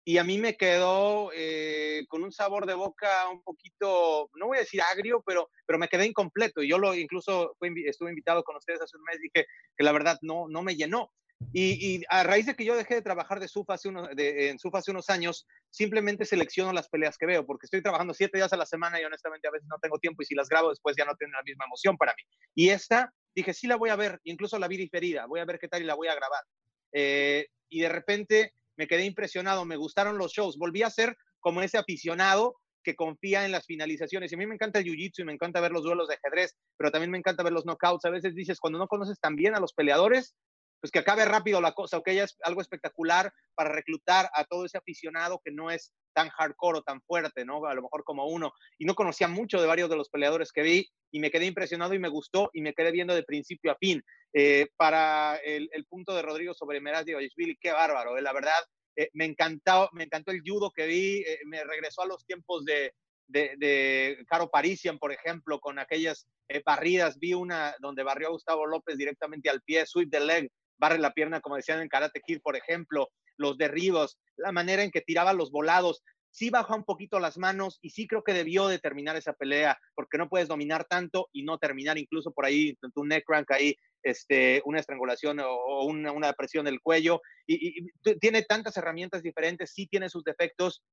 Y 0.06 0.18
a 0.18 0.24
mí 0.24 0.38
me 0.38 0.56
quedó 0.56 1.32
eh, 1.36 2.06
con 2.08 2.24
un 2.24 2.32
sabor 2.32 2.66
de 2.66 2.74
boca 2.74 3.30
un 3.30 3.44
poquito, 3.44 4.30
no 4.36 4.48
voy 4.48 4.58
a 4.58 4.62
decir 4.62 4.82
agrio, 4.82 5.22
pero, 5.26 5.50
pero 5.66 5.78
me 5.78 5.88
quedé 5.88 6.06
incompleto. 6.06 6.64
Yo 6.64 6.78
lo 6.78 6.96
incluso 6.96 7.56
fui 7.60 7.70
estuve 7.86 8.10
invitado 8.10 8.44
con 8.44 8.56
ustedes 8.56 8.82
hace 8.82 8.98
un 8.98 9.04
mes, 9.04 9.20
dije 9.20 9.46
que 9.78 9.84
la 9.84 9.92
verdad 9.92 10.18
no, 10.22 10.48
no 10.48 10.64
me 10.64 10.76
llenó. 10.76 11.12
Y, 11.54 11.96
y 11.96 12.04
a 12.10 12.24
raíz 12.24 12.46
de 12.46 12.56
que 12.56 12.66
yo 12.66 12.76
dejé 12.76 12.96
de 12.96 13.02
trabajar 13.02 13.40
de 13.40 13.48
SUF 13.48 13.70
hace 13.70 13.88
unos, 13.88 14.10
de, 14.16 14.50
en 14.50 14.60
SUF 14.60 14.76
hace 14.76 14.92
unos 14.92 15.10
años, 15.10 15.48
simplemente 15.70 16.26
selecciono 16.26 16.74
las 16.74 16.90
peleas 16.90 17.18
que 17.18 17.26
veo, 17.26 17.46
porque 17.46 17.66
estoy 17.66 17.82
trabajando 17.82 18.14
siete 18.14 18.38
días 18.38 18.52
a 18.52 18.58
la 18.58 18.66
semana 18.66 19.00
y 19.00 19.06
honestamente 19.06 19.48
a 19.48 19.52
veces 19.52 19.68
no 19.70 19.80
tengo 19.82 20.00
tiempo 20.00 20.22
y 20.22 20.26
si 20.26 20.36
las 20.36 20.50
grabo 20.50 20.70
después 20.70 20.96
ya 20.98 21.06
no 21.06 21.16
tienen 21.16 21.34
la 21.34 21.44
misma 21.44 21.66
emoción 21.66 21.98
para 21.98 22.14
mí. 22.14 22.24
Y 22.56 22.70
esta, 22.70 23.14
dije, 23.34 23.54
sí 23.54 23.68
la 23.68 23.78
voy 23.78 23.90
a 23.90 23.96
ver, 23.96 24.20
incluso 24.26 24.60
la 24.60 24.68
vi 24.68 24.78
diferida, 24.78 25.26
voy 25.28 25.40
a 25.40 25.46
ver 25.46 25.60
qué 25.60 25.68
tal 25.68 25.82
y 25.82 25.86
la 25.86 25.96
voy 25.96 26.10
a 26.10 26.16
grabar. 26.16 26.44
Eh, 26.92 27.48
y 27.70 27.82
de 27.82 27.90
repente 27.90 28.54
me 28.80 28.88
quedé 28.88 29.04
impresionado, 29.04 29.66
me 29.66 29.76
gustaron 29.76 30.18
los 30.18 30.32
shows, 30.32 30.58
volví 30.58 30.84
a 30.84 30.90
ser 30.90 31.18
como 31.42 31.62
ese 31.62 31.78
aficionado 31.78 32.56
que 32.82 32.96
confía 32.96 33.46
en 33.46 33.52
las 33.52 33.66
finalizaciones. 33.66 34.32
Y 34.32 34.36
a 34.36 34.38
mí 34.38 34.48
me 34.48 34.56
encanta 34.56 34.80
el 34.80 34.86
jiu-jitsu 34.86 35.20
y 35.20 35.26
me 35.26 35.34
encanta 35.34 35.60
ver 35.60 35.74
los 35.74 35.84
duelos 35.84 36.08
de 36.08 36.16
ajedrez, 36.16 36.56
pero 36.78 36.90
también 36.90 37.12
me 37.12 37.18
encanta 37.18 37.44
ver 37.44 37.52
los 37.52 37.66
knockouts. 37.66 38.06
A 38.06 38.10
veces 38.10 38.34
dices, 38.36 38.58
cuando 38.58 38.80
no 38.80 38.88
conoces 38.88 39.20
tan 39.20 39.36
bien 39.36 39.54
a 39.54 39.60
los 39.60 39.74
peleadores, 39.74 40.34
pues 40.82 40.92
que 40.92 41.00
acabe 41.00 41.26
rápido 41.26 41.62
la 41.62 41.74
cosa, 41.74 41.98
o 41.98 42.04
que 42.04 42.12
haya 42.12 42.26
algo 42.44 42.62
espectacular 42.62 43.34
para 43.56 43.72
reclutar 43.72 44.30
a 44.34 44.46
todo 44.46 44.66
ese 44.66 44.78
aficionado 44.78 45.42
que 45.44 45.52
no 45.52 45.70
es 45.72 45.94
tan 46.14 46.30
hardcore 46.30 46.80
o 46.80 46.84
tan 46.84 47.02
fuerte, 47.02 47.46
¿no? 47.46 47.66
A 47.66 47.74
lo 47.74 47.82
mejor 47.82 48.04
como 48.04 48.28
uno. 48.28 48.54
Y 48.78 48.86
no 48.86 48.96
conocía 48.96 49.28
mucho 49.28 49.62
de 49.62 49.68
varios 49.68 49.90
de 49.90 49.96
los 49.96 50.10
peleadores 50.10 50.52
que 50.52 50.64
vi 50.64 50.90
y 51.12 51.20
me 51.20 51.32
quedé 51.32 51.46
impresionado 51.46 51.94
y 51.94 52.00
me 52.00 52.10
gustó 52.10 52.50
y 52.54 52.62
me 52.62 52.74
quedé 52.74 52.92
viendo 52.92 53.14
de 53.14 53.24
principio 53.24 53.72
a 53.72 53.78
fin. 53.78 54.04
Eh, 54.34 54.68
para 54.78 55.38
el, 55.38 55.70
punto 55.88 56.14
de 56.14 56.22
Rodrigo 56.22 56.54
sobre 56.54 56.82
Meraz 56.82 57.06
Billy, 57.06 57.58
qué 57.60 57.72
bárbaro, 57.72 58.18
eh, 58.18 58.22
la 58.22 58.34
verdad. 58.34 58.62
Eh, 58.96 59.10
me, 59.14 59.26
encantó, 59.26 59.90
me 59.94 60.04
encantó 60.04 60.32
el 60.32 60.42
judo 60.46 60.72
que 60.72 60.86
vi, 60.86 61.24
me 61.46 61.64
regresó 61.64 62.02
a 62.02 62.08
los 62.08 62.26
tiempos 62.26 62.66
de, 62.66 62.94
de, 63.28 63.56
de 63.58 64.26
Caro 64.28 64.50
Parisian, 64.50 65.00
por 65.00 65.12
ejemplo, 65.12 65.60
con 65.60 65.80
aquellas 65.80 66.28
barridas. 66.66 67.18
Vi 67.18 67.34
una 67.34 67.76
donde 67.80 68.04
barrió 68.04 68.28
a 68.28 68.32
Gustavo 68.32 68.66
López 68.66 68.98
directamente 68.98 69.50
al 69.50 69.62
pie, 69.62 69.86
sweep 69.86 70.12
the 70.12 70.20
leg, 70.20 70.52
barre 70.80 71.00
la 71.00 71.14
pierna, 71.14 71.42
como 71.42 71.56
decían 71.56 71.82
en 71.82 71.90
Karate 71.90 72.22
Kid, 72.22 72.40
por 72.42 72.56
ejemplo, 72.56 73.10
los 73.38 73.58
derribos, 73.58 74.20
la 74.38 74.52
manera 74.52 74.84
en 74.84 74.92
que 74.92 75.02
tiraba 75.02 75.34
los 75.34 75.52
volados. 75.52 76.04
Sí 76.32 76.52
baja 76.52 76.76
un 76.76 76.84
poquito 76.84 77.20
las 77.20 77.38
manos 77.40 77.80
y 77.82 77.90
sí 77.90 78.08
creo 78.08 78.24
que 78.24 78.34
debió 78.34 78.68
de 78.68 78.78
terminar 78.78 79.16
esa 79.16 79.34
pelea, 79.34 79.80
porque 79.96 80.20
no 80.20 80.30
puedes 80.30 80.48
dominar 80.48 80.86
tanto 80.86 81.28
y 81.34 81.44
no 81.44 81.58
terminar 81.58 81.98
incluso 81.98 82.32
por 82.32 82.46
ahí, 82.46 82.78
un 82.96 83.08
neck 83.08 83.24
crank 83.26 83.50
ahí, 83.52 83.76
este, 84.04 84.62
una 84.66 84.80
estrangulación 84.80 85.40
o, 85.40 85.86
una, 85.86 86.34
presión 86.34 86.66
del 86.66 86.82
cuello. 86.82 87.22
Y, 87.48 87.80
y, 87.80 88.18
tiene 88.20 88.44
tantas 88.44 88.78
herramientas 88.78 89.24
diferentes, 89.24 89.72
sí 89.74 89.88
tiene 89.88 90.08
sus 90.08 90.24
defectos, 90.24 90.84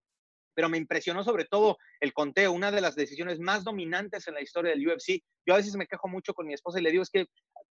pero 0.57 0.71
me 0.71 0.79
impresionó 0.79 1.23
sobre 1.23 1.45
todo 1.45 1.77
el 2.01 2.15
conteo, 2.15 2.51
una 2.51 2.73
de 2.73 2.81
las 2.81 2.97
decisiones 2.97 3.39
más 3.39 3.63
dominantes 3.63 4.27
en 4.27 4.35
la 4.35 4.41
historia 4.41 4.73
del 4.73 4.89
UFC. 4.89 5.23
Yo 5.47 5.53
a 5.53 5.59
veces 5.59 5.77
me 5.77 5.87
quejo 5.87 6.09
mucho 6.09 6.33
con 6.33 6.47
mi 6.47 6.55
esposa 6.55 6.81
y 6.81 6.83
le 6.83 6.91
digo 6.91 7.03
es 7.03 7.11
que 7.11 7.27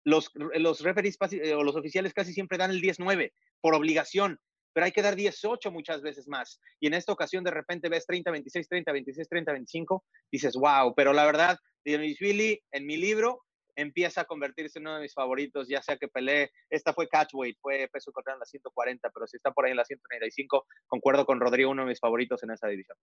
los, 0.03 0.29
los 0.33 0.81
referees 0.81 1.17
o 1.55 1.63
los 1.63 1.77
oficiales 1.77 2.13
casi 2.13 2.33
siempre 2.33 2.57
dan 2.57 2.71
el 2.71 2.81
10-9 2.81 3.31
por 3.61 3.73
obligación. 3.73 4.37
pero 4.73 4.85
hay 4.85 4.91
que 4.91 5.01
dar 5.01 5.15
18 5.15 5.71
muchas 5.71 6.01
veces 6.01 6.27
más. 6.27 6.59
Y 6.81 6.87
en 6.87 6.93
esta 6.93 7.13
ocasión 7.13 7.43
de 7.45 7.51
repente 7.51 7.87
ves 7.87 8.05
30, 8.05 8.31
26, 8.31 8.67
30, 8.67 8.91
26, 8.91 9.29
30, 9.29 9.51
25, 9.53 10.03
dices, 10.29 10.55
wow, 10.55 10.93
pero 10.93 11.13
la 11.13 11.25
verdad, 11.25 11.57
Billy 11.85 12.61
en 12.71 12.85
mi 12.85 12.97
libro 12.97 13.45
empieza 13.75 14.21
a 14.21 14.25
convertirse 14.25 14.79
en 14.79 14.87
uno 14.87 14.95
de 14.95 15.01
mis 15.01 15.13
favoritos, 15.13 15.67
ya 15.67 15.81
sea 15.81 15.97
que 15.97 16.07
peleé, 16.07 16.51
esta 16.69 16.93
fue 16.93 17.07
catchweight, 17.07 17.57
fue 17.61 17.89
peso 17.91 18.11
cortar 18.11 18.33
en 18.35 18.39
la 18.39 18.45
140, 18.45 19.09
pero 19.09 19.27
si 19.27 19.37
está 19.37 19.51
por 19.51 19.65
ahí 19.65 19.71
en 19.71 19.77
la 19.77 19.85
135, 19.85 20.65
concuerdo 20.87 21.25
con 21.25 21.39
Rodrigo, 21.39 21.71
uno 21.71 21.83
de 21.83 21.89
mis 21.89 21.99
favoritos 21.99 22.43
en 22.43 22.51
esa 22.51 22.67
división. 22.67 22.97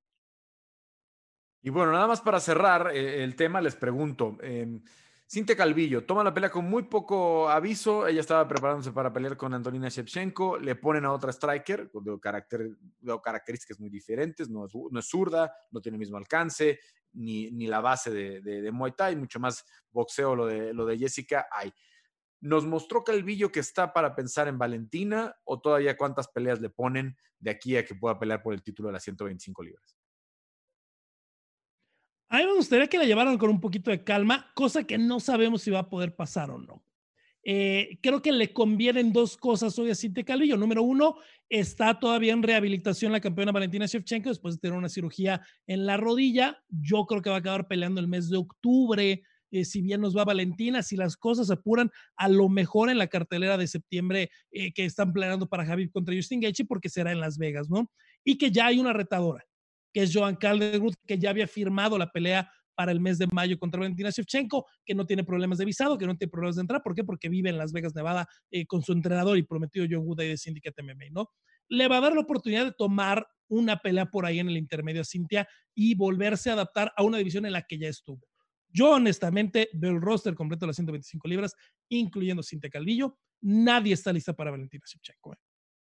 Y 1.63 1.71
bueno, 1.71 1.93
nada 1.93 2.07
más 2.07 2.21
para 2.21 2.41
cerrar 2.41 2.91
eh, 2.95 3.23
el 3.23 3.37
tema, 3.37 3.61
les 3.61 3.77
pregunto, 3.77 4.39
eh, 4.43 4.81
Cintia 5.33 5.55
Calvillo 5.55 6.05
toma 6.05 6.25
la 6.25 6.35
pelea 6.35 6.51
con 6.51 6.65
muy 6.65 6.83
poco 6.83 7.49
aviso. 7.49 8.05
Ella 8.05 8.21
estaba 8.21 8.49
preparándose 8.49 8.91
para 8.91 9.13
pelear 9.13 9.37
con 9.37 9.55
Antonina 9.55 9.89
Shevchenko. 9.89 10.59
Le 10.59 10.75
ponen 10.75 11.05
a 11.05 11.13
otra 11.13 11.31
striker 11.31 11.89
de, 11.89 12.19
carácter, 12.19 12.77
de 12.99 13.21
características 13.23 13.79
muy 13.79 13.91
diferentes. 13.91 14.51
No 14.51 14.67
es, 14.67 14.73
no 14.75 14.99
es, 14.99 15.09
zurda, 15.09 15.55
no 15.71 15.81
tiene 15.81 15.95
el 15.95 16.01
mismo 16.01 16.17
alcance, 16.17 16.81
ni, 17.13 17.49
ni 17.53 17.69
la 17.69 17.81
base 17.81 18.11
de, 18.11 18.73
Muay 18.73 18.91
Thai, 18.97 19.15
mucho 19.15 19.39
más 19.39 19.65
boxeo 19.93 20.35
lo 20.35 20.47
de, 20.47 20.75
lo 20.75 20.85
de 20.85 20.99
Jessica 20.99 21.47
hay. 21.53 21.73
¿Nos 22.41 22.67
mostró 22.67 23.05
Calvillo 23.05 23.53
que 23.53 23.61
está 23.61 23.93
para 23.93 24.17
pensar 24.17 24.49
en 24.49 24.59
Valentina 24.59 25.37
o 25.45 25.61
todavía 25.61 25.97
cuántas 25.97 26.27
peleas 26.27 26.61
le 26.61 26.71
ponen 26.71 27.17
de 27.39 27.53
aquí 27.53 27.77
a 27.77 27.85
que 27.85 27.95
pueda 27.95 28.19
pelear 28.19 28.43
por 28.43 28.53
el 28.53 28.65
título 28.65 28.89
de 28.89 28.95
las 28.95 29.05
125 29.05 29.63
libras? 29.63 30.00
A 32.33 32.39
mí 32.39 32.47
me 32.47 32.55
gustaría 32.55 32.87
que 32.87 32.97
la 32.97 33.05
llevaran 33.05 33.37
con 33.39 33.51
un 33.51 33.61
poquito 33.61 33.91
de 33.91 34.05
calma, 34.05 34.53
cosa 34.55 34.85
que 34.85 34.97
no 34.97 35.19
sabemos 35.19 35.63
si 35.63 35.73
va 35.73 35.81
a 35.81 35.89
poder 35.89 36.15
pasar 36.15 36.49
o 36.53 36.59
no. 36.59 36.81
Eh, 37.43 37.99
creo 38.01 38.23
que 38.23 38.31
le 38.31 38.53
convienen 38.53 39.13
dos 39.13 39.37
cosas 39.37 39.77
hoy 39.81 39.91
a 39.91 39.97
Cintia 39.97 40.23
Calvillo. 40.23 40.57
Número 40.57 40.85
uno, 40.85 41.17
está 41.49 41.99
todavía 41.99 42.33
en 42.33 42.45
rehabilitación 42.45 43.11
la 43.11 43.21
campeona 43.21 43.51
Valentina 43.51 43.87
Shevchenko 43.87 44.29
después 44.29 44.55
de 44.55 44.61
tener 44.61 44.79
una 44.79 44.89
cirugía 44.89 45.45
en 45.67 45.87
la 45.87 45.97
rodilla. 45.97 46.63
Yo 46.69 47.05
creo 47.07 47.21
que 47.21 47.31
va 47.31 47.37
a 47.37 47.39
acabar 47.41 47.67
peleando 47.67 48.01
el 48.01 48.07
mes 48.07 48.31
de 48.31 48.37
octubre. 48.37 49.25
Eh, 49.51 49.65
si 49.65 49.83
bien 49.83 50.01
nos 50.01 50.17
va 50.17 50.25
Valentina, 50.25 50.85
si 50.85 50.95
las 50.95 51.17
cosas 51.17 51.51
apuran, 51.51 51.91
a 52.15 52.29
lo 52.29 52.49
mejor 52.49 52.91
en 52.91 52.99
la 52.99 53.09
cartelera 53.09 53.57
de 53.57 53.67
septiembre 53.67 54.31
eh, 54.53 54.73
que 54.73 54.85
están 54.85 55.13
planeando 55.13 55.49
para 55.49 55.67
Javier 55.67 55.91
contra 55.91 56.15
Justin 56.15 56.43
Gaethje, 56.43 56.65
porque 56.65 56.89
será 56.89 57.11
en 57.11 57.19
Las 57.19 57.39
Vegas, 57.39 57.69
¿no? 57.69 57.91
Y 58.23 58.39
que 58.39 58.53
ya 58.53 58.67
hay 58.67 58.79
una 58.79 58.93
retadora 58.93 59.45
que 59.93 60.03
es 60.03 60.13
Joan 60.15 60.37
Calderwood, 60.37 60.95
que 61.07 61.19
ya 61.19 61.31
había 61.31 61.47
firmado 61.47 61.99
la 61.99 62.11
pelea 62.11 62.51
para 62.75 62.93
el 62.93 63.01
mes 63.01 63.19
de 63.19 63.27
mayo 63.27 63.59
contra 63.59 63.81
Valentina 63.81 64.11
Shevchenko, 64.11 64.67
que 64.87 64.95
no 64.95 65.05
tiene 65.05 65.23
problemas 65.23 65.59
de 65.59 65.67
visado, 65.67 65.99
que 65.99 66.07
no 66.07 66.17
tiene 66.17 66.31
problemas 66.31 66.57
de 66.57 66.63
entrar. 66.63 66.83
¿Por 66.83 66.95
qué? 66.95 67.05
Porque 67.05 67.29
vive 67.29 67.51
en 67.51 67.59
Las 67.59 67.73
Vegas, 67.73 67.95
Nevada, 67.95 68.27
eh, 68.51 68.65
con 68.67 68.83
su 68.83 68.93
entrenador 68.93 69.37
y 69.37 69.43
prometido 69.43 69.87
John 69.91 70.07
Wood 70.07 70.17
de 70.17 70.37
Syndicate 70.39 70.83
MMA, 70.83 71.11
¿no? 71.11 71.29
Le 71.69 71.89
va 71.89 71.99
a 71.99 72.01
dar 72.01 72.15
la 72.15 72.23
oportunidad 72.23 72.65
de 72.65 72.73
tomar 72.73 73.27
una 73.49 73.77
pelea 73.77 74.07
por 74.07 74.25
ahí 74.25 74.39
en 74.39 74.49
el 74.49 74.57
intermedio 74.57 75.03
a 75.03 75.05
Cintia 75.05 75.47
y 75.75 75.95
volverse 75.95 76.49
a 76.51 76.55
adaptar 76.55 76.93
a 76.97 77.03
una 77.03 77.19
división 77.19 77.45
en 77.45 77.53
la 77.53 77.63
que 77.63 77.79
ya 77.79 77.89
estuvo. 77.89 78.27
Yo 78.73 78.93
honestamente 78.93 79.69
veo 79.75 79.91
el 79.91 80.01
roster 80.01 80.35
completo 80.35 80.65
de 80.65 80.69
las 80.69 80.77
125 80.77 81.29
libras, 81.29 81.55
incluyendo 81.89 82.43
Cintia 82.43 82.71
Calvillo. 82.71 83.19
Nadie 83.43 83.95
está 83.95 84.13
lista 84.13 84.33
para 84.33 84.53
Valentina 84.53 84.85
Shevchenko. 84.87 85.35
¿eh? 85.35 85.39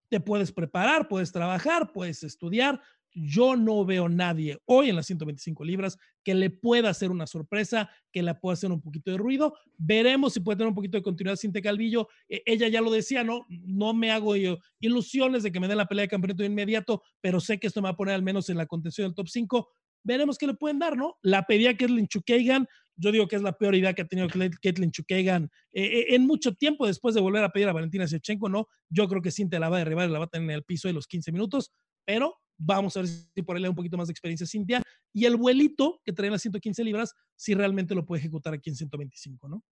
Te 0.10 0.20
puedes 0.20 0.52
preparar, 0.52 1.08
puedes 1.08 1.32
trabajar, 1.32 1.92
puedes 1.94 2.22
estudiar, 2.24 2.82
yo 3.16 3.56
no 3.56 3.86
veo 3.86 4.10
nadie 4.10 4.60
hoy 4.66 4.90
en 4.90 4.98
las 4.98 5.08
125 5.08 5.64
libras 5.64 5.98
que 6.24 6.36
le 6.36 6.50
pueda 6.50 6.90
hacer 6.90 7.12
una 7.12 7.28
sorpresa, 7.28 7.90
que 8.12 8.22
le 8.22 8.36
pueda 8.36 8.54
hacer 8.54 8.72
un 8.72 8.82
poquito 8.82 9.12
de 9.12 9.18
ruido. 9.18 9.56
Veremos 9.78 10.34
si 10.34 10.42
puede 10.42 10.58
tener 10.58 10.70
un 10.70 10.76
poquito 10.76 10.98
de 10.98 11.04
continuidad 11.04 11.38
Cintia 11.38 11.62
Calvillo. 11.62 12.10
E, 12.28 12.44
ella 12.46 12.68
ya 12.68 12.82
lo 12.82 12.92
decía, 12.92 13.24
¿no? 13.24 13.46
No 13.48 13.94
me 13.94 14.12
hago 14.12 14.36
ilusiones 14.80 15.44
de 15.44 15.52
que 15.52 15.60
me 15.60 15.68
den 15.68 15.78
la 15.78 15.86
pelea 15.86 16.04
de 16.04 16.10
campeonato 16.10 16.44
de 16.44 16.50
inmediato, 16.50 17.02
pero 17.22 17.40
sé 17.40 17.58
que 17.58 17.68
esto 17.68 17.82
me 17.82 17.86
va 17.86 17.92
a 17.92 17.98
poner 17.98 18.16
al 18.16 18.24
menos 18.24 18.50
en 18.50 18.58
la 18.58 18.66
contención 18.66 19.08
del 19.08 19.16
top 19.16 19.30
5. 19.30 19.70
Veremos 20.04 20.38
qué 20.38 20.48
le 20.48 20.54
pueden 20.54 20.80
dar, 20.80 20.98
¿no? 20.98 21.18
La 21.22 21.48
pedía 21.48 21.76
Kathleen 21.76 22.08
Chukagan. 22.08 22.68
Yo 22.98 23.12
digo 23.12 23.28
que 23.28 23.36
es 23.36 23.42
la 23.42 23.58
peor 23.58 23.76
idea 23.76 23.94
que 23.94 24.04
ha 24.04 24.08
tenido 24.08 24.28
Kathleen 24.30 24.92
Chukagan 24.92 25.50
eh, 25.74 25.84
eh, 25.84 26.06
en 26.16 26.26
mucho 26.26 26.54
tiempo 26.54 26.88
después 26.88 27.14
de 27.14 27.22
volver 27.22 27.44
a 27.44 27.50
pedir 27.50 27.68
a 27.68 27.74
Valentina 27.74 28.06
Shevchenko, 28.06 28.48
¿no? 28.48 28.68
Yo 28.90 29.08
creo 29.08 29.22
que 29.22 29.32
Cintia 29.32 29.60
la 29.60 29.70
va 29.70 29.78
a 29.78 29.80
derribar 29.80 30.10
y 30.10 30.14
la 30.14 30.20
va 30.20 30.26
a 30.26 30.30
tener 30.30 30.50
en 30.50 30.56
el 30.56 30.64
piso 30.64 30.88
de 30.88 30.94
los 30.94 31.08
15 31.08 31.32
minutos, 31.32 31.72
pero 32.06 32.38
Vamos 32.58 32.96
a 32.96 33.02
ver 33.02 33.10
si 33.10 33.42
por 33.42 33.56
ahí 33.56 33.62
le 33.62 33.68
da 33.68 33.72
un 33.72 33.76
poquito 33.76 33.98
más 33.98 34.08
de 34.08 34.14
experiencia 34.14 34.48
Cintia. 34.48 34.82
Y 35.14 35.26
el 35.26 35.36
vuelito 35.36 36.02
que 36.04 36.14
trae 36.14 36.30
las 36.30 36.42
115 36.42 36.84
libras, 36.84 37.14
si 37.36 37.54
realmente 37.54 37.96
lo 37.96 38.06
puede 38.06 38.22
ejecutar 38.22 38.54
aquí 38.54 38.70
en 38.70 38.76
125, 38.76 39.48
¿no? 39.48 39.64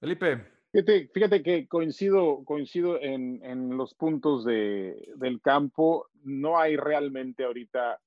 Felipe. 0.00 0.46
Fíjate, 0.70 1.42
que 1.42 1.66
coincido, 1.66 2.44
coincido 2.44 3.00
en, 3.00 3.42
en 3.42 3.76
los 3.76 3.94
puntos 3.94 4.44
de, 4.44 5.12
del 5.16 5.40
campo. 5.40 6.08
No 6.24 6.58
hay 6.58 6.76
realmente 6.76 7.44
ahorita 7.44 7.98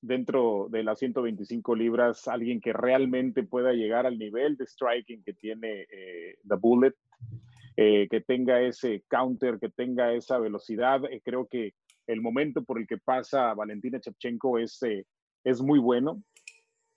dentro 0.00 0.66
de 0.70 0.82
las 0.82 0.98
125 0.98 1.74
libras 1.74 2.28
alguien 2.28 2.60
que 2.60 2.72
realmente 2.72 3.42
pueda 3.42 3.72
llegar 3.72 4.06
al 4.06 4.18
nivel 4.18 4.56
de 4.56 4.66
striking 4.66 5.22
que 5.22 5.32
tiene 5.32 5.86
eh, 5.90 6.36
The 6.46 6.56
Bullet, 6.56 6.94
eh, 7.76 8.06
que 8.10 8.20
tenga 8.20 8.60
ese 8.60 9.04
counter, 9.08 9.58
que 9.58 9.70
tenga 9.70 10.12
esa 10.12 10.38
velocidad. 10.38 11.00
Eh, 11.10 11.22
creo 11.24 11.46
que 11.46 11.74
el 12.06 12.20
momento 12.20 12.62
por 12.64 12.78
el 12.78 12.86
que 12.86 12.98
pasa 12.98 13.54
Valentina 13.54 14.00
Chepchenko 14.00 14.58
es, 14.58 14.82
eh, 14.82 15.06
es 15.44 15.60
muy 15.60 15.78
bueno. 15.78 16.22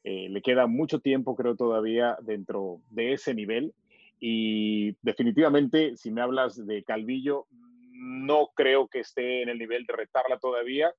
Eh, 0.04 0.30
le 0.30 0.42
queda 0.42 0.68
mucho 0.68 1.00
tiempo, 1.00 1.36
creo, 1.36 1.56
todavía 1.56 2.18
dentro 2.22 2.82
de 2.90 3.14
ese 3.14 3.34
nivel. 3.34 3.74
Y 4.20 4.96
definitivamente, 5.02 5.96
si 5.98 6.12
me 6.12 6.22
hablas 6.22 6.66
de 6.66 6.84
Calvillo, 6.84 7.46
no 7.92 8.52
creo 8.56 8.88
que 8.88 9.00
esté 9.00 9.42
en 9.44 9.50
el 9.50 9.58
nivel 9.58 9.86
de 9.86 9.96
retarla 9.96 10.40
todavía. 10.40 10.94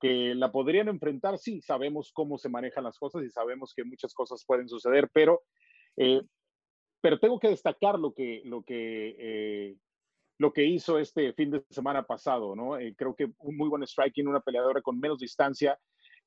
Que 0.00 0.34
la 0.34 0.52
podrían 0.52 0.88
enfrentar, 0.88 1.38
sí, 1.38 1.60
sabemos 1.60 2.12
cómo 2.12 2.38
se 2.38 2.48
manejan 2.48 2.84
las 2.84 2.98
cosas 2.98 3.24
y 3.24 3.30
sabemos 3.30 3.72
que 3.74 3.84
muchas 3.84 4.14
cosas 4.14 4.44
pueden 4.46 4.68
suceder, 4.68 5.10
pero, 5.12 5.42
eh, 5.96 6.22
pero 7.00 7.18
tengo 7.18 7.38
que 7.40 7.48
destacar 7.48 7.98
lo 7.98 8.12
que, 8.12 8.42
lo 8.44 8.62
que 8.62 9.76
lo 10.38 10.52
que 10.52 10.64
hizo 10.64 10.98
este 10.98 11.32
fin 11.32 11.50
de 11.50 11.64
semana 11.68 12.04
pasado, 12.04 12.54
¿no? 12.54 12.78
Eh, 12.78 12.94
creo 12.96 13.14
que 13.14 13.30
un 13.40 13.56
muy 13.56 13.68
buen 13.68 13.86
striking, 13.86 14.28
una 14.28 14.40
peleadora 14.40 14.80
con 14.80 14.98
menos 14.98 15.18
distancia, 15.18 15.78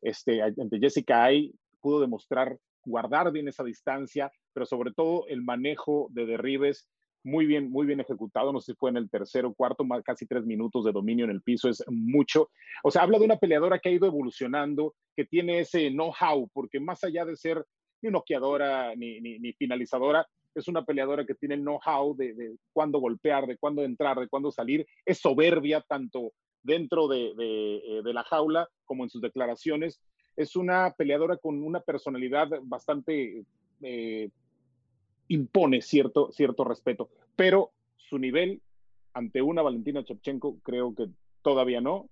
este, 0.01 0.41
ante 0.41 0.79
Jessica 0.79 1.23
Ay, 1.23 1.53
pudo 1.79 2.01
demostrar 2.01 2.57
guardar 2.83 3.31
bien 3.31 3.47
esa 3.47 3.63
distancia, 3.63 4.31
pero 4.53 4.65
sobre 4.65 4.91
todo 4.91 5.27
el 5.27 5.43
manejo 5.43 6.07
de 6.11 6.25
derribes 6.25 6.89
muy 7.23 7.45
bien, 7.45 7.71
muy 7.71 7.85
bien 7.85 7.99
ejecutado. 7.99 8.51
No 8.51 8.59
sé 8.59 8.73
si 8.73 8.77
fue 8.77 8.89
en 8.89 8.97
el 8.97 9.09
tercero, 9.09 9.53
cuarto, 9.53 9.85
casi 10.03 10.25
tres 10.25 10.43
minutos 10.45 10.83
de 10.83 10.91
dominio 10.91 11.25
en 11.25 11.31
el 11.31 11.41
piso, 11.41 11.69
es 11.69 11.83
mucho. 11.87 12.49
O 12.83 12.91
sea, 12.91 13.03
habla 13.03 13.19
de 13.19 13.25
una 13.25 13.37
peleadora 13.37 13.79
que 13.79 13.89
ha 13.89 13.93
ido 13.93 14.07
evolucionando, 14.07 14.95
que 15.15 15.25
tiene 15.25 15.59
ese 15.59 15.89
know-how, 15.91 16.49
porque 16.51 16.79
más 16.79 17.03
allá 17.03 17.23
de 17.23 17.35
ser 17.35 17.63
ni 18.01 18.09
noqueadora 18.09 18.95
ni, 18.95 19.21
ni 19.21 19.53
finalizadora, 19.53 20.27
es 20.55 20.67
una 20.67 20.83
peleadora 20.85 21.25
que 21.25 21.35
tiene 21.35 21.57
know-how 21.57 22.15
de, 22.15 22.55
cuándo 22.73 22.99
golpear, 22.99 23.47
de 23.47 23.57
cuándo 23.57 23.83
entrar, 23.83 24.19
de 24.19 24.27
cuándo 24.27 24.51
salir, 24.51 24.85
es 25.05 25.19
soberbia 25.19 25.81
tanto 25.81 26.33
dentro 26.63 27.07
de, 27.07 27.33
eh, 27.37 28.01
la 28.03 28.23
jaula 28.23 28.69
como 28.85 29.03
en 29.03 29.09
sus 29.09 29.21
declaraciones. 29.21 30.01
Es 30.35 30.55
una 30.55 30.93
peleadora 30.97 31.37
con 31.37 31.61
una 31.63 31.79
personalidad 31.81 32.49
bastante, 32.63 33.43
eh, 33.81 34.29
impone 35.27 35.81
cierto, 35.81 36.31
cierto 36.31 36.63
respeto, 36.63 37.09
pero 37.35 37.71
su 37.97 38.17
nivel 38.17 38.61
ante 39.13 39.41
una 39.41 39.61
Valentina 39.61 40.03
Chepchenko 40.03 40.59
creo 40.61 40.93
que 40.95 41.07
todavía 41.41 41.81
no. 41.81 42.09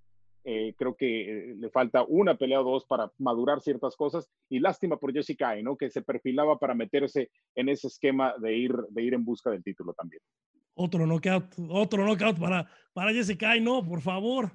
Eh, 0.51 0.73
creo 0.76 0.95
que 0.95 1.51
eh, 1.51 1.55
le 1.59 1.69
falta 1.69 2.03
una 2.07 2.35
pelea 2.35 2.61
o 2.61 2.63
dos 2.63 2.84
para 2.84 3.11
madurar 3.19 3.61
ciertas 3.61 3.95
cosas 3.95 4.27
y 4.49 4.59
lástima 4.59 4.97
por 4.97 5.13
Jessica 5.13 5.55
¿no? 5.61 5.77
Que 5.77 5.91
se 5.91 6.01
perfilaba 6.01 6.57
para 6.57 6.73
meterse 6.73 7.30
en 7.53 7.69
ese 7.69 7.85
esquema 7.85 8.34
de 8.39 8.57
ir, 8.57 8.73
de 8.89 9.03
ir 9.03 9.13
en 9.13 9.23
busca 9.23 9.51
del 9.51 9.63
título 9.63 9.93
también. 9.93 10.23
Otro 10.73 11.05
knockout, 11.05 11.53
otro 11.69 12.03
knockout 12.03 12.39
para, 12.39 12.67
para 12.93 13.13
Jessica 13.13 13.51
Ay, 13.51 13.61
no, 13.61 13.85
por 13.85 14.01
favor. 14.01 14.49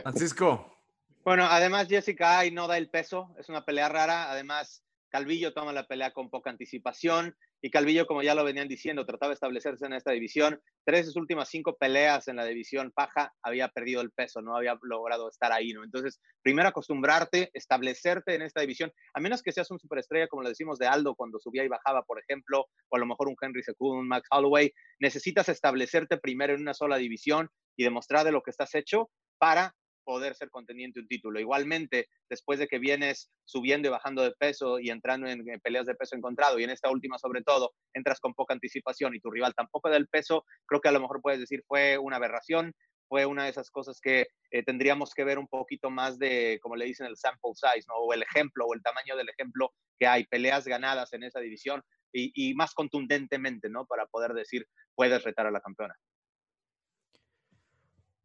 Francisco. 0.00 0.78
Bueno, 1.24 1.42
además 1.46 1.88
Jessica 1.88 2.38
Ay 2.38 2.52
no 2.52 2.68
da 2.68 2.78
el 2.78 2.88
peso, 2.88 3.34
es 3.36 3.48
una 3.48 3.64
pelea 3.64 3.88
rara, 3.88 4.30
además 4.30 4.84
Calvillo 5.14 5.52
toma 5.52 5.72
la 5.72 5.86
pelea 5.86 6.10
con 6.10 6.28
poca 6.28 6.50
anticipación, 6.50 7.36
y 7.62 7.70
Calvillo, 7.70 8.04
como 8.04 8.24
ya 8.24 8.34
lo 8.34 8.42
venían 8.42 8.66
diciendo, 8.66 9.06
trataba 9.06 9.28
de 9.28 9.34
establecerse 9.34 9.86
en 9.86 9.92
esta 9.92 10.10
división. 10.10 10.60
Tres 10.84 11.02
de 11.02 11.12
sus 11.12 11.16
últimas 11.16 11.48
cinco 11.48 11.76
peleas 11.76 12.26
en 12.26 12.34
la 12.34 12.44
división 12.44 12.90
paja 12.92 13.32
había 13.40 13.68
perdido 13.68 14.00
el 14.00 14.10
peso, 14.10 14.42
no 14.42 14.56
había 14.56 14.76
logrado 14.82 15.28
estar 15.28 15.52
ahí, 15.52 15.72
¿no? 15.72 15.84
Entonces, 15.84 16.20
primero 16.42 16.68
acostumbrarte, 16.68 17.50
establecerte 17.52 18.34
en 18.34 18.42
esta 18.42 18.62
división, 18.62 18.90
a 19.14 19.20
menos 19.20 19.44
que 19.44 19.52
seas 19.52 19.70
un 19.70 19.78
superestrella, 19.78 20.26
como 20.26 20.42
lo 20.42 20.48
decimos 20.48 20.80
de 20.80 20.88
Aldo 20.88 21.14
cuando 21.14 21.38
subía 21.38 21.62
y 21.62 21.68
bajaba, 21.68 22.02
por 22.02 22.20
ejemplo, 22.20 22.66
o 22.88 22.96
a 22.96 22.98
lo 22.98 23.06
mejor 23.06 23.28
un 23.28 23.36
Henry 23.40 23.62
Secudo, 23.62 23.92
un 23.92 24.08
Max 24.08 24.26
Holloway, 24.32 24.72
necesitas 24.98 25.48
establecerte 25.48 26.16
primero 26.18 26.54
en 26.54 26.62
una 26.62 26.74
sola 26.74 26.96
división 26.96 27.50
y 27.76 27.84
demostrar 27.84 28.24
de 28.24 28.32
lo 28.32 28.42
que 28.42 28.50
estás 28.50 28.74
hecho 28.74 29.10
para 29.38 29.76
poder 30.04 30.34
ser 30.34 30.50
contendiente 30.50 31.00
un 31.00 31.08
título. 31.08 31.40
Igualmente, 31.40 32.08
después 32.28 32.58
de 32.58 32.68
que 32.68 32.78
vienes 32.78 33.32
subiendo 33.44 33.88
y 33.88 33.90
bajando 33.90 34.22
de 34.22 34.32
peso 34.32 34.78
y 34.78 34.90
entrando 34.90 35.26
en, 35.26 35.44
peleas 35.60 35.86
de 35.86 35.94
peso 35.94 36.16
encontrado, 36.16 36.58
y 36.58 36.64
en 36.64 36.70
esta 36.70 36.90
última 36.90 37.18
sobre 37.18 37.42
todo, 37.42 37.72
entras 37.92 38.20
con 38.20 38.34
poca 38.34 38.54
anticipación 38.54 39.14
y 39.14 39.20
tu 39.20 39.30
rival 39.30 39.54
tampoco 39.54 39.90
del 39.90 40.08
peso, 40.08 40.44
creo 40.66 40.80
que 40.80 40.88
a 40.88 40.92
lo 40.92 41.00
mejor 41.00 41.20
puedes 41.20 41.40
decir 41.40 41.64
fue 41.66 41.98
una 41.98 42.16
aberración, 42.16 42.72
fue 43.08 43.26
una 43.26 43.44
de 43.44 43.50
esas 43.50 43.70
cosas 43.70 44.00
que 44.00 44.28
eh, 44.50 44.62
tendríamos 44.62 45.12
que 45.14 45.24
ver 45.24 45.38
un 45.38 45.48
poquito 45.48 45.90
más 45.90 46.18
de, 46.18 46.58
como 46.62 46.76
le 46.76 46.86
dicen, 46.86 47.06
el 47.06 47.16
sample 47.16 47.52
size, 47.54 47.86
¿no? 47.88 47.96
O 47.96 48.12
el 48.12 48.22
ejemplo, 48.22 48.66
o 48.66 48.74
el 48.74 48.82
tamaño 48.82 49.16
del 49.16 49.28
ejemplo 49.28 49.72
que 49.98 50.06
hay, 50.06 50.24
peleas 50.26 50.64
ganadas 50.64 51.12
en 51.12 51.22
esa 51.22 51.40
división 51.40 51.82
y, 52.12 52.32
y 52.34 52.54
más 52.54 52.74
contundentemente, 52.74 53.68
¿no? 53.68 53.86
Para 53.86 54.06
poder 54.06 54.32
decir, 54.32 54.66
puedes 54.94 55.22
retar 55.22 55.46
a 55.46 55.50
la 55.50 55.60
campeona. 55.60 55.94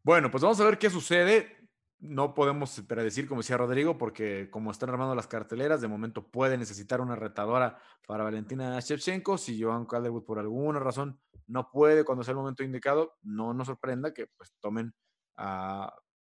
Bueno, 0.03 0.31
pues 0.31 0.41
vamos 0.41 0.59
a 0.59 0.65
ver 0.65 0.77
qué 0.77 0.89
sucede. 0.89 1.58
No 1.99 2.33
podemos 2.33 2.79
predecir, 2.87 3.27
como 3.27 3.41
decía 3.41 3.57
Rodrigo, 3.57 3.97
porque 3.97 4.49
como 4.49 4.71
están 4.71 4.89
armando 4.89 5.15
las 5.15 5.27
carteleras, 5.27 5.81
de 5.81 5.87
momento 5.87 6.29
puede 6.29 6.57
necesitar 6.57 7.01
una 7.01 7.15
retadora 7.15 7.77
para 8.07 8.23
Valentina 8.23 8.79
Shevchenko. 8.79 9.37
Si 9.37 9.61
Joan 9.61 9.85
Calderwood 9.85 10.23
por 10.23 10.39
alguna 10.39 10.79
razón 10.79 11.19
no 11.47 11.69
puede 11.71 12.05
cuando 12.05 12.23
sea 12.23 12.31
el 12.31 12.37
momento 12.37 12.63
indicado, 12.63 13.17
no 13.21 13.53
nos 13.53 13.67
sorprenda 13.67 14.13
que 14.13 14.27
pues 14.27 14.53
tomen 14.61 14.93
a, 15.35 15.93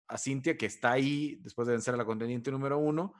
a 0.08 0.18
Cintia, 0.18 0.58
que 0.58 0.66
está 0.66 0.92
ahí 0.94 1.40
después 1.44 1.68
de 1.68 1.74
vencer 1.74 1.94
a 1.94 1.98
la 1.98 2.06
contendiente 2.06 2.52
número 2.52 2.78
uno. 2.78 3.14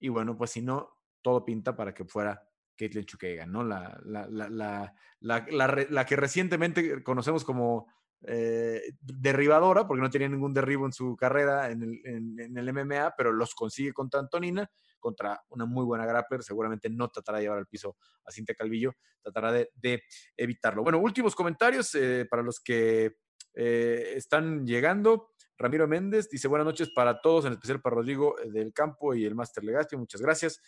Y 0.00 0.08
bueno, 0.08 0.36
pues 0.36 0.50
si 0.50 0.62
no, 0.62 0.98
todo 1.22 1.44
pinta 1.44 1.76
para 1.76 1.94
que 1.94 2.04
fuera 2.04 2.42
Caitlin 2.76 3.04
Chukagan, 3.04 3.50
¿no? 3.50 3.62
La, 3.62 3.98
la, 4.04 4.26
la, 4.28 4.94
la, 5.20 6.06
que 6.06 6.16
recientemente 6.16 7.02
conocemos 7.02 7.44
como 7.44 7.86
eh, 8.26 8.92
derribadora, 9.02 9.86
porque 9.86 10.00
no 10.00 10.08
tenía 10.08 10.28
ningún 10.28 10.54
derribo 10.54 10.86
en 10.86 10.92
su 10.92 11.14
carrera 11.14 11.70
en 11.70 11.82
el, 11.82 12.00
en, 12.40 12.56
el, 12.56 12.72
MMA, 12.72 13.12
pero 13.18 13.32
los 13.32 13.54
consigue 13.54 13.92
contra 13.92 14.18
Antonina, 14.18 14.70
contra 14.98 15.42
una 15.50 15.66
muy 15.66 15.84
buena 15.84 16.06
grappler, 16.06 16.42
seguramente 16.42 16.88
no 16.88 17.08
tratará 17.08 17.36
de 17.36 17.44
llevar 17.44 17.58
al 17.58 17.66
piso 17.66 17.98
a 18.24 18.32
Cintia 18.32 18.54
Calvillo, 18.54 18.94
tratará 19.20 19.52
de, 19.52 20.02
evitarlo. 20.38 20.82
Bueno, 20.82 21.00
últimos 21.00 21.34
comentarios 21.34 21.94
eh, 21.96 22.26
para 22.30 22.42
los 22.42 22.60
que 22.60 23.16
eh, 23.52 24.12
están 24.16 24.66
llegando. 24.66 25.32
Ramiro 25.58 25.86
Méndez 25.86 26.30
dice 26.30 26.48
buenas 26.48 26.64
noches 26.64 26.90
para 26.94 27.20
todos, 27.20 27.44
en 27.44 27.52
especial 27.52 27.82
para 27.82 27.96
Rodrigo 27.96 28.36
del 28.50 28.72
Campo 28.72 29.14
y 29.14 29.26
el 29.26 29.34
Máster 29.34 29.64
Legazpi, 29.64 29.96
muchas 29.96 30.22
gracias. 30.22 30.60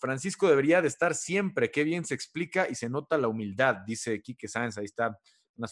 Francisco 0.00 0.48
debería 0.48 0.80
de 0.80 0.88
estar 0.88 1.14
siempre, 1.14 1.70
qué 1.70 1.84
bien 1.84 2.04
se 2.04 2.14
explica 2.14 2.68
y 2.68 2.74
se 2.76 2.88
nota 2.88 3.18
la 3.18 3.28
humildad, 3.28 3.78
dice 3.86 4.20
Quique 4.20 4.48
Sáenz, 4.48 4.78
ahí 4.78 4.84
está 4.84 5.16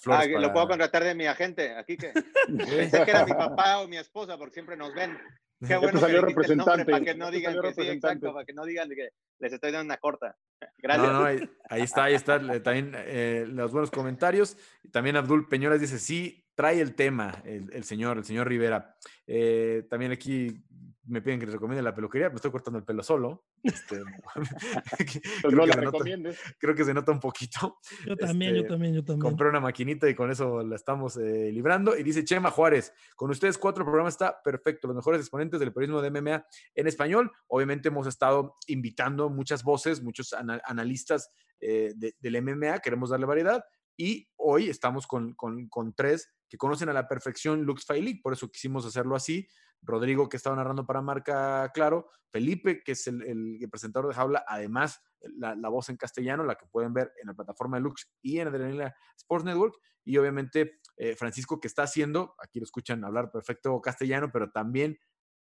Ah, 0.07 0.25
lo 0.27 0.53
puedo 0.53 0.69
contratar 0.69 1.03
de 1.03 1.15
mi 1.15 1.27
agente, 1.27 1.75
aquí 1.77 1.97
que 1.97 2.13
pensé 2.47 3.05
que 3.05 3.11
era 3.11 3.25
mi 3.25 3.33
papá 3.33 3.81
o 3.81 3.89
mi 3.89 3.97
esposa, 3.97 4.39
porque 4.39 4.55
siempre 4.55 4.77
nos 4.77 4.95
ven. 4.95 5.19
Qué 5.67 5.77
bueno 5.77 6.01
que 6.01 6.21
representante. 6.21 6.85
para 6.85 7.05
que 7.05 7.15
no 7.15 7.31
digan 7.31 7.61
que 7.61 7.75
sí, 7.75 7.89
exacto, 7.89 8.33
para 8.33 8.45
que 8.45 8.53
no 8.53 8.65
digan 8.65 8.89
que 8.91 9.11
les 9.39 9.53
estoy 9.53 9.73
dando 9.73 9.87
una 9.87 9.97
corta. 9.97 10.37
Gracias. 10.79 11.07
No, 11.07 11.21
no, 11.21 11.25
ahí, 11.25 11.83
está, 11.83 12.05
ahí 12.05 12.15
está 12.15 12.39
también 12.63 12.93
eh, 12.97 13.45
los 13.49 13.73
buenos 13.73 13.91
comentarios. 13.91 14.57
También 14.91 15.17
Abdul 15.17 15.49
Peñolas 15.49 15.81
dice, 15.81 15.99
sí, 15.99 16.45
trae 16.55 16.81
el 16.81 16.95
tema 16.95 17.43
el, 17.45 17.73
el 17.73 17.85
señor, 17.85 18.19
el 18.19 18.25
señor 18.25 18.49
Rivera. 18.49 18.97
Eh, 19.27 19.85
también 19.89 20.13
aquí 20.13 20.65
me 21.05 21.21
piden 21.21 21.41
que 21.41 21.47
les 21.47 21.55
recomiende 21.55 21.83
la 21.83 21.95
peluquería, 21.95 22.29
me 22.29 22.37
estoy 22.37 22.51
cortando 22.51 22.79
el 22.79 22.85
pelo 22.85 23.03
solo. 23.03 23.45
Este, 23.63 24.01
pues 25.43 25.55
no 25.55 25.67
la 25.67 25.75
recomiendes. 25.75 26.39
creo 26.59 26.75
que 26.75 26.85
se 26.85 26.95
nota 26.95 27.13
un 27.13 27.21
poquito. 27.21 27.79
Yo 28.07 28.17
también, 28.17 28.55
yo 28.55 28.59
este, 28.59 28.69
también, 28.69 28.95
yo 28.95 29.05
también. 29.05 29.21
Compré 29.21 29.49
una 29.49 29.61
maquinita 29.61 30.09
y 30.09 30.15
con 30.15 30.31
eso 30.31 30.63
la 30.63 30.77
estamos 30.77 31.17
eh, 31.17 31.51
librando. 31.53 31.97
Y 31.97 32.03
dice 32.03 32.25
Chema 32.25 32.51
Juárez, 32.51 32.93
con 33.17 33.31
ustedes 33.31 33.59
cuatro 33.59 33.85
programas 33.85 34.15
está 34.15 34.43
perfecto, 34.43 34.87
los 34.87 34.97
mejores 34.97 35.21
exponentes 35.21 35.59
del 35.61 35.73
periodismo 35.73 36.03
de 36.03 36.11
MMA 36.11 36.47
en 36.75 36.87
español. 36.87 37.31
Obviamente 37.49 37.89
hemos 37.89 38.07
estado 38.07 38.57
invitando 38.67 39.29
muchas 39.31 39.63
voces, 39.63 40.03
muchos 40.03 40.33
analistas 40.33 41.31
eh, 41.61 41.95
del 41.97 42.43
MMA, 42.43 42.79
queremos 42.81 43.11
darle 43.11 43.27
variedad. 43.27 43.65
Y 43.97 44.29
hoy 44.37 44.69
estamos 44.69 45.07
con, 45.07 45.35
con, 45.35 45.95
tres 45.95 46.33
que 46.49 46.57
conocen 46.57 46.89
a 46.89 46.93
la 46.93 47.09
perfección 47.09 47.63
Lux 47.63 47.85
Fight 47.85 48.23
por 48.23 48.33
eso 48.33 48.51
quisimos 48.51 48.87
hacerlo 48.87 49.17
así. 49.17 49.47
Rodrigo, 49.83 50.29
que 50.29 50.37
estaba 50.37 50.57
narrando 50.57 50.87
para 50.87 51.03
Marca 51.03 51.71
Claro, 51.75 52.09
Felipe, 52.31 52.83
que 52.85 52.93
es 52.93 53.07
el, 53.09 53.59
presentador 53.71 54.09
de 54.09 54.15
Jaula, 54.15 54.45
además 54.47 55.03
la, 55.21 55.69
voz 55.69 55.89
en 55.89 55.97
castellano, 55.97 56.45
la 56.45 56.55
que 56.55 56.67
pueden 56.67 56.95
ver 56.95 57.13
en 57.21 57.29
la 57.29 57.35
plataforma 57.35 57.77
de 57.77 57.83
Lux 57.83 58.11
y 58.23 58.39
en 58.39 58.49
Adrenalina 58.49 58.95
Sports 59.17 59.45
Network, 59.45 59.77
y 60.05 60.17
obviamente 60.17 60.81
eh, 60.97 61.17
Francisco, 61.17 61.61
que 61.61 61.69
está 61.69 61.83
haciendo, 61.83 62.35
aquí 62.39 62.61
lo 62.61 62.65
escuchan 62.65 63.05
hablar 63.05 63.31
perfecto 63.31 63.81
castellano, 63.81 64.31
pero 64.33 64.51
también 64.51 64.99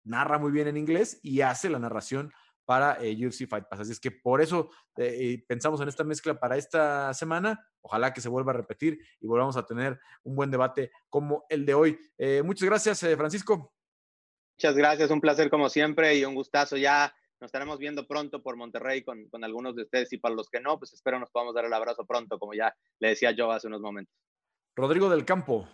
narra 0.04 0.40
muy 0.40 0.52
bien 0.52 0.68
en 0.68 0.78
inglés 0.78 1.20
y 1.22 1.42
hace 1.42 1.70
la 1.70 1.80
narración 1.80 2.34
para 2.66 2.98
eh, 3.02 3.16
UFC 3.26 3.48
Fight 3.48 3.66
Pass. 3.70 3.82
Así 3.82 3.92
es 3.92 4.00
que 4.00 4.12
por 4.12 4.42
eso 4.42 4.70
eh, 4.98 5.44
pensamos 5.48 5.82
en 5.82 5.88
esta 5.88 6.04
mezcla 6.04 6.40
para 6.40 6.58
esta 6.58 7.14
semana. 7.14 7.68
Ojalá 7.82 8.14
que 8.14 8.22
se 8.22 8.30
vuelva 8.30 8.52
a 8.52 8.58
repetir 8.58 9.00
y 9.20 9.28
volvamos 9.28 9.58
a 9.58 9.66
tener 9.66 10.00
un 10.24 10.36
buen 10.36 10.52
debate 10.52 10.92
como 11.10 11.46
el 11.50 11.66
de 11.66 11.74
hoy. 11.74 12.00
muchas 12.44 12.68
gracias, 12.68 13.00
Francisco. 13.18 13.74
Muchas 14.58 14.76
gracias, 14.76 15.10
un 15.10 15.22
placer 15.22 15.50
como 15.50 15.70
siempre 15.70 16.16
y 16.16 16.24
un 16.24 16.36
gustazo. 16.36 16.78
Ya 16.78 17.14
nos 17.40 17.48
estaremos 17.48 17.80
viendo 17.80 18.08
pronto 18.08 18.44
por 18.44 18.56
Monterrey 18.56 19.04
con, 19.04 19.28
con, 19.30 19.44
algunos 19.44 19.76
de 19.76 19.82
ustedes 19.82 20.14
y 20.14 20.18
para 20.20 20.36
los 20.36 20.48
que 20.50 20.60
no, 20.60 20.78
pues 20.78 20.94
espero 20.94 21.20
nos 21.20 21.32
podamos 21.32 21.56
dar 21.56 21.66
el 21.66 21.74
abrazo 21.74 22.06
pronto, 22.06 22.38
como 22.38 22.54
ya 22.54 22.76
le 23.00 23.10
decía 23.10 23.32
yo 23.32 23.52
hace 23.52 23.66
unos 23.68 23.82
momentos. 23.82 24.14
Rodrigo 24.76 25.10
del 25.10 25.26
Campo. 25.26 25.68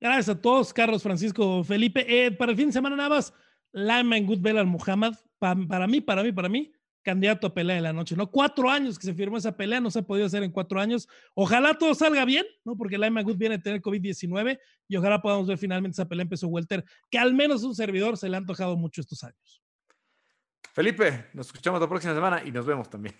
Gracias 0.00 0.28
a 0.28 0.40
todos, 0.40 0.72
Carlos, 0.72 1.02
Francisco, 1.02 1.64
Felipe. 1.64 2.04
Eh, 2.06 2.30
para 2.30 2.52
el 2.52 2.56
fin 2.56 2.66
de 2.66 2.72
semana 2.72 2.96
nada 2.96 3.08
más, 3.08 3.32
Lyman 3.72 4.26
Goodbell 4.26 4.58
al 4.58 4.66
Muhammad, 4.66 5.14
para 5.38 5.86
mí, 5.86 6.00
para 6.00 6.22
mí, 6.22 6.32
para 6.32 6.48
mí, 6.48 6.72
candidato 7.04 7.46
a 7.46 7.54
pelea 7.54 7.76
de 7.76 7.82
la 7.82 7.92
noche, 7.92 8.16
¿no? 8.16 8.30
Cuatro 8.30 8.68
años 8.68 8.98
que 8.98 9.06
se 9.06 9.14
firmó 9.14 9.36
esa 9.36 9.56
pelea, 9.56 9.80
no 9.80 9.90
se 9.90 10.00
ha 10.00 10.02
podido 10.02 10.26
hacer 10.26 10.42
en 10.42 10.50
cuatro 10.50 10.80
años. 10.80 11.06
Ojalá 11.34 11.74
todo 11.74 11.94
salga 11.94 12.24
bien, 12.24 12.46
¿no? 12.64 12.76
Porque 12.76 12.98
Lima 12.98 13.22
Good 13.22 13.36
viene 13.36 13.56
a 13.56 13.62
tener 13.62 13.80
COVID-19 13.80 14.58
y 14.88 14.96
ojalá 14.96 15.20
podamos 15.20 15.46
ver 15.46 15.58
finalmente 15.58 15.94
esa 15.94 16.08
pelea 16.08 16.22
en 16.22 16.28
peso 16.30 16.48
welter, 16.48 16.84
que 17.10 17.18
al 17.18 17.34
menos 17.34 17.62
un 17.62 17.74
servidor 17.74 18.16
se 18.16 18.28
le 18.28 18.36
ha 18.36 18.38
antojado 18.38 18.76
mucho 18.76 19.02
estos 19.02 19.22
años. 19.22 19.62
Felipe, 20.72 21.26
nos 21.34 21.46
escuchamos 21.46 21.80
la 21.80 21.88
próxima 21.88 22.14
semana 22.14 22.42
y 22.44 22.50
nos 22.50 22.66
vemos 22.66 22.90
también. 22.90 23.14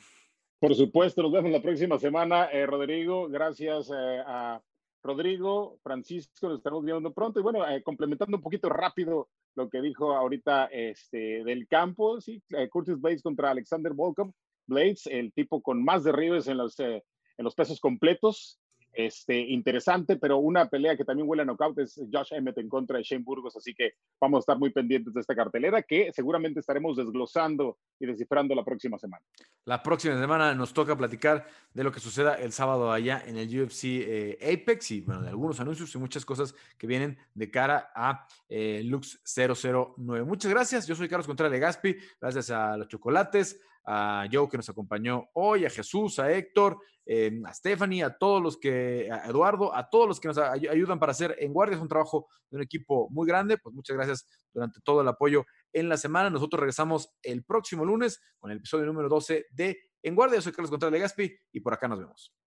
Por 0.59 0.75
supuesto, 0.75 1.23
nos 1.23 1.31
vemos 1.31 1.53
la 1.53 1.61
próxima 1.61 1.99
semana. 1.99 2.47
Eh, 2.47 2.67
Rodrigo, 2.67 3.29
gracias 3.29 3.91
eh, 3.91 4.23
a 4.27 4.61
Rodrigo, 5.03 5.79
Francisco, 5.83 6.49
nos 6.49 6.59
estamos 6.59 6.83
viendo 6.83 7.13
pronto. 7.13 7.39
Y 7.39 7.43
bueno, 7.43 7.69
eh, 7.69 7.83
complementando 7.83 8.39
un 8.39 8.43
poquito 8.43 8.71
rápido 8.71 9.29
lo 9.57 9.69
que 9.69 9.81
dijo 9.81 10.15
ahorita 10.15 10.67
este, 10.67 11.45
del 11.45 11.67
campo, 11.69 12.21
sí, 12.21 12.43
eh, 12.51 12.69
Curtis 12.69 13.01
Blades 13.01 13.23
contra 13.23 13.51
Alexander 13.51 13.93
Volkov. 13.93 14.33
Blades, 14.67 15.07
el 15.07 15.33
tipo 15.35 15.61
con 15.61 15.85
más 15.85 16.05
derribes 16.05 16.47
en 16.49 16.57
los, 16.57 16.79
eh, 16.81 17.05
en 17.37 17.45
los 17.45 17.55
pesos 17.55 17.81
completos, 17.81 18.59
este, 18.95 19.39
interesante, 19.39 20.17
pero 20.17 20.39
una 20.39 20.69
pelea 20.69 20.97
que 20.97 21.05
también 21.05 21.29
huele 21.29 21.43
a 21.43 21.45
knockout 21.45 21.79
es 21.79 22.01
Josh 22.13 22.33
Emmett 22.33 22.59
en 22.59 22.69
contra 22.69 22.99
de 22.99 23.03
Shane 23.03 23.25
Burgos, 23.25 23.57
así 23.57 23.75
que 23.75 23.95
vamos 24.21 24.39
a 24.39 24.41
estar 24.41 24.59
muy 24.59 24.71
pendientes 24.71 25.13
de 25.13 25.21
esta 25.21 25.35
cartelera 25.35 25.83
que 25.83 26.13
seguramente 26.13 26.61
estaremos 26.61 26.97
desglosando 26.97 27.79
y 27.99 28.07
descifrando 28.07 28.55
la 28.55 28.65
próxima 28.65 28.99
semana. 28.99 29.25
La 29.65 29.83
próxima 29.83 30.19
semana 30.19 30.55
nos 30.55 30.73
toca 30.73 30.97
platicar 30.97 31.47
de 31.73 31.85
lo 31.85 31.93
que 31.93 32.01
suceda 32.01 32.35
el 32.35 32.53
sábado 32.53 32.93
allá 32.93 33.23
en 33.27 33.37
el 33.37 33.49
UFC 33.63 33.85
eh, 33.85 34.39
Apex 34.43 34.91
y 34.93 35.01
bueno, 35.01 35.23
de 35.23 35.29
algunos 35.29 35.61
anuncios 35.61 35.95
y 35.95 35.99
muchas 35.99 36.25
cosas 36.25 36.55
que 36.79 36.87
vienen 36.87 37.19
de 37.35 37.51
cara 37.51 37.91
a 37.95 38.27
eh, 38.49 38.83
Lux 38.85 39.21
009. 39.25 40.25
Muchas 40.25 40.51
gracias, 40.51 40.87
yo 40.87 40.95
soy 40.95 41.09
Carlos 41.09 41.27
Contreras 41.27 41.53
de 41.53 41.59
Gaspi, 41.59 41.97
gracias 42.21 42.51
a 42.51 42.77
los 42.77 42.89
chocolates, 42.89 43.61
a 43.85 44.27
Joe 44.33 44.49
que 44.49 44.57
nos 44.57 44.69
acompañó 44.69 45.29
hoy, 45.35 45.65
a 45.65 45.71
Jesús, 45.71 46.19
a 46.19 46.31
Héctor, 46.31 46.79
eh, 47.07 47.41
a 47.45 47.53
Stephanie, 47.53 48.03
a 48.03 48.17
todos 48.17 48.43
los 48.43 48.57
que, 48.57 49.11
a 49.11 49.29
Eduardo, 49.29 49.75
a 49.75 49.89
todos 49.91 50.09
los 50.09 50.21
que 50.21 50.29
nos 50.29 50.39
ayudan 50.39 50.99
para 50.99 51.13
hacer 51.13 51.37
en 51.39 51.53
guardia. 51.53 51.77
Es 51.77 51.83
un 51.83 51.89
trabajo 51.89 52.29
de 52.51 52.57
un 52.57 52.63
equipo 52.63 53.09
muy 53.11 53.27
grande. 53.27 53.59
Pues 53.59 53.75
muchas 53.75 53.97
gracias 53.97 54.27
durante 54.53 54.81
todo 54.81 55.03
el 55.03 55.09
apoyo 55.09 55.45
en 55.73 55.89
la 55.89 55.97
semana. 55.97 56.31
Nosotros 56.31 56.61
regresamos 56.61 57.15
el 57.23 57.45
próximo 57.45 57.85
lunes 57.85 58.21
con 58.39 58.51
el 58.51 58.59
episodio 58.59 58.87
número 58.87 59.09
12 59.09 59.47
de 59.51 59.79
En 60.03 60.15
Guardia. 60.15 60.41
Soy 60.41 60.53
Carlos 60.53 60.71
Contreras 60.71 61.01
Gaspi 61.01 61.37
y 61.53 61.61
por 61.61 61.75
acá 61.75 61.89
nos 61.89 61.99
vemos. 61.99 62.44